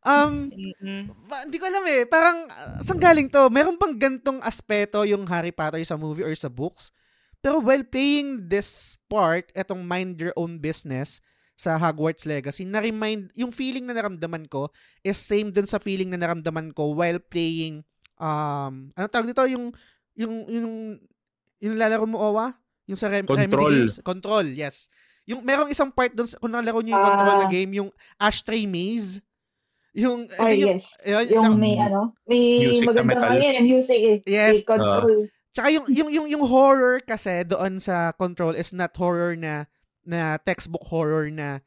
Um, 0.00 0.48
Mm-mm. 0.48 1.10
ba, 1.26 1.42
hindi 1.42 1.58
ko 1.58 1.66
alam 1.66 1.84
eh. 1.84 2.02
Parang, 2.04 2.46
uh, 2.46 2.78
saan 2.80 2.98
galing 2.98 3.26
to? 3.26 3.48
Meron 3.48 3.74
bang 3.74 3.98
gantong 3.98 4.38
aspeto 4.40 5.02
yung 5.02 5.26
Harry 5.26 5.50
Potter 5.50 5.82
sa 5.82 5.94
movie 5.94 6.22
or 6.22 6.32
sa 6.32 6.46
books? 6.46 6.94
Pero 7.38 7.58
while 7.58 7.82
playing 7.82 8.46
this 8.46 8.94
part, 9.06 9.50
etong 9.52 9.82
mind 9.82 10.18
your 10.18 10.34
own 10.34 10.58
business 10.58 11.22
sa 11.54 11.74
Hogwarts 11.74 12.22
Legacy, 12.22 12.62
na-remind, 12.62 13.34
yung 13.34 13.50
feeling 13.50 13.82
na 13.82 13.94
naramdaman 13.94 14.46
ko 14.46 14.70
is 15.02 15.18
same 15.18 15.50
dun 15.50 15.66
sa 15.66 15.78
feeling 15.78 16.10
na 16.10 16.18
naramdaman 16.18 16.70
ko 16.70 16.94
while 16.94 17.18
playing, 17.20 17.82
um, 18.16 18.90
ano 18.90 19.06
tawag 19.06 19.26
dito? 19.28 19.42
Yung, 19.46 19.74
yung, 20.14 20.34
yung, 20.46 20.70
yung 21.58 21.74
lalaro 21.74 22.06
mo, 22.06 22.18
Owa? 22.18 22.54
Yung 22.86 22.96
sa 22.96 23.06
Rem- 23.06 23.26
Remedy 23.26 23.50
Control. 23.50 23.74
Games? 23.74 23.94
Control, 24.00 24.46
yes. 24.48 24.76
Yung, 25.26 25.42
merong 25.42 25.68
isang 25.68 25.90
part 25.90 26.10
dun, 26.10 26.24
sa- 26.24 26.38
kung 26.38 26.50
nalaro 26.50 26.80
nyo 26.80 26.94
yung 26.94 27.02
Ah. 27.02 27.10
control 27.12 27.38
na 27.38 27.48
game, 27.48 27.72
yung 27.76 27.90
Ashtray 28.16 28.64
Maze, 28.64 29.20
yung, 29.98 30.30
Ay, 30.38 30.62
yung, 30.62 30.78
yes. 30.78 30.94
yun, 31.02 31.24
Yung 31.26 31.58
may 31.58 31.74
ano, 31.74 32.14
may 32.30 32.62
Music 32.70 32.86
na 32.86 33.02
magandang 33.02 33.08
metal. 33.10 33.30
ano 33.34 33.42
yan, 33.42 33.56
music 33.66 34.00
eh. 34.00 34.18
Yes. 34.24 34.62
Control. 34.62 35.26
Tsaka 35.50 35.68
yung, 35.74 35.86
yung, 35.90 36.08
yung, 36.14 36.26
yung 36.30 36.44
horror 36.46 37.02
kasi 37.02 37.42
doon 37.42 37.82
sa 37.82 38.14
control 38.14 38.54
is 38.54 38.70
not 38.70 38.94
horror 38.94 39.34
na 39.34 39.66
na 40.08 40.40
textbook 40.40 40.86
horror 40.88 41.28
na 41.28 41.60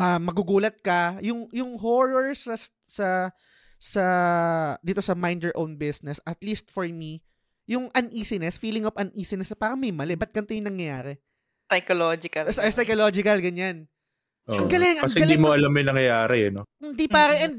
ah, 0.00 0.16
magugulat 0.16 0.80
ka. 0.80 1.20
Yung 1.20 1.50
yung 1.52 1.76
horror 1.76 2.32
sa 2.32 2.56
sa 2.88 3.08
sa 3.76 4.04
dito 4.80 5.04
sa 5.04 5.12
mind 5.12 5.44
your 5.44 5.56
own 5.58 5.76
business, 5.76 6.22
at 6.24 6.40
least 6.40 6.72
for 6.72 6.88
me, 6.88 7.20
yung 7.68 7.92
uneasiness, 7.92 8.56
feeling 8.56 8.88
of 8.88 8.96
uneasiness, 8.96 9.52
parang 9.52 9.76
may 9.76 9.92
mali. 9.92 10.16
Ba't 10.16 10.32
ganito 10.32 10.56
yung 10.56 10.70
nangyayari? 10.72 11.20
Psychological. 11.68 12.48
Psychological, 12.48 13.38
ganyan. 13.44 13.84
Oo. 14.48 14.58
Ang 14.58 14.68
galing, 14.68 14.96
ang 14.96 15.04
Kasi 15.04 15.16
hindi 15.18 15.36
galing 15.36 15.40
mo 15.40 15.48
mo- 15.48 15.54
alam 15.54 15.70
yung 15.70 15.88
nangyayari 15.88 16.38
eh, 16.40 16.50
no? 16.50 16.62
Hindi 16.78 17.04
pare, 17.06 17.34
Mm-mm. 17.34 17.46
and 17.46 17.56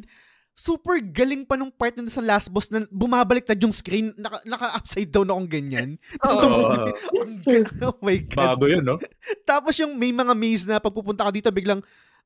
super 0.52 0.99
galing 0.99 1.45
pa 1.45 1.56
nung 1.56 1.72
part 1.72 1.95
na 1.95 2.03
sa 2.07 2.20
last 2.20 2.49
boss 2.49 2.68
na 2.68 2.84
bumabaliktad 2.90 3.56
yung 3.57 3.72
screen, 3.72 4.11
naka, 4.16 4.44
naka-upside 4.44 5.07
down 5.07 5.30
akong 5.30 5.48
ganyan. 5.49 5.90
Ga- 7.45 7.72
oh 7.86 7.99
my 7.99 8.18
God. 8.26 8.36
Bago 8.56 8.66
yun, 8.66 8.84
no? 8.84 8.98
Tapos 9.48 9.78
yung 9.78 9.95
may 9.95 10.11
mga 10.11 10.34
maze 10.34 10.66
na 10.66 10.78
pagpupunta 10.78 11.24
ka 11.24 11.32
dito, 11.32 11.49
biglang 11.49 11.80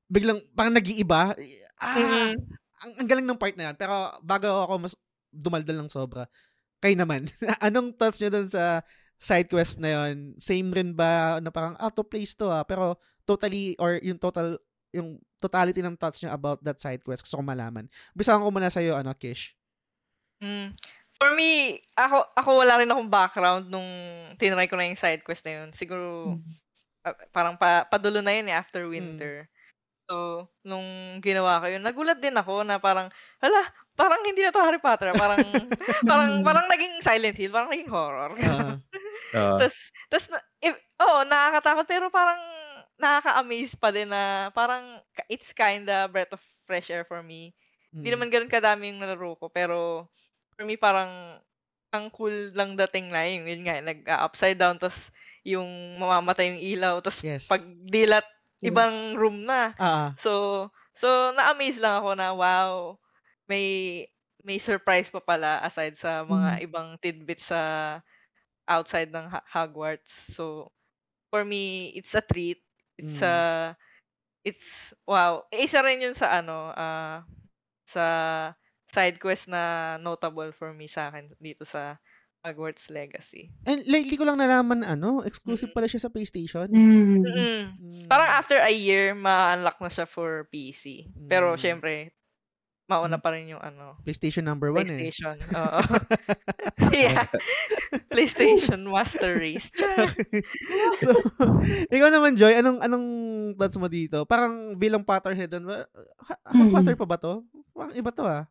biglang 0.06 0.41
parang 0.52 0.73
nag-iiba. 0.73 1.34
Ah, 1.77 1.95
Mhm. 1.95 2.31
ang, 2.80 2.91
ang 2.98 3.07
galing 3.07 3.27
ng 3.27 3.38
part 3.38 3.53
na 3.53 3.69
yan. 3.69 3.76
Pero 3.76 3.94
bago 4.19 4.48
ako 4.64 4.73
mas 4.80 4.94
dumaldal 5.30 5.77
ng 5.80 5.90
sobra, 5.90 6.26
kayo 6.80 6.95
naman, 6.95 7.30
anong 7.61 7.94
thoughts 7.94 8.18
nyo 8.18 8.30
dun 8.30 8.48
sa 8.48 8.81
side 9.15 9.48
quest 9.48 9.77
na 9.77 10.10
yon 10.10 10.35
Same 10.35 10.68
rin 10.69 10.91
ba 10.91 11.40
na 11.40 11.48
parang 11.48 11.77
out 11.77 11.95
of 11.95 12.07
place 12.07 12.34
to 12.34 12.48
ah, 12.48 12.61
pero 12.61 12.98
totally 13.23 13.75
or 13.79 13.99
yung 14.03 14.19
total 14.19 14.59
yung 14.93 15.17
totality 15.41 15.81
ng 15.81 15.97
thoughts 15.97 16.21
nyo 16.21 16.31
about 16.31 16.61
that 16.61 16.77
side 16.77 17.01
quest 17.01 17.25
gusto 17.25 17.41
ko 17.41 17.43
malaman. 17.43 17.89
Bisahan 18.13 18.39
ko 18.39 18.53
muna 18.53 18.69
sa'yo, 18.69 18.95
ano, 18.95 19.11
Kish. 19.17 19.57
Mm. 20.39 20.77
For 21.17 21.33
me, 21.33 21.79
ako 21.97 22.29
ako 22.35 22.49
wala 22.61 22.77
rin 22.79 22.91
akong 22.91 23.09
background 23.09 23.71
nung 23.71 23.87
tinry 24.37 24.67
ko 24.69 24.75
na 24.77 24.87
yung 24.87 24.99
side 24.99 25.25
quest 25.25 25.43
na 25.47 25.63
yun. 25.63 25.69
Siguro 25.73 26.37
ah, 27.03 27.15
parang 27.33 27.55
pa, 27.57 27.87
padulo 27.89 28.21
na 28.21 28.31
yun 28.37 28.47
eh, 28.47 28.55
after 28.55 28.85
winter. 28.87 29.47
So, 30.03 30.47
nung 30.67 31.19
ginawa 31.23 31.63
ko 31.63 31.71
yun, 31.71 31.79
nagulat 31.81 32.19
din 32.19 32.35
ako 32.35 32.67
na 32.67 32.75
parang, 32.75 33.07
hala, 33.39 33.61
parang 33.95 34.19
hindi 34.27 34.43
na 34.43 34.51
to 34.51 34.59
Harry 34.59 34.79
Potter. 34.83 35.15
ah. 35.15 35.17
Parang, 35.17 35.39
parang, 36.11 36.31
parang 36.43 36.65
naging 36.67 36.99
Silent 36.99 37.39
Hill, 37.39 37.55
parang 37.55 37.71
naging 37.71 37.91
horror. 37.91 38.35
Ah, 38.39 38.77
Ah, 39.33 39.57
Tapos, 39.57 39.89
tapos, 40.13 40.25
na, 40.29 40.37
if, 40.61 40.77
oh, 41.01 41.25
nakakatakot, 41.25 41.89
pero 41.89 42.05
parang 42.13 42.37
nakaka-amaze 43.03 43.75
pa 43.75 43.91
din 43.91 44.07
na 44.07 44.47
parang 44.55 45.03
it's 45.27 45.51
kinda 45.51 46.07
breath 46.07 46.31
of 46.31 46.43
fresh 46.63 46.88
air 46.88 47.03
for 47.03 47.19
me. 47.19 47.51
Hindi 47.99 48.07
mm. 48.09 48.13
naman 48.15 48.30
ganun 48.31 48.51
kadami 48.51 48.89
yung 48.89 49.03
nalaro 49.03 49.35
ko, 49.35 49.51
pero 49.51 50.07
for 50.55 50.63
me 50.63 50.80
parang 50.80 51.38
ang 51.93 52.09
cool 52.09 52.49
lang 52.57 52.73
dating 52.73 53.13
na 53.13 53.21
yun. 53.27 53.45
Yun 53.45 53.63
nga, 53.69 53.77
nag-upside 53.84 54.57
down, 54.57 54.81
tapos 54.81 55.13
yung 55.45 55.99
mamamatay 56.01 56.55
yung 56.55 56.61
ilaw, 56.63 56.95
tapos 57.03 57.21
Yes. 57.21 57.45
pag 57.45 57.61
dilat, 57.85 58.25
ibang 58.65 59.13
room 59.19 59.45
na. 59.45 59.75
Ah. 59.77 60.15
So, 60.17 60.65
so 60.95 61.35
na-amaze 61.38 61.77
lang 61.77 62.01
ako 62.01 62.09
na 62.17 62.34
wow, 62.34 62.97
may 63.45 63.65
may 64.43 64.57
surprise 64.57 65.07
pa 65.07 65.21
pala 65.23 65.61
aside 65.63 65.95
sa 65.95 66.25
mga 66.25 66.65
ibang 66.65 66.97
tidbits 66.99 67.51
sa 67.51 67.99
outside 68.67 69.11
ng 69.11 69.27
Hogwarts. 69.51 70.34
So, 70.34 70.71
for 71.31 71.43
me, 71.43 71.93
it's 71.95 72.15
a 72.15 72.23
treat. 72.23 72.63
It's 72.99 73.20
Mm. 73.20 73.26
a 73.26 73.36
it's 74.44 74.94
wow. 75.07 75.48
Isa 75.49 75.82
rin 75.82 76.03
yun 76.03 76.15
sa 76.15 76.30
ano, 76.40 76.72
ah 76.72 77.24
sa 77.88 78.06
side 78.94 79.18
quest 79.18 79.49
na 79.49 79.95
notable 79.98 80.53
for 80.53 80.72
me 80.74 80.86
sa 80.86 81.10
akin 81.10 81.34
dito 81.41 81.65
sa 81.65 81.98
Hogwarts 82.44 82.91
Legacy. 82.91 83.48
And 83.64 83.82
lately 83.88 84.20
ko 84.20 84.28
lang 84.28 84.38
nalaman 84.38 84.84
na 84.84 84.94
ano, 84.99 85.24
exclusive 85.24 85.72
pala 85.72 85.88
siya 85.88 86.03
sa 86.03 86.11
PlayStation. 86.11 86.68
Mm. 86.68 87.24
Mm. 87.24 87.64
Mm. 87.80 88.07
Parang 88.11 88.30
after 88.30 88.60
a 88.60 88.70
year, 88.70 89.15
ma-unlock 89.15 89.80
na 89.80 89.88
siya 89.88 90.03
for 90.03 90.45
PC. 90.52 91.07
Pero 91.32 91.56
Mm. 91.56 91.60
syempre, 91.60 91.94
mauna 92.94 93.18
pa 93.18 93.34
rin 93.34 93.49
yung 93.49 93.61
ano, 93.61 93.98
PlayStation 94.06 94.45
number 94.45 94.70
one 94.70 94.86
eh. 94.86 95.10
PlayStation. 95.10 95.36
Oo. 95.60 95.82
yeah. 96.94 97.26
PlayStation 98.14 98.86
Master 98.86 99.34
Race. 99.34 99.74
So, 101.02 101.10
ikaw 101.90 102.14
naman, 102.14 102.38
Joy, 102.38 102.53
anong 102.61 102.80
anong 102.80 103.07
thoughts 103.57 103.78
mo 103.82 103.90
dito? 103.90 104.24
Parang 104.30 104.78
bilang 104.78 105.02
Potterhead, 105.02 105.49
ano, 105.57 105.74
ha, 105.74 105.84
ha- 106.30 106.41
Mm. 106.53 106.72
Potter 106.72 106.95
pa 106.95 107.06
ba 107.10 107.18
to? 107.18 107.41
Parang 107.74 107.98
iba 107.98 108.14
to 108.14 108.24
ah. 108.24 108.45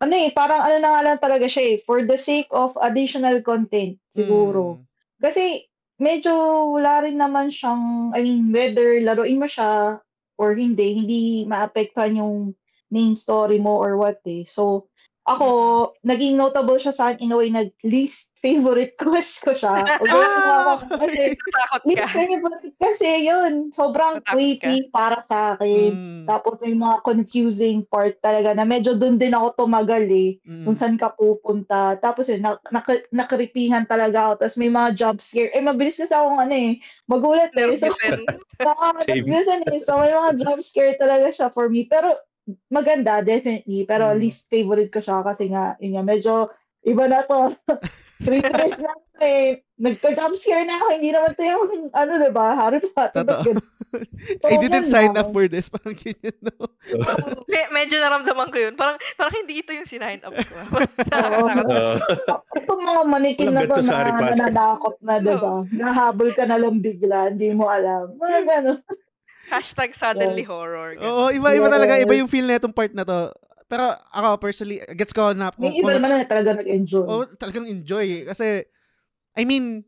Ano 0.00 0.14
eh, 0.14 0.30
parang 0.32 0.64
ano 0.64 0.76
na 0.80 0.90
nga 0.96 1.02
lang 1.04 1.18
talaga 1.20 1.46
siya 1.50 1.74
eh, 1.74 1.76
for 1.84 2.06
the 2.06 2.16
sake 2.16 2.48
of 2.54 2.72
additional 2.80 3.42
content, 3.44 3.98
siguro. 4.08 4.78
Mm. 4.78 4.82
Kasi 5.18 5.44
medyo 5.98 6.32
wala 6.72 7.02
rin 7.04 7.18
naman 7.18 7.50
siyang, 7.50 8.14
I 8.14 8.22
mean, 8.22 8.54
whether 8.54 8.96
laruin 9.02 9.42
mo 9.42 9.50
siya 9.50 9.98
or 10.38 10.54
hindi, 10.54 10.94
hindi 10.94 11.20
maapektuhan 11.50 12.14
yung 12.16 12.54
main 12.90 13.14
story 13.14 13.58
mo 13.58 13.76
or 13.76 13.96
what 13.96 14.20
eh. 14.24 14.44
So, 14.44 14.88
ako, 15.28 15.48
naging 16.08 16.40
notable 16.40 16.80
siya 16.80 16.88
sa 16.88 17.12
akin 17.12 17.28
in 17.28 17.32
a 17.32 17.36
way 17.36 17.52
na 17.52 17.68
least 17.84 18.32
favorite 18.40 18.96
quest 19.00 19.44
ko 19.44 19.52
siya. 19.52 19.84
Although, 20.00 20.24
Ah, 20.48 20.80
kasi, 21.04 21.36
least 21.84 22.08
favorite 22.16 22.72
kasi 22.80 23.28
yun, 23.28 23.68
sobrang 23.68 24.24
creepy 24.24 24.88
para 24.88 25.20
sa 25.20 25.52
akin. 25.52 25.92
Mm. 25.92 26.24
Tapos 26.24 26.56
may 26.64 26.72
mga 26.72 27.04
confusing 27.04 27.84
part 27.84 28.16
talaga 28.24 28.56
na 28.56 28.64
medyo 28.64 28.96
doon 28.96 29.20
din 29.20 29.36
ako 29.36 29.64
tumagal 29.68 30.08
eh 30.08 30.40
Mm. 30.48 30.64
kung 30.64 30.76
saan 30.76 30.96
ka 30.96 31.12
pupunta. 31.12 32.00
Tapos 32.00 32.32
yun, 32.32 32.40
nak- 32.40 32.64
nak- 32.72 33.08
nakripihan 33.12 33.84
talaga 33.84 34.32
ako. 34.32 34.34
Tapos 34.44 34.56
may 34.56 34.72
mga 34.72 34.90
jump 34.96 35.18
scare. 35.20 35.52
Eh, 35.52 35.60
mabilis 35.60 36.00
kasi 36.00 36.12
akong 36.16 36.40
ano 36.40 36.54
eh, 36.56 36.80
magulat 37.04 37.52
eh. 37.52 37.76
So. 37.76 37.92
Same. 38.00 38.24
nakakatabisan 38.64 39.60
eh. 39.68 39.80
So, 39.80 40.00
may 40.00 40.12
mga 40.12 40.40
jump 40.40 40.60
scare 40.64 40.96
talaga 40.96 41.28
siya 41.28 41.48
for 41.52 41.68
me. 41.68 41.84
Pero, 41.84 42.16
maganda, 42.68 43.20
definitely. 43.20 43.84
Pero, 43.84 44.10
Mm. 44.10 44.18
least 44.18 44.48
favorite 44.48 44.88
ko 44.88 44.98
siya 44.98 45.20
kasi 45.20 45.48
nga, 45.48 45.76
yun 45.78 45.94
nga, 45.94 46.04
medyo 46.04 46.32
iba 46.82 47.04
na 47.04 47.20
to. 47.22 47.52
Three 48.18 48.42
years 48.42 48.82
na 48.82 48.90
to 48.90 49.18
eh. 49.20 49.62
Nagka-jump 49.78 50.34
scare 50.34 50.66
na 50.66 50.74
ako. 50.74 50.86
Hindi 50.90 51.10
naman 51.14 51.32
to 51.32 51.44
yung, 51.44 51.64
ano, 51.92 52.12
diba? 52.18 52.46
Harry 52.52 52.82
Potter. 52.82 53.22
Totoo. 53.22 53.42
Ganun. 53.46 53.66
So, 54.42 54.46
I 54.52 54.56
didn't 54.58 54.84
yun 54.84 54.90
sign 54.90 55.14
lang. 55.14 55.22
up 55.22 55.30
for 55.30 55.46
this. 55.46 55.70
Parang 55.70 55.94
ganyan, 55.94 56.34
no? 56.42 56.66
Me- 57.52 57.70
medyo 57.72 57.96
naramdaman 57.96 58.50
ko 58.50 58.58
yun. 58.58 58.74
Parang, 58.74 58.98
parang 59.14 59.34
hindi 59.38 59.62
ito 59.62 59.70
yung 59.70 59.86
sinign 59.86 60.18
up 60.26 60.34
ko. 60.34 60.54
Oo. 61.14 61.46
Itong 62.58 62.82
mga 62.82 63.02
manikin 63.06 63.54
na 63.54 63.62
to 63.64 63.78
na 63.80 64.02
nananakot 64.34 64.98
na, 64.98 65.22
diba? 65.22 65.54
Nahabol 65.70 66.34
ka 66.34 66.42
na 66.42 66.58
lang 66.58 66.82
bigla, 66.82 67.30
hindi 67.30 67.54
mo 67.54 67.70
alam. 67.70 68.18
Mga 68.18 68.38
gano'n. 68.44 68.80
Hashtag 69.48 69.96
suddenly 69.96 70.44
horror. 70.44 70.94
ganun. 70.94 71.08
Oo, 71.08 71.24
iba-iba 71.32 71.68
talaga. 71.68 71.96
Iba 71.96 72.14
yung 72.14 72.28
feel 72.28 72.44
na 72.44 72.60
itong 72.60 72.76
part 72.76 72.92
na 72.92 73.04
to. 73.04 73.32
Pero 73.68 73.84
ako, 74.12 74.28
personally, 74.40 74.80
gets 74.96 75.12
ko 75.12 75.36
na. 75.36 75.52
May 75.56 75.76
iba 75.76 75.92
naman 75.92 76.08
na 76.08 76.24
talaga 76.24 76.56
nag-enjoy. 76.56 77.04
Oo, 77.04 77.24
talagang 77.36 77.68
enjoy. 77.68 78.24
Kasi, 78.24 78.64
I 79.36 79.44
mean, 79.44 79.84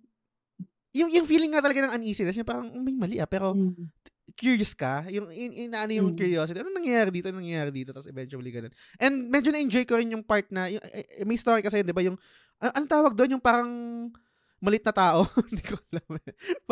yung, 0.92 1.08
yung 1.08 1.24
feeling 1.24 1.54
nga 1.54 1.64
talaga 1.64 1.88
ng 1.88 1.96
uneasiness, 1.96 2.36
yung 2.36 2.48
parang 2.48 2.68
may 2.76 2.92
mali 2.92 3.16
ah, 3.16 3.28
pero 3.28 3.54
Mm. 3.56 3.88
curious 4.34 4.74
ka, 4.74 5.06
yung 5.08 5.30
in, 5.30 5.68
inaano 5.68 5.90
yung 5.90 6.10
Mm. 6.12 6.18
curiosity, 6.18 6.58
ano 6.58 6.70
nangyayari 6.70 7.10
dito, 7.10 7.28
ano 7.30 7.38
nangyayari 7.40 7.70
dito, 7.72 7.90
tapos 7.90 8.06
eventually 8.06 8.50
ganun. 8.50 8.72
And 8.96 9.26
medyo 9.26 9.50
na-enjoy 9.50 9.84
ko 9.86 9.98
rin 9.98 10.12
yung 10.12 10.22
part 10.22 10.50
na, 10.50 10.66
yung, 10.66 10.82
eh, 10.86 11.22
eh, 11.22 11.26
may 11.26 11.38
story 11.38 11.62
kasi, 11.62 11.82
di 11.82 11.94
ba, 11.94 12.02
yung, 12.02 12.18
ano, 12.58 12.70
anong 12.74 12.90
tawag 12.90 13.12
doon, 13.14 13.38
yung 13.38 13.44
parang 13.44 13.70
malit 14.60 14.84
na 14.84 14.92
tao, 14.92 15.24
hindi 15.50 15.64
ko 15.64 15.78
alam. 15.88 16.20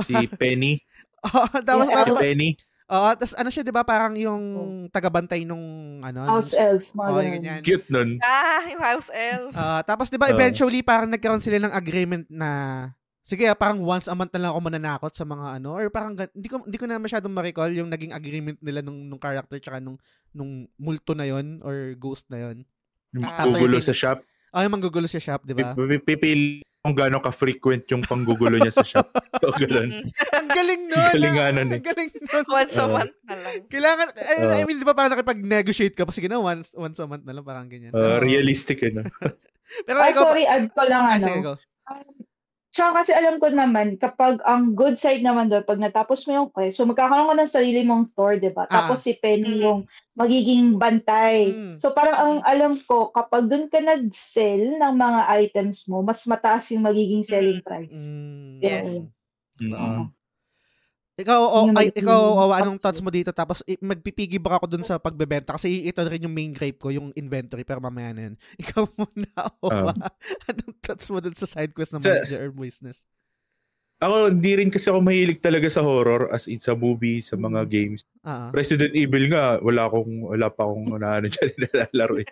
si 0.04 0.28
Penny. 0.30 0.82
Oo, 1.34 1.46
tapos, 1.62 1.86
Yeah, 1.86 1.94
Si 1.94 1.98
tapos, 2.04 2.20
Penny. 2.20 2.50
Oo, 2.88 3.08
tapos 3.12 3.32
ano 3.32 3.48
siya, 3.48 3.60
di 3.60 3.70
ba, 3.70 3.82
parang 3.82 4.14
yung 4.14 4.42
tagabantay 4.88 5.42
nung, 5.42 5.62
ano, 6.00 6.24
House 6.26 6.52
nung- 6.52 6.64
elf, 6.66 6.84
mga 6.90 7.08
ganun. 7.10 7.32
ganyan. 7.32 7.60
Cute 7.62 7.88
nun. 7.88 8.10
Ah, 8.20 8.64
yung 8.66 8.82
house 8.82 9.10
elf. 9.10 9.52
Ah, 9.52 9.80
tapos 9.82 10.08
'di 10.08 10.16
ba 10.16 10.28
eventually 10.30 10.80
parang 10.80 11.08
nagkaroon 11.08 11.38
sila 11.38 11.58
ng 11.58 11.70
agreement 11.70 12.24
na 12.26 12.50
sige, 13.22 13.44
parang 13.54 13.78
once 13.78 14.06
a 14.06 14.14
month 14.14 14.32
na 14.32 14.40
lang 14.40 14.50
ako 14.50 14.60
mananakot 14.62 15.12
sa 15.12 15.22
mga 15.22 15.60
ano 15.60 15.76
or 15.76 15.86
parang 15.88 16.16
gan- 16.16 16.32
hindi 16.32 16.48
ko 16.48 16.56
hindi 16.60 16.74
ko 16.74 16.84
na 16.84 16.96
masyadong 16.96 17.28
ma-recall 17.30 17.68
yung 17.70 17.86
naging 17.86 18.10
agreement 18.10 18.56
nila 18.58 18.80
nung 18.80 19.04
nung 19.04 19.20
character 19.20 19.58
tsaka 19.58 19.78
nung 19.78 20.00
nung 20.30 20.64
multo 20.74 21.12
na 21.12 21.24
yon 21.24 21.60
or 21.60 21.92
ghost 21.94 22.24
na 22.26 22.40
yon. 22.42 22.64
Yung 23.12 23.24
Ah, 23.24 23.44
gugulo 23.44 23.76
sa 23.78 23.92
shop. 23.92 24.24
Ah, 24.50 24.64
yung 24.64 24.74
manggugulo 24.74 25.04
sa 25.04 25.18
shop, 25.18 25.44
'di 25.44 25.52
ba? 25.52 25.72
Pip- 25.72 26.04
Pipili 26.04 26.60
kung 26.78 26.94
gaano 26.94 27.18
ka-frequent 27.18 27.84
yung 27.90 28.00
panggugulo 28.00 28.56
niya 28.56 28.72
sa 28.72 28.82
shop. 28.82 29.10
O 29.44 29.52
ganun. 29.52 30.02
Ang 30.38 30.48
galing 30.48 30.82
nun. 30.88 31.12
Galing 31.12 31.34
nga 31.34 31.46
ah, 31.46 31.54
nun 31.54 31.68
eh. 31.68 31.78
Ang 31.78 31.86
galing 31.86 32.10
nun. 32.10 32.44
Once 32.48 32.74
a 32.74 32.86
month 32.86 33.14
na 33.22 33.34
lang. 33.34 33.54
Kailangan 33.66 34.06
I, 34.14 34.34
I 34.54 34.64
mean, 34.64 34.78
'di 34.78 34.86
ba 34.86 34.94
parang 34.94 35.12
nakipag-negotiate 35.12 35.94
ka 35.94 36.02
pa 36.02 36.12
sige 36.12 36.26
na 36.26 36.38
once 36.38 36.72
once 36.74 36.96
a 36.96 37.06
month 37.06 37.22
na 37.22 37.32
lang 37.32 37.44
parang 37.44 37.66
ganyan. 37.66 37.92
Uh, 37.92 38.18
Pero- 38.18 38.24
realistic 38.24 38.80
eh, 38.80 38.90
no? 38.90 39.04
Pero 39.86 39.98
Ay, 40.00 40.10
ikaw, 40.10 40.22
sorry, 40.24 40.42
add 40.42 40.64
ko 40.72 40.82
lang 40.82 41.02
Ah, 41.02 41.14
ano. 41.14 41.22
sige, 41.22 41.38
go. 41.40 41.54
Tsaka 42.78 43.02
kasi 43.02 43.10
alam 43.10 43.42
ko 43.42 43.50
naman, 43.50 43.98
kapag 43.98 44.38
ang 44.46 44.78
good 44.78 44.94
side 44.94 45.18
naman 45.26 45.50
doon, 45.50 45.66
pag 45.66 45.82
natapos 45.82 46.30
mo 46.30 46.38
yung 46.38 46.50
quest, 46.54 46.78
so 46.78 46.86
magkakaroon 46.86 47.26
ka 47.26 47.34
ng 47.34 47.50
sarili 47.50 47.82
mong 47.82 48.06
store, 48.06 48.38
di 48.38 48.54
ba? 48.54 48.70
Ah. 48.70 48.86
Tapos 48.86 49.02
si 49.02 49.18
Penny 49.18 49.58
Mm. 49.58 49.62
yung 49.66 49.80
magiging 50.14 50.78
bantay. 50.78 51.50
Mm. 51.50 51.82
So 51.82 51.90
parang 51.90 52.14
ang 52.14 52.38
alam 52.46 52.78
ko, 52.86 53.10
kapag 53.10 53.50
doon 53.50 53.66
ka 53.66 53.82
nag-sell 53.82 54.78
ng 54.78 54.94
mga 54.94 55.20
items 55.42 55.90
mo, 55.90 56.06
mas 56.06 56.22
mataas 56.30 56.70
yung 56.70 56.86
magiging 56.86 57.26
selling 57.26 57.66
price. 57.66 58.14
Mm. 58.14 58.62
Yes. 58.62 58.86
Mm. 59.58 59.74
Oo. 59.74 60.02
Ikaw, 61.18 61.40
o, 61.42 61.58
Yung 61.66 61.74
ay, 61.74 61.90
ikaw, 61.90 62.20
o, 62.30 62.54
anong 62.54 62.78
box 62.78 62.82
thoughts 62.82 63.02
mo 63.02 63.10
dito? 63.10 63.34
Tapos, 63.34 63.58
i- 63.66 63.74
magpipigi 63.76 64.38
ba 64.38 64.54
ako 64.54 64.70
dun 64.70 64.86
sa 64.86 64.96
pagbebenta? 64.96 65.50
Kasi 65.50 65.82
ito 65.82 65.98
rin 66.00 66.22
yung 66.22 66.32
main 66.32 66.54
gripe 66.54 66.78
ko, 66.78 66.94
yung 66.94 67.10
inventory, 67.12 67.66
pero 67.66 67.82
mamaya 67.82 68.14
na 68.14 68.30
yun. 68.30 68.34
Ikaw 68.62 68.86
muna, 68.94 69.30
o, 69.58 69.66
Um, 69.66 69.98
anong 70.46 70.74
thoughts 70.78 71.10
mo 71.10 71.18
dun 71.18 71.34
sa 71.34 71.44
side 71.44 71.74
quest 71.74 71.90
ng 71.92 72.00
sa- 72.00 72.22
manager 72.22 72.38
or 72.40 72.54
business? 72.54 73.02
Ako, 73.98 74.30
hindi 74.30 74.54
rin 74.54 74.70
kasi 74.70 74.86
ako 74.86 75.02
mahilig 75.02 75.42
talaga 75.42 75.66
sa 75.66 75.82
horror 75.82 76.30
as 76.30 76.46
in 76.46 76.62
sa 76.62 76.78
movie, 76.78 77.18
sa 77.18 77.34
mga 77.34 77.66
games. 77.66 78.06
Ah, 78.22 78.54
Resident 78.54 78.94
Evil 78.94 79.26
nga, 79.26 79.58
wala 79.58 79.90
akong 79.90 80.22
wala 80.22 80.46
pa 80.46 80.62
akong 80.62 80.86
naano 81.02 81.26
diyan 81.26 81.50
nilalaro 81.58 82.22
eh. 82.22 82.28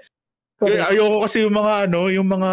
Kaya 0.56 0.94
ayoko 0.94 1.26
kasi 1.26 1.42
yung 1.42 1.58
mga 1.58 1.90
ano, 1.90 2.06
yung 2.06 2.28
mga 2.30 2.50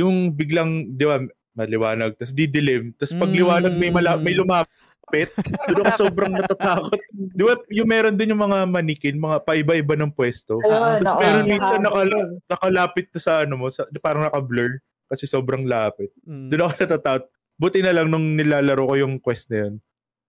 yung 0.00 0.32
biglang, 0.32 0.70
di 0.90 1.04
ba, 1.04 1.20
maliwanag, 1.52 2.16
tapos 2.16 2.32
didilim, 2.32 2.96
tapos 2.96 3.12
pag 3.12 3.28
liwanag 3.30 3.76
may 3.76 3.92
mala, 3.92 4.16
may 4.16 4.32
lumapit, 4.32 4.72
malapit. 5.12 5.28
Doon 5.68 5.84
ako 5.84 5.92
sobrang 6.08 6.32
natatakot. 6.32 7.00
Di 7.12 7.42
ba, 7.44 7.54
yung 7.68 7.88
meron 7.88 8.16
din 8.16 8.32
yung 8.32 8.42
mga 8.42 8.58
manikin, 8.68 9.20
mga 9.20 9.44
paiba-iba 9.44 9.94
ng 10.00 10.12
pwesto. 10.12 10.58
Ayun, 10.64 11.04
Tapos 11.04 11.22
yung 11.22 11.48
minsan 11.48 11.80
habit 11.80 11.84
nakala, 11.84 12.16
nakalapit 12.48 13.06
na 13.12 13.20
sa 13.20 13.32
ano 13.44 13.54
mo, 13.60 13.66
sa, 13.68 13.84
parang 14.00 14.24
naka-blur 14.24 14.80
kasi 15.12 15.28
sobrang 15.28 15.68
lapit. 15.68 16.08
Mm. 16.24 16.48
Doon 16.48 16.62
ako 16.64 16.72
natatakot. 16.80 17.24
Buti 17.60 17.78
na 17.84 17.92
lang 17.92 18.08
nung 18.08 18.34
nilalaro 18.34 18.88
ko 18.88 18.94
yung 18.96 19.20
quest 19.20 19.52
na 19.52 19.68
yun. 19.68 19.74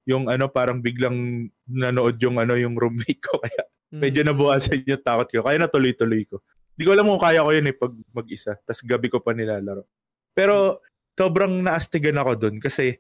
Yung 0.04 0.24
ano, 0.28 0.52
parang 0.52 0.84
biglang 0.84 1.48
nanood 1.64 2.20
yung 2.20 2.36
ano, 2.36 2.60
yung 2.60 2.76
roommate 2.76 3.24
ko. 3.24 3.40
Kaya 3.44 3.64
medyo 3.94 4.22
Mm. 4.28 4.36
nabukasan 4.36 4.84
yung 4.84 5.02
takot 5.02 5.28
ko. 5.32 5.48
Kaya 5.48 5.58
natuloy-tuloy 5.64 6.28
ko. 6.28 6.44
Hindi 6.74 6.84
ko 6.90 6.92
alam 6.98 7.06
kung 7.06 7.22
kaya 7.22 7.46
ko 7.46 7.54
yun 7.54 7.70
eh 7.70 7.76
pag 7.78 7.94
mag-isa. 8.18 8.58
Tapos 8.66 8.82
gabi 8.82 9.08
ko 9.08 9.22
pa 9.22 9.32
nilalaro. 9.38 9.86
Pero 10.34 10.82
sobrang 11.14 11.62
naastigan 11.62 12.18
ako 12.18 12.32
dun 12.34 12.58
kasi 12.58 12.98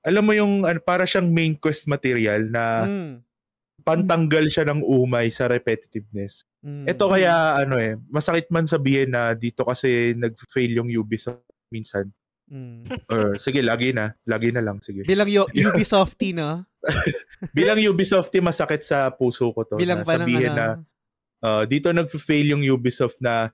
alam 0.00 0.22
mo 0.22 0.32
yung 0.32 0.62
ano, 0.62 0.78
para 0.78 1.04
siyang 1.04 1.28
main 1.28 1.54
quest 1.54 1.84
material 1.84 2.46
na 2.46 2.64
Mm. 2.84 3.12
pantanggal 3.80 4.44
siya 4.46 4.64
ng 4.64 4.80
umay 4.80 5.28
sa 5.28 5.46
repetitiveness. 5.46 6.44
Mm. 6.60 6.84
Ito 6.86 7.04
kaya 7.06 7.32
ano 7.58 7.76
eh, 7.76 7.96
masakit 8.06 8.48
man 8.48 8.64
sabihin 8.64 9.10
na 9.10 9.32
dito 9.32 9.64
kasi 9.64 10.12
nag-fail 10.14 10.76
yung 10.76 10.88
Ubisoft 10.90 11.40
minsan. 11.68 12.12
Mm. 12.44 12.84
Or 13.06 13.36
sige, 13.36 13.62
lagi 13.62 13.90
na. 13.90 14.12
Lagi 14.24 14.50
na 14.50 14.60
lang, 14.60 14.80
sige. 14.80 15.04
Bilang 15.04 15.30
Yo- 15.30 15.48
Ubisofty, 15.70 16.34
no? 16.34 16.66
Bilang 17.56 17.78
Ubisoft, 17.78 18.34
masakit 18.36 18.82
sa 18.82 19.08
puso 19.08 19.48
ko 19.52 19.64
to. 19.64 19.76
Bilang 19.76 20.02
na 20.02 20.08
sabihin 20.08 20.52
ano, 20.52 20.58
na 20.58 20.66
uh, 21.40 21.62
dito 21.64 21.88
nag-fail 21.88 22.52
yung 22.52 22.64
Ubisoft 22.66 23.16
na 23.18 23.48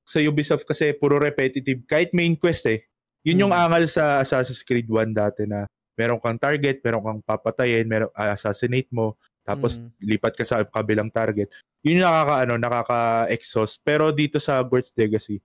sa 0.00 0.16
Ubisoft 0.18 0.64
kasi 0.64 0.92
puro 0.92 1.18
repetitive. 1.18 1.84
Kahit 1.84 2.12
main 2.12 2.32
quest 2.32 2.64
eh. 2.64 2.88
Yun 3.20 3.44
yung 3.44 3.52
Hmm. 3.52 3.68
angal 3.68 3.84
sa 3.84 4.22
Assassin's 4.22 4.62
Creed 4.62 4.86
1 4.86 5.12
dati 5.12 5.44
na 5.44 5.68
meron 5.98 6.22
kang 6.22 6.38
target, 6.38 6.78
meron 6.80 7.02
kang 7.02 7.20
papatayin, 7.26 7.90
meron 7.90 8.08
uh, 8.14 8.30
assassinate 8.30 8.86
mo, 8.94 9.18
tapos 9.42 9.82
Mm. 9.82 9.90
lipat 10.14 10.32
ka 10.38 10.44
sa 10.46 10.62
kabilang 10.62 11.10
target. 11.10 11.50
Yun 11.82 11.98
yung 11.98 12.06
nakaka 12.06 12.34
ano, 12.46 12.54
nakaka-exhaust. 12.54 13.82
Pero 13.82 14.14
dito 14.14 14.38
sa 14.38 14.62
Hogwarts 14.62 14.94
Legacy, 14.94 15.42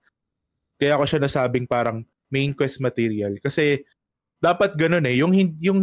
kaya 0.78 0.94
ko 0.94 1.04
siya 1.04 1.18
nasabing 1.18 1.66
parang 1.66 2.06
main 2.30 2.54
quest 2.54 2.78
material 2.78 3.38
kasi 3.38 3.82
dapat 4.38 4.74
ganun 4.74 5.06
eh, 5.06 5.18
yung 5.18 5.30
yung 5.62 5.78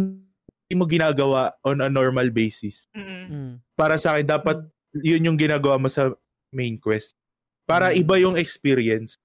hindi 0.68 0.74
mo 0.76 0.84
ginagawa 0.84 1.52
on 1.64 1.84
a 1.84 1.88
normal 1.88 2.32
basis. 2.32 2.88
Mm-mm. 2.96 3.28
Mm. 3.28 3.52
Para 3.76 3.96
sa 4.00 4.16
akin 4.16 4.24
dapat 4.24 4.56
yun 4.96 5.24
yung 5.32 5.36
ginagawa 5.40 5.76
mo 5.76 5.88
sa 5.88 6.12
main 6.52 6.76
quest. 6.76 7.12
Para 7.64 7.92
Mm. 7.92 8.00
iba 8.04 8.14
yung 8.20 8.36
experience. 8.36 9.16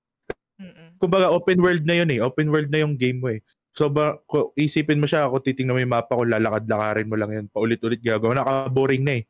Mm-mm. 0.57 0.97
Kumbaga 0.97 1.29
open 1.29 1.59
world 1.61 1.83
na 1.85 2.01
yun 2.01 2.09
eh. 2.09 2.19
Open 2.23 2.49
world 2.49 2.71
na 2.71 2.81
yung 2.81 2.97
game 2.97 3.19
mo 3.19 3.29
eh. 3.29 3.43
So 3.77 3.93
ba, 3.93 4.17
isipin 4.57 4.97
mo 4.97 5.05
siya, 5.05 5.29
kung 5.29 5.45
titingnan 5.45 5.77
mo 5.77 5.81
yung 5.85 5.93
mapa, 5.93 6.17
kung 6.17 6.33
lalakad-lakarin 6.33 7.05
mo 7.05 7.13
lang 7.13 7.29
yun, 7.29 7.45
paulit-ulit 7.45 8.01
gagawa, 8.01 8.41
naka-boring 8.41 9.05
na 9.05 9.21
eh. 9.21 9.23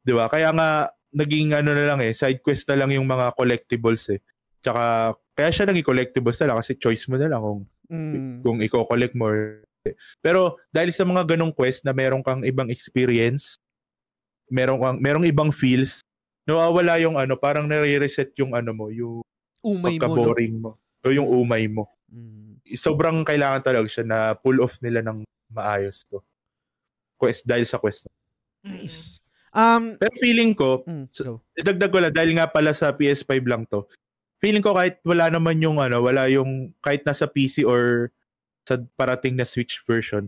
Di 0.00 0.16
ba? 0.16 0.32
Kaya 0.32 0.56
nga, 0.56 0.88
naging 1.12 1.52
ano 1.52 1.76
na 1.76 1.92
lang 1.92 2.00
eh, 2.00 2.16
side 2.16 2.40
quest 2.40 2.64
na 2.72 2.80
lang 2.80 2.96
yung 2.96 3.04
mga 3.04 3.36
collectibles 3.36 4.08
eh. 4.08 4.24
Tsaka, 4.64 5.12
kaya 5.36 5.50
siya 5.52 5.68
naging 5.68 5.84
collectibles 5.84 6.40
na 6.40 6.48
lang 6.48 6.58
kasi 6.64 6.80
choice 6.80 7.04
mo 7.12 7.20
na 7.20 7.28
lang 7.28 7.44
kung, 7.44 7.60
Mm. 7.92 8.40
kung 8.40 8.58
i-collect 8.64 9.12
mo. 9.12 9.28
Pero 10.24 10.56
dahil 10.72 10.88
sa 10.88 11.04
mga 11.04 11.36
ganong 11.36 11.52
quest 11.52 11.84
na 11.84 11.92
meron 11.92 12.24
kang 12.24 12.40
ibang 12.40 12.72
experience, 12.72 13.60
meron 14.48 14.80
kang 14.80 14.96
merong 14.96 15.28
ibang 15.28 15.52
feels, 15.52 16.00
nawawala 16.48 16.96
yung 17.04 17.20
ano, 17.20 17.36
parang 17.36 17.68
nare-reset 17.68 18.32
yung 18.40 18.56
ano 18.56 18.72
mo, 18.72 18.88
yung 18.88 19.20
Umay 19.60 20.00
mo, 20.00 20.16
no? 20.16 20.32
mo. 20.56 20.70
O 21.04 21.12
yung 21.12 21.28
umay 21.28 21.68
mo 21.68 21.84
Mm. 22.08 22.43
Sobrang 22.76 23.22
kailangan 23.22 23.62
talaga 23.62 23.88
siya 23.88 24.04
na 24.06 24.18
pull 24.34 24.60
off 24.60 24.78
nila 24.80 25.00
ng 25.02 25.22
maayos 25.50 26.02
to. 26.08 26.20
Quest 27.16 27.46
dahil 27.46 27.64
sa 27.64 27.78
quest. 27.78 28.06
Nice. 28.64 29.18
Um, 29.54 29.94
Pero 30.00 30.10
feeling 30.18 30.50
ko, 30.52 30.82
mm, 30.82 31.06
go. 31.22 31.38
idagdag 31.54 31.90
ko 31.94 31.98
lang 32.02 32.10
dahil 32.14 32.34
nga 32.34 32.50
pala 32.50 32.74
sa 32.74 32.90
PS5 32.90 33.46
lang 33.46 33.62
to. 33.70 33.86
Feeling 34.42 34.60
ko 34.66 34.74
kahit 34.74 34.98
wala 35.06 35.30
naman 35.30 35.62
yung 35.62 35.78
ano, 35.78 36.02
wala 36.02 36.26
yung 36.26 36.74
kahit 36.82 37.06
nasa 37.06 37.30
PC 37.30 37.62
or 37.62 38.10
sa 38.66 38.82
parating 38.98 39.38
na 39.38 39.46
Switch 39.46 39.80
version. 39.86 40.26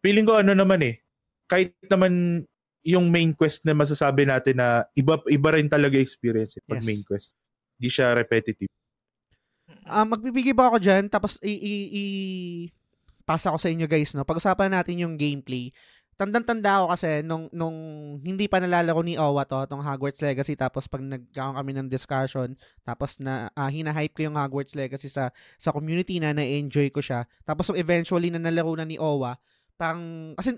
Feeling 0.00 0.24
ko 0.24 0.40
ano 0.40 0.56
naman 0.56 0.80
eh, 0.82 0.98
kahit 1.46 1.76
naman 1.86 2.42
yung 2.82 3.12
main 3.12 3.30
quest 3.30 3.62
na 3.62 3.76
masasabi 3.76 4.26
natin 4.26 4.58
na 4.58 4.82
iba 4.98 5.14
iba 5.30 5.48
rin 5.54 5.70
talaga 5.70 5.94
experience 6.00 6.58
eh, 6.58 6.64
pag 6.66 6.82
Yes. 6.82 6.86
main 6.88 7.02
quest. 7.06 7.30
Hindi 7.78 7.88
siya 7.92 8.16
repetitive. 8.16 8.72
Ah, 9.92 10.08
magbibigay 10.08 10.56
ba 10.56 10.72
ako 10.72 10.80
dyan, 10.80 11.06
tapos 11.12 11.36
i, 11.44 11.52
i, 11.52 11.74
i- 11.92 12.68
pasa 13.22 13.52
ko 13.52 13.58
sa 13.60 13.70
inyo 13.70 13.86
guys, 13.86 14.16
no? 14.16 14.24
Pag-usapan 14.26 14.72
natin 14.72 14.98
yung 15.04 15.14
gameplay. 15.14 15.70
Tandang-tanda 16.16 16.82
ako 16.82 16.86
kasi 16.92 17.08
nung, 17.24 17.48
nung 17.50 17.76
hindi 18.20 18.46
pa 18.46 18.60
nalalaro 18.60 19.00
ni 19.02 19.16
Owa 19.16 19.42
to, 19.48 19.64
tong 19.66 19.82
Hogwarts 19.82 20.20
Legacy, 20.22 20.54
tapos 20.54 20.86
pag 20.86 21.00
nagkaroon 21.02 21.56
kami 21.56 21.72
ng 21.76 21.88
discussion, 21.88 22.52
tapos 22.82 23.18
na 23.20 23.48
ah, 23.54 23.68
hinahype 23.70 24.12
ko 24.16 24.20
yung 24.28 24.36
Hogwarts 24.38 24.74
Legacy 24.76 25.08
sa 25.08 25.28
sa 25.56 25.70
community 25.72 26.18
na 26.20 26.32
na-enjoy 26.36 26.88
ko 26.92 27.00
siya. 27.00 27.24
Tapos 27.44 27.70
eventually 27.74 28.28
na 28.32 28.38
nalaro 28.42 28.72
na 28.76 28.86
ni 28.86 28.96
Owa, 29.00 29.36
parang, 29.76 30.32
kasi 30.38 30.54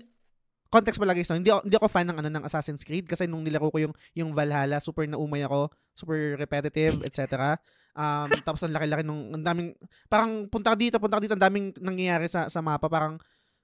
context 0.75 0.99
pala 0.99 1.15
guys, 1.15 1.31
no? 1.31 1.39
hindi, 1.39 1.47
ako, 1.47 1.61
hindi 1.63 1.75
ako 1.79 1.87
fan 1.87 2.05
ng, 2.11 2.17
ano, 2.19 2.29
ng 2.35 2.43
Assassin's 2.43 2.83
Creed 2.83 3.07
kasi 3.07 3.23
nung 3.31 3.47
nilaro 3.47 3.71
ko 3.71 3.79
yung, 3.79 3.93
yung 4.11 4.35
Valhalla, 4.35 4.83
super 4.83 5.07
naumay 5.07 5.47
ako, 5.47 5.71
super 5.95 6.35
repetitive, 6.35 6.99
etc. 7.07 7.55
Um, 7.95 8.27
tapos 8.47 8.59
ang 8.67 8.75
laki-laki 8.75 9.07
nung 9.07 9.31
ang 9.31 9.43
daming 9.43 9.71
parang 10.11 10.51
punta 10.51 10.75
ka 10.75 10.77
dito, 10.77 10.99
punta 10.99 11.15
ka 11.15 11.23
dito, 11.23 11.35
ang 11.39 11.45
daming 11.47 11.71
nangyayari 11.79 12.27
sa 12.27 12.51
sa 12.51 12.59
mapa, 12.59 12.91
parang 12.91 13.15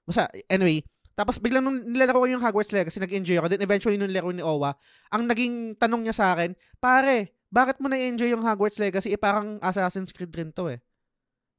basta 0.08 0.32
anyway, 0.48 0.80
tapos 1.12 1.36
biglang 1.36 1.60
nung 1.60 1.84
nilalaro 1.84 2.24
ko 2.24 2.28
yung 2.32 2.40
Hogwarts 2.40 2.72
Legacy, 2.72 2.96
nag-enjoy 2.96 3.36
ako. 3.36 3.52
Then 3.52 3.60
eventually 3.60 4.00
nung 4.00 4.08
laro 4.08 4.32
ni 4.32 4.40
Owa, 4.40 4.72
ang 5.12 5.28
naging 5.28 5.76
tanong 5.76 6.08
niya 6.08 6.16
sa 6.16 6.32
akin, 6.32 6.56
pare, 6.80 7.36
bakit 7.52 7.76
mo 7.84 7.92
na-enjoy 7.92 8.32
yung 8.32 8.40
Hogwarts 8.40 8.80
Legacy? 8.80 9.12
Eh 9.12 9.20
parang 9.20 9.60
Assassin's 9.60 10.16
Creed 10.16 10.32
rin 10.32 10.48
to 10.56 10.72
eh. 10.72 10.80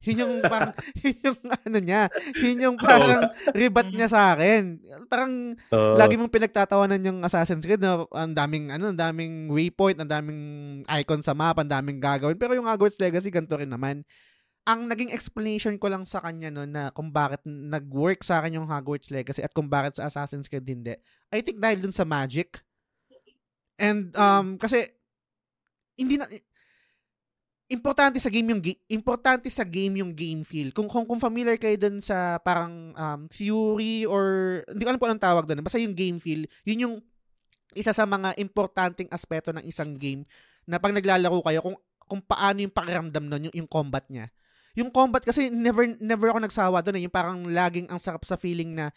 Yun 0.04 0.20
yung 0.20 0.34
parang, 0.52 0.72
yun 1.00 1.18
yung 1.24 1.38
ano 1.48 1.78
niya, 1.80 2.02
yun 2.36 2.58
yung 2.60 2.76
parang 2.76 3.32
ribat 3.56 3.88
niya 3.90 4.08
sa 4.08 4.36
akin. 4.36 4.80
Parang 5.08 5.56
Uh, 5.74 5.96
lagi 5.98 6.14
mong 6.14 6.30
pinagtatawanan 6.30 7.02
yung 7.02 7.18
Assassin's 7.24 7.64
Creed 7.66 7.82
na 7.82 8.04
ang 8.14 8.30
daming 8.30 8.70
ano, 8.70 8.92
ang 8.92 8.98
daming 8.98 9.50
waypoint, 9.50 9.98
ang 9.98 10.10
daming 10.10 10.42
icon 10.86 11.24
sa 11.24 11.34
map, 11.34 11.58
ang 11.58 11.66
daming 11.66 11.98
gagawin. 11.98 12.38
Pero 12.38 12.54
yung 12.54 12.68
Hogwarts 12.68 13.00
Legacy 13.00 13.32
ganito 13.32 13.58
rin 13.58 13.70
naman. 13.70 14.06
Ang 14.64 14.88
naging 14.88 15.12
explanation 15.12 15.76
ko 15.76 15.92
lang 15.92 16.08
sa 16.08 16.24
kanya 16.24 16.48
no 16.48 16.64
na 16.64 16.88
kung 16.94 17.12
bakit 17.12 17.44
nag-work 17.44 18.24
sa 18.24 18.40
akin 18.40 18.60
yung 18.60 18.68
Hogwarts 18.70 19.10
Legacy 19.10 19.44
at 19.44 19.52
kung 19.52 19.68
bakit 19.68 19.98
sa 19.98 20.06
Assassin's 20.08 20.48
Creed 20.48 20.64
hindi. 20.64 20.94
I 21.34 21.42
think 21.42 21.58
dahil 21.60 21.84
dun 21.84 21.92
sa 21.92 22.06
magic. 22.08 22.62
And 23.76 24.14
um 24.14 24.56
kasi 24.56 24.86
hindi 25.98 26.18
na 26.18 26.26
importante 27.72 28.20
sa 28.20 28.28
game 28.28 28.52
yung 28.52 28.62
importante 28.92 29.48
sa 29.48 29.64
game 29.64 30.04
yung 30.04 30.12
game 30.12 30.44
feel. 30.44 30.68
Kung 30.70 30.86
kung, 30.86 31.08
kung 31.08 31.20
familiar 31.20 31.56
kayo 31.56 31.76
dun 31.80 31.98
sa 32.04 32.36
parang 32.44 32.92
um, 32.92 33.20
theory 33.32 34.04
or 34.04 34.60
hindi 34.68 34.82
ko 34.84 34.88
alam 34.92 35.00
kung 35.00 35.10
anong 35.14 35.24
tawag 35.24 35.44
doon. 35.48 35.64
Basta 35.64 35.80
yung 35.80 35.96
game 35.96 36.20
feel, 36.20 36.44
yun 36.68 36.84
yung 36.84 36.94
isa 37.74 37.90
sa 37.90 38.06
mga 38.06 38.36
importanteng 38.38 39.10
aspeto 39.10 39.50
ng 39.50 39.64
isang 39.66 39.96
game 39.98 40.22
na 40.68 40.78
pag 40.78 40.94
naglalaro 40.94 41.40
kayo 41.42 41.60
kung 41.60 41.76
kung 42.04 42.20
paano 42.20 42.60
yung 42.60 42.74
pakiramdam 42.74 43.24
nun, 43.24 43.42
yung, 43.48 43.54
yung 43.64 43.70
combat 43.70 44.04
niya. 44.12 44.28
Yung 44.76 44.92
combat 44.92 45.24
kasi 45.24 45.48
never 45.48 45.88
never 46.02 46.28
ako 46.28 46.44
nagsawa 46.44 46.84
doon 46.84 47.00
eh. 47.00 47.02
Yung 47.08 47.14
parang 47.14 47.40
laging 47.48 47.88
ang 47.88 47.98
sarap 47.98 48.26
sa 48.28 48.36
feeling 48.36 48.76
na 48.76 48.92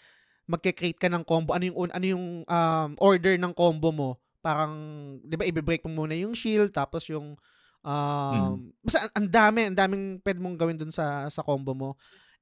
magke-create 0.49 0.99
ka 0.99 1.07
ng 1.07 1.23
combo. 1.23 1.55
Ano 1.55 1.71
yung 1.71 1.77
un- 1.87 1.93
ano 1.93 2.05
yung 2.07 2.25
um, 2.43 2.89
order 2.99 3.39
ng 3.39 3.53
combo 3.55 3.95
mo? 3.95 4.09
Parang 4.43 4.73
'di 5.23 5.35
ba 5.39 5.43
i-break 5.47 5.87
mo 5.87 6.03
muna 6.03 6.15
yung 6.17 6.35
shield 6.35 6.75
tapos 6.75 7.07
yung 7.07 7.39
um 7.83 8.71
basta 8.81 9.09
ang- 9.13 9.29
dami, 9.29 9.59
ang 9.69 9.77
daming 9.77 10.05
pwede 10.21 10.39
mong 10.39 10.57
gawin 10.57 10.77
dun 10.77 10.93
sa 10.93 11.27
sa 11.27 11.41
combo 11.41 11.73
mo. 11.75 11.89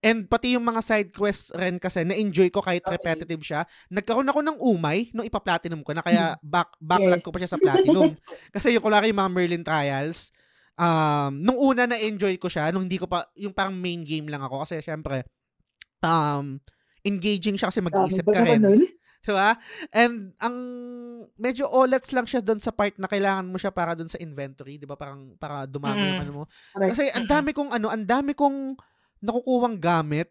And 0.06 0.30
pati 0.30 0.54
yung 0.54 0.62
mga 0.62 0.82
side 0.86 1.10
quests 1.10 1.50
rin 1.56 1.82
kasi 1.82 2.06
na-enjoy 2.06 2.54
ko 2.54 2.62
kahit 2.62 2.86
repetitive 2.86 3.42
siya. 3.42 3.66
Nagkaroon 3.90 4.30
ako 4.30 4.40
ng 4.46 4.58
umay 4.62 5.10
nung 5.18 5.26
ipa-platinum 5.26 5.82
ko 5.82 5.98
na 5.98 6.06
kaya 6.06 6.38
back 6.46 6.78
backlog 6.78 7.22
Yes. 7.22 7.26
ko 7.26 7.32
pa 7.34 7.40
siya 7.42 7.50
sa 7.50 7.58
platinum. 7.58 8.14
Kasi 8.54 8.76
yung 8.78 8.86
kulaki 8.86 9.10
yung 9.10 9.18
mga 9.18 9.34
Merlin 9.34 9.66
Trials, 9.66 10.30
um, 10.78 11.42
nung 11.42 11.58
una 11.58 11.90
na-enjoy 11.90 12.38
ko 12.38 12.46
siya, 12.46 12.70
nung 12.70 12.86
hindi 12.86 13.02
ko 13.02 13.10
pa, 13.10 13.26
yung 13.34 13.56
parang 13.56 13.74
main 13.74 14.06
game 14.06 14.30
lang 14.30 14.46
ako. 14.46 14.62
Kasi 14.68 14.78
syempre, 14.86 15.26
um, 16.06 16.62
engaging 17.02 17.58
siya 17.58 17.74
kasi 17.74 17.82
mag-iisip 17.82 18.26
ka 18.30 18.46
rin. 18.46 18.62
Diba? 19.26 19.58
And 19.90 20.38
ang 20.38 20.56
medyo 21.36 21.66
olets 21.66 22.14
lang 22.14 22.24
siya 22.24 22.40
doon 22.40 22.60
sa 22.60 22.70
part 22.70 22.94
na 22.96 23.06
kailangan 23.06 23.46
mo 23.46 23.58
siya 23.58 23.70
para 23.70 23.92
doon 23.92 24.06
sa 24.06 24.18
inventory, 24.18 24.78
'di 24.78 24.86
ba? 24.86 24.94
Parang 24.94 25.34
para 25.36 25.66
dumami 25.66 25.98
yung 26.00 26.16
Mm. 26.16 26.24
ano 26.24 26.32
mo. 26.32 26.44
Kasi 26.72 27.10
ang 27.10 27.26
dami 27.26 27.50
kong 27.50 27.74
ano, 27.74 27.90
ang 27.90 28.06
dami 28.06 28.32
kong 28.32 28.78
nakukuwang 29.20 29.76
gamit. 29.76 30.30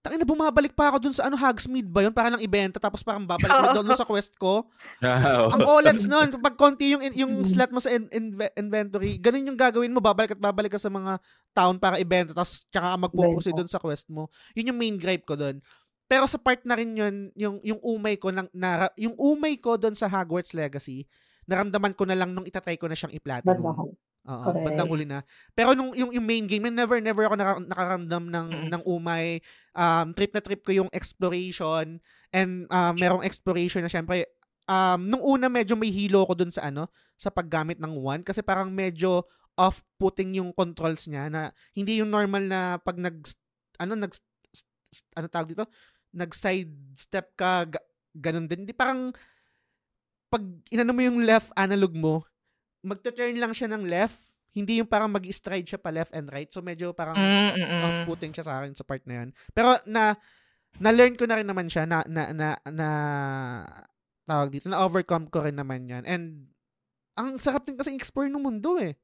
Tangina 0.00 0.24
bumabalik 0.24 0.72
pa 0.72 0.88
ako 0.88 0.96
doon 0.98 1.12
sa 1.12 1.28
ano 1.28 1.36
Hogsmeade 1.36 1.84
ba 1.86 2.00
'yun 2.00 2.10
para 2.10 2.32
lang 2.32 2.40
ibenta 2.40 2.80
tapos 2.80 3.04
parang 3.04 3.22
babalik 3.22 3.52
na 3.52 3.76
doon 3.76 3.92
sa 3.92 4.02
quest 4.02 4.32
ko. 4.34 4.64
ah, 4.98 5.52
Ang 5.52 5.60
olets 5.62 6.08
noon, 6.08 6.32
pag 6.40 6.56
konti 6.56 6.96
yung 6.96 7.04
yung 7.12 7.44
slot 7.44 7.68
mo 7.68 7.78
sa 7.78 7.92
in- 7.92 8.08
inve- 8.08 8.54
inventory, 8.56 9.20
ganun 9.20 9.52
yung 9.52 9.60
gagawin 9.60 9.92
mo, 9.92 10.00
babalik 10.00 10.32
at 10.32 10.40
babalik 10.40 10.72
ka 10.72 10.80
sa 10.80 10.88
mga 10.88 11.20
town 11.52 11.76
para 11.76 12.00
ibenta 12.00 12.32
tapos 12.32 12.64
tsaka 12.66 12.96
Benta. 12.96 13.52
doon 13.52 13.68
sa 13.68 13.76
quest 13.76 14.08
mo. 14.08 14.32
Yun 14.56 14.72
yung 14.72 14.80
main 14.80 14.96
gripe 14.96 15.22
ko 15.22 15.36
doon. 15.36 15.60
Pero 16.10 16.26
sa 16.26 16.42
part 16.42 16.58
na 16.66 16.74
rin 16.74 16.90
yun, 16.90 17.30
yung, 17.38 17.62
yung 17.62 17.78
umay 17.86 18.18
ko, 18.18 18.34
ng, 18.34 18.50
na, 18.50 18.90
yung 18.98 19.14
umay 19.14 19.54
ko 19.62 19.78
doon 19.78 19.94
sa 19.94 20.10
Hogwarts 20.10 20.50
Legacy, 20.58 21.06
naramdaman 21.46 21.94
ko 21.94 22.02
na 22.02 22.18
lang 22.18 22.34
nung 22.34 22.42
itatry 22.42 22.74
ko 22.74 22.90
na 22.90 22.98
siyang 22.98 23.14
i-platinum. 23.14 23.62
Oo, 24.26 24.42
Correct. 24.44 24.66
bandang 24.66 24.90
huli 24.90 25.06
na. 25.06 25.24
Pero 25.56 25.72
nung 25.72 25.96
yung, 25.96 26.12
yung 26.12 26.26
main 26.26 26.44
game, 26.44 26.68
never 26.68 27.00
never 27.00 27.24
ako 27.24 27.40
naka, 27.40 27.54
nakaramdam 27.64 28.24
ng 28.28 28.46
Mm. 28.52 28.68
ng 28.68 28.82
umay. 28.84 29.40
Um 29.72 30.12
trip 30.12 30.36
na 30.36 30.44
trip 30.44 30.60
ko 30.60 30.76
yung 30.76 30.90
exploration 30.92 31.96
and 32.28 32.68
um 32.68 32.92
merong 33.00 33.24
exploration 33.24 33.80
na 33.80 33.88
syempre 33.88 34.28
um 34.68 35.08
nung 35.08 35.24
una 35.24 35.48
medyo 35.48 35.72
may 35.72 35.88
hilo 35.88 36.28
ko 36.28 36.36
dun 36.36 36.52
sa 36.52 36.68
ano 36.68 36.92
sa 37.16 37.32
paggamit 37.32 37.80
ng 37.80 37.96
one 37.96 38.20
kasi 38.20 38.44
parang 38.44 38.68
medyo 38.68 39.24
off-putting 39.56 40.36
yung 40.36 40.52
controls 40.52 41.08
niya 41.08 41.32
na 41.32 41.48
hindi 41.72 42.04
yung 42.04 42.12
normal 42.12 42.44
na 42.44 42.76
pag 42.76 43.00
nag 43.00 43.24
ano 43.80 43.96
nag 43.96 44.12
ano 45.16 45.26
tawag 45.32 45.48
dito 45.56 45.64
nag 46.10 46.32
side 46.32 46.70
step 46.94 47.32
ka 47.34 47.64
ga- 47.64 47.86
ganun 48.12 48.44
din 48.44 48.64
di 48.64 48.72
parang 48.72 49.14
pag 50.26 50.42
inano 50.68 50.90
mo 50.90 51.00
yung 51.00 51.20
left 51.20 51.50
analog 51.54 51.92
mo 51.92 52.22
magto-turn 52.80 53.36
lang 53.36 53.52
siya 53.52 53.68
ng 53.68 53.84
left, 53.84 54.16
hindi 54.50 54.80
yung 54.80 54.88
parang 54.88 55.12
mag-stride 55.12 55.68
siya 55.68 55.76
pa 55.76 55.92
left 55.92 56.16
and 56.16 56.32
right. 56.32 56.48
So 56.48 56.64
medyo 56.64 56.90
parang 56.90 57.12
Mm, 57.12 57.84
off-putting 57.84 58.32
siya 58.32 58.40
sa 58.40 58.56
akin 58.56 58.72
sa 58.72 58.88
part 58.88 59.04
na 59.04 59.20
yan. 59.20 59.28
Pero 59.52 59.76
na 59.84 60.16
na-learn 60.80 61.12
ko 61.12 61.28
na 61.28 61.36
rin 61.36 61.44
naman 61.44 61.68
siya 61.68 61.84
na 61.84 62.00
na 62.08 62.32
na, 62.32 62.48
na 62.64 62.88
tawag 64.24 64.48
dito, 64.48 64.72
na 64.72 64.80
overcome 64.80 65.28
ko 65.28 65.44
rin 65.44 65.54
naman 65.54 65.84
yan. 65.84 66.08
And 66.08 66.48
ang 67.14 67.36
sarap 67.36 67.68
din 67.68 67.76
kasi 67.76 67.92
explore 67.92 68.32
ng 68.32 68.40
mundo 68.40 68.80
eh. 68.80 68.96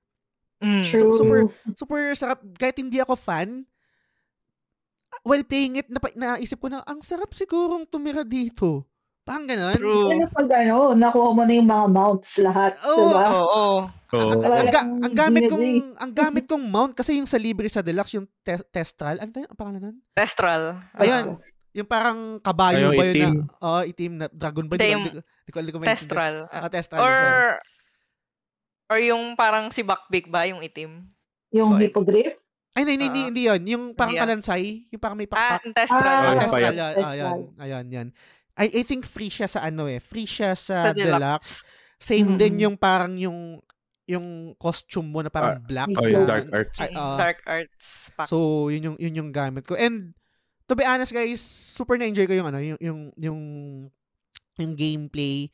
Mm. 0.65 0.81
True. 0.81 1.13
super- 1.13 1.53
Super 1.77 2.01
sarap. 2.17 2.41
Kahit 2.57 2.81
hindi 2.81 2.97
ako 2.97 3.13
fan, 3.13 3.69
while 5.27 5.43
playing 5.43 5.75
it, 5.77 5.91
napa, 5.91 6.15
naisip 6.15 6.57
ko 6.57 6.71
na, 6.71 6.87
ang 6.87 7.03
sarap 7.03 7.35
sigurong 7.35 7.83
tumira 7.85 8.23
dito. 8.23 8.87
Parang 9.21 9.43
ganun. 9.43 9.75
True. 9.75 10.07
Ano 10.09 10.31
pag 10.31 10.47
ano, 10.55 10.95
nakuha 10.95 11.35
mo 11.35 11.43
na 11.43 11.53
yung 11.53 11.67
mga 11.67 11.87
mounts 11.91 12.39
lahat, 12.39 12.79
Oo. 12.87 13.11
diba? 13.11 13.25
Oo. 13.27 13.43
oo. 13.43 13.79
Oo. 14.07 14.31
ang, 14.31 14.39
ang, 14.39 14.69
ga- 14.71 14.87
ang 15.03 15.15
gamit 15.19 15.51
kong 15.51 15.67
ang 15.99 16.13
gamit 16.15 16.45
kong 16.47 16.63
mount 16.63 16.95
kasi 16.95 17.19
yung 17.19 17.27
sa 17.27 17.35
libre 17.35 17.67
sa 17.67 17.83
deluxe 17.83 18.15
yung 18.15 18.31
te- 18.41 18.63
testral 18.71 19.19
ano 19.19 19.35
tayo 19.35 19.51
ang 19.51 19.59
pangalan 19.59 19.83
nun? 19.83 19.97
Testral. 20.15 20.79
Ayun. 20.95 21.43
Yung 21.75 21.89
parang 21.91 22.39
kabayo 22.39 22.95
ba 22.95 23.03
yun 23.03 23.11
itim. 23.13 23.33
na 23.35 23.51
oh 23.59 23.83
itim 23.83 24.13
na 24.15 24.27
dragon 24.31 24.71
ba 24.71 24.79
Hindi, 24.79 24.87
di 24.87 25.51
ko 25.51 25.59
yung 25.59 25.67
di 25.67 25.73
ko-. 25.75 25.83
Testral. 25.83 26.35
Ah, 26.49 26.71
testral 26.71 27.03
Or 27.03 27.11
yun, 27.11 27.19
sorry. 27.19 27.59
or 28.87 28.99
yung 29.03 29.23
parang 29.35 29.75
si 29.75 29.83
Bakbik 29.83 30.31
ba, 30.31 30.47
yung 30.47 30.63
itim? 30.63 31.03
Yung 31.51 31.75
Okay. 31.75 31.91
hippogriff. 31.91 32.39
Ay 32.77 32.85
hindi 32.85 33.09
hindi, 33.09 33.21
hindi, 33.33 33.43
Ah. 33.49 33.57
yun 33.57 33.63
yung 33.67 33.85
parang 33.97 34.15
ah. 34.15 34.23
kalansay 34.23 34.85
yung 34.93 35.01
parang 35.01 35.17
may 35.17 35.25
Ah, 35.27 35.33
pakpak 35.33 35.63
yung 35.65 35.75
Testral. 35.75 36.05
Ah, 36.05 36.37
Ah, 36.37 36.53
Ayun. 36.53 36.75
Ayun, 37.01 37.39
ayun, 37.57 37.87
yan. 37.89 38.09
I, 38.57 38.69
I 38.71 38.83
think 38.85 39.05
free 39.05 39.29
siya 39.29 39.49
sa 39.49 39.65
ano 39.65 39.85
eh. 39.85 39.97
Free 39.97 40.25
siya 40.25 40.53
sa, 40.53 40.89
Sa 40.89 40.93
deluxe. 40.93 41.09
deluxe. 41.11 41.53
Same 41.97 42.29
Mhm. 42.29 42.39
din 42.39 42.55
yung 42.63 42.77
parang 42.77 43.17
yung 43.17 43.61
yung 44.07 44.55
costume 44.55 45.09
mo 45.09 45.19
na 45.19 45.29
parang 45.29 45.59
black. 45.59 45.91
Oh, 45.91 46.07
yung 46.07 46.25
na- 46.25 46.31
dark 46.31 46.47
arts. 46.55 46.79
Ay, 46.79 46.95
ah. 46.95 47.19
Dark 47.19 47.41
Arts 47.43 47.87
pack. 48.15 48.29
So, 48.31 48.69
yun 48.71 48.93
yung 48.93 48.97
yun 49.01 49.19
yung 49.19 49.31
gamit 49.31 49.67
ko. 49.67 49.75
And 49.75 50.15
to 50.69 50.77
be 50.77 50.85
honest 50.85 51.11
guys, 51.11 51.41
super 51.43 51.97
na-enjoy 51.97 52.25
ko 52.25 52.35
yung 52.35 52.47
ano, 52.47 52.61
yung 52.61 52.79
yung 52.79 53.01
yung, 53.17 53.41
yung 54.57 54.73
gameplay. 54.75 55.49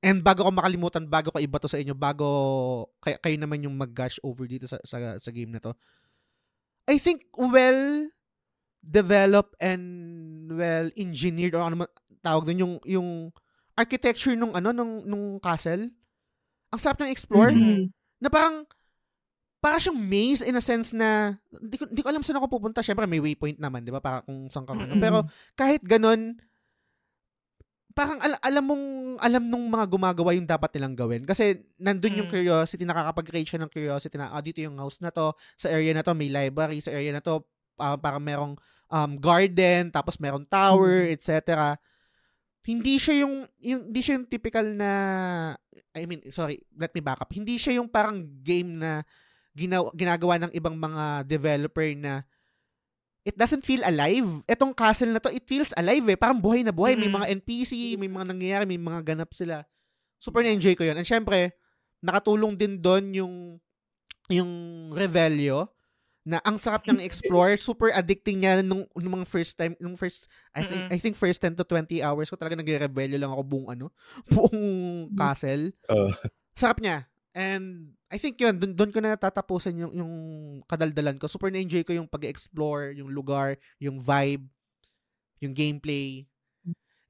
And 0.00 0.20
bago 0.20 0.44
ko 0.44 0.50
makalimutan, 0.50 1.04
bago 1.06 1.28
ko 1.28 1.38
iba 1.38 1.56
to 1.56 1.68
sa 1.68 1.76
inyo, 1.76 1.92
bago 1.92 2.26
kayo, 3.00 3.16
kayo 3.20 3.36
naman 3.36 3.62
yung 3.62 3.72
mag-gush 3.72 4.20
over 4.20 4.44
dito 4.44 4.64
sa, 4.64 4.76
sa 4.80 5.16
sa 5.16 5.30
game 5.30 5.48
na 5.48 5.60
to. 5.60 5.72
I 6.84 6.96
think 6.96 7.24
well 7.32 8.08
developed 8.84 9.56
and 9.58 9.82
well 10.52 10.92
engineered 10.94 11.56
or 11.56 11.64
ano 11.64 11.84
man 11.84 11.90
tawag 12.20 12.44
doon 12.48 12.60
yung 12.60 12.74
yung 12.84 13.08
architecture 13.74 14.36
nung 14.36 14.52
ano 14.52 14.70
nung 14.70 15.02
nung 15.04 15.40
castle. 15.40 15.88
Ang 16.68 16.80
sarap 16.80 17.00
ng 17.00 17.12
explore 17.12 17.52
Mhm. 17.54 17.88
na 18.20 18.28
parang 18.28 18.68
para 19.64 19.80
siyang 19.80 19.96
maze 19.96 20.44
in 20.44 20.52
a 20.52 20.60
sense 20.60 20.92
na 20.92 21.40
hindi 21.48 21.80
ko, 21.80 21.88
hindi 21.88 22.04
ko 22.04 22.08
alam 22.12 22.20
saan 22.20 22.36
ako 22.36 22.60
pupunta. 22.60 22.84
Syempre 22.84 23.08
may 23.08 23.20
waypoint 23.22 23.56
naman, 23.56 23.80
'di 23.80 23.92
ba? 23.96 24.04
Para 24.04 24.20
kung 24.20 24.52
saan 24.52 24.68
ka 24.68 24.76
ano. 24.76 24.92
Mm-mm. 24.92 25.00
Pero 25.00 25.24
kahit 25.56 25.80
ganun 25.80 26.36
parang 27.94 28.18
al- 28.18 28.42
alam 28.42 28.64
mong 28.66 28.84
alam 29.22 29.42
nung 29.46 29.70
mga 29.70 29.86
gumagawa 29.86 30.34
yung 30.34 30.50
dapat 30.50 30.74
nilang 30.74 30.98
gawin. 30.98 31.22
Kasi 31.22 31.62
nandun 31.78 32.18
yung 32.18 32.28
Mm. 32.28 32.34
curiosity 32.34 32.82
nakakapag-create 32.82 33.48
siya 33.48 33.62
ng 33.62 33.70
curiosity 33.70 34.18
na 34.18 34.34
ah, 34.34 34.42
dito 34.42 34.58
yung 34.60 34.76
house 34.76 34.98
na 34.98 35.14
to 35.14 35.30
sa 35.54 35.70
area 35.70 35.94
na 35.94 36.02
to 36.02 36.10
may 36.12 36.26
library 36.28 36.82
sa 36.82 36.90
area 36.90 37.14
na 37.14 37.22
to 37.22 37.40
ah, 37.78 37.94
parang 37.94 38.20
merong 38.20 38.54
um, 38.90 39.10
garden 39.16 39.94
tapos 39.94 40.18
merong 40.18 40.42
tower 40.44 41.06
etc 41.14 41.78
hindi 42.64 42.96
siya 42.96 43.28
yung, 43.28 43.44
yung 43.60 43.92
hindi 43.92 44.00
siya 44.00 44.16
yung 44.16 44.26
typical 44.26 44.64
na 44.72 44.90
I 45.92 46.08
mean 46.08 46.24
sorry 46.32 46.64
let 46.74 46.96
me 46.96 47.04
back 47.04 47.20
up. 47.20 47.28
Hindi 47.28 47.60
siya 47.60 47.76
yung 47.76 47.92
parang 47.92 48.24
game 48.40 48.80
na 48.80 49.04
ginaw, 49.52 49.92
ginagawa 49.92 50.40
ng 50.40 50.52
ibang 50.56 50.74
mga 50.74 51.28
developer 51.28 51.84
na 51.94 52.24
it 53.24 53.34
doesn't 53.34 53.64
feel 53.64 53.80
alive. 53.82 54.44
Etong 54.44 54.76
castle 54.76 55.10
na 55.10 55.18
to, 55.18 55.32
it 55.32 55.44
feels 55.44 55.72
alive 55.74 56.04
eh. 56.06 56.16
Parang 56.16 56.38
buhay 56.38 56.60
na 56.60 56.70
buhay. 56.70 56.92
May 56.94 57.08
Mm. 57.08 57.16
mga 57.18 57.26
NPC, 57.40 57.72
may 57.96 58.06
mga 58.06 58.26
nangyayari, 58.28 58.64
may 58.68 58.78
mga 58.78 59.16
ganap 59.16 59.32
sila. 59.32 59.64
Super 60.20 60.44
na-enjoy 60.44 60.76
ko 60.76 60.84
yun. 60.84 60.96
And 60.96 61.04
syempre, 61.04 61.56
nakatulong 62.00 62.54
din 62.54 62.76
doon 62.78 63.04
yung 63.12 63.34
yung 64.26 64.50
Revelio 64.92 65.68
na 66.24 66.40
ang 66.40 66.56
sarap 66.56 66.84
ng 66.84 66.96
explore, 67.08 67.60
super 67.60 67.92
addicting 67.92 68.40
niya 68.40 68.64
nung, 68.64 68.88
nung 68.96 69.20
mga 69.20 69.28
first 69.28 69.52
time, 69.56 69.76
nung 69.76 69.92
first 69.96 70.24
I 70.56 70.64
think 70.64 70.80
Mm-mm. 70.80 70.92
I 70.92 70.98
think 70.98 71.14
first 71.16 71.40
10 71.40 71.60
to 71.60 71.64
20 71.64 72.00
hours 72.00 72.32
ko 72.32 72.36
talaga 72.36 72.56
nagre-rebelyo 72.56 73.20
lang 73.20 73.28
ako 73.28 73.42
buong 73.44 73.68
ano, 73.72 73.92
buong 74.32 74.60
castle. 75.12 75.72
Oo. 75.92 76.08
Sarap 76.56 76.80
niya. 76.80 77.04
And 77.34 77.90
I 78.06 78.16
think 78.16 78.38
yun, 78.38 78.54
dun, 78.62 78.78
dun 78.78 78.94
ko 78.94 79.02
na 79.02 79.18
tatapusin 79.18 79.82
yung, 79.82 79.92
yung 79.92 80.12
kadaldalan 80.70 81.18
ko. 81.18 81.26
Super 81.26 81.50
na-enjoy 81.50 81.82
ko 81.82 81.90
yung 81.90 82.06
pag-explore, 82.06 82.94
yung 82.94 83.10
lugar, 83.10 83.58
yung 83.82 83.98
vibe, 83.98 84.46
yung 85.42 85.50
gameplay. 85.50 86.22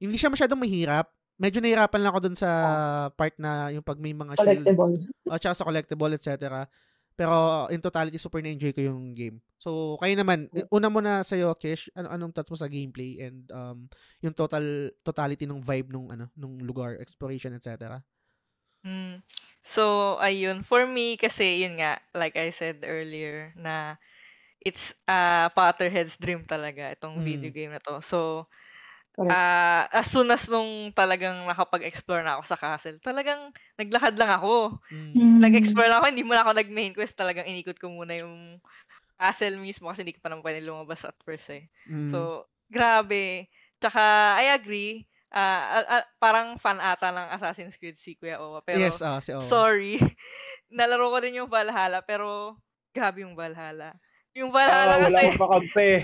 Hindi 0.01 0.17
siya 0.17 0.33
masyadong 0.33 0.57
mahirap. 0.57 1.13
Medyo 1.37 1.61
nahirapan 1.61 2.01
lang 2.01 2.11
ako 2.11 2.19
dun 2.25 2.37
sa 2.37 2.49
part 3.13 3.37
na 3.37 3.69
yung 3.69 3.85
pag 3.85 4.01
may 4.01 4.17
mga 4.17 4.33
shield 4.33 4.65
Collectible. 4.65 4.95
o 5.29 5.37
tsaka 5.37 5.55
sa 5.55 5.67
collectible, 5.67 6.13
etc. 6.17 6.65
Pero 7.13 7.67
in 7.69 7.79
totality, 7.79 8.17
super 8.17 8.41
na-enjoy 8.41 8.73
ko 8.73 8.81
yung 8.81 9.13
game. 9.13 9.37
So, 9.61 9.95
kayo 10.01 10.17
naman, 10.17 10.49
una 10.73 10.89
muna 10.89 11.21
sa'yo, 11.21 11.53
Kish, 11.55 11.87
ano, 11.93 12.09
anong 12.09 12.33
thoughts 12.33 12.51
mo 12.51 12.57
sa 12.57 12.71
gameplay 12.71 13.21
and 13.23 13.45
um, 13.53 13.85
yung 14.25 14.33
total 14.33 14.89
totality 15.05 15.45
ng 15.45 15.61
vibe 15.61 15.93
nung 15.93 16.09
ano 16.09 16.33
nung 16.33 16.59
lugar, 16.59 16.97
exploration, 16.97 17.53
etc. 17.55 18.01
Mm. 18.85 19.25
So, 19.65 20.15
ayun. 20.21 20.61
For 20.61 20.85
me, 20.85 21.17
kasi 21.17 21.65
yun 21.65 21.81
nga, 21.81 21.97
like 22.13 22.37
I 22.37 22.53
said 22.53 22.85
earlier, 22.85 23.49
na 23.57 23.97
it's 24.61 24.93
a 25.09 25.49
Potterhead's 25.53 26.17
dream 26.19 26.45
talaga, 26.47 26.93
itong 26.95 27.19
Mm. 27.19 27.25
video 27.25 27.53
game 27.53 27.73
na 27.73 27.81
to. 27.83 28.01
So, 28.05 28.47
Correct. 29.15 29.41
ah 29.53 29.87
as 29.93 30.09
soon 30.11 30.29
as 30.33 30.45
nung 30.51 30.91
talagang 30.95 31.45
nakapag-explore 31.49 32.21
na 32.25 32.39
ako 32.39 32.43
sa 32.49 32.59
castle, 32.59 32.99
talagang 33.03 33.51
naglakad 33.79 34.15
lang 34.19 34.31
ako. 34.35 34.79
Mm. 35.13 35.15
Mm. 35.15 35.41
Nag-explore 35.41 35.87
lang 35.91 35.99
ako, 36.03 36.07
hindi 36.11 36.25
muna 36.27 36.43
ako 36.45 36.53
nag-main 36.57 36.93
quest. 36.95 37.15
Talagang 37.17 37.47
inikot 37.49 37.77
ko 37.79 37.89
muna 37.91 38.15
yung 38.19 38.59
castle 39.19 39.57
mismo 39.61 39.89
kasi 39.91 40.03
hindi 40.05 40.15
ko 40.17 40.21
pa 40.25 40.29
naman 40.33 40.45
pwede 40.45 40.61
lumabas 40.65 41.03
at 41.07 41.17
first 41.25 41.47
eh. 41.53 41.69
Mm. 41.89 42.27
So, 42.27 42.47
grabe. 42.71 43.47
Tsaka, 43.81 44.35
I 44.41 44.53
agree. 44.55 45.05
Ah 45.31 45.41
ah, 45.75 45.85
ah, 45.91 46.05
parang 46.15 46.55
fan 46.55 46.77
ata 46.77 47.09
ng 47.09 47.27
Assassin's 47.31 47.75
Creed 47.75 47.95
si 47.95 48.13
Kuya 48.13 48.37
Owa. 48.37 48.61
Pero, 48.61 48.79
yes, 48.79 48.99
ah, 48.99 49.17
si 49.17 49.31
Owa. 49.31 49.41
sorry. 49.41 49.97
Nalaro 50.75 51.09
ko 51.09 51.17
din 51.19 51.39
yung 51.39 51.49
Valhalla, 51.49 52.01
pero 52.01 52.57
grabe 52.91 53.21
yung 53.21 53.33
Valhalla. 53.33 53.95
Yung 54.35 54.51
Ah, 54.51 54.67
Valhalla 54.91 54.95
wala 55.07 55.31
kasi. 55.63 56.03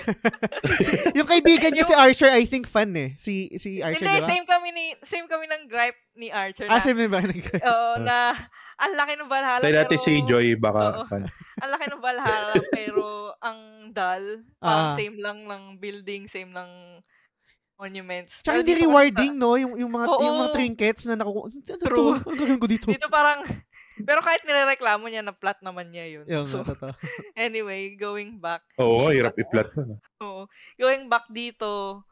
Si- 0.79 1.03
yung 1.19 1.27
kaibigan 1.27 1.67
niya 1.69 1.83
si 1.83 1.91
Archer, 1.91 2.31
I 2.31 2.47
think 2.47 2.63
fan 2.63 2.95
eh. 2.95 3.11
Si 3.19 3.51
si 3.59 3.83
Archer, 3.83 3.99
hindi, 3.99 4.07
di 4.09 4.23
ba? 4.23 4.29
same 4.31 4.45
kami 4.47 4.69
ni, 4.71 4.85
same 5.03 5.27
kami 5.27 5.51
ng 5.51 5.67
gripe 5.67 5.99
ni 6.15 6.31
Archer 6.31 6.71
Ah, 6.71 6.79
na, 6.79 6.83
same 6.83 7.11
ba? 7.11 7.19
oo, 7.75 7.91
na, 7.99 8.31
ang 8.79 8.93
laki 8.95 9.19
ng 9.19 9.27
Valhalla, 9.27 9.59
Tayo 9.61 9.75
natin 9.75 9.99
pero, 9.99 10.07
si 10.07 10.13
Joy, 10.23 10.47
baka. 10.55 11.03
Oo. 11.03 11.05
ang 11.59 11.69
laki 11.69 11.85
ng 11.91 11.99
Valhalla, 12.01 12.53
pero 12.71 13.05
ang 13.37 13.59
dull, 13.91 14.25
parang 14.57 14.87
Ah. 14.87 14.95
same 14.95 15.19
lang 15.19 15.43
ng 15.43 15.63
building, 15.75 16.31
same 16.31 16.55
ng 16.55 16.71
monuments. 17.81 18.37
Tsaka 18.45 18.61
hindi 18.61 18.77
rewarding, 18.77 19.33
no? 19.33 19.57
Yung, 19.57 19.73
yung 19.73 19.91
mga 19.91 20.05
Oo. 20.05 20.21
yung 20.21 20.37
mga 20.45 20.51
trinkets 20.53 21.03
na 21.09 21.17
nakukuha. 21.17 21.49
Ano 21.49 21.59
to? 21.65 21.85
True. 21.89 22.13
Ano 22.21 22.37
gagawin 22.37 22.61
ko 22.61 22.67
dito? 22.69 22.85
Dito 22.85 23.09
parang, 23.09 23.41
pero 24.07 24.21
kahit 24.21 24.45
nirereklamo 24.45 25.09
niya 25.09 25.25
na 25.25 25.33
plot 25.33 25.65
naman 25.65 25.89
niya 25.89 26.05
yun. 26.05 26.25
Yung, 26.29 26.45
so, 26.45 26.61
totoo. 26.61 26.93
anyway, 27.35 27.97
going 27.97 28.37
back, 28.37 28.61
Oo, 28.77 29.09
hirap 29.09 29.33
i-plot 29.33 29.73
nun. 29.73 29.97
Oo. 30.21 30.45
Going 30.77 31.09
back 31.09 31.25
dito, 31.27 32.05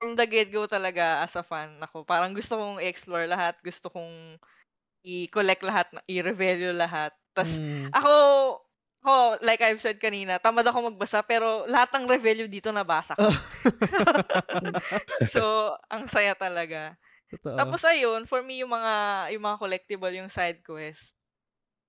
from 0.00 0.16
the 0.16 0.24
get-go 0.26 0.64
talaga 0.66 1.22
as 1.22 1.36
a 1.36 1.44
fan 1.44 1.76
ako, 1.78 2.02
parang 2.02 2.32
gusto 2.32 2.56
kong 2.58 2.80
i-explore 2.82 3.28
lahat, 3.28 3.54
gusto 3.62 3.86
kong 3.86 4.40
i-collect 5.04 5.62
lahat, 5.62 5.86
i-revelio 6.08 6.72
lahat. 6.72 7.12
Tapos, 7.36 7.54
Mm. 7.54 7.90
ako, 7.94 8.12
Oh, 9.02 9.34
like 9.42 9.58
I've 9.58 9.82
said 9.82 9.98
kanina, 9.98 10.38
tamad 10.38 10.62
ako 10.62 10.94
magbasa 10.94 11.26
pero 11.26 11.66
lahat 11.66 11.90
ng 11.98 12.06
review 12.06 12.46
dito 12.46 12.70
nabasa 12.70 13.18
ko. 13.18 13.26
so, 15.34 15.74
ang 15.90 16.06
saya 16.06 16.38
talaga. 16.38 16.94
Totoo. 17.34 17.58
Tapos 17.58 17.82
ayun, 17.82 18.30
for 18.30 18.46
me 18.46 18.62
yung 18.62 18.70
mga 18.70 18.94
yung 19.34 19.42
mga 19.42 19.58
collectible 19.58 20.14
yung 20.14 20.30
side 20.30 20.62
quest. 20.62 21.18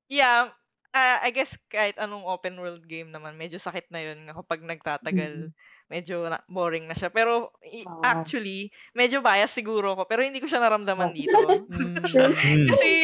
Yeah, 0.09 0.49
ah, 0.89 1.21
I 1.21 1.29
guess 1.29 1.53
kahit 1.69 2.01
anong 2.01 2.25
open 2.25 2.57
world 2.57 2.89
game 2.89 3.13
naman, 3.13 3.37
medyo 3.37 3.61
sakit 3.61 3.93
na 3.93 4.01
yun 4.01 4.33
kapag 4.33 4.65
nagtatagal. 4.65 5.53
Medyo 5.91 6.31
na, 6.31 6.39
boring 6.47 6.87
na 6.87 6.95
siya. 6.95 7.11
Pero 7.11 7.51
i- 7.67 7.83
Ah. 7.85 7.93
actually, 7.99 8.71
medyo 8.95 9.19
bias 9.19 9.51
siguro 9.51 9.95
ako. 9.99 10.07
Pero 10.07 10.23
hindi 10.23 10.39
ko 10.39 10.47
siya 10.47 10.63
naramdaman 10.63 11.11
dito. 11.11 11.43
Mm. 11.69 12.33
Kasi, 12.69 13.03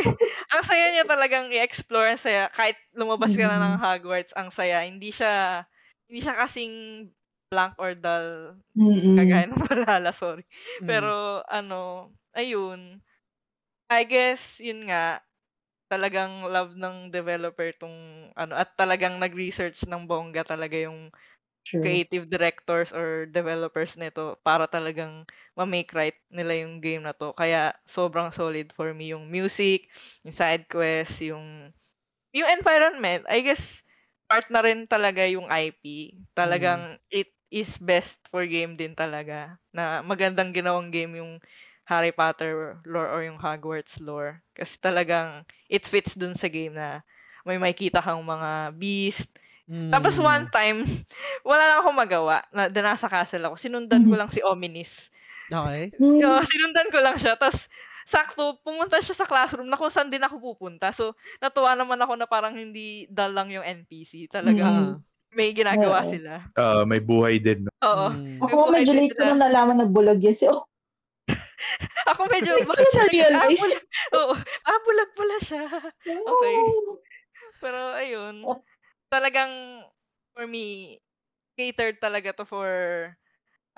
ang 0.53 0.63
saya 0.63 0.85
niya 0.95 1.03
talagang 1.07 1.51
i-explore. 1.51 2.15
Ang 2.15 2.21
saya. 2.21 2.47
Kahit 2.55 2.79
lumabas 2.95 3.35
ka 3.35 3.43
na 3.47 3.59
ng 3.59 3.75
Mhm. 3.75 3.83
Hogwarts, 3.83 4.31
ang 4.37 4.49
saya. 4.53 4.83
Hindi 4.87 5.11
siya, 5.11 5.65
hindi 6.07 6.19
siya 6.23 6.35
kasing 6.39 6.73
blank 7.51 7.75
or 7.81 7.93
dull. 7.97 8.55
Mm-mm. 8.77 9.17
Kagaya 9.17 9.49
ng 9.49 9.61
Valhalla, 9.67 10.11
sorry. 10.15 10.45
Mm. 10.81 10.89
Pero, 10.89 11.41
ano, 11.49 12.13
ayun. 12.37 13.01
I 13.91 14.03
guess, 14.07 14.59
yun 14.63 14.87
nga, 14.89 15.21
talagang 15.91 16.47
love 16.49 16.75
ng 16.77 17.11
developer 17.13 17.71
tong, 17.77 18.29
ano, 18.37 18.53
at 18.57 18.73
talagang 18.79 19.17
nag-research 19.21 19.85
ng 19.89 20.05
bongga 20.09 20.43
talaga 20.47 20.77
yung 20.79 21.09
Sure. 21.63 22.01
creative 22.01 22.27
directors 22.27 22.91
or 22.91 23.25
developers 23.29 23.95
nito 23.95 24.35
para 24.43 24.67
talagang 24.67 25.23
ma-make 25.55 25.91
right 25.95 26.17
nila 26.31 26.59
yung 26.65 26.83
game 26.83 27.03
na 27.07 27.15
to. 27.15 27.31
Kaya 27.37 27.71
sobrang 27.87 28.31
solid 28.35 28.71
for 28.75 28.91
me 28.93 29.11
yung 29.15 29.31
music, 29.31 29.87
yung 30.27 30.35
side 30.35 30.67
quest, 30.67 31.23
yung 31.23 31.71
yung 32.33 32.49
environment. 32.49 33.25
I 33.29 33.41
guess 33.41 33.81
part 34.29 34.47
na 34.53 34.61
rin 34.61 34.85
talaga 34.85 35.25
yung 35.25 35.49
IP. 35.49 36.17
Talagang 36.37 36.97
it 37.09 37.33
is 37.49 37.77
best 37.81 38.21
for 38.29 38.45
game 38.45 38.77
din 38.77 38.93
talaga. 38.93 39.57
Na 39.73 40.01
magandang 40.05 40.53
ginawang 40.53 40.93
game 40.93 41.17
yung 41.21 41.33
Harry 41.89 42.13
Potter 42.13 42.77
lore 42.85 43.09
or 43.09 43.21
yung 43.25 43.41
Hogwarts 43.41 43.97
lore. 43.97 44.45
Kasi 44.53 44.77
talagang 44.77 45.41
it 45.71 45.89
fits 45.89 46.13
dun 46.13 46.37
sa 46.37 46.45
game 46.51 46.77
na 46.77 47.01
may 47.47 47.57
makita 47.57 47.97
kang 48.03 48.21
mga 48.21 48.77
beast, 48.77 49.31
Mm. 49.69 49.93
tapos 49.93 50.17
one 50.17 50.49
time, 50.49 50.81
wala 51.49 51.63
lang 51.69 51.77
ako 51.85 51.89
magawa. 51.93 52.41
Na, 52.49 52.65
na 52.73 52.81
nasa 52.81 53.05
castle 53.05 53.45
ako. 53.45 53.55
Sinundan 53.55 54.09
ko 54.09 54.17
lang 54.17 54.33
si 54.33 54.41
Ominis. 54.41 55.13
Okay. 55.45 55.93
Mm. 56.01 56.17
Yo, 56.17 56.29
sinundan 56.41 56.89
ko 56.89 56.97
lang 56.97 57.21
siya. 57.21 57.37
Tapos, 57.37 57.69
sakto, 58.09 58.57
pumunta 58.65 58.97
siya 58.97 59.13
sa 59.13 59.29
classroom 59.29 59.69
na 59.69 59.77
kung 59.77 59.93
saan 59.93 60.09
din 60.09 60.25
ako 60.25 60.41
pupunta. 60.41 60.89
So, 60.89 61.13
natuwa 61.37 61.77
naman 61.77 62.01
ako 62.01 62.17
na 62.17 62.25
parang 62.25 62.57
hindi 62.57 63.05
dull 63.13 63.29
lang 63.37 63.53
yung 63.53 63.61
NPC. 63.61 64.25
Talaga, 64.33 64.65
Mm. 64.65 65.05
may 65.37 65.53
ginagawa 65.53 66.01
Oo. 66.01 66.09
sila. 66.09 66.49
Ah, 66.57 66.81
may 66.89 66.97
buhay 66.97 67.37
din. 67.37 67.69
No? 67.69 67.71
Oo. 67.85 68.07
Mm. 68.09 68.41
Ako 68.41 68.53
buhay 68.65 68.73
medyo 68.81 68.93
late 68.97 69.13
ko 69.13 69.21
nung 69.29 69.41
nalaman 69.45 69.77
nagbulag 69.85 70.17
yan. 70.17 70.33
Si, 70.33 70.49
oh, 70.49 70.65
Ako 72.09 72.25
medyo, 72.25 72.57
bakit 72.65 72.89
siya 72.89 73.05
na-realize. 73.05 73.37
Ah, 73.37 73.53
bulag, 73.53 73.83
oo. 74.17 74.33
Ah, 74.65 74.79
bulag 74.81 75.11
pala 75.13 75.37
siya. 75.45 75.63
Okay. 76.33 76.57
Pero, 77.59 77.79
ayun. 77.93 78.35
Talagang, 79.11 79.81
for 80.37 80.45
me, 80.45 80.97
catered 81.57 81.97
talaga 82.01 82.33
to 82.37 82.45
for 82.45 82.69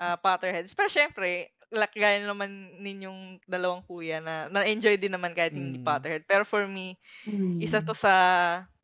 uh, 0.00 0.16
Potterheads. 0.20 0.74
Pero 0.76 0.88
syempre, 0.92 1.52
like, 1.72 1.94
gaya 1.96 2.20
naman 2.24 2.78
ninyong 2.80 3.40
dalawang 3.48 3.84
kuya 3.88 4.20
na 4.20 4.48
na-enjoy 4.52 4.96
din 5.00 5.12
naman 5.14 5.32
kahit 5.36 5.56
hindi 5.56 5.76
Mm. 5.76 5.82
Potterhead. 5.82 6.24
Pero 6.28 6.44
for 6.44 6.68
me, 6.68 6.96
Mm. 7.26 7.62
isa 7.62 7.84
to 7.84 7.94
sa 7.96 8.14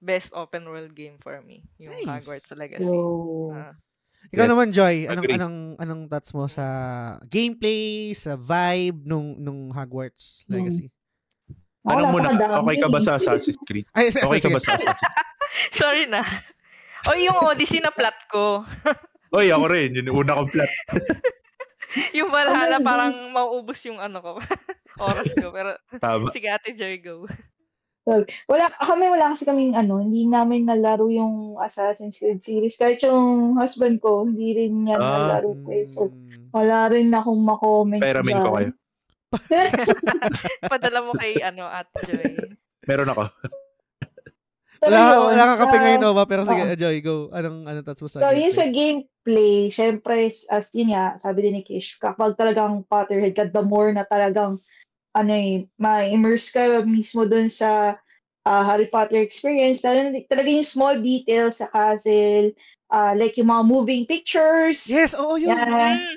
best 0.02 0.32
open 0.36 0.66
world 0.68 0.94
game 0.96 1.18
for 1.22 1.40
me. 1.42 1.64
Yung 1.80 2.02
Nice. 2.06 2.06
Hogwarts 2.06 2.52
Legacy. 2.56 3.08
So, 3.08 3.50
Ah. 3.50 3.76
Ikaw 4.34 4.44
Yes, 4.44 4.52
naman, 4.52 4.70
Joy, 4.76 5.08
anong, 5.08 5.28
agree. 5.28 5.32
anong, 5.32 5.58
anong 5.80 6.02
thoughts 6.12 6.36
mo 6.36 6.44
sa 6.52 6.64
gameplay, 7.32 8.12
sa 8.12 8.36
vibe 8.36 9.06
nung, 9.08 9.40
nung 9.40 9.72
Hogwarts 9.72 10.44
Legacy? 10.52 10.90
Ako 11.88 11.96
Anong 11.98 12.12
muna? 12.12 12.28
Okay 12.60 12.76
ka 12.76 12.88
ba 12.88 13.00
sa 13.00 13.16
Assassin's 13.16 13.58
Creed? 13.64 13.86
Ay, 13.92 14.12
Okay 14.12 14.38
ka 14.38 14.48
ba 14.48 14.60
sa 14.60 14.76
Assassin's 14.76 15.00
Creed? 15.00 15.16
Sorry 15.80 16.04
na. 16.04 16.20
o 17.04 17.16
yung 17.16 17.40
Odyssey 17.40 17.80
na 17.80 17.88
plot 17.88 18.18
ko. 18.28 18.68
Oy, 19.36 19.48
ako 19.48 19.66
rin. 19.66 19.92
Yun 19.92 20.08
yung 20.08 20.18
una 20.22 20.36
kong 20.36 20.50
plot. 20.50 20.72
yung 22.18 22.28
Valhalla 22.28 22.78
Oh 22.78 22.84
parang 22.84 23.12
mauubos 23.30 23.80
yung 23.82 23.96
ano 23.96 24.20
ko. 24.20 24.32
oras 24.98 25.32
ko. 25.32 25.48
Pero 25.50 25.76
Tama. 25.96 26.28
sige 26.30 26.48
ate 26.48 26.72
Joy, 26.72 27.00
go. 27.00 27.24
Wala, 28.48 28.72
kami 28.72 29.04
wala 29.06 29.36
kasi 29.36 29.44
kaming 29.44 29.76
ano, 29.76 30.00
hindi 30.00 30.24
namin 30.24 30.64
nalaro 30.64 31.08
yung 31.08 31.60
Assassin's 31.60 32.16
Creed 32.16 32.40
series. 32.40 32.76
Kahit 32.76 33.04
yung 33.04 33.52
husband 33.54 34.00
ko, 34.00 34.24
hindi 34.24 34.56
rin 34.56 34.84
niya 34.84 34.96
Ah. 34.96 35.04
nalaro 35.36 35.52
eh. 35.68 35.84
So, 35.84 36.08
Mm. 36.08 36.48
wala 36.48 36.88
rin 36.88 37.12
akong 37.12 37.36
makomment 37.38 38.00
Peramin 38.00 38.36
ko 38.38 38.50
kayo. 38.54 38.70
Padala 40.72 41.04
mo 41.04 41.12
kay 41.16 41.40
ano 41.44 41.68
ate 41.68 41.92
Joy. 42.08 42.56
Meron 42.88 43.12
ako. 43.12 43.28
Wala, 44.78 45.34
wala 45.34 45.42
kang 45.42 45.60
kape 45.66 45.76
ngayon, 45.82 46.06
Ova, 46.06 46.22
pero 46.22 46.46
sige, 46.46 46.62
Oo. 46.62 46.78
Joy, 46.78 46.96
go. 47.02 47.16
Anong, 47.34 47.66
anong 47.66 47.84
thoughts 47.84 48.02
mo 48.02 48.08
sa 48.08 48.22
So, 48.22 48.30
yun 48.30 48.46
gameplay? 48.46 48.54
sa 48.54 48.66
gameplay, 48.70 49.54
syempre, 49.74 50.16
as 50.30 50.70
yun 50.70 50.94
nga, 50.94 51.18
sabi 51.18 51.42
din 51.42 51.58
ni 51.58 51.62
Kish, 51.66 51.98
kapag 51.98 52.38
talagang 52.38 52.86
Potterhead 52.86 53.34
ka, 53.34 53.50
the 53.50 53.58
more 53.58 53.90
na 53.90 54.06
talagang, 54.06 54.62
ano 55.18 55.32
eh, 55.34 55.66
ma-immerse 55.82 56.54
ka 56.54 56.86
mismo 56.86 57.26
dun 57.26 57.50
sa 57.50 57.98
ah, 58.46 58.62
Harry 58.62 58.86
Potter 58.86 59.18
experience. 59.18 59.82
Talaga, 59.82 60.14
talaga 60.30 60.46
yung 60.46 60.64
small 60.64 61.02
details 61.02 61.58
sa 61.58 61.66
castle, 61.74 62.54
ah, 62.94 63.18
like 63.18 63.34
yung 63.34 63.50
mga 63.50 63.66
moving 63.66 64.06
pictures. 64.06 64.86
Yes, 64.86 65.10
oo, 65.18 65.34
yun. 65.34 65.58
Yeah. 65.58 65.66
Mm. 65.98 66.16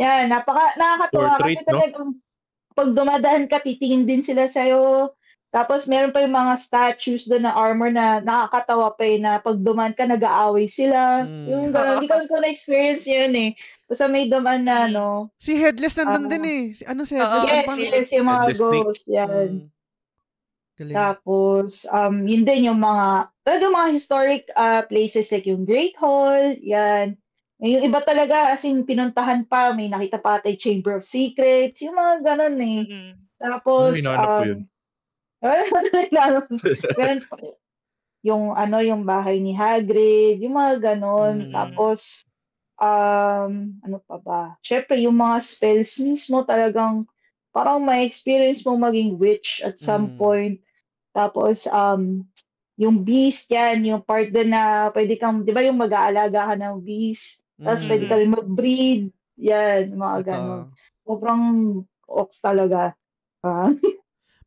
Yan, 0.00 0.24
napaka, 0.32 0.72
nakakatuwa 0.80 1.36
Portrait, 1.36 1.56
kasi 1.60 1.68
talagang 1.68 2.10
pag 2.80 2.96
dumadaan 2.96 3.44
ka, 3.44 3.60
titingin 3.60 4.08
din 4.08 4.24
sila 4.24 4.48
sa'yo. 4.48 5.12
Tapos 5.50 5.90
meron 5.90 6.14
pa 6.14 6.22
yung 6.22 6.32
mga 6.32 6.54
statues 6.62 7.26
doon 7.26 7.42
na 7.42 7.52
armor 7.52 7.90
na 7.90 8.22
nakakatawa 8.22 8.94
pa 8.94 9.02
eh, 9.02 9.18
na 9.18 9.42
pag 9.42 9.58
dumaan 9.58 9.92
ka, 9.92 10.06
nag-aaway 10.06 10.64
sila. 10.64 11.26
Mm. 11.26 11.46
Yung 11.50 11.64
gano'n, 11.74 11.98
hindi 11.98 12.08
ko 12.08 12.22
ko 12.24 12.38
na-experience 12.38 13.04
yun 13.04 13.34
eh. 13.34 13.50
Basta 13.84 14.06
may 14.06 14.30
dumaan 14.30 14.62
na, 14.64 14.86
no. 14.86 15.28
Si 15.42 15.58
Headless 15.58 15.98
nandun 15.98 16.24
Ah. 16.24 16.30
din 16.30 16.44
eh. 16.46 16.62
Si, 16.78 16.82
ano 16.86 17.02
si 17.02 17.18
Headless? 17.18 17.44
yes, 17.44 17.52
Ang 17.52 17.66
pang- 17.66 17.82
yes, 17.82 18.08
yung 18.14 18.28
mga 18.30 18.42
Headless 18.46 18.62
ghosts, 18.62 19.06
yan. 19.10 19.28
Mm. 19.28 19.68
Galing. 20.80 20.96
Tapos, 20.96 21.70
um, 21.92 22.14
yun 22.24 22.42
din 22.48 22.70
yung 22.72 22.80
mga, 22.80 23.06
talaga 23.44 23.64
mga 23.68 23.88
historic 23.92 24.42
uh, 24.56 24.80
places 24.88 25.28
like 25.28 25.44
yung 25.44 25.68
Great 25.68 25.92
Hall, 26.00 26.56
yan. 26.56 27.19
Yung 27.60 27.84
iba 27.84 28.00
talaga, 28.00 28.48
as 28.48 28.64
in, 28.64 28.88
pinuntahan 28.88 29.44
pa, 29.44 29.76
may 29.76 29.92
nakita 29.92 30.16
pa 30.16 30.40
tayo 30.40 30.56
Chamber 30.56 30.96
of 30.96 31.04
Secrets, 31.04 31.84
yung 31.84 31.92
mga 31.92 32.14
ganun 32.24 32.56
eh. 32.56 32.80
Mm. 32.88 33.12
Tapos, 33.36 33.92
Ano, 34.08 34.44
yun. 34.44 34.60
um, 35.44 36.44
ganun 36.98 37.20
pa. 37.28 37.36
yung 38.20 38.52
ano, 38.52 38.80
yung 38.84 39.04
bahay 39.04 39.40
ni 39.40 39.52
Hagrid, 39.52 40.40
yung 40.40 40.56
mga 40.56 40.96
ganon. 40.96 41.48
Mm. 41.48 41.52
Tapos, 41.52 42.24
um, 42.80 43.76
ano 43.80 43.96
pa 44.08 44.16
ba? 44.20 44.42
Syempre, 44.64 44.96
yung 45.04 45.16
mga 45.16 45.40
spells 45.44 46.00
mismo 46.00 46.44
talagang 46.44 47.04
parang 47.52 47.82
may 47.82 48.04
experience 48.08 48.64
mo 48.64 48.76
maging 48.76 49.16
witch 49.20 49.60
at 49.60 49.76
some 49.76 50.12
Mm. 50.12 50.16
point. 50.16 50.56
Tapos, 51.12 51.68
um, 51.68 52.24
yung 52.80 53.04
beast 53.04 53.52
yan, 53.52 53.84
yung 53.84 54.00
part 54.00 54.32
doon 54.32 54.48
na 54.52 54.88
pwede 54.96 55.20
kang, 55.20 55.44
di 55.44 55.52
ba 55.52 55.60
yung 55.60 55.76
mag-aalaga 55.76 56.52
ka 56.52 56.54
ng 56.56 56.80
beast, 56.80 57.44
tapos 57.60 57.82
Mm. 57.82 57.88
pwede 57.88 58.04
ka 58.04 58.14
rin 58.16 58.30
mag-breed, 58.30 59.02
yan, 59.36 59.82
mga 59.92 60.18
ganon. 60.24 60.62
Sobrang 61.02 61.42
ox 62.06 62.40
talaga. 62.40 62.92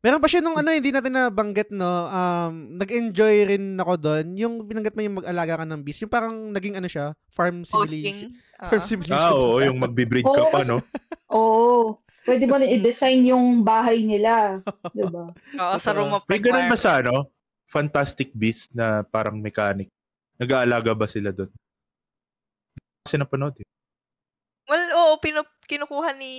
Meron 0.04 0.20
pa 0.20 0.28
siya 0.28 0.44
nung 0.44 0.52
ano, 0.52 0.68
hindi 0.68 0.92
natin 0.92 1.16
nabanggit, 1.16 1.72
no? 1.72 1.88
Um, 2.06 2.76
nag-enjoy 2.76 3.48
rin 3.48 3.80
ako 3.80 3.92
doon. 3.96 4.36
Yung 4.36 4.54
binanggit 4.62 4.92
mo 4.92 5.00
yung 5.00 5.16
mag-alaga 5.16 5.56
ka 5.56 5.64
ng 5.64 5.80
beast. 5.80 6.04
Yung 6.04 6.12
parang 6.12 6.52
naging 6.52 6.76
ano 6.76 6.84
siya, 6.84 7.16
farm 7.32 7.64
simulation. 7.64 8.28
Oo. 8.60 8.68
Farm 8.68 8.84
simulation. 8.84 9.16
Ah, 9.16 9.32
oo, 9.32 9.56
sa- 9.56 9.64
yung 9.64 9.80
magbe-breed 9.80 10.28
ka 10.28 10.44
pa, 10.52 10.60
no? 10.62 10.84
Oo. 11.32 11.96
Pwede 12.20 12.44
mo 12.44 12.56
na 12.56 12.68
i-design 12.68 13.24
yung 13.24 13.64
bahay 13.64 14.04
nila. 14.04 14.60
Di 14.92 15.04
ba? 15.04 15.32
Oo, 15.32 15.74
sa 15.80 15.92
room 15.92 16.12
of 16.12 16.28
May 16.28 16.36
ganun 16.36 16.68
ba 16.68 16.76
sa, 16.76 17.00
ano? 17.00 17.32
Fantastic 17.68 18.28
Beast 18.32 18.72
na 18.72 19.02
parang 19.02 19.40
mechanic. 19.40 19.88
Nag-aalaga 20.36 20.92
ba 20.92 21.08
sila 21.08 21.32
doon? 21.32 21.48
Kasi 23.04 23.20
napanood 23.20 23.52
eh. 23.60 23.68
Well, 24.64 24.84
oo, 24.96 25.12
pinu- 25.20 25.60
kinukuha 25.62 26.16
ni, 26.16 26.32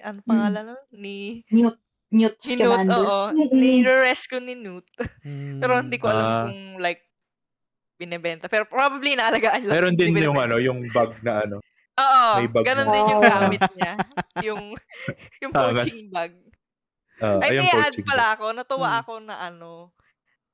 ano 0.00 0.24
pangalan 0.24 0.72
nun? 0.72 0.82
Ni, 0.90 1.44
Newt, 1.52 1.76
Newt's 2.08 2.48
ni 2.48 2.56
Newt, 2.56 2.88
oo. 2.88 3.20
Mm-mm. 3.28 3.52
Ni-rescue 3.52 4.40
ni 4.40 4.56
Newt. 4.56 4.88
Mm. 5.20 5.58
Pero 5.60 5.72
hindi 5.76 6.00
ko 6.00 6.08
alam 6.08 6.24
Ah. 6.24 6.42
kung 6.48 6.58
like, 6.80 7.04
binebenta. 7.96 8.48
Pero 8.48 8.64
probably 8.64 9.12
naalagaan 9.14 9.68
lang. 9.68 9.74
Meron 9.76 9.94
din 9.94 10.16
yung 10.16 10.36
ano, 10.36 10.56
yung 10.56 10.80
bug 10.90 11.12
na 11.20 11.44
ano. 11.44 11.60
Oo, 11.96 12.24
may 12.38 12.48
bag 12.50 12.64
ganun 12.66 12.88
na. 12.88 12.92
din 12.92 13.04
yung 13.06 13.22
gamit 13.22 13.62
niya. 13.72 13.92
yung, 14.48 14.62
yung 15.40 15.52
poaching 15.52 16.08
bag. 16.08 16.32
Uh, 17.16 17.40
Ay, 17.40 17.56
ayun, 17.56 17.62
may 17.62 17.72
add 17.74 17.84
coaching. 17.90 18.04
pala 18.04 18.24
ako. 18.32 18.44
Natuwa 18.52 18.88
Hmm. 18.90 19.00
ako 19.00 19.12
na 19.22 19.34
ano, 19.42 19.70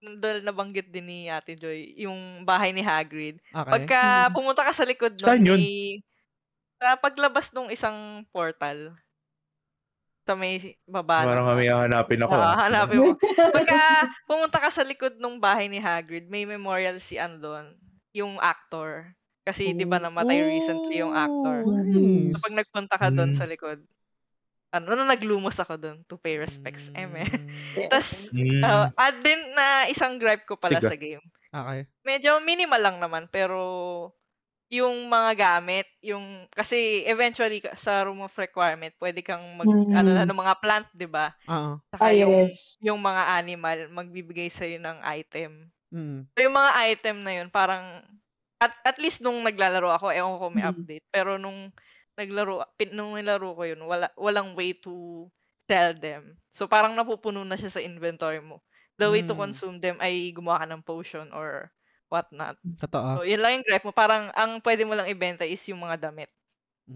dahil 0.03 0.43
nabanggit 0.43 0.91
din 0.91 1.07
ni 1.07 1.19
Ate 1.27 1.55
Joy, 1.55 1.95
yung 1.97 2.43
bahay 2.43 2.75
ni 2.75 2.83
Hagrid. 2.83 3.39
Okay. 3.45 3.71
Pagka 3.71 4.01
Mm. 4.27 4.33
pumunta 4.35 4.63
ka 4.63 4.75
sa 4.75 4.83
likod 4.83 5.15
nun, 5.15 5.23
Saan 5.25 5.47
yun? 5.47 5.59
may- 5.59 6.03
sa 6.77 6.99
paglabas 6.99 7.55
nung 7.55 7.71
isang 7.71 7.95
portal, 8.29 8.91
sa 10.23 10.35
may 10.35 10.59
baba. 10.85 11.23
Parang 11.23 11.47
ng- 11.47 11.51
kami 11.55 11.65
hanapin 11.67 12.21
ako. 12.21 12.35
Ah, 12.35 12.43
ah. 12.45 12.57
hanapin 12.67 12.99
mo. 13.01 13.15
Pagka 13.55 13.83
pumunta 14.27 14.59
ka 14.59 14.71
sa 14.71 14.83
likod 14.83 15.15
ng 15.17 15.39
bahay 15.39 15.67
ni 15.67 15.79
Hagrid, 15.79 16.27
may 16.27 16.43
memorial 16.43 16.99
si 16.99 17.15
Andon, 17.17 17.75
yung 18.11 18.39
actor. 18.39 19.15
Kasi 19.43 19.75
'di 19.75 19.83
ba 19.83 19.99
namatay 19.99 20.39
recently 20.39 21.03
yung 21.03 21.11
actor. 21.13 21.67
Nice. 21.67 22.31
So, 22.31 22.43
pag 22.43 22.55
nagpunta 22.55 22.95
ka 22.95 23.09
doon 23.11 23.35
Mm. 23.35 23.39
sa 23.39 23.47
likod, 23.47 23.83
ano, 24.73 24.87
ano 24.91 25.05
naglumos 25.05 25.57
ako 25.57 25.77
doon 25.77 25.99
to 26.09 26.17
pay 26.17 26.41
respects. 26.41 26.89
Eh, 26.97 27.05
Mm. 27.05 27.13
me. 27.15 27.23
Tapos, 27.93 28.09
Mm. 28.33 28.63
uh, 28.65 28.89
add 28.97 29.21
din 29.21 29.41
na 29.53 29.87
isang 29.89 30.17
gripe 30.17 30.49
ko 30.49 30.57
pala 30.57 30.81
Tiga. 30.81 30.89
sa 30.89 30.97
game. 30.97 31.23
Okay. 31.53 31.85
Medyo 32.03 32.41
minimal 32.41 32.81
lang 32.81 32.97
naman, 32.99 33.29
pero 33.29 33.61
yung 34.73 35.05
mga 35.07 35.37
gamit, 35.37 35.85
yung, 36.01 36.49
kasi 36.49 37.05
eventually 37.05 37.61
sa 37.77 38.09
room 38.09 38.25
of 38.25 38.33
requirement, 38.41 38.97
pwede 38.97 39.21
kang 39.21 39.45
mag, 39.61 39.69
Mm. 39.69 39.93
ano 39.93 40.09
na, 40.17 40.25
ng 40.25 40.41
mga 40.41 40.55
plant, 40.65 40.89
di 40.97 41.05
ba? 41.05 41.37
Oo. 41.47 41.77
Saka 41.93 42.09
Ah, 42.09 42.17
yung, 42.17 42.49
yes. 42.49 42.81
yung 42.81 42.97
mga 42.97 43.23
animal, 43.37 43.79
magbibigay 43.93 44.49
sa'yo 44.49 44.81
ng 44.81 45.05
item. 45.05 45.69
Mm. 45.93 46.25
So, 46.33 46.41
yung 46.41 46.57
mga 46.57 46.73
item 46.89 47.17
na 47.21 47.33
yun, 47.37 47.49
parang, 47.53 48.01
at, 48.57 48.73
at 48.89 48.97
least 48.97 49.21
nung 49.21 49.45
naglalaro 49.45 49.93
ako, 49.93 50.09
ewan 50.09 50.41
ko 50.41 50.47
may 50.49 50.65
Mm. 50.65 50.73
update. 50.73 51.05
Pero 51.13 51.37
nung 51.37 51.69
naglaro, 52.23 52.63
pin, 52.79 52.95
nung 52.95 53.19
nilaro 53.19 53.55
ko 53.59 53.63
yun, 53.67 53.83
wala, 53.87 54.09
walang 54.19 54.55
way 54.59 54.73
to 54.79 55.27
sell 55.71 55.93
them. 55.97 56.39
So, 56.55 56.67
parang 56.71 56.95
napupuno 56.97 57.43
na 57.47 57.59
siya 57.59 57.71
sa 57.75 57.83
inventory 57.85 58.41
mo. 58.43 58.63
The 59.01 59.11
way 59.11 59.23
to 59.27 59.35
Mm. 59.35 59.39
consume 59.39 59.83
them 59.83 59.99
ay 60.03 60.31
gumawa 60.37 60.63
ka 60.65 60.67
ng 60.71 60.83
potion 60.87 61.29
or 61.35 61.73
whatnot. 62.13 62.57
Totoo. 62.79 63.19
So, 63.19 63.27
yun 63.27 63.41
lang 63.43 63.61
yung 63.61 63.67
gripe 63.69 63.85
mo. 63.89 63.93
Parang, 63.97 64.31
ang 64.37 64.63
pwede 64.65 64.85
mo 64.87 64.95
lang 64.97 65.11
ibenta 65.11 65.45
is 65.49 65.63
yung 65.69 65.83
mga 65.85 66.11
damit. 66.13 66.31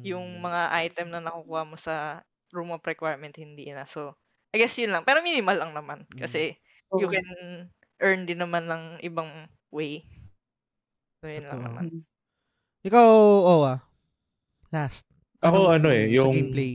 Yung 0.06 0.38
Mm. 0.38 0.46
mga 0.46 0.72
item 0.86 1.08
na 1.12 1.20
nakukuha 1.24 1.62
mo 1.68 1.76
sa 1.80 2.22
room 2.54 2.72
of 2.74 2.84
requirement, 2.86 3.34
hindi 3.36 3.70
na. 3.74 3.84
So, 3.88 4.14
I 4.54 4.60
guess 4.62 4.76
yun 4.78 4.94
lang. 4.94 5.04
Pero 5.08 5.20
minimal 5.24 5.56
lang 5.58 5.72
naman. 5.76 6.06
Kasi, 6.16 6.56
you 6.96 7.08
Oo. 7.08 7.12
can 7.12 7.26
earn 8.02 8.24
din 8.28 8.40
naman 8.42 8.66
ng 8.70 8.84
ibang 9.04 9.48
way. 9.74 10.04
So, 11.22 11.28
yun 11.32 11.48
lang 11.48 11.64
Totoo. 11.64 11.64
naman. 11.64 11.88
Ikaw, 12.86 13.08
Owa. 13.52 13.74
Last. 14.72 15.06
Ako 15.40 15.58
ano 15.70 15.88
eh, 15.88 16.06
sa 16.06 16.12
yung 16.14 16.32
gameplay. 16.32 16.72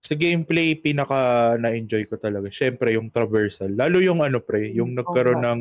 sa 0.00 0.14
gameplay 0.14 0.68
pinaka 0.76 1.18
na-enjoy 1.56 2.04
ko 2.04 2.16
talaga. 2.16 2.48
Syempre 2.48 2.92
yung 2.92 3.08
traversal. 3.08 3.72
Lalo 3.72 3.98
yung 3.98 4.20
ano 4.20 4.38
pre, 4.38 4.68
yung 4.70 4.92
Mm, 4.92 4.98
nagkaroon 5.00 5.40
oo. 5.40 5.46
ng 5.46 5.60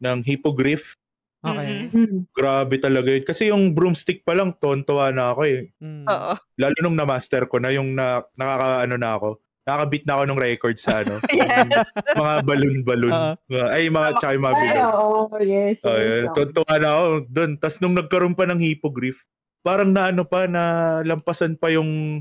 ng 0.00 0.18
hippogriff. 0.22 0.96
Okay. 1.40 1.88
Mhm. 1.88 1.96
Mm. 1.96 2.18
Grabe 2.30 2.76
talaga 2.76 3.08
yun. 3.08 3.24
Kasi 3.24 3.48
yung 3.48 3.72
broomstick 3.72 4.20
pa 4.20 4.32
lang, 4.32 4.52
tontuwa 4.56 5.12
na 5.12 5.32
ako 5.32 5.44
eh. 5.44 5.72
Mm. 5.80 6.04
Oo. 6.04 6.32
Lalo 6.56 6.76
nung 6.80 6.96
na-master 6.96 7.44
ko 7.46 7.56
na 7.56 7.68
yung 7.68 7.92
na, 7.92 8.24
nakaka 8.34 8.84
ano 8.84 8.96
na 8.96 9.10
ako. 9.16 9.28
Nakakabit 9.64 10.02
na 10.04 10.12
ako 10.12 10.22
ng 10.28 10.40
record 10.40 10.76
sa 10.76 11.00
ano. 11.00 11.14
Yes. 11.32 11.68
mga 12.12 12.34
balloon-balloon. 12.44 13.16
Oo. 13.16 13.64
Ay, 13.68 13.88
mga 13.88 14.08
tsaka 14.18 14.32
yung 14.36 14.44
mga 14.44 14.56
bilog. 14.58 14.84
oo, 14.92 15.20
yes. 15.40 15.78
Oh, 15.80 15.96
yes, 15.96 16.04
yun. 16.04 16.24
oo. 16.26 16.34
Tuntua 16.34 16.74
na 16.76 16.88
ako 16.90 17.04
doon. 17.28 17.50
Tapos 17.56 17.76
nung 17.80 17.96
nagkaroon 17.96 18.34
pa 18.34 18.44
ng 18.44 18.60
hippogriff, 18.60 19.16
parang 19.64 19.90
na 19.90 20.12
ano 20.12 20.22
pa, 20.22 20.44
na 20.44 20.62
lampasan 21.02 21.56
pa 21.56 21.72
yung 21.72 22.20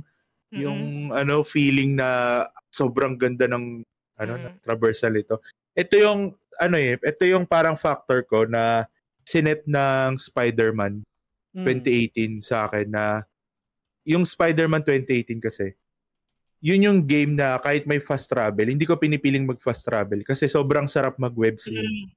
yung 0.53 1.09
ano 1.11 1.41
feeling 1.41 1.97
na 1.97 2.45
sobrang 2.69 3.17
ganda 3.17 3.49
ng 3.49 3.81
ano 4.15 4.33
na 4.37 4.49
Mm. 4.53 4.61
traversal 4.61 5.17
ito. 5.17 5.41
Ito 5.73 5.97
yung 5.97 6.21
ano 6.61 6.75
eh, 6.77 6.95
ito 6.95 7.23
yung 7.25 7.43
parang 7.43 7.73
factor 7.73 8.21
ko 8.23 8.45
na 8.45 8.85
sinet 9.25 9.65
ng 9.65 10.15
Spider-Man 10.15 11.01
Mm. 11.57 11.65
2018 11.65 12.33
sa 12.39 12.69
akin 12.69 12.87
na 12.87 13.25
yung 14.05 14.23
Spider-Man 14.23 14.85
2018 14.85 15.41
kasi 15.41 15.73
yun 16.61 16.85
yung 16.85 16.99
game 17.03 17.35
na 17.35 17.57
kahit 17.57 17.83
may 17.83 17.99
fast 17.99 18.29
travel, 18.29 18.69
hindi 18.69 18.85
ko 18.85 18.95
pinipiling 18.95 19.43
mag 19.43 19.59
fast 19.59 19.83
travel 19.83 20.21
kasi 20.23 20.45
sobrang 20.45 20.85
sarap 20.87 21.17
mag 21.17 21.33
web 21.33 21.57
Mm. 21.57 21.63
slinging. 21.65 22.09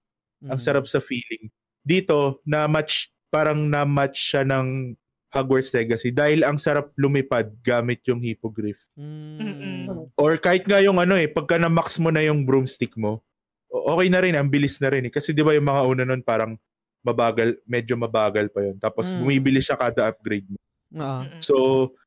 Mm. 0.45 0.51
Ang 0.53 0.61
sarap 0.61 0.85
sa 0.85 1.01
feeling. 1.01 1.49
Dito, 1.81 2.45
na 2.45 2.69
match 2.69 3.09
parang 3.27 3.65
na 3.65 3.83
match 3.83 4.37
siya 4.37 4.45
ng 4.45 4.93
Hogwarts 5.37 5.71
Legacy 5.71 6.09
dahil 6.09 6.41
ang 6.41 6.57
sarap 6.57 6.97
lumipad 6.97 7.53
gamit 7.61 8.01
yung 8.09 8.25
hippogriff. 8.25 8.81
Mm. 8.97 9.37
Mm-mm. 9.37 10.09
Or 10.17 10.41
kahit 10.41 10.65
nga 10.65 10.81
yung 10.81 10.97
ano 10.97 11.13
eh, 11.13 11.29
pagka 11.29 11.61
na-max 11.61 12.01
mo 12.01 12.09
na 12.09 12.25
yung 12.25 12.49
broomstick 12.49 12.97
mo, 12.97 13.21
o- 13.69 13.93
okay 13.93 14.09
na 14.09 14.25
rin, 14.25 14.33
ang 14.33 14.49
bilis 14.49 14.81
na 14.81 14.89
rin 14.89 15.05
eh. 15.05 15.13
Kasi 15.13 15.37
di 15.37 15.45
ba 15.45 15.53
yung 15.53 15.69
mga 15.69 15.83
una 15.85 16.03
nun 16.09 16.25
parang 16.25 16.57
mabagal, 17.05 17.61
medyo 17.69 17.95
mabagal 17.95 18.49
pa 18.49 18.65
yun. 18.65 18.81
Tapos 18.81 19.13
Mm. 19.13 19.21
bumibili 19.21 19.61
siya 19.61 19.77
kada 19.77 20.09
upgrade 20.09 20.49
mo. 20.49 20.57
Oo. 20.97 21.21
Mm-mm. 21.23 21.41
So, 21.45 21.55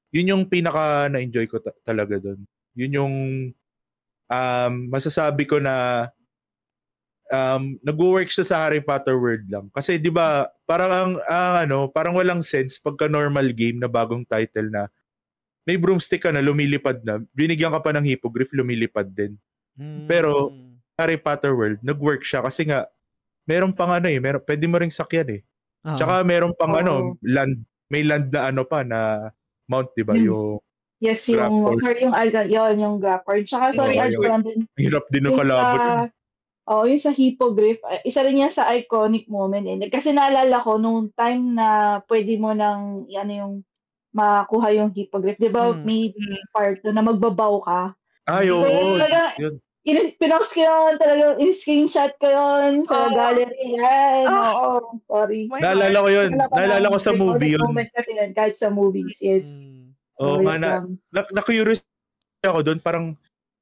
yun 0.10 0.34
yung 0.34 0.44
pinaka 0.50 1.06
na-enjoy 1.08 1.46
ko 1.46 1.62
ta- 1.62 1.78
talaga 1.86 2.18
doon. 2.18 2.42
Yun 2.74 2.92
yung 2.98 3.16
um, 4.26 4.74
masasabi 4.90 5.46
ko 5.46 5.62
na 5.62 6.08
um, 7.30 7.78
nag-work 7.82 8.30
siya 8.30 8.46
sa 8.46 8.58
Harry 8.66 8.82
Potter 8.82 9.18
world 9.18 9.46
lang. 9.50 9.70
Kasi 9.74 9.98
'di 9.98 10.10
ba, 10.14 10.50
parang 10.66 10.92
ang 10.92 11.12
ang 11.26 11.56
ano, 11.66 11.78
parang 11.90 12.14
walang 12.18 12.42
sense 12.42 12.78
pagka 12.78 13.10
normal 13.10 13.54
game 13.54 13.78
na 13.82 13.90
bagong 13.90 14.26
title 14.26 14.70
na 14.70 14.90
may 15.70 15.78
broomstick 15.78 16.26
ka 16.26 16.34
na 16.34 16.42
lumilipad 16.42 17.02
na, 17.06 17.22
binigyan 17.38 17.70
ka 17.70 17.82
pa 17.86 17.94
ng 17.94 18.06
hippogriff 18.06 18.50
lumilipad 18.58 19.06
din. 19.14 19.38
Mm. 19.78 20.10
Pero, 20.10 20.50
Harry 20.98 21.16
Potter 21.22 21.54
world, 21.54 21.78
nag-work 21.86 22.26
siya 22.26 22.42
kasi 22.42 22.66
nga 22.66 22.90
meron 23.46 23.72
pang 23.72 23.94
ano 23.94 24.10
eh, 24.10 24.18
meron 24.18 24.42
pwede 24.44 24.66
mo 24.66 24.82
ring 24.82 24.90
sakyan 24.94 25.40
eh. 25.40 25.42
Oo. 25.86 25.96
Tsaka 25.96 26.26
meron 26.26 26.58
pang 26.58 26.74
Oo. 26.74 26.82
ano, 26.82 26.94
land, 27.22 27.62
may 27.94 28.02
land 28.02 28.34
na 28.34 28.50
ano 28.50 28.66
pa 28.66 28.82
na 28.82 29.30
mount, 29.70 29.94
'di 29.94 30.04
ba? 30.06 30.18
Hmm. 30.18 30.26
Yung 30.26 30.58
Yes, 31.00 31.32
yung, 31.32 31.64
Grapple. 31.64 31.80
sorry, 31.80 32.00
yung, 32.04 32.12
alga, 32.12 32.44
yun, 32.44 32.76
yung 32.76 32.96
Grapple. 33.00 33.48
Tsaka, 33.48 33.72
sorry, 33.72 33.96
Oo, 33.96 34.04
add 34.04 34.12
yun. 34.12 34.42
din. 34.44 34.60
hirap 34.76 35.08
din 35.08 35.24
ng 35.24 35.32
Yung 35.32 35.40
kalaban. 35.40 35.80
sa, 35.80 36.12
oh, 36.70 36.86
yung 36.86 37.02
sa 37.02 37.10
hippogriff, 37.10 37.82
ah, 37.82 37.98
isa 38.06 38.22
rin 38.22 38.38
yan 38.38 38.54
sa 38.54 38.70
iconic 38.70 39.26
moment. 39.26 39.66
Eh. 39.66 39.90
Kasi 39.90 40.14
naalala 40.14 40.62
ko, 40.62 40.78
nung 40.78 41.10
time 41.18 41.58
na 41.58 42.00
pwede 42.06 42.38
mo 42.38 42.54
nang, 42.54 43.10
ano 43.10 43.32
yung, 43.34 43.54
makuha 44.10 44.74
yung 44.74 44.90
hippogriff. 44.90 45.38
Di 45.38 45.50
ba, 45.50 45.70
Hmm. 45.70 45.86
may 45.86 46.10
part 46.50 46.82
na 46.86 47.02
magbabaw 47.02 47.62
ka. 47.62 47.82
Ay, 48.26 48.50
oo. 48.50 48.62
So, 48.62 48.70
yun 48.70 48.98
talaga, 48.98 49.22
yun. 49.38 49.54
in- 49.86 50.14
pinost 50.18 50.54
ko 50.54 50.62
yun, 50.62 50.94
talaga, 50.98 51.38
in-screenshot 51.38 52.14
ko 52.22 52.28
yun 52.30 52.86
sa 52.86 53.10
Oo. 53.10 53.14
gallery. 53.14 53.78
Yan, 53.78 54.26
Ah. 54.30 54.54
oo, 54.54 55.02
sorry. 55.10 55.50
Naalala 55.50 55.98
ko 56.06 56.10
yun. 56.10 56.30
Naalala 56.38 56.94
ko 56.94 56.98
sa 57.02 57.14
movie 57.14 57.54
yun. 57.58 57.62
moment 57.66 57.90
kasi 57.94 58.14
yan, 58.14 58.34
kahit 58.34 58.54
sa 58.58 58.70
movies, 58.70 59.18
yes. 59.22 59.58
Mm. 59.58 59.94
Oo 60.22 60.38
So, 60.38 60.42
yun 60.46 60.58
na, 60.62 60.86
na, 61.10 61.22
na-curious 61.34 61.82
ako 62.42 62.62
doon. 62.62 62.80
Parang, 62.82 63.14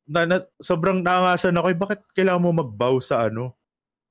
na, 0.08 0.24
na, 0.24 0.38
sobrang 0.58 1.04
naangasan 1.04 1.54
ako. 1.54 1.68
eh, 1.68 1.78
Bakit 1.78 2.00
kailangan 2.16 2.42
mo 2.42 2.52
magbow 2.56 2.98
sa 2.98 3.28
ano? 3.28 3.54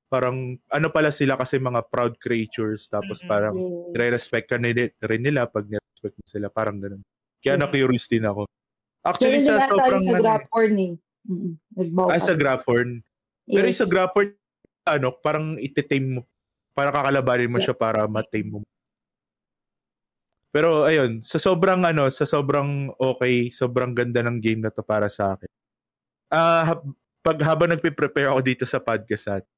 Parang, 0.06 0.54
ano 0.70 0.86
pala 0.92 1.10
sila 1.10 1.34
kasi 1.34 1.58
mga 1.58 1.82
proud 1.90 2.14
creatures. 2.22 2.86
Tapos 2.86 3.24
Mm-mm. 3.24 3.30
parang, 3.30 3.56
Yes. 3.56 3.96
re-respect 3.96 4.46
ka 4.52 4.60
nila, 4.60 4.92
rin 5.02 5.22
nila 5.24 5.48
pag 5.48 5.66
nirespect 5.66 6.14
mo 6.14 6.26
sila. 6.28 6.46
Parang 6.46 6.78
ganun. 6.78 7.02
Kaya 7.42 7.58
Mm. 7.58 7.62
na-curious 7.66 8.06
din 8.06 8.22
ako. 8.22 8.46
Pero 8.46 9.08
Actually, 9.10 9.40
sa 9.42 9.66
sobrang... 9.66 10.02
sa 10.02 10.10
ano 10.12 10.18
eh, 10.18 10.22
Graphorn 10.22 10.74
eh. 10.78 10.92
Mm-mm. 11.26 11.52
Nagbaw 11.74 12.06
Ay, 12.12 12.20
ka. 12.22 12.26
sa 12.30 12.34
Graphorn. 12.38 12.90
Pero 13.46 13.64
yung 13.66 13.74
Yes. 13.74 13.82
sa 13.82 13.88
Graphorn, 13.90 14.28
ano, 14.86 15.08
parang 15.18 15.58
ititame 15.58 16.08
mo. 16.18 16.22
Para 16.76 16.92
kakalabanin 16.94 17.50
mo 17.50 17.58
Yeah. 17.58 17.72
siya 17.72 17.76
para 17.76 18.06
matame 18.06 18.46
mo. 18.52 18.58
Pero 20.54 20.86
ayun, 20.88 21.20
sa 21.20 21.36
sobrang 21.36 21.84
ano, 21.84 22.08
sa 22.08 22.24
sobrang 22.24 22.88
okay, 22.96 23.50
sobrang 23.50 23.92
ganda 23.92 24.24
ng 24.24 24.40
game 24.40 24.64
na 24.64 24.72
to 24.72 24.80
para 24.80 25.10
sa 25.10 25.34
akin. 25.36 25.50
Ah, 26.28 26.74
hab- 26.74 26.94
pag 27.20 27.38
habang 27.40 27.68
nagpe-prepare 27.68 28.30
ako 28.30 28.40
dito 28.40 28.64
sa 28.64 28.78
podcast 28.78 29.26
natin, 29.26 29.50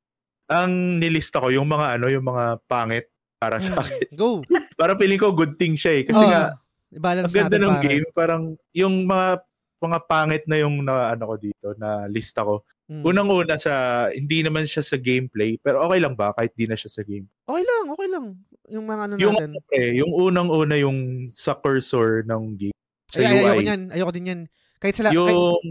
ang 0.49 0.73
nilista 0.97 1.37
ko 1.39 1.49
yung 1.49 1.69
mga 1.69 2.01
ano, 2.01 2.09
yung 2.09 2.25
mga 2.25 2.65
pangit 2.65 3.09
para 3.37 3.61
sa 3.61 3.79
akin. 3.79 4.09
Mm. 4.09 4.17
Go. 4.17 4.41
Para 4.81 4.97
feeling 4.97 5.19
ko 5.19 5.31
good 5.31 5.55
thing 5.55 5.75
siya 5.75 5.93
eh. 5.95 6.05
Kasi 6.05 6.19
Oo. 6.19 6.31
nga, 6.31 6.57
I-balance 6.89 7.29
ang 7.29 7.35
ganda 7.37 7.57
ng 7.59 7.75
pare. 7.77 7.85
game, 7.85 8.07
parang 8.11 8.43
yung 8.73 9.05
mga 9.05 9.45
mga 9.79 9.99
pangit 10.07 10.43
na 10.49 10.57
yung 10.59 10.83
na 10.83 11.13
ano 11.13 11.25
ko 11.29 11.35
dito, 11.37 11.67
na 11.77 12.09
lista 12.09 12.43
ko. 12.43 12.65
Mm. 12.89 13.05
Unang-una 13.05 13.55
sa 13.55 13.73
hindi 14.09 14.41
naman 14.41 14.65
siya 14.65 14.81
sa 14.81 14.97
gameplay, 14.97 15.61
pero 15.61 15.85
okay 15.85 16.01
lang 16.01 16.17
ba 16.17 16.33
kahit 16.33 16.57
di 16.57 16.65
na 16.65 16.75
siya 16.75 16.89
sa 16.89 17.05
game. 17.05 17.29
Okay 17.45 17.63
lang, 17.63 17.85
okay 17.93 18.09
lang. 18.09 18.27
Yung 18.67 18.85
mga 18.89 19.03
ano 19.05 19.13
Yung 19.21 19.37
natin. 19.37 19.51
eh, 19.71 19.91
yung 19.95 20.11
unang-una 20.11 20.75
yung 20.75 20.99
sa 21.31 21.53
cursor 21.53 22.25
ng 22.25 22.43
game. 22.57 22.77
Sa 23.13 23.21
Ay, 23.21 23.25
ay, 23.25 23.33
ayoko 23.37 23.53
UI. 23.53 23.63
niyan. 23.63 23.83
Ayoko 23.93 24.13
din 24.13 24.27
yan. 24.27 24.41
Kahit 24.79 24.95
sila, 24.95 25.09
kahit, 25.11 25.21
Yung 25.21 25.63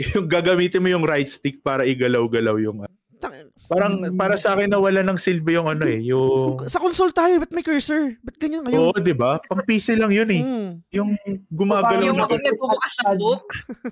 yung 0.00 0.26
gagamitin 0.26 0.80
mo 0.80 0.88
yung 0.88 1.04
right 1.04 1.28
stick 1.28 1.60
para 1.60 1.84
igalaw-galaw 1.84 2.56
yung 2.58 2.80
ano. 2.80 2.94
parang 3.68 4.02
Mm. 4.02 4.16
para 4.16 4.34
sa 4.34 4.56
akin 4.56 4.66
nawala 4.66 5.04
ng 5.04 5.14
silbi 5.14 5.54
yung 5.54 5.68
ano 5.68 5.86
eh, 5.86 6.02
yung 6.02 6.58
sa 6.66 6.80
console 6.80 7.12
tayo, 7.12 7.38
ba't 7.38 7.52
may 7.52 7.62
cursor? 7.62 8.18
Ba't 8.18 8.34
ganyan 8.34 8.66
ngayon? 8.66 8.80
Oo, 8.82 8.96
'di 8.96 9.12
ba? 9.12 9.38
Pang 9.44 9.60
PC 9.60 9.94
lang 9.94 10.10
yun 10.10 10.26
eh. 10.26 10.42
Mm. 10.42 10.70
yung 10.90 11.10
gumagalaw 11.46 12.02
Yung 12.02 12.18
na 12.18 12.26
ako 12.26 12.34
nagbubukas 12.34 12.92
ng 12.98 13.18
book. 13.20 13.44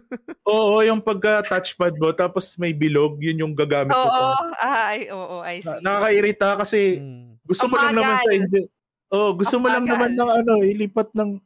Oo, 0.51 0.83
yung 0.83 0.99
pagka 0.99 1.47
touchpad 1.47 1.95
mo 1.95 2.11
tapos 2.11 2.57
may 2.57 2.73
bilog, 2.73 3.21
yun 3.21 3.39
yung 3.39 3.55
gagamit 3.55 3.93
Oo, 3.93 4.03
mo. 4.03 4.35
ah, 4.59 4.91
ay, 4.91 5.13
oo, 5.13 5.37
I 5.41 5.61
see. 5.61 5.71
Na- 5.71 5.79
nakakairita 5.85 6.49
kasi 6.59 6.99
Mm. 6.99 7.39
gusto 7.45 7.65
mo 7.65 7.75
lang 7.77 7.93
Ang 7.93 7.99
naman 8.03 8.17
sa 8.19 8.31
hindi. 8.33 8.61
Oh, 9.09 9.31
gusto 9.31 9.57
mo 9.57 9.67
lang 9.69 9.85
Ang 9.85 9.89
naman 9.89 10.11
ng 10.17 10.31
ano, 10.43 10.53
ilipat 10.61 11.15
ng 11.15 11.39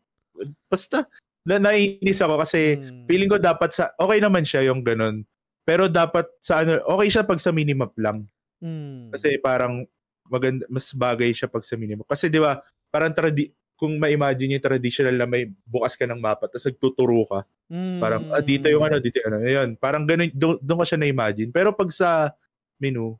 basta 0.66 1.04
na 1.42 1.58
naiinis 1.58 2.22
ako 2.22 2.38
kasi 2.42 2.78
Mm. 2.78 3.04
feeling 3.10 3.30
ko 3.30 3.38
dapat 3.38 3.74
sa 3.74 3.90
okay 3.98 4.22
naman 4.22 4.46
siya 4.46 4.66
yung 4.70 4.82
ganun. 4.86 5.26
Pero 5.62 5.86
dapat 5.86 6.26
sa 6.42 6.62
ano, 6.62 6.78
okay 6.86 7.08
siya 7.10 7.22
pag 7.26 7.38
sa 7.42 7.50
minimap 7.54 7.94
lang. 7.98 8.26
Mm. 8.62 9.10
Kasi 9.14 9.38
parang 9.42 9.86
maganda 10.30 10.66
mas 10.70 10.90
bagay 10.94 11.30
siya 11.34 11.50
pag 11.50 11.66
sa 11.66 11.74
minimap. 11.74 12.06
Kasi 12.06 12.30
'di 12.30 12.38
ba, 12.42 12.62
parang 12.90 13.10
tradi 13.14 13.50
kung 13.74 13.98
ma-imagine 13.98 14.54
yung 14.58 14.62
traditional 14.62 15.18
na 15.18 15.26
may 15.26 15.50
bukas 15.66 15.98
ka 15.98 16.06
ng 16.06 16.18
mapa 16.22 16.46
tapos 16.46 16.70
nagtuturo 16.70 17.26
ka. 17.26 17.40
Mm. 17.70 17.98
Parang 17.98 18.22
ah, 18.30 18.42
dito 18.42 18.70
yung 18.70 18.82
ano, 18.86 19.02
dito 19.02 19.18
yung 19.18 19.28
ano. 19.34 19.38
Ayun, 19.42 19.70
parang 19.78 20.06
ganun 20.06 20.30
doon, 20.34 20.56
doon 20.62 20.78
ko 20.82 20.86
siya 20.86 20.98
na-imagine. 21.02 21.50
Pero 21.50 21.74
pag 21.74 21.90
sa 21.90 22.30
menu, 22.78 23.18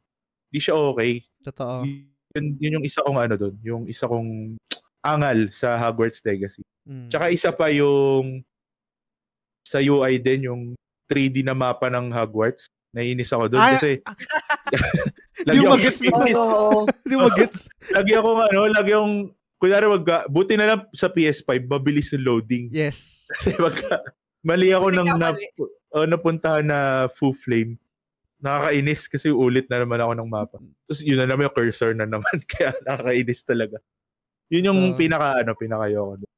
di 0.51 0.63
siya 0.63 0.79
okay. 0.79 1.23
Totoo. 1.43 1.83
Yun, 2.39 2.47
yun 2.63 2.75
yung 2.81 2.87
isa 2.87 3.03
kong 3.03 3.19
ano 3.19 3.35
doon, 3.37 3.55
yung 3.67 3.83
isa 3.91 4.07
kong 4.07 4.55
angal 5.03 5.51
sa 5.51 5.75
Hogwarts 5.77 6.23
Legacy. 6.23 6.63
Mm. 6.83 7.09
Tsaka 7.09 7.27
isa 7.31 7.51
pa 7.55 7.71
yung 7.71 8.43
sa 9.63 9.79
UI 9.79 10.19
din 10.19 10.51
yung 10.51 10.63
3D 11.07 11.47
na 11.47 11.55
mapa 11.55 11.87
ng 11.89 12.11
Hogwarts. 12.11 12.67
Naiinis 12.93 13.33
ako 13.33 13.49
doon 13.49 13.63
Ah, 13.63 13.73
kasi 13.79 14.05
Di 15.49 15.59
mo 15.65 15.73
magets 15.73 16.01
Oo, 16.05 16.21
inis. 16.23 16.37
oo. 16.45 16.85
Di 17.09 17.15
mo 17.17 17.29
gets? 17.33 17.65
lagi 17.97 18.13
ako 18.13 18.29
ano, 18.45 18.61
lagi 18.69 18.91
yung 18.93 19.33
kunyari 19.57 19.87
wag 19.89 20.05
buti 20.29 20.55
na 20.59 20.67
lang 20.75 20.81
sa 20.93 21.09
PS5 21.09 21.65
mabilis 21.71 22.13
yung 22.13 22.27
loading. 22.27 22.69
Yes. 22.69 23.25
Kasi 23.33 23.57
wagka 23.57 24.03
mali 24.45 24.75
ako 24.75 24.91
nang 24.93 25.09
na, 25.17 25.33
oh, 25.95 26.05
napuntahan 26.05 26.67
na 26.67 26.79
full 27.17 27.33
flame. 27.33 27.79
Nakakainis 28.43 29.07
kasi 29.07 29.31
ulit 29.31 29.71
na 29.71 29.79
naman 29.81 30.03
ako 30.03 30.13
ng 30.19 30.29
mapa. 30.29 30.59
Tapos 30.59 31.01
yun 31.01 31.17
na 31.23 31.31
naman 31.31 31.47
yung 31.47 31.55
cursor 31.57 31.95
na 31.95 32.05
naman. 32.05 32.35
Kaya 32.51 32.75
nakakainis 32.83 33.41
talaga. 33.47 33.79
Yun 34.53 34.69
yung 34.69 34.81
Oo. 34.93 34.97
pinaka, 34.99 35.41
ano, 35.41 35.55
pinakayoko. 35.57 36.21
doon. 36.21 36.32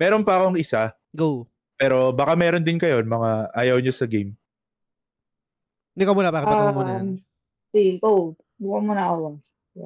Meron 0.00 0.24
pa 0.24 0.40
akong 0.40 0.56
isa, 0.56 0.96
Go. 1.12 1.44
pero 1.76 2.08
baka 2.08 2.32
meron 2.32 2.64
din 2.64 2.80
kayo, 2.80 3.04
mga 3.04 3.52
ayaw 3.52 3.76
nyo 3.76 3.92
sa 3.92 4.08
game. 4.08 4.32
Hindi 5.92 6.04
ka 6.08 6.16
muna, 6.16 6.32
bakit 6.32 6.48
um, 6.48 6.72
muna 6.72 6.90
yan? 6.96 7.04
Um, 7.04 7.10
sige, 7.68 7.90
go. 8.00 8.32
Bukan 8.56 8.82
mo 8.88 8.92
na 8.96 9.04
ako. 9.12 9.26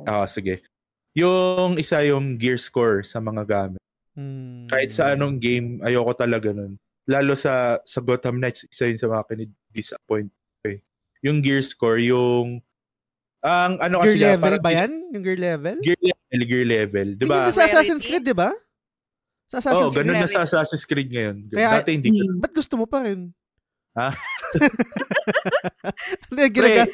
Ah, 0.06 0.30
sige. 0.30 0.62
Yung 1.18 1.74
isa 1.82 1.98
yung 2.06 2.38
gear 2.38 2.58
score 2.58 3.02
sa 3.02 3.18
mga 3.18 3.42
gamit. 3.42 3.82
Mm. 4.14 4.70
Kahit 4.70 4.94
sa 4.94 5.18
anong 5.18 5.42
game, 5.42 5.82
ayoko 5.82 6.14
talaga 6.14 6.54
nun. 6.54 6.78
Lalo 7.10 7.34
sa 7.34 7.82
sa 7.82 7.98
Gotham 7.98 8.38
Knights, 8.38 8.66
isa 8.70 8.86
yun 8.86 8.98
sa 9.02 9.10
mga 9.10 9.26
kinid-disappoint. 9.26 10.30
Okay. 10.62 10.80
Yung 11.26 11.42
gear 11.42 11.60
score, 11.66 11.98
yung 11.98 12.62
ang 13.44 13.76
ano 13.76 14.00
kasi 14.00 14.16
Gear 14.16 14.38
yan, 14.38 14.40
level 14.40 14.56
ba 14.64 14.70
yan? 14.72 14.92
Yung 15.12 15.24
gear 15.26 15.36
level? 15.36 15.76
Gear 15.84 16.00
level, 16.00 16.40
gear 16.48 16.64
level. 16.64 17.08
Di 17.12 17.22
Hindi 17.28 17.28
ba? 17.28 17.44
na 17.44 17.52
sa 17.52 17.68
Assassin's? 17.68 18.06
Creed, 18.08 18.24
di 18.24 18.32
ba? 18.32 18.48
Sa 19.54 19.62
Assassin's 19.62 19.86
oh, 19.86 19.94
Creed. 19.94 20.02
ganun 20.02 20.18
na 20.18 20.26
sa 20.26 20.42
Assassin's 20.42 20.82
Creed 20.82 21.14
ngayon. 21.14 21.46
Kaya- 21.46 21.78
Dati 21.78 21.94
hindi. 21.94 22.10
Hmm. 22.10 22.42
Ba't 22.42 22.50
gusto 22.50 22.74
mo 22.74 22.90
pa 22.90 23.06
rin? 23.06 23.30
Ha? 23.94 24.10
Hindi, 26.26 26.42
ginaga. 26.50 26.90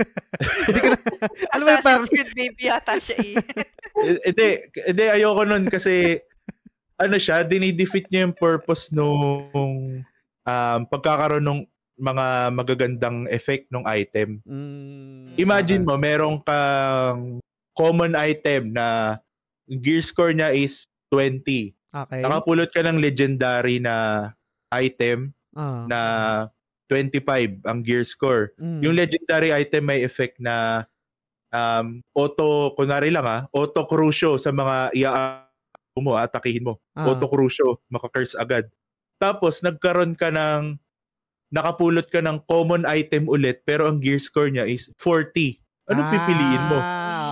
Hindi 0.64 0.78
ka 0.80 0.88
na. 0.88 0.98
Alam 1.52 1.64
mo 1.64 1.70
yung 1.76 1.84
parang, 1.84 2.04
Assassin's 2.08 2.08
Creed 2.08 2.30
baby 2.32 2.62
yata 2.72 2.94
siya 2.96 3.16
eh. 3.20 3.34
Eh, 4.00 4.16
Hindi, 4.32 4.48
hindi 4.88 5.04
ayoko 5.12 5.42
nun 5.44 5.68
kasi 5.68 6.16
ano 6.96 7.20
siya, 7.20 7.44
dinidefeat 7.44 8.08
niya 8.08 8.24
yung 8.24 8.36
purpose 8.40 8.88
nung 8.88 10.00
um, 10.48 10.80
pagkakaroon 10.88 11.44
ng 11.44 11.60
mga 12.00 12.26
magagandang 12.56 13.28
effect 13.28 13.68
ng 13.68 13.84
item. 13.84 14.40
mm, 14.48 15.36
Imagine 15.36 15.84
okay. 15.84 15.88
mo, 15.92 16.00
merong 16.00 16.38
kang 16.48 17.44
common 17.76 18.16
item 18.16 18.72
na 18.72 19.20
gear 19.68 20.00
score 20.00 20.32
niya 20.32 20.56
is 20.56 20.88
20. 21.12 21.76
Okay. 21.88 22.20
Nakapulot 22.20 22.68
ka 22.68 22.84
ng 22.84 23.00
legendary 23.00 23.80
na 23.80 24.28
item 24.72 25.32
Ah. 25.56 25.88
na 25.88 26.00
25 26.88 27.60
ang 27.66 27.82
gear 27.82 28.04
score. 28.06 28.54
Mm. 28.60 28.80
Yung 28.84 28.94
legendary 28.96 29.50
item 29.52 29.90
may 29.90 30.04
effect 30.04 30.38
na 30.40 30.86
um, 31.52 32.00
auto, 32.14 32.72
kunwari 32.78 33.12
lang 33.12 33.24
ha, 33.26 33.38
auto 33.52 33.84
crucio 33.84 34.36
sa 34.40 34.52
mga 34.54 34.94
ia 34.96 35.10
mo, 35.98 36.14
atakihin 36.14 36.62
mo. 36.64 36.74
Ah. 36.94 37.10
Auto 37.10 37.26
crucio, 37.26 37.82
makakurse 37.90 38.38
agad. 38.38 38.70
Tapos 39.18 39.60
nagkaroon 39.66 40.14
ka 40.14 40.30
ng 40.30 40.78
nakapulot 41.50 42.06
ka 42.12 42.22
ng 42.22 42.44
common 42.46 42.84
item 42.86 43.26
ulit 43.26 43.64
pero 43.66 43.88
ang 43.88 43.98
gear 43.98 44.20
score 44.20 44.52
niya 44.52 44.68
is 44.68 44.86
40. 45.00 45.58
Anong 45.88 46.08
pipiliin 46.12 46.64
mo? 46.68 46.78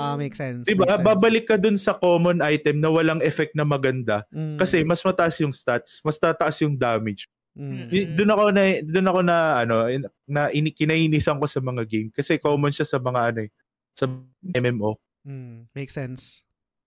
Ah, 0.06 0.16
makes 0.16 0.36
sense. 0.36 0.62
Diba? 0.62 0.84
makes 0.84 0.94
sense. 0.94 1.04
Babalik 1.04 1.44
ka 1.44 1.56
dun 1.56 1.74
sa 1.74 1.92
common 1.92 2.38
item 2.40 2.78
na 2.78 2.88
walang 2.88 3.18
effect 3.20 3.52
na 3.52 3.62
maganda 3.62 4.22
Mm, 4.30 4.56
kasi 4.56 4.82
mas 4.82 5.00
mataas 5.00 5.34
yung 5.38 5.50
stats, 5.50 5.98
mas 6.00 6.16
tataas 6.16 6.56
yung 6.60 6.74
damage. 6.74 7.26
mm, 7.52 8.14
Doon 8.14 8.30
ako 8.30 8.44
na 8.50 8.62
doon 8.80 9.08
ako 9.08 9.20
na 9.22 9.36
ano 9.58 9.76
in- 9.86 10.12
na 10.24 10.48
ini, 10.48 10.68
kinainisan 10.68 11.36
ko 11.36 11.46
sa 11.46 11.58
mga 11.58 11.82
game 11.84 12.08
kasi 12.10 12.36
common 12.36 12.70
siya 12.70 12.84
sa 12.84 12.98
mga 12.98 13.20
ano 13.32 13.40
eh, 13.44 13.50
sa 13.92 14.04
MMO. 14.52 14.94
mm, 15.24 15.72
makes 15.72 15.92
sense. 15.92 16.46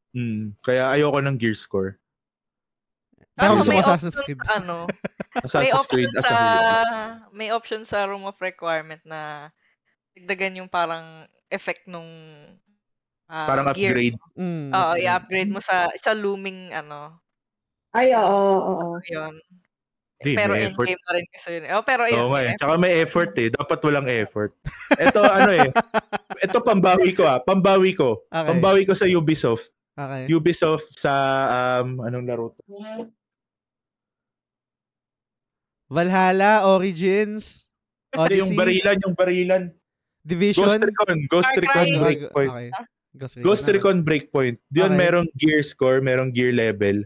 Mm, 0.09 0.57
kaya 0.61 0.89
ayoko 0.89 1.19
ng 1.19 1.37
gear 1.37 1.53
score. 1.53 1.99
Pero 3.35 3.55
Tama, 3.55 3.59
gusto 3.61 3.71
may 3.71 3.79
Assassin's 3.79 4.15
option 4.15 4.25
Creed. 4.25 4.39
sa 4.41 4.53
Ano, 4.57 4.77
may 5.35 5.45
Assassin's 5.45 5.73
option 5.75 5.91
Creed 5.91 6.11
as 6.11 6.25
a 6.27 6.39
may 7.31 7.49
option 7.49 7.81
sa 7.83 8.03
room 8.03 8.25
of 8.25 8.35
requirement 8.39 8.99
na 9.05 9.51
dagdagan 10.11 10.59
yung 10.59 10.67
parang 10.67 11.23
effect 11.47 11.87
nung 11.87 12.05
ah, 13.29 13.47
Parang 13.47 13.65
gear. 13.77 13.93
upgrade. 13.93 14.17
Mm, 14.35 14.73
Oo, 14.73 14.89
okay. 14.97 15.05
i-upgrade 15.05 15.51
mo 15.53 15.61
sa 15.61 15.87
sa 15.95 16.11
looming 16.17 16.73
ano, 16.73 17.21
Ay, 17.93 18.13
oo, 18.13 18.25
oo, 18.25 18.73
oo. 18.93 18.97
yun. 19.05 19.37
Hey, 20.19 20.35
pero 20.35 20.51
may 20.51 20.67
effort. 20.67 20.83
in-game 20.83 21.03
na 21.07 21.11
rin 21.15 21.25
kasi 21.31 21.49
yun. 21.55 21.63
Oh, 21.71 21.83
pero 21.87 22.03
yun. 22.03 22.19
Oo 22.19 22.27
nga 22.35 22.43
may 22.43 22.45
eh. 22.51 22.55
Tsaka 22.59 22.73
may 22.75 22.93
effort 22.99 23.31
eh. 23.39 23.47
Dapat 23.55 23.79
walang 23.87 24.07
effort. 24.11 24.51
Ito 24.99 25.19
ano 25.23 25.51
eh. 25.55 25.69
Ito 26.45 26.59
pambawi 26.59 27.15
ko 27.15 27.23
ah. 27.23 27.39
Pambawi 27.39 27.95
ko. 27.95 28.27
Okay. 28.27 28.47
Pambawi 28.51 28.83
ko 28.83 28.91
sa 28.91 29.07
Ubisoft. 29.07 29.71
Okay. 29.95 30.27
Ubisoft 30.27 30.91
sa 30.99 31.13
um 31.79 32.03
anong 32.03 32.27
laro 32.27 32.51
to? 32.51 32.63
Valhalla, 35.89 36.67
Origins, 36.69 37.65
Hindi, 38.13 38.43
yung 38.45 38.53
Odyssey, 38.53 38.59
barilan, 38.61 38.97
yung 39.01 39.15
barilan. 39.17 39.63
Division. 40.21 40.67
Ghost 40.69 40.83
Recon, 40.85 41.17
Ghost 41.25 41.53
Recon 41.57 41.87
Breakpoint. 41.97 42.51
Okay. 42.53 42.69
Ghost 43.19 43.35
Recon. 43.35 43.45
Ghost. 43.45 43.65
Recon 43.67 43.97
Breakpoint. 44.01 44.57
Diyon 44.71 44.95
Okay. 44.95 45.01
merong 45.03 45.27
gear 45.35 45.61
score, 45.61 45.99
merong 45.99 46.31
gear 46.31 46.55
level. 46.55 47.03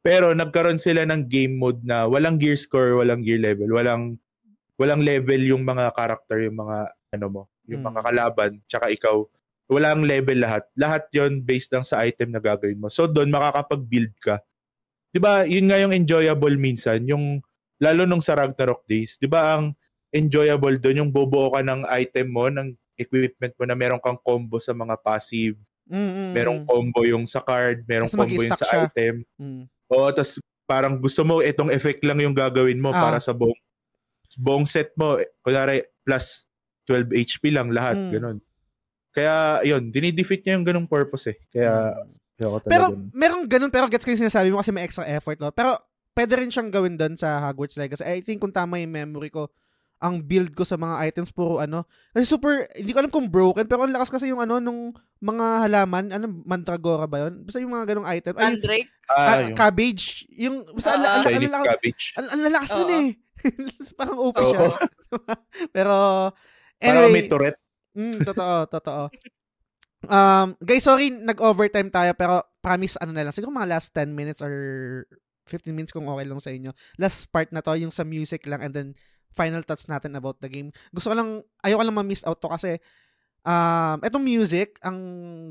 Pero 0.00 0.30
nagkaroon 0.30 0.78
sila 0.78 1.02
ng 1.02 1.26
game 1.26 1.58
mode 1.58 1.82
na 1.82 2.06
walang 2.06 2.38
gear 2.38 2.54
score, 2.54 2.94
walang 2.94 3.26
gear 3.26 3.42
level, 3.42 3.66
walang 3.74 4.14
walang 4.78 5.02
level 5.02 5.40
yung 5.42 5.66
mga 5.66 5.90
character, 5.98 6.38
yung 6.46 6.62
mga 6.62 6.78
ano 7.18 7.26
mo, 7.26 7.42
yung 7.66 7.82
Hmm. 7.82 7.90
mga 7.90 8.00
kalaban, 8.06 8.50
tsaka 8.70 8.92
ikaw. 8.92 9.26
Walang 9.66 10.06
level 10.06 10.38
lahat. 10.38 10.62
Lahat 10.78 11.10
'yon 11.10 11.42
based 11.42 11.74
lang 11.74 11.82
sa 11.82 12.06
item 12.06 12.30
na 12.30 12.38
gagawin 12.38 12.78
mo. 12.78 12.86
So 12.86 13.10
doon 13.10 13.34
makakapag-build 13.34 14.14
ka. 14.22 14.38
'Di 15.10 15.18
ba? 15.18 15.42
Yun 15.42 15.66
nga 15.66 15.82
yung 15.82 15.90
enjoyable 15.90 16.54
minsan, 16.54 17.02
yung 17.10 17.42
lalo 17.82 18.06
nung 18.06 18.22
sa 18.22 18.38
Ragnarok 18.38 18.86
days, 18.86 19.18
'di 19.18 19.26
ba 19.26 19.58
ang 19.58 19.74
enjoyable 20.14 20.78
doon 20.78 21.02
yung 21.02 21.12
bobuo 21.12 21.50
ka 21.50 21.66
ng 21.66 21.82
item 21.90 22.28
mo, 22.30 22.46
ng 22.46 22.72
equipment 22.96 23.52
mo 23.54 23.64
na 23.64 23.76
meron 23.76 24.00
kang 24.00 24.18
combo 24.18 24.56
sa 24.58 24.72
mga 24.72 24.96
passive, 25.00 25.56
Mm, 25.86 25.94
mm, 25.94 26.30
merong 26.34 26.60
mm. 26.62 26.66
combo 26.66 27.00
yung 27.06 27.24
sa 27.30 27.38
card, 27.38 27.86
merong 27.86 28.10
Tapos 28.10 28.26
combo 28.26 28.42
yung 28.42 28.58
sa 28.58 28.66
siya. 28.66 28.90
item. 28.90 29.14
Mm. 29.38 29.62
Oo, 29.94 30.08
tapos 30.10 30.32
parang 30.66 30.98
gusto 30.98 31.22
mo 31.22 31.38
itong 31.38 31.70
effect 31.70 32.02
lang 32.02 32.18
yung 32.18 32.34
gagawin 32.34 32.82
mo 32.82 32.90
Ah. 32.90 32.98
para 32.98 33.18
sa 33.22 33.30
buong 33.30 33.54
buong 34.34 34.66
set 34.66 34.90
mo. 34.98 35.14
Kunwari, 35.40 35.86
plus 36.02 36.44
12 36.84 37.14
HP 37.14 37.54
lang 37.54 37.70
lahat, 37.70 37.94
Mm. 37.94 38.10
ganun. 38.10 38.38
Kaya, 39.14 39.62
yun, 39.62 39.88
dinidefeat 39.88 40.42
niya 40.42 40.58
yung 40.58 40.66
ganung 40.66 40.90
purpose 40.90 41.30
eh. 41.30 41.38
Kaya, 41.48 41.94
talaga. 42.36 42.66
Pero 42.66 42.84
merong 43.14 43.46
ganun, 43.46 43.70
pero 43.70 43.86
gets 43.88 44.04
ko 44.04 44.10
yung 44.10 44.26
sinasabi 44.26 44.50
mo 44.50 44.58
kasi 44.60 44.74
may 44.74 44.84
extra 44.84 45.06
effort, 45.06 45.38
no? 45.38 45.54
Pero 45.54 45.78
pwede 46.12 46.36
rin 46.36 46.50
siyang 46.52 46.68
gawin 46.68 46.98
doon 46.98 47.14
sa 47.16 47.38
Hogwarts 47.40 47.78
Legacy. 47.78 48.04
I 48.04 48.20
think 48.20 48.42
kung 48.42 48.52
tama 48.52 48.76
yung 48.76 48.92
memory 48.92 49.30
ko, 49.30 49.48
ang 49.96 50.20
build 50.20 50.52
ko 50.52 50.60
sa 50.60 50.76
mga 50.76 51.08
items 51.08 51.32
puro 51.32 51.56
ano. 51.58 51.88
Kasi 52.12 52.28
super, 52.28 52.68
hindi 52.76 52.92
ko 52.92 53.00
alam 53.00 53.12
kung 53.12 53.32
broken, 53.32 53.64
pero 53.64 53.84
ang 53.84 53.92
lakas 53.92 54.12
kasi 54.12 54.28
yung 54.28 54.44
ano, 54.44 54.60
nung 54.60 54.92
mga 55.24 55.68
halaman, 55.68 56.12
ano, 56.12 56.26
mandragora 56.44 57.08
ba 57.08 57.26
yun? 57.28 57.48
Basta 57.48 57.60
yung 57.64 57.72
mga 57.72 57.86
ganong 57.94 58.08
item. 58.08 58.34
Ay, 58.36 58.40
yung, 58.40 58.52
Mandrake. 58.52 58.88
ah, 59.08 59.36
yung 59.40 59.56
cabbage. 59.56 60.04
Yung, 60.36 60.56
basta 60.76 60.90
ang, 61.00 61.24
Chinese 61.24 61.54
ang, 61.56 61.64
cabbage. 61.64 62.04
ang, 62.20 62.26
ang 62.28 62.40
lalakas 62.44 62.70
nun 62.76 62.92
eh. 62.92 63.08
Parang 63.98 64.18
OP 64.20 64.36
siya. 64.36 64.60
pero, 65.76 65.94
Parang 66.76 67.08
may 67.08 67.24
anyway, 67.24 67.28
turret. 67.28 67.56
Mm, 67.96 68.20
totoo, 68.20 68.54
totoo. 68.68 69.02
Um, 70.06 70.54
guys, 70.60 70.84
sorry, 70.84 71.08
nag-overtime 71.10 71.90
tayo 71.90 72.12
pero 72.14 72.44
promise 72.60 72.94
ano 73.00 73.10
na 73.10 73.26
lang, 73.26 73.34
siguro 73.34 73.50
mga 73.50 73.72
last 73.72 73.90
10 73.90 74.12
minutes 74.12 74.38
or 74.44 74.54
15 75.48 75.72
minutes 75.72 75.94
kung 75.94 76.06
okay 76.06 76.26
lang 76.26 76.38
sa 76.42 76.52
inyo. 76.52 76.70
Last 77.00 77.30
part 77.30 77.50
na 77.50 77.62
to, 77.62 77.74
yung 77.78 77.94
sa 77.94 78.04
music 78.04 78.44
lang 78.46 78.62
and 78.62 78.74
then 78.74 78.88
final 79.36 79.60
thoughts 79.60 79.84
natin 79.86 80.16
about 80.16 80.40
the 80.40 80.48
game. 80.48 80.72
Gusto 80.90 81.12
ko 81.12 81.16
lang, 81.20 81.44
ayoko 81.60 81.84
lang 81.84 81.98
ma-miss 82.00 82.24
out 82.24 82.40
to 82.40 82.48
kasi 82.48 82.80
um, 83.44 84.00
itong 84.00 84.24
music, 84.24 84.80
ang, 84.82 84.98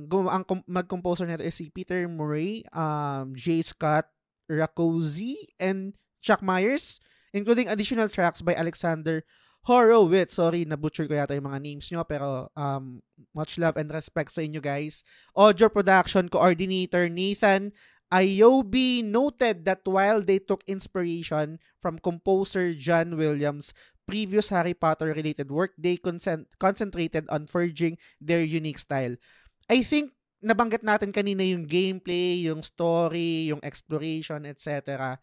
ang 0.10 0.44
mag-composer 0.66 1.30
nito 1.30 1.46
is 1.46 1.56
si 1.56 1.70
Peter 1.70 2.10
Murray, 2.10 2.66
um, 2.74 3.32
J. 3.38 3.62
Scott 3.62 4.10
Rakozy, 4.50 5.54
and 5.62 5.94
Chuck 6.20 6.42
Myers, 6.42 7.00
including 7.32 7.70
additional 7.70 8.10
tracks 8.10 8.42
by 8.42 8.58
Alexander 8.58 9.22
Horowitz. 9.66 10.38
Sorry, 10.38 10.62
na-butcher 10.66 11.10
ko 11.10 11.18
yata 11.18 11.34
yung 11.34 11.50
mga 11.50 11.62
names 11.62 11.90
nyo, 11.90 12.06
pero 12.06 12.54
um, 12.54 13.02
much 13.34 13.58
love 13.58 13.78
and 13.78 13.90
respect 13.90 14.30
sa 14.30 14.46
inyo 14.46 14.62
guys. 14.62 15.02
Audio 15.34 15.70
production 15.70 16.30
coordinator 16.30 17.10
Nathan 17.10 17.74
Iobi 18.16 19.04
noted 19.04 19.68
that 19.68 19.84
while 19.84 20.24
they 20.24 20.40
took 20.40 20.64
inspiration 20.64 21.60
from 21.84 22.00
composer 22.00 22.72
John 22.72 23.20
Williams' 23.20 23.76
previous 24.08 24.48
Harry 24.56 24.72
Potter 24.72 25.12
related 25.12 25.52
work, 25.52 25.76
they 25.76 26.00
concent- 26.00 26.48
concentrated 26.56 27.28
on 27.28 27.52
forging 27.52 28.00
their 28.24 28.40
unique 28.40 28.80
style. 28.80 29.20
I 29.68 29.84
think 29.84 30.16
nabanggit 30.40 30.86
natin 30.86 31.12
kanina 31.12 31.44
yung 31.44 31.68
gameplay, 31.68 32.46
yung 32.48 32.64
story, 32.64 33.52
yung 33.52 33.60
exploration, 33.66 34.48
etc. 34.48 35.20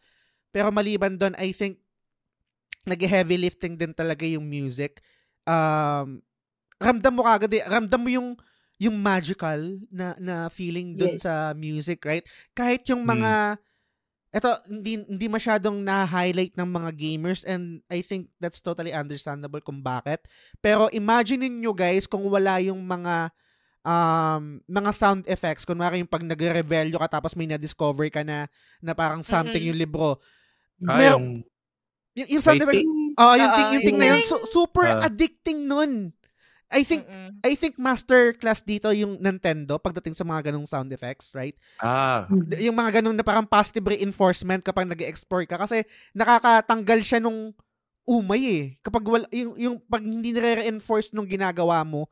Pero 0.53 0.69
maliban 0.69 1.17
doon, 1.17 1.33
I 1.41 1.55
think 1.57 1.81
nag-heavy 2.85 3.39
lifting 3.39 3.79
din 3.79 3.95
talaga 3.95 4.27
yung 4.27 4.45
music. 4.45 5.01
Um, 5.47 6.21
ramdam 6.83 7.15
mo 7.15 7.23
kagad, 7.25 7.55
eh, 7.55 7.65
ramdam 7.65 8.03
mo 8.03 8.11
yung 8.11 8.29
yung 8.83 8.99
magical 8.99 9.61
na 9.89 10.19
na 10.19 10.35
feeling 10.49 10.99
doon 10.99 11.15
Yes. 11.15 11.23
sa 11.23 11.55
music, 11.55 12.03
right? 12.03 12.27
Kahit 12.51 12.83
yung 12.91 13.07
mga 13.07 13.63
eto 14.33 14.49
hindi 14.65 14.97
hindi 14.99 15.27
masyadong 15.29 15.77
na-highlight 15.79 16.57
ng 16.57 16.65
mga 16.67 16.91
gamers 16.93 17.45
and 17.45 17.85
I 17.87 18.01
think 18.01 18.33
that's 18.41 18.59
totally 18.59 18.91
understandable 18.91 19.61
kung 19.61 19.79
bakit. 19.79 20.25
Pero 20.59 20.89
imagine 20.91 21.47
niyo 21.47 21.71
guys 21.71 22.09
kung 22.09 22.25
wala 22.27 22.59
yung 22.59 22.81
mga 22.81 23.31
um 23.83 24.63
mga 24.65 24.91
sound 24.93 25.23
effects 25.27 25.67
kunwari 25.67 25.99
yung 25.99 26.09
pag 26.09 26.23
nagre-rebelyo 26.23 26.97
ka 26.97 27.19
tapos 27.19 27.35
may 27.35 27.47
na-discover 27.47 28.09
ka 28.09 28.23
na 28.23 28.47
na 28.79 28.95
parang 28.95 29.21
something 29.23 29.59
Mm-mm. 29.59 29.71
yung 29.75 29.81
libro. 29.81 30.17
Ah, 30.83 30.97
Meron- 30.97 31.13
yung 31.13 31.27
yung, 32.13 32.29
yung 32.29 32.43
sound 32.43 32.61
effect, 32.61 32.85
oh, 33.17 33.35
yung, 33.35 33.49
Ah, 33.49 33.57
ting, 33.57 33.69
yung 33.73 33.85
ting 33.87 33.97
na 33.97 34.09
yun, 34.13 34.21
su- 34.23 34.45
super 34.47 34.85
Ah. 34.87 35.09
addicting 35.09 35.65
nun. 35.65 36.13
I 36.73 36.83
think 36.83 37.05
Mm-mm. 37.05 37.37
I 37.45 37.53
think 37.53 37.77
master 37.77 38.33
class 38.33 38.65
dito 38.65 38.89
yung 38.97 39.21
Nintendo 39.21 39.77
pagdating 39.77 40.17
sa 40.17 40.25
mga 40.25 40.49
ganong 40.51 40.65
sound 40.65 40.89
effects, 40.89 41.37
right? 41.37 41.53
Ah, 41.77 42.25
Yung 42.57 42.73
mga 42.73 42.99
ganong 43.01 43.15
na 43.15 43.23
parang 43.23 43.45
positive 43.45 43.85
reinforcement 43.93 44.65
kapag 44.65 44.89
nag-explore 44.89 45.45
ka 45.45 45.61
kasi 45.61 45.85
nakakatanggal 46.17 47.01
siya 47.05 47.21
nung 47.21 47.53
umay 48.09 48.43
eh. 48.49 48.67
Kapag 48.81 49.05
wala, 49.05 49.27
yung, 49.31 49.55
yung 49.61 49.77
pag 49.85 50.03
hindi 50.03 50.33
nire-reinforce 50.33 51.13
nung 51.13 51.29
ginagawa 51.29 51.85
mo 51.85 52.09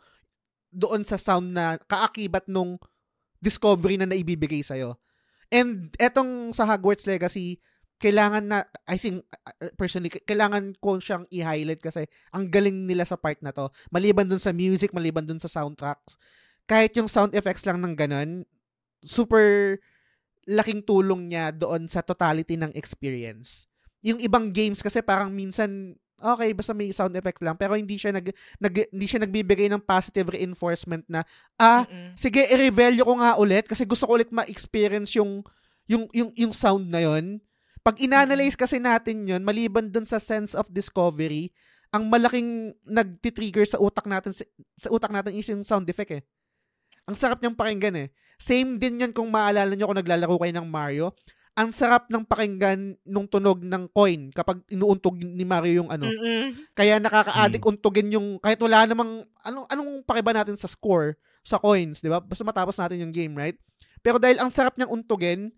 doon 0.71 1.03
sa 1.03 1.19
sound 1.19 1.51
na 1.51 1.81
kaakibat 1.89 2.47
nung 2.47 2.79
discovery 3.43 3.97
na 3.97 4.07
naibibigay 4.07 4.61
sa'yo. 4.63 5.01
And 5.51 5.91
etong 5.99 6.55
sa 6.55 6.63
Hogwarts 6.69 7.09
Legacy, 7.11 7.59
kailangan 8.01 8.45
na, 8.49 8.59
I 8.89 8.97
think, 8.97 9.29
uh, 9.45 9.69
personally, 9.77 10.09
k- 10.09 10.25
kailangan 10.25 10.73
ko 10.81 10.97
siyang 10.97 11.29
i-highlight 11.29 11.85
kasi 11.85 12.09
ang 12.33 12.49
galing 12.49 12.89
nila 12.89 13.05
sa 13.05 13.21
part 13.21 13.37
na 13.45 13.53
to. 13.53 13.69
Maliban 13.93 14.25
dun 14.25 14.41
sa 14.41 14.57
music, 14.57 14.97
maliban 14.97 15.29
dun 15.29 15.39
sa 15.39 15.53
soundtracks, 15.53 16.17
kahit 16.65 16.97
yung 16.97 17.07
sound 17.07 17.37
effects 17.37 17.69
lang 17.69 17.79
ng 17.85 17.93
ganun, 17.93 18.49
super 19.05 19.77
laking 20.49 20.81
tulong 20.83 21.29
niya 21.29 21.53
doon 21.53 21.87
sa 21.87 22.01
totality 22.01 22.57
ng 22.57 22.73
experience. 22.73 23.69
Yung 24.01 24.17
ibang 24.19 24.49
games 24.49 24.81
kasi 24.81 25.05
parang 25.05 25.29
minsan 25.29 25.93
okay 26.21 26.53
basta 26.53 26.77
may 26.77 26.93
sound 26.93 27.17
effect 27.17 27.41
lang 27.41 27.57
pero 27.57 27.73
hindi 27.77 27.97
siya 27.97 28.13
nag, 28.13 28.29
nag 28.61 28.75
hindi 28.93 29.07
siya 29.09 29.25
nagbibigay 29.25 29.73
ng 29.73 29.81
positive 29.81 30.37
reinforcement 30.37 31.05
na 31.09 31.25
ah 31.57 31.89
Mm-mm. 31.89 32.13
sige 32.13 32.45
i-revelyo 32.45 33.09
ko 33.09 33.15
nga 33.17 33.41
ulit 33.41 33.65
kasi 33.65 33.89
gusto 33.89 34.05
ko 34.05 34.21
ulit 34.21 34.29
ma-experience 34.29 35.17
yung 35.17 35.41
yung 35.89 36.07
yung 36.15 36.31
yung 36.39 36.55
sound 36.55 36.87
na 36.87 37.03
yon. 37.03 37.43
Pag 37.81 37.97
inanalyze 37.97 38.57
kasi 38.61 38.77
natin 38.77 39.25
yon 39.25 39.41
maliban 39.41 39.89
dun 39.89 40.05
sa 40.05 40.21
sense 40.21 40.53
of 40.53 40.69
discovery, 40.69 41.49
ang 41.91 42.07
malaking 42.07 42.77
nagti-trigger 42.87 43.67
sa 43.67 43.81
utak 43.81 44.07
natin 44.07 44.31
sa, 44.31 44.45
sa 44.79 44.89
utak 44.93 45.11
natin 45.11 45.35
is 45.35 45.49
yung 45.49 45.67
sound 45.67 45.89
effect 45.91 46.21
eh. 46.21 46.23
Ang 47.09 47.17
sarap 47.19 47.43
niyang 47.43 47.59
pakinggan 47.59 47.97
eh. 48.07 48.09
Same 48.39 48.79
din 48.79 49.03
yan 49.03 49.13
kung 49.13 49.27
maalala 49.33 49.75
niyo 49.75 49.91
kung 49.91 49.99
naglalaro 49.99 50.39
kayo 50.39 50.55
ng 50.55 50.69
Mario. 50.71 51.17
Ang 51.59 51.75
sarap 51.75 52.07
ng 52.07 52.23
pakinggan 52.23 52.95
nung 53.03 53.27
tunog 53.27 53.59
ng 53.67 53.91
coin 53.91 54.31
kapag 54.31 54.63
inuuntog 54.71 55.19
ni 55.19 55.43
Mario 55.43 55.83
yung 55.83 55.91
ano. 55.91 56.07
Mm-mm. 56.07 56.71
Kaya 56.73 57.03
nakaka-addict 57.03 57.67
untugin 57.67 58.15
yung 58.15 58.39
kahit 58.39 58.63
wala 58.63 58.87
namang 58.87 59.27
anong 59.43 59.67
anong 59.67 59.91
pakiba 60.07 60.31
natin 60.31 60.55
sa 60.55 60.71
score 60.71 61.19
sa 61.43 61.59
coins, 61.59 61.99
'di 62.01 62.09
ba? 62.13 62.23
Basta 62.23 62.47
matapos 62.47 62.79
natin 62.79 63.03
yung 63.03 63.13
game, 63.13 63.35
right? 63.35 63.59
Pero 64.01 64.23
dahil 64.23 64.39
ang 64.39 64.49
sarap 64.49 64.79
niyang 64.79 64.95
untugin 64.95 65.51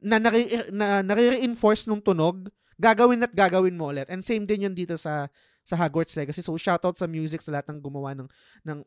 na 0.00 0.16
nare, 0.18 0.68
na 0.72 1.04
nare-reinforce 1.04 1.86
nung 1.86 2.00
tunog, 2.00 2.48
gagawin 2.80 3.20
at 3.24 3.32
gagawin 3.32 3.76
mo 3.76 3.92
ulit. 3.92 4.08
And 4.08 4.24
same 4.24 4.48
din 4.48 4.64
yun 4.68 4.74
dito 4.74 4.96
sa 4.96 5.28
sa 5.60 5.76
Hogwarts 5.76 6.16
Legacy. 6.16 6.40
So 6.40 6.56
shoutout 6.56 6.96
sa 6.96 7.04
music 7.06 7.44
sa 7.44 7.52
lahat 7.52 7.68
ng 7.70 7.78
gumawa 7.84 8.16
ng 8.16 8.28
ng 8.64 8.80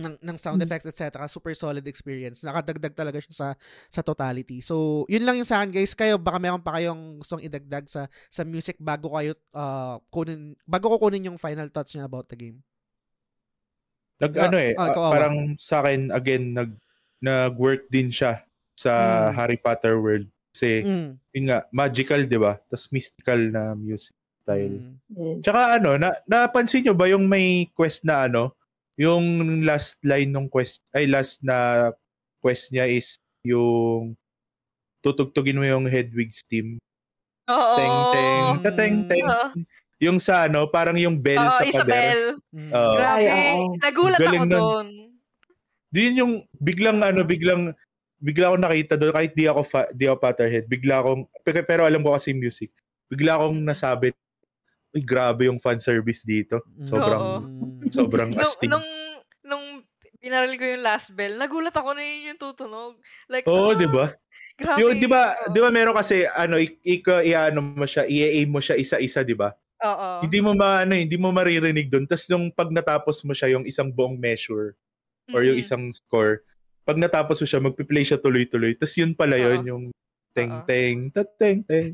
ng, 0.00 0.16
ng 0.22 0.36
sound 0.40 0.56
Mm. 0.62 0.64
effects 0.64 0.88
etc. 0.88 1.28
Super 1.28 1.52
solid 1.52 1.84
experience. 1.84 2.40
Nakadagdag 2.40 2.94
talaga 2.96 3.20
siya 3.20 3.34
sa 3.34 3.48
sa 3.90 4.00
totality. 4.00 4.62
So, 4.64 5.04
yun 5.10 5.26
lang 5.26 5.36
yung 5.36 5.44
sa 5.44 5.60
akin 5.60 5.74
guys. 5.74 5.92
Kayo 5.92 6.16
baka 6.16 6.38
meron 6.40 6.62
pa 6.62 6.78
kayong 6.78 7.20
gustong 7.20 7.44
idagdag 7.44 7.84
sa 7.90 8.06
sa 8.32 8.46
music 8.46 8.80
bago 8.80 9.12
kayo 9.12 9.36
uh, 9.52 10.00
kunin 10.08 10.56
bago 10.64 10.88
ko 10.94 10.96
kunin 10.96 11.28
yung 11.28 11.36
final 11.36 11.68
thoughts 11.68 11.92
niya 11.92 12.08
about 12.08 12.24
the 12.30 12.38
game. 12.38 12.62
nag 14.20 14.32
Ah, 14.36 14.52
ano 14.52 14.56
eh, 14.60 14.72
ah, 14.76 14.88
ikaw, 14.92 15.02
ah, 15.02 15.08
Awa. 15.08 15.14
parang 15.16 15.36
sa 15.56 15.80
akin 15.80 16.12
again 16.12 16.52
nag 16.52 16.70
nag-work 17.20 17.88
din 17.92 18.08
siya 18.12 18.40
sa 18.80 18.92
Mm. 19.28 19.32
Harry 19.36 19.58
Potter 19.60 20.00
world 20.00 20.24
kasi 20.50 20.80
Mm. 20.80 21.08
yun 21.36 21.44
nga 21.46 21.58
magical 21.70 22.24
'di 22.24 22.38
ba? 22.40 22.56
Tapos 22.66 22.88
mystical 22.88 23.40
na 23.52 23.76
music 23.76 24.16
style. 24.40 24.80
Mm. 24.80 24.96
Yes. 25.36 25.38
Tsaka 25.44 25.60
ano, 25.76 25.90
na, 26.00 26.16
napansin 26.24 26.88
nyo 26.88 26.96
ba 26.96 27.06
yung 27.06 27.28
may 27.28 27.68
quest 27.76 28.02
na 28.02 28.24
ano, 28.24 28.56
yung 28.96 29.22
last 29.64 30.00
line 30.00 30.32
ng 30.32 30.48
quest, 30.48 30.80
ay 30.92 31.04
last 31.04 31.44
na 31.44 31.90
quest 32.40 32.72
niya 32.72 32.88
is 32.88 33.20
yung 33.44 34.16
tutugtugin 35.00 35.56
mo 35.56 35.64
yung 35.64 35.84
Hedwig's 35.84 36.40
theme. 36.48 36.80
Oo. 37.48 37.76
Teng, 37.76 37.96
teng, 38.12 38.48
tateng, 38.64 38.96
teng. 39.08 39.26
Oo. 39.28 39.46
Yung 40.00 40.16
sa 40.16 40.48
ano, 40.48 40.64
parang 40.64 40.96
yung 40.96 41.20
bell 41.20 41.40
Oo, 41.40 41.52
sa 41.52 41.60
pader. 41.60 41.68
Isabel. 41.68 42.20
Mm. 42.56 42.72
Oo. 42.72 42.94
Grabe. 42.96 43.28
Nagulat 43.80 44.18
Galing 44.18 44.44
ako 44.44 44.52
doon. 44.52 44.86
Din 45.90 46.12
yung 46.16 46.32
biglang 46.56 46.98
ano, 47.00 47.20
biglang 47.22 47.76
bigla 48.20 48.52
akong 48.52 48.62
nakita 48.62 48.94
doon 49.00 49.12
kahit 49.16 49.32
di 49.32 49.44
ako 49.48 49.62
fa- 49.64 49.90
di 49.90 50.04
ako 50.04 50.16
Potterhead, 50.20 50.64
bigla 50.68 51.00
akong 51.00 51.24
pero, 51.42 51.60
pero 51.64 51.82
alam 51.88 52.04
ko 52.04 52.12
kasi 52.14 52.36
music. 52.36 52.70
Bigla 53.08 53.40
akong 53.40 53.58
nasabi, 53.64 54.12
uy, 54.92 55.02
grabe 55.02 55.48
yung 55.48 55.58
fan 55.58 55.80
service 55.80 56.22
dito. 56.22 56.60
Sobrang 56.84 57.48
Mm. 57.48 57.90
sobrang 57.90 58.30
Nung, 58.30 58.44
astig. 58.44 58.68
nung, 58.70 58.86
nung 59.42 59.66
pinaril 60.20 60.54
ko 60.60 60.64
yung 60.68 60.84
last 60.84 61.10
bell, 61.16 61.34
nagulat 61.40 61.72
ako 61.72 61.96
na 61.96 62.04
yun 62.04 62.36
yung 62.36 62.40
tutunog. 62.40 63.00
Like, 63.26 63.48
Oo, 63.48 63.72
ah, 63.72 63.74
'di 63.74 63.88
ba? 63.88 64.06
Grabe. 64.60 64.78
Yung 64.84 65.00
'di 65.00 65.08
ba, 65.08 65.22
Oo. 65.32 65.50
'di 65.50 65.58
ba 65.64 65.70
meron 65.72 65.96
kasi 65.96 66.28
ano 66.28 66.60
ik, 66.60 66.76
ik 66.84 67.08
iano 67.24 67.64
mo 67.64 67.88
siya, 67.88 68.04
i-aim 68.04 68.46
mo 68.52 68.60
siya 68.60 68.76
isa-isa, 68.76 69.24
'di 69.24 69.32
ba? 69.34 69.56
Oo. 69.80 70.28
Hindi 70.28 70.44
mo 70.44 70.52
maano, 70.52 70.92
hindi 70.92 71.16
mo 71.16 71.32
maririnig 71.32 71.88
doon. 71.88 72.04
Tapos 72.04 72.28
nung 72.28 72.52
pag 72.52 72.68
natapos 72.68 73.24
mo 73.24 73.32
siya 73.32 73.56
yung 73.56 73.64
isang 73.64 73.88
buong 73.88 74.20
measure 74.20 74.76
or 75.32 75.40
yung 75.40 75.56
Mm. 75.56 75.64
isang 75.64 75.84
score, 75.96 76.44
pag 76.82 76.96
natapos 76.98 77.38
mo 77.38 77.46
siya, 77.46 77.60
magpi-play 77.60 78.04
siya 78.04 78.18
tuloy-tuloy. 78.18 78.74
Tapos 78.74 78.94
yun 78.96 79.12
pala 79.12 79.36
yun, 79.36 79.60
Oo. 79.62 79.68
yung 79.68 79.84
teng 80.32 80.62
Oo. 80.62 80.66
teng 80.66 80.98
tateng 81.10 81.60
teng. 81.66 81.88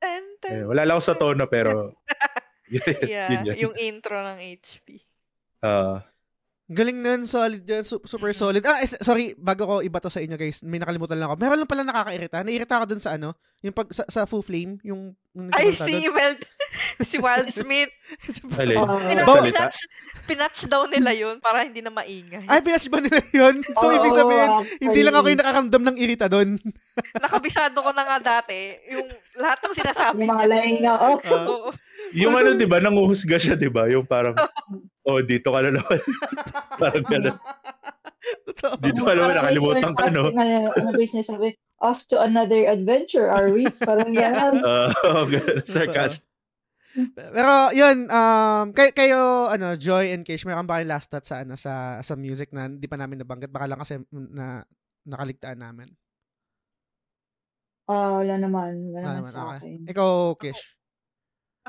Ten, 0.00 0.24
ten, 0.40 0.50
Eh, 0.50 0.64
wala 0.66 0.82
lang 0.82 0.96
ako 0.98 1.04
sa 1.04 1.16
tono 1.18 1.44
pero 1.46 1.94
yun, 2.66 2.82
yeah, 3.10 3.28
yun, 3.32 3.40
yun. 3.46 3.56
yung 3.68 3.74
intro 3.78 4.16
ng 4.18 4.38
HP. 4.40 5.02
Ah, 5.60 6.02
Galing 6.70 7.02
nun, 7.02 7.26
solid 7.26 7.66
su- 7.82 7.98
super 8.06 8.30
solid. 8.30 8.62
Ah, 8.62 8.78
eh, 8.78 8.86
sorry, 9.02 9.34
bago 9.34 9.66
ko 9.66 9.74
iba 9.82 9.98
to 9.98 10.06
sa 10.06 10.22
inyo 10.22 10.38
guys, 10.38 10.62
may 10.62 10.78
nakalimutan 10.78 11.18
lang 11.18 11.26
ako. 11.26 11.42
Meron 11.42 11.58
lang 11.58 11.66
pala 11.66 11.82
nakakairita. 11.82 12.46
Nairita 12.46 12.78
ako 12.78 12.84
dun 12.94 13.02
sa 13.02 13.18
ano, 13.18 13.34
yung 13.58 13.74
pag 13.74 13.90
sa, 13.90 14.06
sa 14.06 14.22
full 14.22 14.46
flame, 14.46 14.78
yung, 14.86 15.10
yung 15.34 15.50
Ay, 15.50 15.74
si 15.74 15.82
dun. 16.06 16.14
Wild, 16.14 16.40
si 17.10 17.16
Wild 17.18 17.48
Smith. 17.58 17.90
alin? 18.54 18.78
Oo. 18.78 19.02
Pinatch, 19.02 19.42
pinatch, 19.42 19.78
pinatch 20.30 20.60
daw 20.70 20.86
nila 20.86 21.10
yun 21.10 21.42
para 21.42 21.66
hindi 21.66 21.82
na 21.82 21.90
maingay. 21.90 22.46
Ay, 22.46 22.62
pinatch 22.62 22.86
ba 22.86 23.02
nila 23.02 23.18
yun? 23.34 23.66
So, 23.74 23.90
Oo, 23.90 23.96
ibig 23.98 24.14
sabihin, 24.14 24.48
hindi 24.78 25.00
lang 25.02 25.14
ako 25.18 25.26
yung 25.26 25.42
nakaramdam 25.42 25.82
ng 25.90 25.96
irita 25.98 26.30
dun. 26.30 26.54
Nakabisado 27.18 27.82
ko 27.82 27.90
na 27.90 28.06
nga 28.06 28.18
dati, 28.22 28.78
yung 28.94 29.10
lahat 29.42 29.58
ng 29.58 29.74
sinasabi 29.74 30.22
Yung 30.22 30.30
mga 30.30 30.44
na, 30.78 30.92
oh. 31.02 31.18
Oo. 31.18 31.56
Yung 32.14 32.34
ano, 32.34 32.54
'di 32.54 32.66
ba, 32.66 32.82
nanguhusga 32.82 33.38
siya, 33.38 33.54
'di 33.54 33.70
ba? 33.70 33.86
Yung 33.86 34.02
parang 34.02 34.34
oh, 35.08 35.20
dito 35.24 35.48
ka 35.52 35.60
na 35.64 35.70
naman. 35.78 35.98
parang 36.80 37.06
ganun. 37.06 37.36
Totoo. 38.48 38.74
Dito 38.84 39.00
ka 39.06 39.12
naman 39.16 39.34
nakalimutan 39.36 39.92
ka, 39.96 40.06
no? 40.12 40.28
ano 40.32 40.88
ba 40.92 41.00
yung 41.00 41.14
sinasabi? 41.14 41.56
off 41.80 42.04
to 42.06 42.20
another 42.20 42.68
adventure, 42.68 43.32
are 43.32 43.48
we? 43.50 43.64
Parang 43.80 44.12
ganon. 44.12 44.60
Uh, 44.60 44.92
sarcastic. 45.64 46.24
Pero 47.16 47.72
yun, 47.72 48.10
um, 48.10 48.66
kay, 48.76 48.92
kayo, 48.92 49.48
ano, 49.48 49.74
Joy 49.74 50.12
and 50.12 50.26
Kish, 50.26 50.44
meron 50.44 50.68
ba 50.68 50.78
kayong 50.78 50.92
last 50.92 51.08
thought 51.08 51.24
sa, 51.24 51.42
ano, 51.42 51.56
sa, 51.56 52.04
sa 52.04 52.14
music 52.14 52.52
na 52.52 52.68
hindi 52.68 52.84
pa 52.84 53.00
namin 53.00 53.24
nabanggit? 53.24 53.48
Baka 53.48 53.66
lang 53.66 53.80
kasi 53.80 53.96
mm, 53.96 54.30
na 54.36 54.60
nakaligtaan 55.08 55.60
namin. 55.62 55.88
Ah, 57.88 58.20
wala 58.22 58.36
naman. 58.38 58.92
Wala 58.92 59.02
Wala 59.02 59.08
naman 59.16 59.22
naman, 59.24 59.32
sa 59.32 59.40
okay. 59.40 59.58
akin. 59.58 59.78
Ikaw, 59.88 60.10
Kish. 60.36 60.62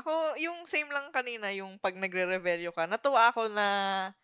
Ako, 0.00 0.40
yung 0.40 0.64
same 0.64 0.88
lang 0.88 1.12
kanina, 1.12 1.52
yung 1.52 1.76
pag 1.76 1.92
nagre-revelyo 1.92 2.72
ka, 2.72 2.88
natuwa 2.88 3.28
ako 3.28 3.52
na 3.52 3.66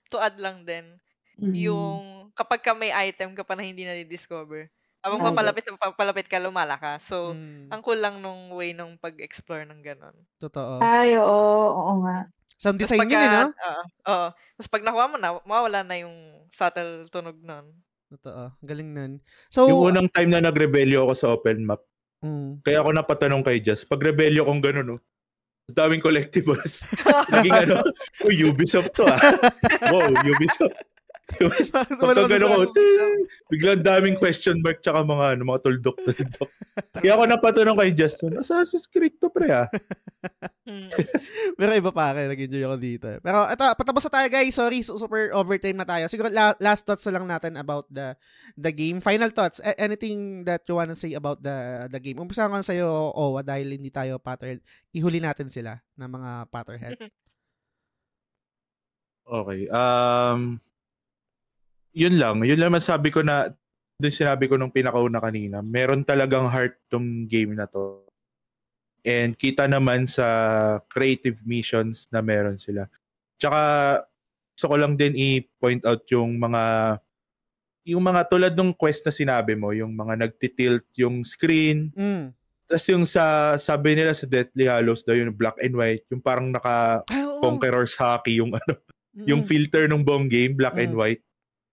to 0.08 0.16
add 0.16 0.40
lang 0.40 0.64
din, 0.64 0.96
Mhm. 1.38 2.00
yung 2.04 2.32
kapag 2.36 2.64
ka 2.64 2.72
may 2.76 2.92
item 2.92 3.32
ka 3.36 3.44
pa 3.44 3.56
na 3.56 3.64
hindi 3.64 3.84
na-discover, 3.84 4.68
habang 5.04 5.20
Ah, 5.20 5.24
papalapit, 5.24 5.64
yes. 5.64 5.76
papalapit 5.80 6.28
ka, 6.28 6.40
lumalakas. 6.40 7.04
So, 7.08 7.36
Mm, 7.36 7.72
ang 7.72 7.80
cool 7.84 8.00
lang 8.00 8.20
nung 8.24 8.52
way 8.56 8.72
nung 8.76 8.96
pag-explore 9.00 9.64
ng 9.68 9.80
ganon. 9.84 10.16
totoo. 10.38 10.90
Ay, 10.92 11.16
oo, 11.18 11.68
oo 11.74 11.94
nga. 12.06 12.28
Sound 12.58 12.78
design 12.78 13.06
yun, 13.10 13.22
eh, 13.22 13.30
no? 13.30 13.54
Oo. 13.58 13.82
oo. 14.08 14.28
Tapos 14.32 14.70
pag 14.72 14.84
nakuha 14.86 15.06
mo 15.12 15.16
na, 15.20 15.36
mawawala 15.44 15.82
na 15.84 15.96
yung 16.00 16.46
subtle 16.54 17.08
tunog 17.12 17.38
nun. 17.44 17.84
Totoo. 18.10 18.56
Galing 18.64 18.90
nun. 18.96 19.12
So, 19.52 19.62
Yung 19.68 19.80
unang 19.84 20.08
time 20.08 20.32
na 20.32 20.40
nagrebelyo 20.40 21.04
ako 21.04 21.12
sa 21.14 21.28
open 21.36 21.68
map, 21.68 21.84
mm, 22.24 22.62
kaya 22.64 22.80
ako 22.84 22.90
napatanong 22.94 23.42
kay 23.46 23.60
Jess, 23.62 23.84
pag 23.88 24.02
rebelyo 24.02 24.44
kong 24.46 24.62
gano'n, 24.64 24.86
no, 24.86 24.98
ang 25.00 25.17
daming 25.68 26.00
collectibles. 26.00 26.82
Naging 27.32 27.52
ano, 27.52 27.84
oh, 28.24 28.32
Ubisoft 28.48 28.96
to 28.96 29.04
ah. 29.04 29.20
wow, 29.92 30.08
Ubisoft. 30.24 30.76
Pagka 31.28 32.24
gano'n 32.24 32.50
ko, 32.56 32.72
ting, 32.72 33.20
biglang 33.52 33.84
daming 33.84 34.16
question 34.16 34.56
mark 34.64 34.80
tsaka 34.80 35.04
mga, 35.04 35.36
ano, 35.36 35.42
mga 35.44 35.60
tuldok-tuldok. 35.60 36.50
Kaya 36.96 37.12
ako 37.20 37.22
napatanong 37.28 37.76
kay 37.76 37.92
Justin, 37.92 38.40
Assassin's 38.40 38.88
Creed 38.88 39.20
to 39.20 39.28
pre 39.28 39.52
ah. 39.52 39.68
Hmm. 40.64 40.88
Pero 41.54 41.70
iba 41.76 41.92
pa 41.92 42.16
akin, 42.16 42.32
nag-enjoy 42.32 42.64
ako 42.64 42.76
dito. 42.80 43.08
Pero 43.20 43.38
ito, 43.44 43.64
patapos 43.76 44.04
na 44.08 44.12
tayo 44.16 44.28
guys. 44.32 44.56
Sorry, 44.56 44.80
su- 44.80 44.96
super 44.96 45.32
overtime 45.36 45.76
na 45.76 45.84
tayo. 45.84 46.08
Siguro 46.08 46.32
la- 46.32 46.56
last 46.64 46.88
thoughts 46.88 47.04
na 47.04 47.20
lang 47.20 47.28
natin 47.28 47.60
about 47.60 47.84
the 47.92 48.16
the 48.56 48.72
game. 48.72 49.04
Final 49.04 49.28
thoughts. 49.28 49.60
A- 49.60 49.76
anything 49.76 50.48
that 50.48 50.64
you 50.64 50.80
wanna 50.80 50.96
say 50.96 51.12
about 51.12 51.44
the 51.44 51.88
the 51.92 52.00
game? 52.00 52.16
Umpisa 52.16 52.48
ko 52.48 52.56
na 52.56 52.64
sa'yo, 52.64 52.88
Owa, 53.12 53.44
dahil 53.44 53.76
hindi 53.76 53.92
tayo 53.92 54.16
Potterhead. 54.16 54.64
Ihuli 54.96 55.20
natin 55.20 55.52
sila 55.52 55.76
na 55.92 56.08
mga 56.08 56.48
Potterhead. 56.48 56.96
Okay. 59.28 59.68
Um, 59.68 60.56
yun 61.92 62.16
lang. 62.16 62.40
Yun 62.42 62.58
lang 62.58 62.72
masabi 62.72 63.08
ko 63.08 63.20
na, 63.20 63.50
doon 63.98 64.14
sinabi 64.14 64.46
ko 64.46 64.54
nung 64.54 64.70
pinakauna 64.70 65.18
kanina, 65.18 65.58
meron 65.58 66.02
talagang 66.02 66.46
heart 66.46 66.78
tong 66.86 67.26
game 67.26 67.54
na 67.54 67.66
to. 67.66 68.06
And 69.02 69.34
kita 69.34 69.66
naman 69.66 70.06
sa 70.06 70.26
creative 70.86 71.38
missions 71.42 72.06
na 72.10 72.20
meron 72.20 72.58
sila. 72.58 72.86
Tsaka, 73.38 73.60
gusto 74.54 74.66
ko 74.66 74.76
lang 74.76 74.94
din 74.94 75.14
i-point 75.14 75.82
out 75.82 76.02
yung 76.10 76.34
mga 76.36 76.62
yung 77.88 78.04
mga 78.04 78.28
tulad 78.28 78.52
ng 78.52 78.76
quest 78.76 79.00
na 79.02 79.14
sinabi 79.14 79.56
mo, 79.56 79.72
yung 79.72 79.96
mga 79.96 80.28
nagtitilt 80.28 80.84
yung 81.00 81.24
screen, 81.24 81.88
Mm. 81.96 82.36
tapos 82.68 82.84
yung 82.92 83.08
sa, 83.08 83.56
sabi 83.56 83.96
nila 83.96 84.12
sa 84.12 84.28
Deathly 84.28 84.68
Hallows 84.68 85.08
daw, 85.08 85.16
yung 85.16 85.32
black 85.32 85.56
and 85.56 85.72
white, 85.72 86.04
yung 86.12 86.20
parang 86.20 86.52
naka. 86.52 87.00
Conqueror's 87.40 87.96
Hockey, 87.96 88.44
yung 88.44 88.52
ano, 88.52 88.76
Mm-mm. 89.16 89.24
yung 89.24 89.40
filter 89.40 89.88
ng 89.88 90.04
buong 90.04 90.28
game, 90.28 90.52
black 90.52 90.76
and 90.76 90.92
Mm. 90.92 91.00
white. 91.00 91.22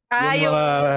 Ah, 0.08 0.34
yung 0.34 0.44
yung, 0.44 0.54
mga 0.54 0.94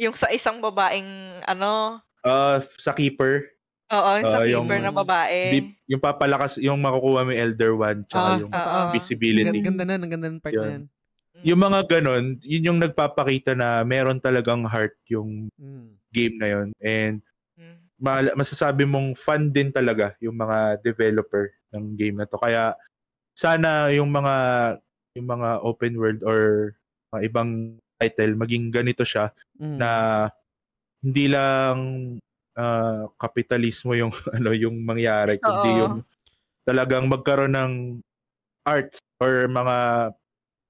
yung 0.00 0.14
sa 0.16 0.28
isang 0.30 0.58
babaeng, 0.58 1.08
ano, 1.44 2.00
uh, 2.24 2.56
sa 2.76 2.92
keeper, 2.92 3.44
oo, 3.86 4.10
yung 4.16 4.26
sa 4.26 4.38
Ah, 4.40 4.46
yung- 4.48 4.64
keeper 4.64 4.80
na 4.80 4.92
babae. 4.92 5.38
di- 5.52 5.76
yung 5.86 6.00
papalakas, 6.00 6.56
yung 6.56 6.80
makukuha 6.80 7.22
mo 7.22 7.30
yung 7.30 7.42
Elder 7.46 7.72
One, 7.74 8.00
tsaka 8.08 8.24
Ah, 8.26 8.38
yung 8.38 8.50
ah, 8.50 8.64
ah. 8.64 8.88
visibility. 8.90 9.60
Ang 9.60 9.68
ganda 9.76 9.84
na, 9.84 9.94
ang 9.96 10.08
ganda 10.08 10.28
ng 10.28 10.40
part 10.40 10.54
na 10.54 10.60
Yun. 10.60 10.70
yan. 10.70 10.84
Mm. 11.30 11.44
Yung 11.46 11.60
mga 11.62 11.80
ganon, 11.86 12.24
yun 12.42 12.66
yung 12.66 12.80
nagpapakita 12.80 13.52
na 13.54 13.80
meron 13.80 14.18
talagang 14.18 14.64
heart 14.64 14.96
yung 15.06 15.48
Mm. 15.56 15.88
game 16.10 16.36
na 16.36 16.48
yun. 16.48 16.68
And 16.80 17.20
Mm. 17.54 17.76
ma- 18.00 18.34
masasabi 18.34 18.82
mong 18.84 19.14
fun 19.14 19.48
din 19.48 19.68
talaga 19.70 20.16
yung 20.18 20.34
mga 20.34 20.80
developer 20.80 21.48
ng 21.70 21.94
game 21.94 22.16
na 22.18 22.26
to. 22.26 22.36
Kaya 22.36 22.72
sana 23.32 23.88
yung 23.90 24.08
mga 24.08 24.34
yung 25.12 25.26
mga 25.26 25.58
open 25.60 25.94
world 25.96 26.20
or 26.22 26.70
mga 27.10 27.20
ibang 27.26 27.50
title 28.00 28.32
maging 28.34 28.72
ganito 28.72 29.04
siya 29.04 29.28
Mm. 29.60 29.76
na 29.76 29.90
hindi 31.04 31.28
lang 31.28 31.76
ah, 32.56 33.04
kapitalismo 33.14 33.92
yung 33.92 34.08
ano 34.36 34.50
yung 34.50 34.80
mangyari 34.80 35.36
kundi 35.36 35.70
Oo. 35.70 35.78
yung 35.78 35.94
talagang 36.64 37.04
magkaroon 37.06 37.52
ng 37.52 37.72
arts 38.64 38.96
or 39.20 39.44
mga 39.46 40.10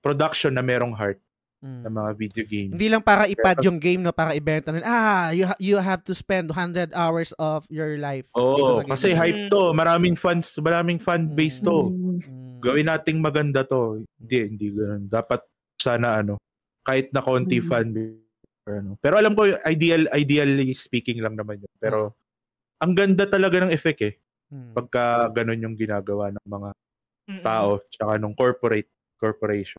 production 0.00 0.50
na 0.50 0.62
merong 0.62 0.92
heart 0.92 1.22
Mm. 1.60 1.84
na 1.84 1.90
mga 1.92 2.10
video 2.16 2.44
games. 2.48 2.72
Hindi 2.72 2.88
lang 2.88 3.04
para 3.04 3.28
ipad 3.28 3.60
yung 3.60 3.76
game, 3.76 4.00
no? 4.00 4.16
Para 4.16 4.32
ibenta 4.32 4.72
nun. 4.72 4.80
Ah, 4.80 5.28
you, 5.28 5.44
ha- 5.44 5.60
you 5.60 5.76
have 5.76 6.00
to 6.00 6.16
spend 6.16 6.48
100 6.48 6.88
hours 6.96 7.36
of 7.36 7.68
your 7.68 8.00
life. 8.00 8.24
Oo, 8.32 8.80
game 8.80 8.88
kasi 8.88 9.12
to. 9.12 9.20
hype 9.20 9.42
to. 9.52 9.62
Maraming 9.76 10.16
fans, 10.16 10.56
maraming 10.56 10.96
fan 10.96 11.28
base 11.28 11.60
to. 11.60 11.92
Mm. 11.92 12.16
Mm. 12.16 12.64
Gawin 12.64 12.88
nating 12.88 13.20
maganda 13.20 13.60
to. 13.60 14.00
Hindi, 14.16 14.38
hindi 14.48 14.66
ganun. 14.72 15.04
Dapat 15.04 15.44
sana 15.76 16.24
ano, 16.24 16.40
kahit 16.82 17.12
na 17.12 17.20
konti 17.20 17.58
Mm. 17.58 17.66
fan 17.66 17.86
or 18.64 18.72
ano. 18.76 18.90
Pero 18.98 19.14
alam 19.16 19.32
ko, 19.32 19.44
ideal, 19.64 20.08
ideally 20.10 20.72
speaking 20.72 21.20
lang 21.20 21.34
naman 21.34 21.60
yun. 21.60 21.74
Pero, 21.76 22.16
ang 22.78 22.92
ganda 22.92 23.24
talaga 23.24 23.60
ng 23.60 23.70
effect 23.70 24.00
eh. 24.02 24.14
Mm. 24.48 24.72
Pagka 24.72 25.04
ganun 25.32 25.62
yung 25.62 25.76
ginagawa 25.76 26.32
ng 26.32 26.46
mga 26.46 26.70
Mm-mm. 27.30 27.42
tao, 27.44 27.78
tsaka 27.88 28.12
nung 28.16 28.34
corporate, 28.34 28.88
corporation. 29.16 29.78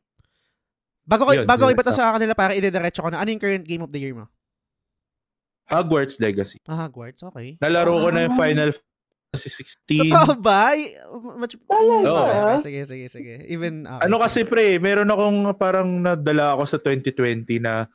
Bago 1.02 1.26
ko, 1.26 1.34
Yun, 1.34 1.44
bago 1.44 1.66
ko 1.66 1.70
yun, 1.70 1.74
iba 1.74 1.82
to 1.82 1.90
sa- 1.90 2.14
kanila 2.14 2.32
para 2.32 2.54
idediretso 2.54 3.02
ko 3.02 3.10
na, 3.10 3.18
ano 3.18 3.28
yung 3.28 3.42
current 3.42 3.66
game 3.66 3.82
of 3.82 3.90
the 3.90 3.98
year 3.98 4.14
mo? 4.14 4.30
Hogwarts 5.66 6.20
Legacy. 6.20 6.58
Ah, 6.64 6.86
Hogwarts, 6.86 7.22
okay. 7.22 7.56
Nalaro 7.58 7.96
ko 7.98 8.08
na 8.10 8.26
yung 8.26 8.36
Ah. 8.36 8.40
Final 8.40 8.70
Fantasy 9.32 9.64
16. 9.88 10.12
Totoo 10.12 10.36
ba? 10.36 10.76
Much... 11.40 11.56
Talaga? 11.64 12.04
Okay, 12.04 12.36
Ah. 12.36 12.60
sige, 12.60 12.80
sige, 12.84 13.06
sige. 13.08 13.34
Even, 13.48 13.88
okay, 13.88 14.04
Ano 14.04 14.20
sige. 14.20 14.24
kasi 14.28 14.40
pre, 14.44 14.76
meron 14.76 15.08
akong 15.08 15.56
parang 15.56 15.88
nadala 16.04 16.52
ako 16.52 16.68
sa 16.68 16.76
2020 16.76 17.56
na 17.64 17.88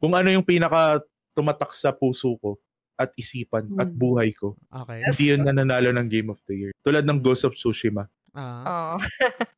kung 0.00 0.16
ano 0.16 0.32
yung 0.32 0.40
pinaka 0.40 1.04
tumatak 1.36 1.68
sa 1.76 1.92
puso 1.92 2.40
ko 2.40 2.56
at 2.96 3.12
isipan 3.12 3.68
at 3.76 3.92
Hmm. 3.92 3.98
buhay 4.00 4.32
ko. 4.32 4.56
Okay. 4.72 5.04
Hindi 5.04 5.24
yun 5.36 5.44
nananalo 5.44 5.92
ng 5.92 6.08
Game 6.08 6.32
of 6.32 6.40
the 6.48 6.56
Year. 6.56 6.72
Tulad 6.80 7.04
ng 7.04 7.20
Ghost 7.20 7.44
of 7.44 7.52
Tsushima. 7.52 8.08
Ah, 8.32 8.96
Oo. 8.96 9.04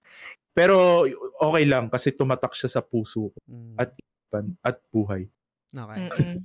Pero 0.58 1.06
okay 1.38 1.64
lang 1.70 1.86
kasi 1.86 2.10
tumatak 2.10 2.50
siya 2.58 2.66
sa 2.66 2.82
puso 2.82 3.30
ko 3.30 3.38
mm, 3.46 3.76
at 3.78 3.94
isipan 3.94 4.58
at 4.58 4.82
buhay. 4.90 5.28
okay. 5.70 6.42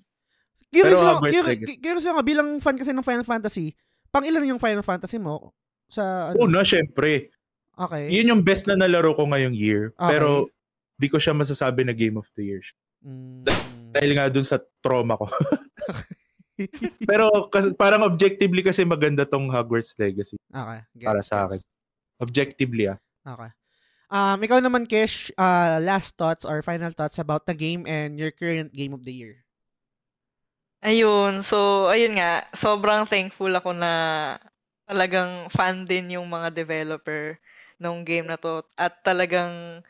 Curious 0.70 1.02
lang, 1.02 1.18
curious, 1.26 1.58
curious 1.82 2.06
lang, 2.06 2.16
bilang 2.22 2.50
fan 2.62 2.76
kasi 2.76 2.92
ng 2.92 3.04
Final 3.04 3.24
Fantasy, 3.26 3.72
pang 4.12 4.28
ilan 4.28 4.46
yung 4.46 4.62
Final 4.62 4.84
Fantasy 4.84 5.18
mo? 5.18 5.56
Sa, 5.88 6.32
ano? 6.32 6.44
Una, 6.44 6.62
syempre. 6.68 7.32
Okay. 7.76 8.12
Yun 8.12 8.38
yung 8.38 8.42
best 8.44 8.68
na 8.68 8.76
nalaro 8.76 9.16
ko 9.16 9.26
ngayong 9.26 9.56
year. 9.56 9.96
Okay. 9.96 10.20
Pero 10.20 10.52
di 11.00 11.08
ko 11.10 11.18
siya 11.18 11.34
masasabi 11.34 11.88
na 11.88 11.96
Game 11.96 12.20
of 12.20 12.30
the 12.38 12.54
Year. 12.54 12.64
Mm, 13.02 13.48
Dahil 13.90 14.12
nga 14.14 14.30
dun 14.30 14.46
sa 14.46 14.62
trauma 14.84 15.18
ko. 15.18 15.26
Pero 17.10 17.50
kasi, 17.50 17.74
parang 17.74 18.06
objectively 18.06 18.62
kasi 18.62 18.86
maganda 18.86 19.26
tong 19.26 19.50
Hogwarts 19.50 19.98
Legacy 19.98 20.38
okay. 20.54 20.86
Gets, 20.94 21.08
para 21.10 21.22
sa 21.26 21.50
akin. 21.50 21.60
Objectively 22.22 22.86
ah. 22.94 23.02
Okay. 23.26 23.50
Um, 24.12 24.38
ikaw 24.44 24.60
naman, 24.60 24.86
Kesh, 24.86 25.32
uh, 25.40 25.80
last 25.80 26.20
thoughts 26.20 26.44
or 26.44 26.60
final 26.62 26.92
thoughts 26.92 27.18
about 27.18 27.48
the 27.48 27.56
game 27.56 27.88
and 27.88 28.20
your 28.20 28.30
current 28.30 28.76
game 28.76 28.92
of 28.92 29.08
the 29.08 29.16
year. 29.16 29.42
Ayun, 30.82 31.46
so 31.46 31.86
ayun 31.94 32.18
nga, 32.18 32.50
sobrang 32.58 33.06
thankful 33.06 33.54
ako 33.54 33.70
na 33.78 33.94
talagang 34.90 35.46
fan 35.54 35.86
din 35.86 36.18
yung 36.18 36.26
mga 36.26 36.50
developer 36.58 37.38
ng 37.78 38.02
game 38.02 38.26
na 38.26 38.34
to 38.42 38.66
at 38.82 38.98
talagang 39.06 39.86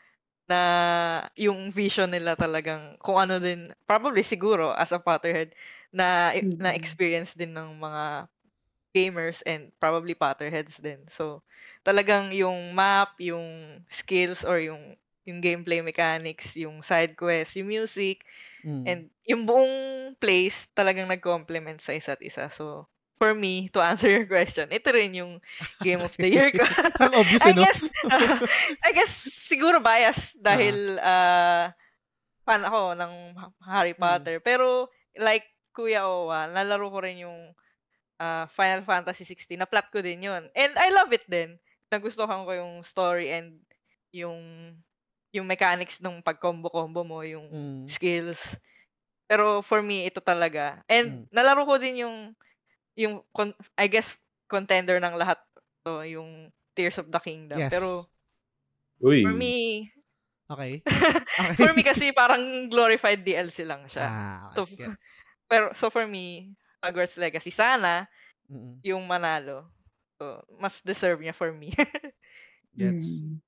na 0.50 0.60
yung 1.38 1.72
vision 1.72 2.12
nila 2.12 2.36
talagang 2.36 2.96
kung 3.00 3.16
ano 3.20 3.40
din 3.40 3.72
probably 3.88 4.20
siguro 4.26 4.72
as 4.76 4.92
a 4.92 5.00
Potterhead 5.00 5.56
na 5.94 6.32
na 6.60 6.76
experience 6.76 7.32
din 7.36 7.52
ng 7.56 7.80
mga 7.80 8.04
gamers 8.96 9.40
and 9.48 9.72
probably 9.80 10.14
Potterheads 10.16 10.78
din. 10.80 11.02
So 11.08 11.42
talagang 11.84 12.32
yung 12.36 12.76
map, 12.76 13.16
yung 13.22 13.80
skills 13.92 14.44
or 14.44 14.60
yung 14.60 14.96
yung 15.28 15.38
gameplay 15.40 15.82
mechanics, 15.84 16.54
yung 16.58 16.82
side 16.82 17.14
quest, 17.14 17.54
yung 17.58 17.70
music, 17.70 18.26
Mm. 18.62 18.84
And 18.86 19.02
yung 19.26 19.42
buong 19.42 19.74
place 20.22 20.70
talagang 20.74 21.10
nag-complement 21.10 21.82
sa 21.82 21.98
isa't 21.98 22.22
isa. 22.22 22.46
So, 22.46 22.86
for 23.18 23.34
me, 23.34 23.66
to 23.74 23.82
answer 23.82 24.10
your 24.10 24.26
question, 24.26 24.70
ito 24.70 24.90
rin 24.90 25.14
yung 25.14 25.42
game 25.82 26.02
of 26.02 26.14
the 26.18 26.30
year 26.30 26.50
ko. 26.54 26.62
Obvious, 27.22 27.42
I 27.42 27.50
eh, 27.50 27.54
no? 27.58 27.62
guess, 27.66 27.80
I 28.86 28.90
guess, 28.94 29.12
siguro 29.46 29.82
bias 29.82 30.34
dahil 30.38 30.98
ah 31.02 31.74
fan 32.42 32.62
ako 32.66 32.98
ng 32.98 33.12
Harry 33.66 33.94
Mm. 33.94 34.02
Potter. 34.02 34.36
Pero, 34.42 34.90
like, 35.18 35.46
Kuya 35.74 36.06
Owa, 36.06 36.50
nalaro 36.50 36.90
ko 36.90 36.98
rin 37.02 37.22
yung 37.22 37.54
ah, 38.22 38.46
Final 38.54 38.82
Fantasy 38.86 39.26
16. 39.26 39.58
Na-plot 39.58 39.90
ko 39.90 40.02
din 40.02 40.22
yun. 40.26 40.46
And 40.54 40.74
I 40.78 40.90
love 40.94 41.10
it 41.14 41.26
din. 41.26 41.58
Nagustuhan 41.90 42.46
ko 42.46 42.50
yung 42.54 42.74
story 42.86 43.30
and 43.30 43.58
yung 44.14 44.38
yung 45.32 45.48
mechanics 45.48 45.98
ng 45.98 46.20
pag-combo-combo 46.20 47.02
mo, 47.02 47.24
yung 47.24 47.48
Mm. 47.48 47.84
skills. 47.88 48.38
Pero 49.26 49.64
for 49.64 49.80
me, 49.80 50.04
ito 50.04 50.20
talaga. 50.20 50.84
And 50.86 51.24
nalaro 51.32 51.64
ko 51.64 51.80
din 51.80 52.04
yung 52.04 52.16
yung 52.92 53.24
con- 53.32 53.56
I 53.74 53.88
guess 53.88 54.12
contender 54.46 55.00
ng 55.00 55.16
lahat 55.16 55.40
to, 55.82 56.04
yung 56.04 56.52
Tears 56.76 57.00
of 57.00 57.08
the 57.08 57.16
Kingdom. 57.16 57.56
Yes. 57.56 57.72
Pero 57.72 58.04
Uy. 59.00 59.24
for 59.24 59.32
me, 59.32 59.88
Okay. 60.52 60.84
Okay. 60.84 61.56
for 61.64 61.72
me 61.72 61.80
kasi 61.80 62.12
parang 62.12 62.68
glorified 62.68 63.24
DLC 63.24 63.64
lang 63.64 63.88
siya. 63.88 64.04
ah, 64.04 64.52
So. 64.52 64.68
Pero 65.48 65.72
so 65.72 65.88
for 65.88 66.04
me, 66.04 66.52
Hogwarts 66.84 67.16
Legacy 67.16 67.48
sana 67.48 68.04
Mm-mm. 68.52 68.76
yung 68.84 69.08
manalo. 69.08 69.64
So, 70.20 70.44
mas 70.60 70.76
deserve 70.84 71.24
niya 71.24 71.32
for 71.32 71.56
me. 71.56 71.72
Gets. 72.76 73.16
Mm. 73.16 73.40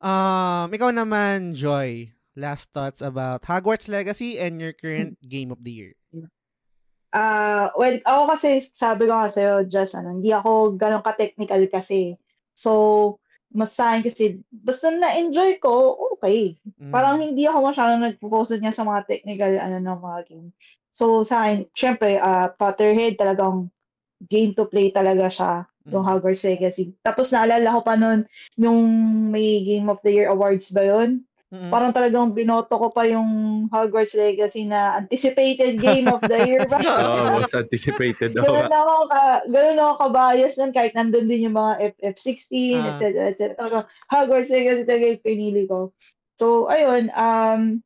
Um, 0.00 0.68
ikaw 0.72 0.92
naman, 0.92 1.56
Joy. 1.56 2.12
Last 2.36 2.68
thoughts 2.76 3.00
about 3.00 3.48
Hogwarts 3.48 3.88
Legacy 3.88 4.36
and 4.36 4.60
your 4.60 4.76
current 4.76 5.16
Hmm. 5.16 5.28
game 5.28 5.48
of 5.48 5.64
the 5.64 5.72
year. 5.72 5.92
Ah, 7.16 7.72
well, 7.80 7.96
ako 8.04 8.22
kasi, 8.36 8.60
sabi 8.60 9.08
ko 9.08 9.16
nga 9.16 9.32
sa'yo, 9.32 9.64
just, 9.64 9.96
ano, 9.96 10.12
hindi 10.20 10.36
ako 10.36 10.76
ganun 10.76 11.00
ka-technical 11.00 11.64
kasi. 11.72 12.20
So, 12.52 13.16
mas 13.56 13.72
sa 13.72 13.96
kasi, 14.04 14.44
basta 14.52 14.92
na-enjoy 14.92 15.56
ko, 15.64 15.96
okay. 16.12 16.60
Mm. 16.76 16.92
Parang 16.92 17.16
hindi 17.16 17.48
ako 17.48 17.72
masyadong 17.72 18.04
nag-focus 18.04 18.60
niya 18.60 18.74
sa 18.76 18.84
mga 18.84 19.08
technical, 19.08 19.52
ano, 19.56 19.76
ng 19.80 20.00
mga 20.04 20.20
game. 20.28 20.48
So, 20.92 21.24
sa 21.24 21.48
akin, 21.48 21.72
syempre, 21.72 22.20
ah, 22.20 22.52
Potterhead, 22.52 23.16
talagang 23.16 23.72
game 24.28 24.52
to 24.52 24.68
play 24.68 24.92
talaga 24.92 25.32
siya, 25.32 25.52
yung 25.90 26.02
Mm. 26.02 26.08
Hogwarts 26.10 26.42
Legacy. 26.42 26.94
Tapos, 27.00 27.30
naalala 27.30 27.70
ko 27.74 27.80
pa 27.82 27.94
nun, 27.94 28.26
yung 28.58 28.78
may 29.30 29.62
Game 29.62 29.86
of 29.86 30.02
the 30.02 30.10
Year 30.10 30.28
awards 30.28 30.70
ba 30.74 30.82
yun? 30.82 31.22
Mm-mm. 31.46 31.70
Parang 31.70 31.94
talagang 31.94 32.34
binoto 32.34 32.74
ko 32.74 32.90
pa 32.90 33.06
yung 33.06 33.26
Hogwarts 33.70 34.18
Legacy 34.18 34.66
na 34.66 34.98
anticipated 34.98 35.78
game 35.78 36.10
of 36.10 36.18
the 36.26 36.42
year. 36.42 36.66
Oh, 36.74 37.38
was 37.38 37.54
anticipated. 37.54 38.34
Ganun 38.34 38.66
Oh. 38.66 38.66
ako 38.66 38.94
ka, 39.06 39.22
ganun 39.46 39.78
ako 39.78 39.92
ka-bias 40.10 40.58
nun 40.58 40.74
kahit 40.74 40.98
nandun 40.98 41.30
din 41.30 41.46
yung 41.46 41.54
mga 41.54 41.94
FF16, 42.02 42.82
Ah. 42.82 42.86
etc. 42.98 43.02
etc. 43.30 43.42
Hogwarts 44.10 44.50
Legacy 44.50 44.82
talaga 44.82 45.06
yung 45.14 45.22
pinili 45.22 45.62
ko. 45.70 45.94
So, 46.34 46.66
ayun, 46.66 47.14
um, 47.14 47.78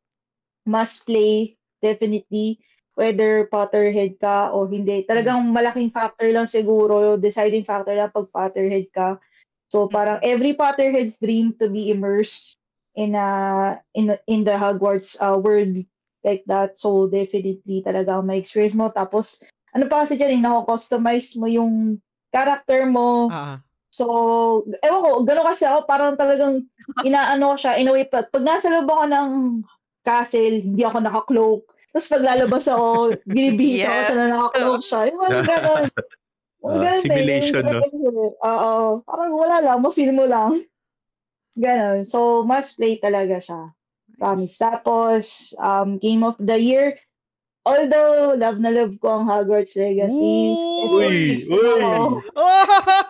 must 0.65 1.05
play, 1.05 1.61
definitely, 1.85 2.65
whether 3.01 3.49
Potterhead 3.49 4.21
ka 4.21 4.53
o 4.53 4.69
hindi. 4.69 5.09
Talagang 5.09 5.49
malaking 5.57 5.89
factor 5.89 6.29
lang 6.29 6.45
siguro, 6.45 7.17
deciding 7.17 7.65
factor 7.65 7.97
lang 7.97 8.13
pag 8.13 8.29
Potterhead 8.29 8.93
ka. 8.93 9.17
So, 9.73 9.89
parang 9.89 10.21
every 10.21 10.53
Potterhead's 10.53 11.17
dream 11.17 11.57
to 11.57 11.73
be 11.73 11.89
immersed 11.89 12.61
in 13.01 13.17
a 13.17 13.81
in 13.97 14.13
in 14.29 14.45
the 14.45 14.53
Hogwarts 14.53 15.17
uh, 15.17 15.41
world 15.41 15.81
like 16.25 16.45
that. 16.47 16.77
So 16.77 17.09
definitely 17.09 17.83
talaga 17.85 18.21
may 18.25 18.41
experience 18.41 18.77
mo. 18.77 18.93
Tapos 18.93 19.41
ano 19.73 19.87
pa 19.87 20.05
kasi 20.05 20.19
dyan, 20.19 20.37
eh, 20.37 20.41
nako-customize 20.43 21.39
mo 21.39 21.47
yung 21.47 22.03
character 22.35 22.87
mo. 22.91 23.31
Ah. 23.31 23.63
So, 23.91 24.07
ewan 24.87 25.03
ko, 25.03 25.11
gano'n 25.27 25.47
kasi 25.51 25.67
ako, 25.67 25.87
parang 25.87 26.15
talagang 26.15 26.67
inaano 27.07 27.55
ko 27.55 27.57
siya, 27.59 27.79
in 27.79 27.91
a 27.91 27.95
way, 27.95 28.07
pag, 28.07 28.31
pag 28.31 28.47
nasa 28.47 28.71
loob 28.71 28.87
ako 28.87 29.05
ng 29.11 29.29
castle, 30.07 30.57
hindi 30.63 30.83
ako 30.87 30.99
naka-cloak. 31.03 31.63
Tapos 31.91 32.07
pag 32.07 32.23
lalabas 32.23 32.65
ako, 32.67 32.87
binibihis 33.27 33.83
ako 33.83 33.91
Yeah. 33.91 34.07
siya 34.07 34.17
na 34.17 34.27
naka-cloak 34.31 34.83
siya. 34.83 35.01
Yung 35.11 35.19
mga 35.19 35.41
gano'n. 35.43 35.85
Yung 36.61 36.71
Ah, 36.71 36.79
ganun 36.79 37.01
eh, 37.01 37.05
simulation, 37.09 37.63
yung 37.65 37.73
no? 37.73 37.81
eh. 37.81 38.33
Oo, 38.47 38.73
parang 39.03 39.33
wala 39.35 39.57
lang, 39.59 39.79
ma-feel 39.81 40.13
mo 40.13 40.25
lang. 40.25 40.61
Ganon. 41.57 42.07
So, 42.07 42.47
must 42.47 42.77
play 42.77 42.97
talaga 42.97 43.43
siya. 43.43 43.75
Promise. 44.17 44.55
Tapos, 44.55 45.23
um, 45.57 45.97
Game 45.97 46.23
of 46.23 46.37
the 46.39 46.55
Year, 46.55 46.95
although 47.65 48.37
love 48.37 48.61
na 48.61 48.71
love 48.71 48.95
ko 49.01 49.19
ang 49.19 49.25
Hogwarts 49.27 49.75
Legacy, 49.75 50.55
Uy! 50.55 50.87
FF16 50.87 51.49
Uy! 51.49 51.81
ako. 51.81 52.21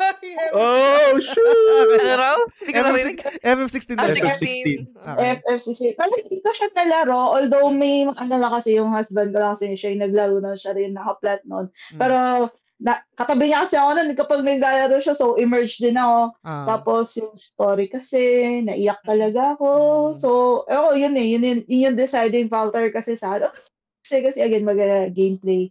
Oh! 0.52 1.00
Oh, 1.10 1.18
shoot! 1.18 1.88
ano 2.00 2.14
raw? 2.14 2.38
Hindi 2.62 2.72
ko 2.72 2.80
narinig. 2.86 3.18
FF16 3.42 3.90
Ah, 3.98 4.06
na 4.06 4.14
sige, 4.14 4.30
FF16. 4.30 4.64
Finn. 4.64 4.82
Okay. 4.94 5.30
FF16. 5.42 5.80
Pero 5.98 6.12
hindi 6.14 6.38
ko 6.38 6.50
siya 6.54 6.68
nalaro, 6.74 7.22
although 7.34 7.68
may, 7.70 8.06
ano 8.06 8.34
lang 8.38 8.52
kasi 8.54 8.78
yung 8.78 8.90
husband 8.94 9.34
ko 9.34 9.38
lang 9.42 9.52
kasi 9.58 9.74
siya 9.74 9.92
yung 9.94 10.04
naglaro 10.06 10.38
na 10.38 10.54
siya 10.54 10.72
rin, 10.76 10.94
naka-plat 10.94 11.42
noon. 11.46 11.66
Mm. 11.94 11.98
Pero, 11.98 12.18
na, 12.80 12.92
katabi 13.12 13.52
niya 13.52 13.68
kasi 13.68 13.76
ako 13.76 13.90
nun, 13.92 14.10
kapag 14.16 14.40
naglalaro 14.46 14.96
siya, 15.02 15.14
so 15.14 15.36
immersed 15.36 15.82
din 15.84 16.00
ako. 16.00 16.32
Ah. 16.46 16.64
Tapos 16.64 17.12
yung 17.18 17.34
story 17.36 17.86
kasi, 17.90 18.20
naiyak 18.64 19.02
talaga 19.04 19.58
ako. 19.58 19.70
Mm. 19.70 20.14
So, 20.16 20.28
ako 20.70 20.88
yun 20.96 21.14
eh, 21.18 21.26
yun, 21.36 21.42
yun, 21.44 21.60
yun 21.68 21.84
yung 21.90 21.98
deciding 21.98 22.48
factor 22.48 22.88
kasi 22.94 23.18
sa 23.18 23.36
ano. 23.36 23.50
Kasi, 23.50 24.24
kasi 24.24 24.38
again, 24.40 24.64
mag 24.64 24.80
uh, 24.80 25.12
gameplay. 25.12 25.68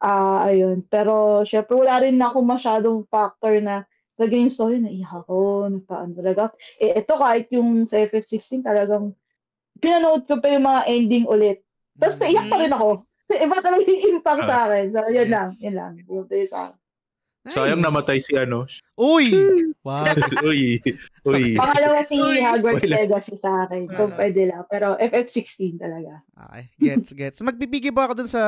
Ah, 0.00 0.48
ayun. 0.48 0.80
Pero, 0.88 1.44
syempre, 1.44 1.76
wala 1.76 2.00
rin 2.00 2.16
ako 2.16 2.40
masyadong 2.40 3.04
factor 3.12 3.60
na 3.60 3.84
talaga 4.20 4.36
yung 4.36 4.52
story, 4.52 4.76
naiyak 4.84 5.24
ako, 5.24 5.64
nagpaan 5.72 6.12
talaga. 6.12 6.52
Eh, 6.76 6.92
ito 6.92 7.16
kahit 7.16 7.48
yung 7.56 7.88
sa 7.88 8.04
FF16 8.04 8.60
talagang 8.60 9.16
pinanood 9.80 10.28
ko 10.28 10.36
pa 10.36 10.52
yung 10.52 10.68
mga 10.68 10.82
ending 10.92 11.24
ulit. 11.24 11.64
Tapos 11.96 12.20
naiyak 12.20 12.52
pa 12.52 12.60
rin 12.60 12.76
ako. 12.76 13.08
Iba 13.30 13.56
talaga 13.64 13.86
yung 13.88 14.04
impact 14.18 14.42
sa 14.44 14.58
akin. 14.68 14.84
So, 14.92 15.00
yun 15.08 15.24
Yes. 15.24 15.32
lang. 15.32 15.48
Yun 15.64 15.74
lang. 15.78 15.92
Yung 16.04 16.26
sa 16.44 16.58
akin. 16.68 16.76
Sayang 16.76 16.79
Nice. 17.56 17.80
namatay 17.80 18.18
si 18.22 18.32
ano. 18.38 18.66
Uy! 18.94 19.32
Wow. 19.80 20.04
Uy. 20.44 20.76
Uy. 21.24 21.56
Pangalawa 21.56 22.04
si 22.04 22.20
Uy. 22.20 22.36
Hogwarts 22.44 22.84
Wala. 22.84 23.00
Legacy 23.00 23.32
sa 23.32 23.64
akin. 23.64 23.88
Kung 23.88 24.12
pwede 24.12 24.52
lang. 24.52 24.68
Pero 24.68 24.92
FF16 25.00 25.80
talaga. 25.80 26.20
Okay, 26.36 26.64
gets, 26.76 27.10
gets. 27.16 27.38
Magbibigay 27.40 27.88
ba 27.88 28.04
ako 28.04 28.20
dun 28.20 28.28
sa 28.28 28.42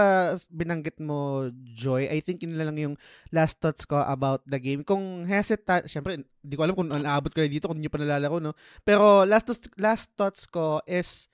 binanggit 0.53 1.01
mo, 1.01 1.49
Joy? 1.73 2.05
I 2.05 2.21
think 2.21 2.45
yun 2.45 2.61
lang 2.61 2.77
yung 2.77 3.01
last 3.33 3.65
thoughts 3.65 3.89
ko 3.89 4.05
about 4.05 4.45
the 4.45 4.61
game. 4.61 4.85
Kung 4.85 5.25
hesitant, 5.25 5.89
syempre, 5.89 6.21
hindi 6.21 6.53
ko 6.53 6.69
alam 6.69 6.77
kung 6.77 6.93
naabot 6.93 7.33
ko 7.33 7.41
na 7.41 7.49
dito, 7.49 7.65
kung 7.65 7.81
hindi 7.81 7.89
nyo 7.89 7.95
pa 7.97 8.01
nalalaro, 8.05 8.37
no? 8.37 8.53
Pero 8.85 9.25
last, 9.25 9.49
thoughts- 9.49 9.73
last 9.81 10.13
thoughts 10.21 10.45
ko 10.45 10.85
is, 10.85 11.33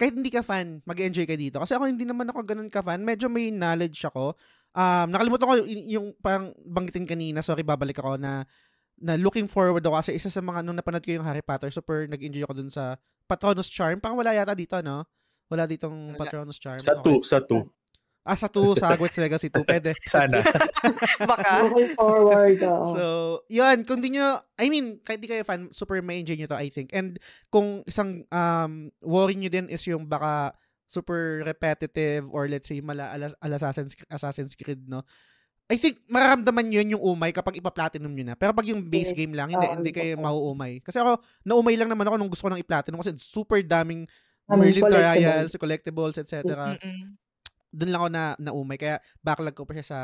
kahit 0.00 0.16
hindi 0.16 0.32
ka 0.32 0.40
fan, 0.40 0.80
mag-enjoy 0.88 1.28
ka 1.28 1.36
dito. 1.36 1.60
Kasi 1.60 1.76
ako 1.76 1.84
hindi 1.84 2.08
naman 2.08 2.32
ako 2.32 2.40
ganun 2.48 2.72
ka 2.72 2.80
fan. 2.80 3.04
Medyo 3.04 3.28
may 3.28 3.52
knowledge 3.52 4.08
ako. 4.08 4.34
Um, 4.74 5.06
nakalimutan 5.14 5.46
ko 5.46 5.54
yung, 5.62 5.86
yung 5.86 6.06
parang 6.18 6.50
banggitin 6.66 7.06
kanina, 7.06 7.40
sorry, 7.40 7.62
babalik 7.62 7.98
ako 8.02 8.18
na 8.18 8.42
na 8.98 9.18
looking 9.18 9.50
forward 9.50 9.82
ako 9.82 9.98
kasi 9.98 10.10
isa 10.14 10.30
sa 10.30 10.42
mga 10.42 10.62
nung 10.62 10.78
napanood 10.78 11.02
ko 11.02 11.14
yung 11.14 11.26
Harry 11.26 11.42
Potter, 11.42 11.70
super 11.70 12.06
nag-enjoy 12.06 12.42
ako 12.46 12.54
dun 12.58 12.70
sa 12.70 12.98
Patronus 13.26 13.70
Charm. 13.70 13.98
Parang 13.98 14.18
wala 14.18 14.34
yata 14.34 14.54
dito, 14.54 14.78
no? 14.82 15.06
Wala 15.50 15.66
ditong. 15.66 16.14
Patronus 16.18 16.58
Charm. 16.58 16.78
Sa 16.82 16.98
Okay. 16.98 17.04
two, 17.06 17.20
sa 17.22 17.38
two. 17.42 17.62
Ah, 18.24 18.40
sa 18.40 18.48
2, 18.48 18.80
sa 18.80 18.88
Hogwarts 18.88 19.20
Legacy 19.20 19.52
2, 19.52 19.68
pwede. 19.68 19.92
Sana. 20.08 20.40
Baka. 21.28 21.68
Looking 21.68 21.92
forward. 21.92 22.56
oo. 22.64 22.72
Ah. 22.72 22.88
So, 22.88 23.04
yun, 23.52 23.84
kung 23.84 24.00
di 24.00 24.16
nyo, 24.16 24.40
I 24.56 24.72
mean, 24.72 24.96
kahit 25.04 25.20
di 25.20 25.28
kayo 25.28 25.44
fan, 25.44 25.68
super 25.76 26.00
may 26.00 26.24
enjoy 26.24 26.40
nyo 26.40 26.48
to, 26.48 26.56
I 26.56 26.72
think. 26.72 26.96
And 26.96 27.20
kung 27.52 27.84
isang 27.84 28.24
um, 28.32 28.88
worry 29.04 29.36
nyo 29.36 29.52
din 29.52 29.68
is 29.68 29.84
yung 29.84 30.08
baka 30.08 30.56
super 30.84 31.42
repetitive 31.42 32.28
or 32.28 32.46
let's 32.46 32.68
say 32.68 32.78
mala 32.80 33.10
ala, 33.12 33.32
ala 33.40 33.56
Assassin's, 33.56 33.96
Assassin's 34.08 34.54
Creed, 34.54 34.84
no? 34.84 35.02
I 35.64 35.80
think 35.80 36.04
mararamdaman 36.12 36.68
yun 36.68 36.92
yung 36.92 37.02
umay 37.02 37.32
kapag 37.32 37.56
ipa-platinum 37.56 38.12
nyo 38.12 38.24
na. 38.32 38.36
Pero 38.36 38.52
pag 38.52 38.68
yung 38.68 38.84
base 38.84 39.16
Yes. 39.16 39.18
game 39.18 39.32
lang, 39.32 39.48
hindi, 39.48 39.64
Oo, 39.64 39.76
hindi 39.80 39.92
kayo 39.96 40.20
mauumay. 40.20 40.84
Kasi 40.84 41.00
ako, 41.00 41.24
naumay 41.40 41.72
lang 41.80 41.88
naman 41.88 42.04
ako 42.04 42.16
nung 42.20 42.28
gusto 42.28 42.44
ko 42.44 42.52
nang 42.52 42.60
i-platinum 42.60 43.00
kasi 43.00 43.16
super 43.16 43.64
daming 43.64 44.04
Daming 44.44 44.76
Merlin. 44.76 44.92
Trials, 44.92 45.56
collectibles, 45.56 46.20
etc. 46.20 46.44
Mm-mm. 46.76 47.16
doon 47.74 47.90
lang 47.90 48.00
ako 48.04 48.10
na 48.12 48.22
naumay 48.38 48.76
kaya 48.76 49.00
backlog 49.18 49.56
ko 49.56 49.64
pa 49.64 49.72
siya 49.74 49.86
sa 49.88 49.98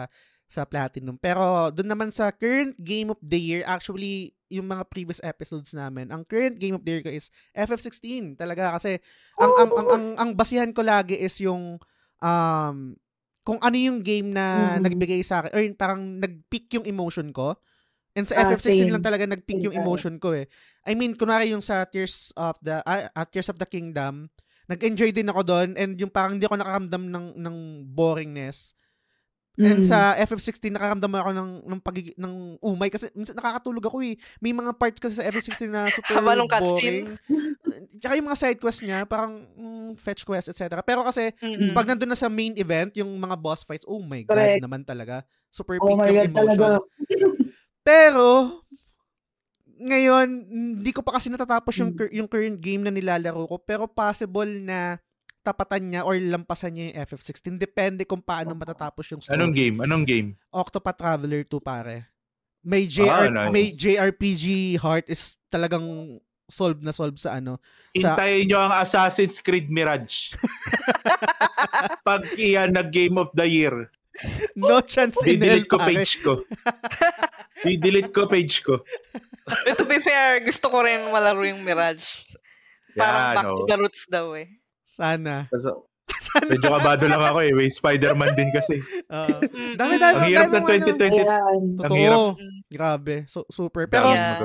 sa 0.51 0.67
platinum. 0.67 1.15
Pero 1.15 1.71
doon 1.71 1.95
naman 1.95 2.11
sa 2.11 2.35
current 2.35 2.75
game 2.83 3.15
of 3.15 3.21
the 3.23 3.39
year, 3.39 3.63
actually 3.63 4.35
yung 4.51 4.67
mga 4.67 4.83
previous 4.91 5.23
episodes 5.23 5.71
namin, 5.71 6.11
ang 6.11 6.27
current 6.27 6.59
game 6.59 6.75
of 6.75 6.83
the 6.83 6.99
year 6.99 7.03
ko 7.07 7.11
is 7.15 7.31
FF16 7.55 8.35
talaga 8.35 8.75
kasi 8.75 8.99
ang 9.39 9.55
ang 9.55 9.71
ang, 9.79 9.87
ang, 9.89 10.05
ang 10.19 10.31
basihan 10.35 10.75
ko 10.75 10.83
lagi 10.83 11.15
is 11.15 11.39
yung 11.39 11.79
um 12.19 12.77
kung 13.41 13.63
ano 13.63 13.77
yung 13.79 14.03
game 14.03 14.35
na 14.35 14.77
Mhm. 14.77 14.91
nagbigay 14.91 15.23
sa 15.23 15.41
akin 15.41 15.51
or 15.55 15.63
parang 15.79 16.19
nag-peak 16.19 16.67
yung 16.77 16.85
emotion 16.85 17.31
ko. 17.31 17.55
And 18.19 18.27
sa 18.27 18.43
Ah, 18.43 18.51
FF16 18.51 18.91
same. 18.91 18.91
lang 18.91 19.07
talaga 19.07 19.23
Same 19.23 19.39
yung 19.63 19.71
tayo. 19.71 19.81
emotion 19.87 20.19
ko 20.19 20.35
eh. 20.35 20.51
I 20.83 20.99
mean, 20.99 21.15
kunwari 21.15 21.55
yung 21.55 21.63
sa 21.63 21.87
Tears 21.87 22.35
of 22.35 22.59
the 22.59 22.83
ah, 22.83 23.07
ah, 23.15 23.23
Tears 23.25 23.47
of 23.49 23.57
the 23.57 23.71
Kingdom, 23.71 24.27
nag-enjoy 24.67 25.15
din 25.15 25.31
ako 25.31 25.47
doon 25.47 25.69
and 25.79 25.95
yung 25.95 26.11
parang 26.11 26.35
hindi 26.37 26.45
ako 26.45 26.59
nakakamdam 26.59 27.07
ng 27.07 27.27
ng 27.39 27.57
boringness. 27.87 28.75
And 29.59 29.83
Mm. 29.83 29.85
sa 29.85 30.15
FF16 30.15 30.71
nakaramdam 30.71 31.11
ako 31.11 31.31
ng 31.35 31.51
ng 31.67 31.81
pagig 31.83 32.15
ng 32.15 32.57
umay 32.63 32.87
kasi 32.87 33.11
minsan 33.13 33.35
nakakatulog 33.35 33.83
ako 33.83 33.99
eh. 34.01 34.15
May 34.39 34.55
mga 34.55 34.73
parts 34.79 35.03
kasi 35.03 35.19
sa 35.19 35.27
FF16 35.27 35.67
na 35.69 35.91
super 35.97 36.17
boring. 36.17 36.47
cutscene. 36.47 37.07
Tsaka 37.99 38.15
yung 38.15 38.29
mga 38.31 38.39
side 38.39 38.61
quest 38.63 38.81
niya, 38.81 39.03
parang 39.05 39.43
mm, 39.51 39.99
fetch 39.99 40.23
quest, 40.23 40.49
etc. 40.49 40.81
Pero 40.81 41.03
kasi, 41.03 41.35
Mm-mm. 41.43 41.75
pag 41.75 41.85
nandun 41.85 42.09
na 42.09 42.17
sa 42.17 42.31
main 42.31 42.55
event, 42.57 42.95
yung 42.95 43.11
mga 43.19 43.37
boss 43.37 43.67
fights, 43.67 43.85
oh 43.85 43.99
my 44.01 44.23
God 44.23 44.39
Correct. 44.39 44.63
naman 44.63 44.87
talaga. 44.87 45.27
Super 45.51 45.77
Oh 45.77 45.87
peak 45.89 45.99
my 45.99 46.09
yung 46.09 46.17
God, 46.17 46.31
emotion. 46.31 46.39
talaga. 46.39 46.67
Pero, 47.83 48.27
ngayon, 49.77 50.29
hindi 50.49 50.91
ko 50.93 51.01
pa 51.03 51.19
kasi 51.19 51.27
natatapos 51.29 51.75
yung, 51.77 51.93
Mm. 51.93 52.13
yung 52.15 52.29
current 52.31 52.59
game 52.61 52.83
na 52.85 52.93
nilalaro 52.93 53.45
ko. 53.45 53.57
Pero 53.59 53.89
possible 53.89 54.63
na 54.63 55.01
tapatan 55.41 55.83
niya 55.87 56.01
or 56.05 56.17
lampasan 56.17 56.73
niya 56.73 56.85
yung 56.91 56.99
FF16. 57.07 57.57
Depende 57.57 58.03
kung 58.05 58.21
paano 58.21 58.53
matatapos 58.53 59.09
yung 59.09 59.21
story. 59.21 59.35
Anong 59.35 59.53
game? 59.53 59.77
Anong 59.81 60.05
game? 60.05 60.29
Octopath 60.49 60.97
Traveler 60.97 61.43
2 61.43 61.61
pare. 61.61 62.09
May 62.61 62.85
JR, 62.85 63.09
Ah, 63.09 63.49
nice. 63.49 63.51
may 63.51 63.73
JRPG 63.73 64.45
heart 64.77 65.09
is 65.09 65.33
talagang 65.49 66.21
solve 66.45 66.85
na 66.85 66.93
solve 66.93 67.17
sa 67.17 67.41
ano. 67.41 67.57
Sa- 67.97 68.13
Hintayin 68.13 68.47
nyo 68.47 68.59
ang 68.61 68.75
Assassin's 68.77 69.41
Creed 69.41 69.73
Mirage. 69.73 70.37
Pag 72.07 72.29
iyan 72.37 72.77
na 72.77 72.85
Game 72.85 73.17
of 73.17 73.33
the 73.33 73.49
Year, 73.49 73.89
No 74.53 74.85
chance 74.85 75.17
in 75.25 75.41
hell, 75.41 75.65
ko 75.65 75.81
pare. 75.81 75.97
page 75.97 76.21
ko. 76.21 76.45
I-delete 77.65 78.13
ko 78.13 78.29
page 78.29 78.61
ko. 78.61 78.85
But 79.65 79.81
to 79.81 79.89
be 79.89 79.97
fair, 79.97 80.45
gusto 80.45 80.69
ko 80.69 80.85
rin 80.85 81.09
malaro 81.09 81.41
yung 81.41 81.65
Mirage. 81.65 82.05
Parang 82.93 83.17
Yan, 83.17 83.33
back 83.33 83.45
to 83.49 83.57
oh. 83.57 83.65
the 83.65 83.77
roots 83.81 84.05
daw 84.05 84.37
eh. 84.37 84.60
Sana. 84.91 85.47
Kaso, 85.47 85.87
Sana. 86.27 86.51
medyo 86.51 86.67
kabado 86.67 87.07
lang 87.07 87.23
ako 87.23 87.39
eh. 87.47 87.53
May 87.55 87.71
Spider-Man 87.71 88.35
din 88.35 88.51
kasi. 88.51 88.83
Oo. 89.15 89.39
Mm, 89.47 89.75
dami, 89.79 89.95
dami. 89.97 90.15
Ang 90.19 90.27
hirap 90.27 90.49
ng 90.51 90.63
mo, 90.63 90.67
ano. 90.67 90.87
2020. 90.91 91.23
Ayan. 91.23 91.61
Totoo. 91.79 91.87
Ang 91.87 91.97
hirap. 91.97 92.21
Grabe. 92.67 93.15
So, 93.31 93.47
super. 93.47 93.87
Pero, 93.87 94.11
Yeah. 94.11 94.43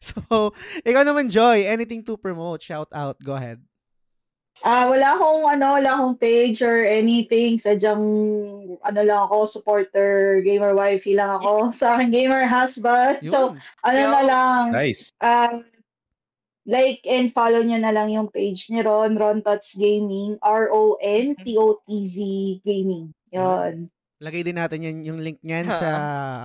So, 0.03 0.51
ikaw 0.83 1.07
naman, 1.07 1.31
Joy. 1.31 1.71
Anything 1.71 2.03
to 2.03 2.19
promote, 2.19 2.67
shout 2.67 2.91
out, 2.91 3.15
go 3.23 3.39
ahead. 3.39 3.63
Ah, 4.67 4.91
wala 4.91 5.15
akong 5.15 5.45
ano, 5.47 5.67
wala 5.79 5.91
akong 5.95 6.19
page 6.19 6.59
or 6.67 6.83
anything. 6.83 7.63
Sadyang 7.63 8.03
ano 8.83 9.01
lang 9.07 9.21
ako, 9.31 9.47
supporter, 9.47 10.43
gamer 10.43 10.75
wifey 10.75 11.15
lang 11.15 11.31
ako 11.31 11.69
sa 11.79 11.95
aking 11.97 12.11
gamer 12.11 12.43
husband. 12.43 13.23
So, 13.31 13.55
Yun. 13.55 13.63
ano 13.87 13.99
Yo. 13.99 14.11
na 14.11 14.23
lang, 14.27 14.63
Nice. 14.75 15.15
um, 15.23 15.63
like 16.67 17.01
and 17.07 17.31
follow 17.31 17.63
nyo 17.63 17.79
na 17.79 17.95
lang 17.95 18.11
yung 18.11 18.29
page 18.29 18.67
ni 18.69 18.83
Ron, 18.83 19.15
Ron 19.15 19.47
Tots 19.47 19.79
Gaming, 19.79 20.37
R-O-N-T-O-T-Z 20.43 22.17
Gaming. 22.67 23.15
Yun. 23.31 23.87
Lagay 24.19 24.43
din 24.43 24.59
natin 24.59 24.83
yan, 24.83 24.97
yung 25.07 25.23
link 25.23 25.39
niyan 25.47 25.71
sa 25.71 25.89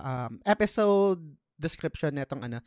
um, 0.06 0.38
episode 0.46 1.18
description 1.58 2.14
netong 2.14 2.46
ano 2.46 2.62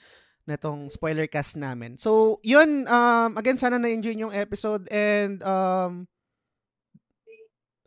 netong 0.47 0.89
spoiler 0.89 1.27
cast 1.27 1.59
namin. 1.59 1.98
So, 1.98 2.39
yun, 2.47 2.86
um, 2.86 3.36
again, 3.36 3.59
sana 3.59 3.78
na-enjoy 3.82 4.14
yung 4.14 4.35
episode 4.35 4.86
and, 4.89 5.43
um, 5.43 6.06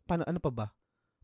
paano, 0.03 0.27
ano 0.27 0.39
pa 0.43 0.51
ba? 0.51 0.67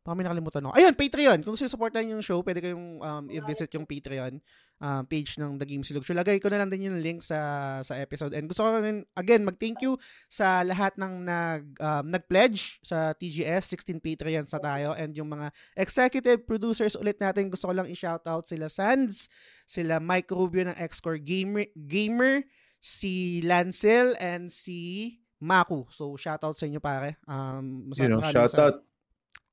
Baka 0.06 0.14
may 0.14 0.26
nakalimutan 0.30 0.62
ako. 0.62 0.78
Ayun, 0.78 0.94
Patreon. 0.94 1.40
Kung 1.42 1.58
susuportahan 1.58 2.14
yung 2.14 2.22
show, 2.22 2.38
pwede 2.46 2.62
kayong 2.62 3.02
um, 3.02 3.26
i-visit 3.26 3.74
yung 3.74 3.90
Patreon 3.90 4.38
um, 4.78 5.02
page 5.10 5.34
ng 5.42 5.58
The 5.58 5.66
Game 5.66 5.82
Silog 5.82 6.06
Show. 6.06 6.14
Lagay 6.14 6.38
ko 6.38 6.54
na 6.54 6.62
lang 6.62 6.70
din 6.70 6.86
yung 6.86 7.02
link 7.02 7.26
sa 7.26 7.82
sa 7.82 7.98
episode. 7.98 8.38
And 8.38 8.46
gusto 8.46 8.62
ko 8.62 8.70
rin, 8.78 9.02
again, 9.18 9.42
mag-thank 9.42 9.82
you 9.82 9.98
sa 10.30 10.62
lahat 10.62 10.94
ng 11.02 11.26
nag, 11.26 11.64
um, 11.82 12.06
nag-pledge 12.06 12.78
sa 12.86 13.18
TGS. 13.18 13.74
16 13.74 13.98
Patreons 13.98 14.54
sa 14.54 14.62
tayo. 14.62 14.94
And 14.94 15.10
yung 15.18 15.34
mga 15.34 15.50
executive 15.74 16.46
producers 16.46 16.94
ulit 16.94 17.18
natin, 17.18 17.50
gusto 17.50 17.66
ko 17.66 17.74
lang 17.74 17.90
i-shoutout 17.90 18.46
sila 18.46 18.70
Sands, 18.70 19.26
sila 19.66 19.98
Mike 19.98 20.30
Rubio 20.30 20.70
ng 20.70 20.78
Xcore 20.86 21.18
Gamer, 21.18 21.66
Gamer 21.74 22.46
si 22.78 23.42
Lancel, 23.42 24.14
and 24.22 24.54
si 24.54 25.10
Maku. 25.42 25.90
So, 25.90 26.14
shoutout 26.14 26.62
sa 26.62 26.70
inyo 26.70 26.78
pare. 26.78 27.18
Um, 27.26 27.90
You 27.98 28.06
know, 28.06 28.22
maraming 28.22 28.38
shout 28.38 28.54
sa- 28.54 28.78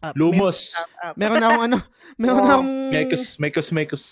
out. 0.00 0.10
Ah, 0.10 0.12
Lumos. 0.14 0.74
Up, 0.74 0.90
up. 1.02 1.14
Mer- 1.14 1.30
meron 1.30 1.38
na 1.38 1.46
akong 1.48 1.64
ano, 1.64 1.78
meron 2.20 2.36
na 2.36 2.42
Wow. 2.42 2.54
akong 2.56 2.72
Mekos, 2.90 3.24
mekos, 3.38 3.68
mekos. 3.70 4.02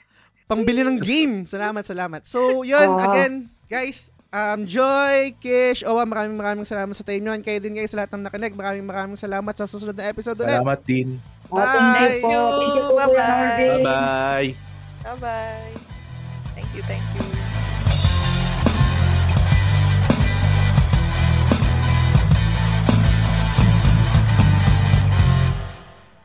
pangbili 0.47 0.82
ng 0.82 0.98
game. 0.98 1.34
Salamat, 1.44 1.82
salamat. 1.82 2.22
So, 2.26 2.62
yun, 2.62 2.88
Wow. 2.88 3.06
again, 3.06 3.34
guys, 3.66 4.10
um, 4.30 4.62
Joy, 4.64 5.34
Kish, 5.36 5.82
Owa, 5.82 6.02
maraming 6.02 6.34
maraming 6.34 6.66
salamat 6.66 6.94
sa 6.94 7.02
tayo 7.02 7.18
nyon. 7.18 7.38
Kayo 7.40 7.59
din 7.59 7.74
guys, 7.74 7.90
sa 7.90 8.02
lahat 8.02 8.14
ng 8.14 8.24
nakinig, 8.24 8.55
maraming 8.55 8.86
maraming 8.86 9.14
salamat 9.14 9.55
sa 9.55 9.66
susunod 9.66 9.94
na 9.94 10.06
episode 10.06 10.38
ulit. 10.38 10.59
Salamat 10.59 10.80
din. 10.82 11.09
Ah, 11.51 11.66
thank 11.98 12.22
you 12.22 12.22
po. 12.22 12.30
Bye. 12.30 12.38
Thank 12.38 12.70
you 12.70 12.86
Bye-bye. 12.94 13.82
Bye-bye. 13.82 14.48
Bye-bye. 15.02 15.74
Thank 16.55 16.70
you, 16.74 16.82
thank 16.82 17.06
you. 17.14 17.39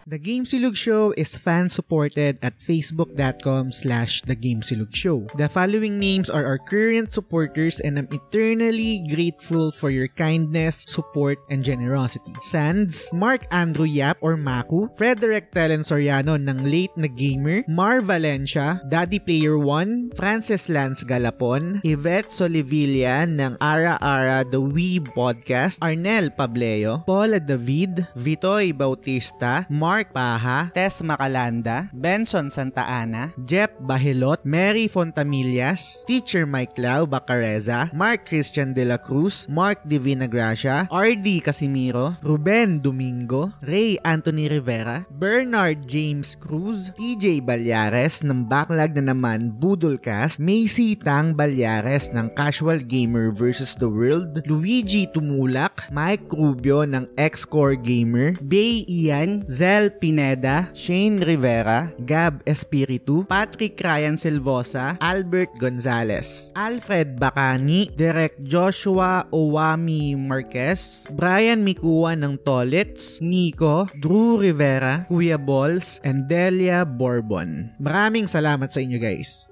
The 0.05 0.21
Game 0.21 0.45
Silog 0.45 0.77
Show 0.77 1.17
is 1.17 1.33
fan-supported 1.33 2.37
at 2.45 2.61
facebook.com 2.61 3.73
slash 3.73 4.21
The 4.21 4.37
Game 4.37 4.61
Silog 4.61 4.93
Show. 4.93 5.25
The 5.33 5.49
following 5.49 5.97
names 5.97 6.29
are 6.29 6.45
our 6.45 6.61
current 6.61 7.09
supporters 7.09 7.81
and 7.81 7.97
I'm 7.97 8.05
eternally 8.13 9.01
grateful 9.09 9.73
for 9.73 9.89
your 9.89 10.05
kindness, 10.13 10.85
support, 10.85 11.41
and 11.49 11.65
generosity. 11.65 12.37
Sands, 12.45 13.09
Mark 13.17 13.49
Andrew 13.49 13.89
Yap 13.89 14.21
or 14.21 14.37
Maku, 14.37 14.93
Frederick 14.93 15.49
Telen 15.49 15.81
Soriano 15.81 16.37
ng 16.37 16.61
Late 16.61 16.93
na 17.01 17.09
Gamer, 17.09 17.65
Mar 17.65 18.05
Valencia, 18.05 18.85
Daddy 18.85 19.17
Player 19.17 19.57
1, 19.57 20.13
Francis 20.13 20.69
Lance 20.69 21.01
Galapon, 21.01 21.81
Yvette 21.81 22.29
Solivilla 22.29 23.25
ng 23.25 23.57
Ara 23.57 23.97
Ara 23.97 24.45
The 24.45 24.61
Wee 24.61 25.01
Podcast, 25.01 25.81
Arnel 25.81 26.29
Pableo, 26.29 27.01
Paula 27.09 27.41
David, 27.41 28.05
Vitoy 28.13 28.69
Bautista, 28.69 29.65
Mark 29.73 29.94
Paha, 30.03 30.75
Tess 30.75 30.99
Macalanda, 30.99 31.87
Benson 31.95 32.51
Santa 32.51 32.83
Ana, 32.83 33.31
Jeff 33.47 33.71
Bahilot, 33.79 34.43
Mary 34.43 34.91
Fontamillas, 34.91 36.03
Teacher 36.03 36.43
Mike 36.43 36.75
Lau 36.75 37.07
Bacareza, 37.07 37.87
Mark 37.95 38.27
Christian 38.27 38.75
De 38.75 38.83
La 38.83 38.99
Cruz, 38.99 39.47
Mark 39.47 39.79
Divina 39.87 40.27
Gracia, 40.27 40.89
RD 40.91 41.39
Casimiro, 41.39 42.19
Ruben 42.19 42.83
Domingo, 42.83 43.55
Ray 43.63 43.95
Anthony 44.03 44.51
Rivera, 44.51 45.07
Bernard 45.15 45.87
James 45.87 46.35
Cruz, 46.35 46.91
TJ 46.99 47.45
Balyares 47.45 48.19
ng 48.25 48.43
Backlog 48.43 48.97
na 48.99 49.15
naman 49.15 49.55
Budolcast, 49.55 50.41
Macy 50.41 50.99
Tang 50.99 51.37
Balyares 51.37 52.09
ng 52.11 52.33
Casual 52.33 52.81
Gamer 52.83 53.29
vs. 53.29 53.77
The 53.77 53.87
World, 53.87 54.41
Luigi 54.49 55.05
Tumulak, 55.05 55.85
Mike 55.93 56.33
Rubio 56.33 56.81
ng 56.89 57.05
X-Core 57.13 57.77
Gamer, 57.77 58.33
Bay 58.41 58.81
Ian, 58.89 59.45
Zel 59.45 59.84
Pineda, 59.89 60.69
Shane 60.73 61.21
Rivera, 61.21 61.93
Gab 62.01 62.41
Espiritu, 62.45 63.25
Patrick 63.25 63.77
Ryan 63.81 64.17
Silvosa, 64.17 64.97
Albert 64.97 65.53
Gonzalez, 65.57 66.53
Alfred 66.53 67.17
Bacani, 67.17 67.89
Derek 67.93 68.37
Joshua 68.41 69.25
Owami 69.29 70.17
Marquez, 70.17 71.05
Brian 71.13 71.61
Mikuan 71.65 72.25
ng 72.25 72.35
Tolits, 72.41 73.21
Nico, 73.21 73.87
Drew 73.97 74.37
Rivera, 74.37 75.05
Kuya 75.07 75.37
Balls, 75.39 76.01
and 76.03 76.25
Delia 76.25 76.85
Bourbon. 76.85 77.73
Maraming 77.81 78.25
salamat 78.29 78.69
sa 78.73 78.81
inyo 78.81 78.97
guys. 78.97 79.49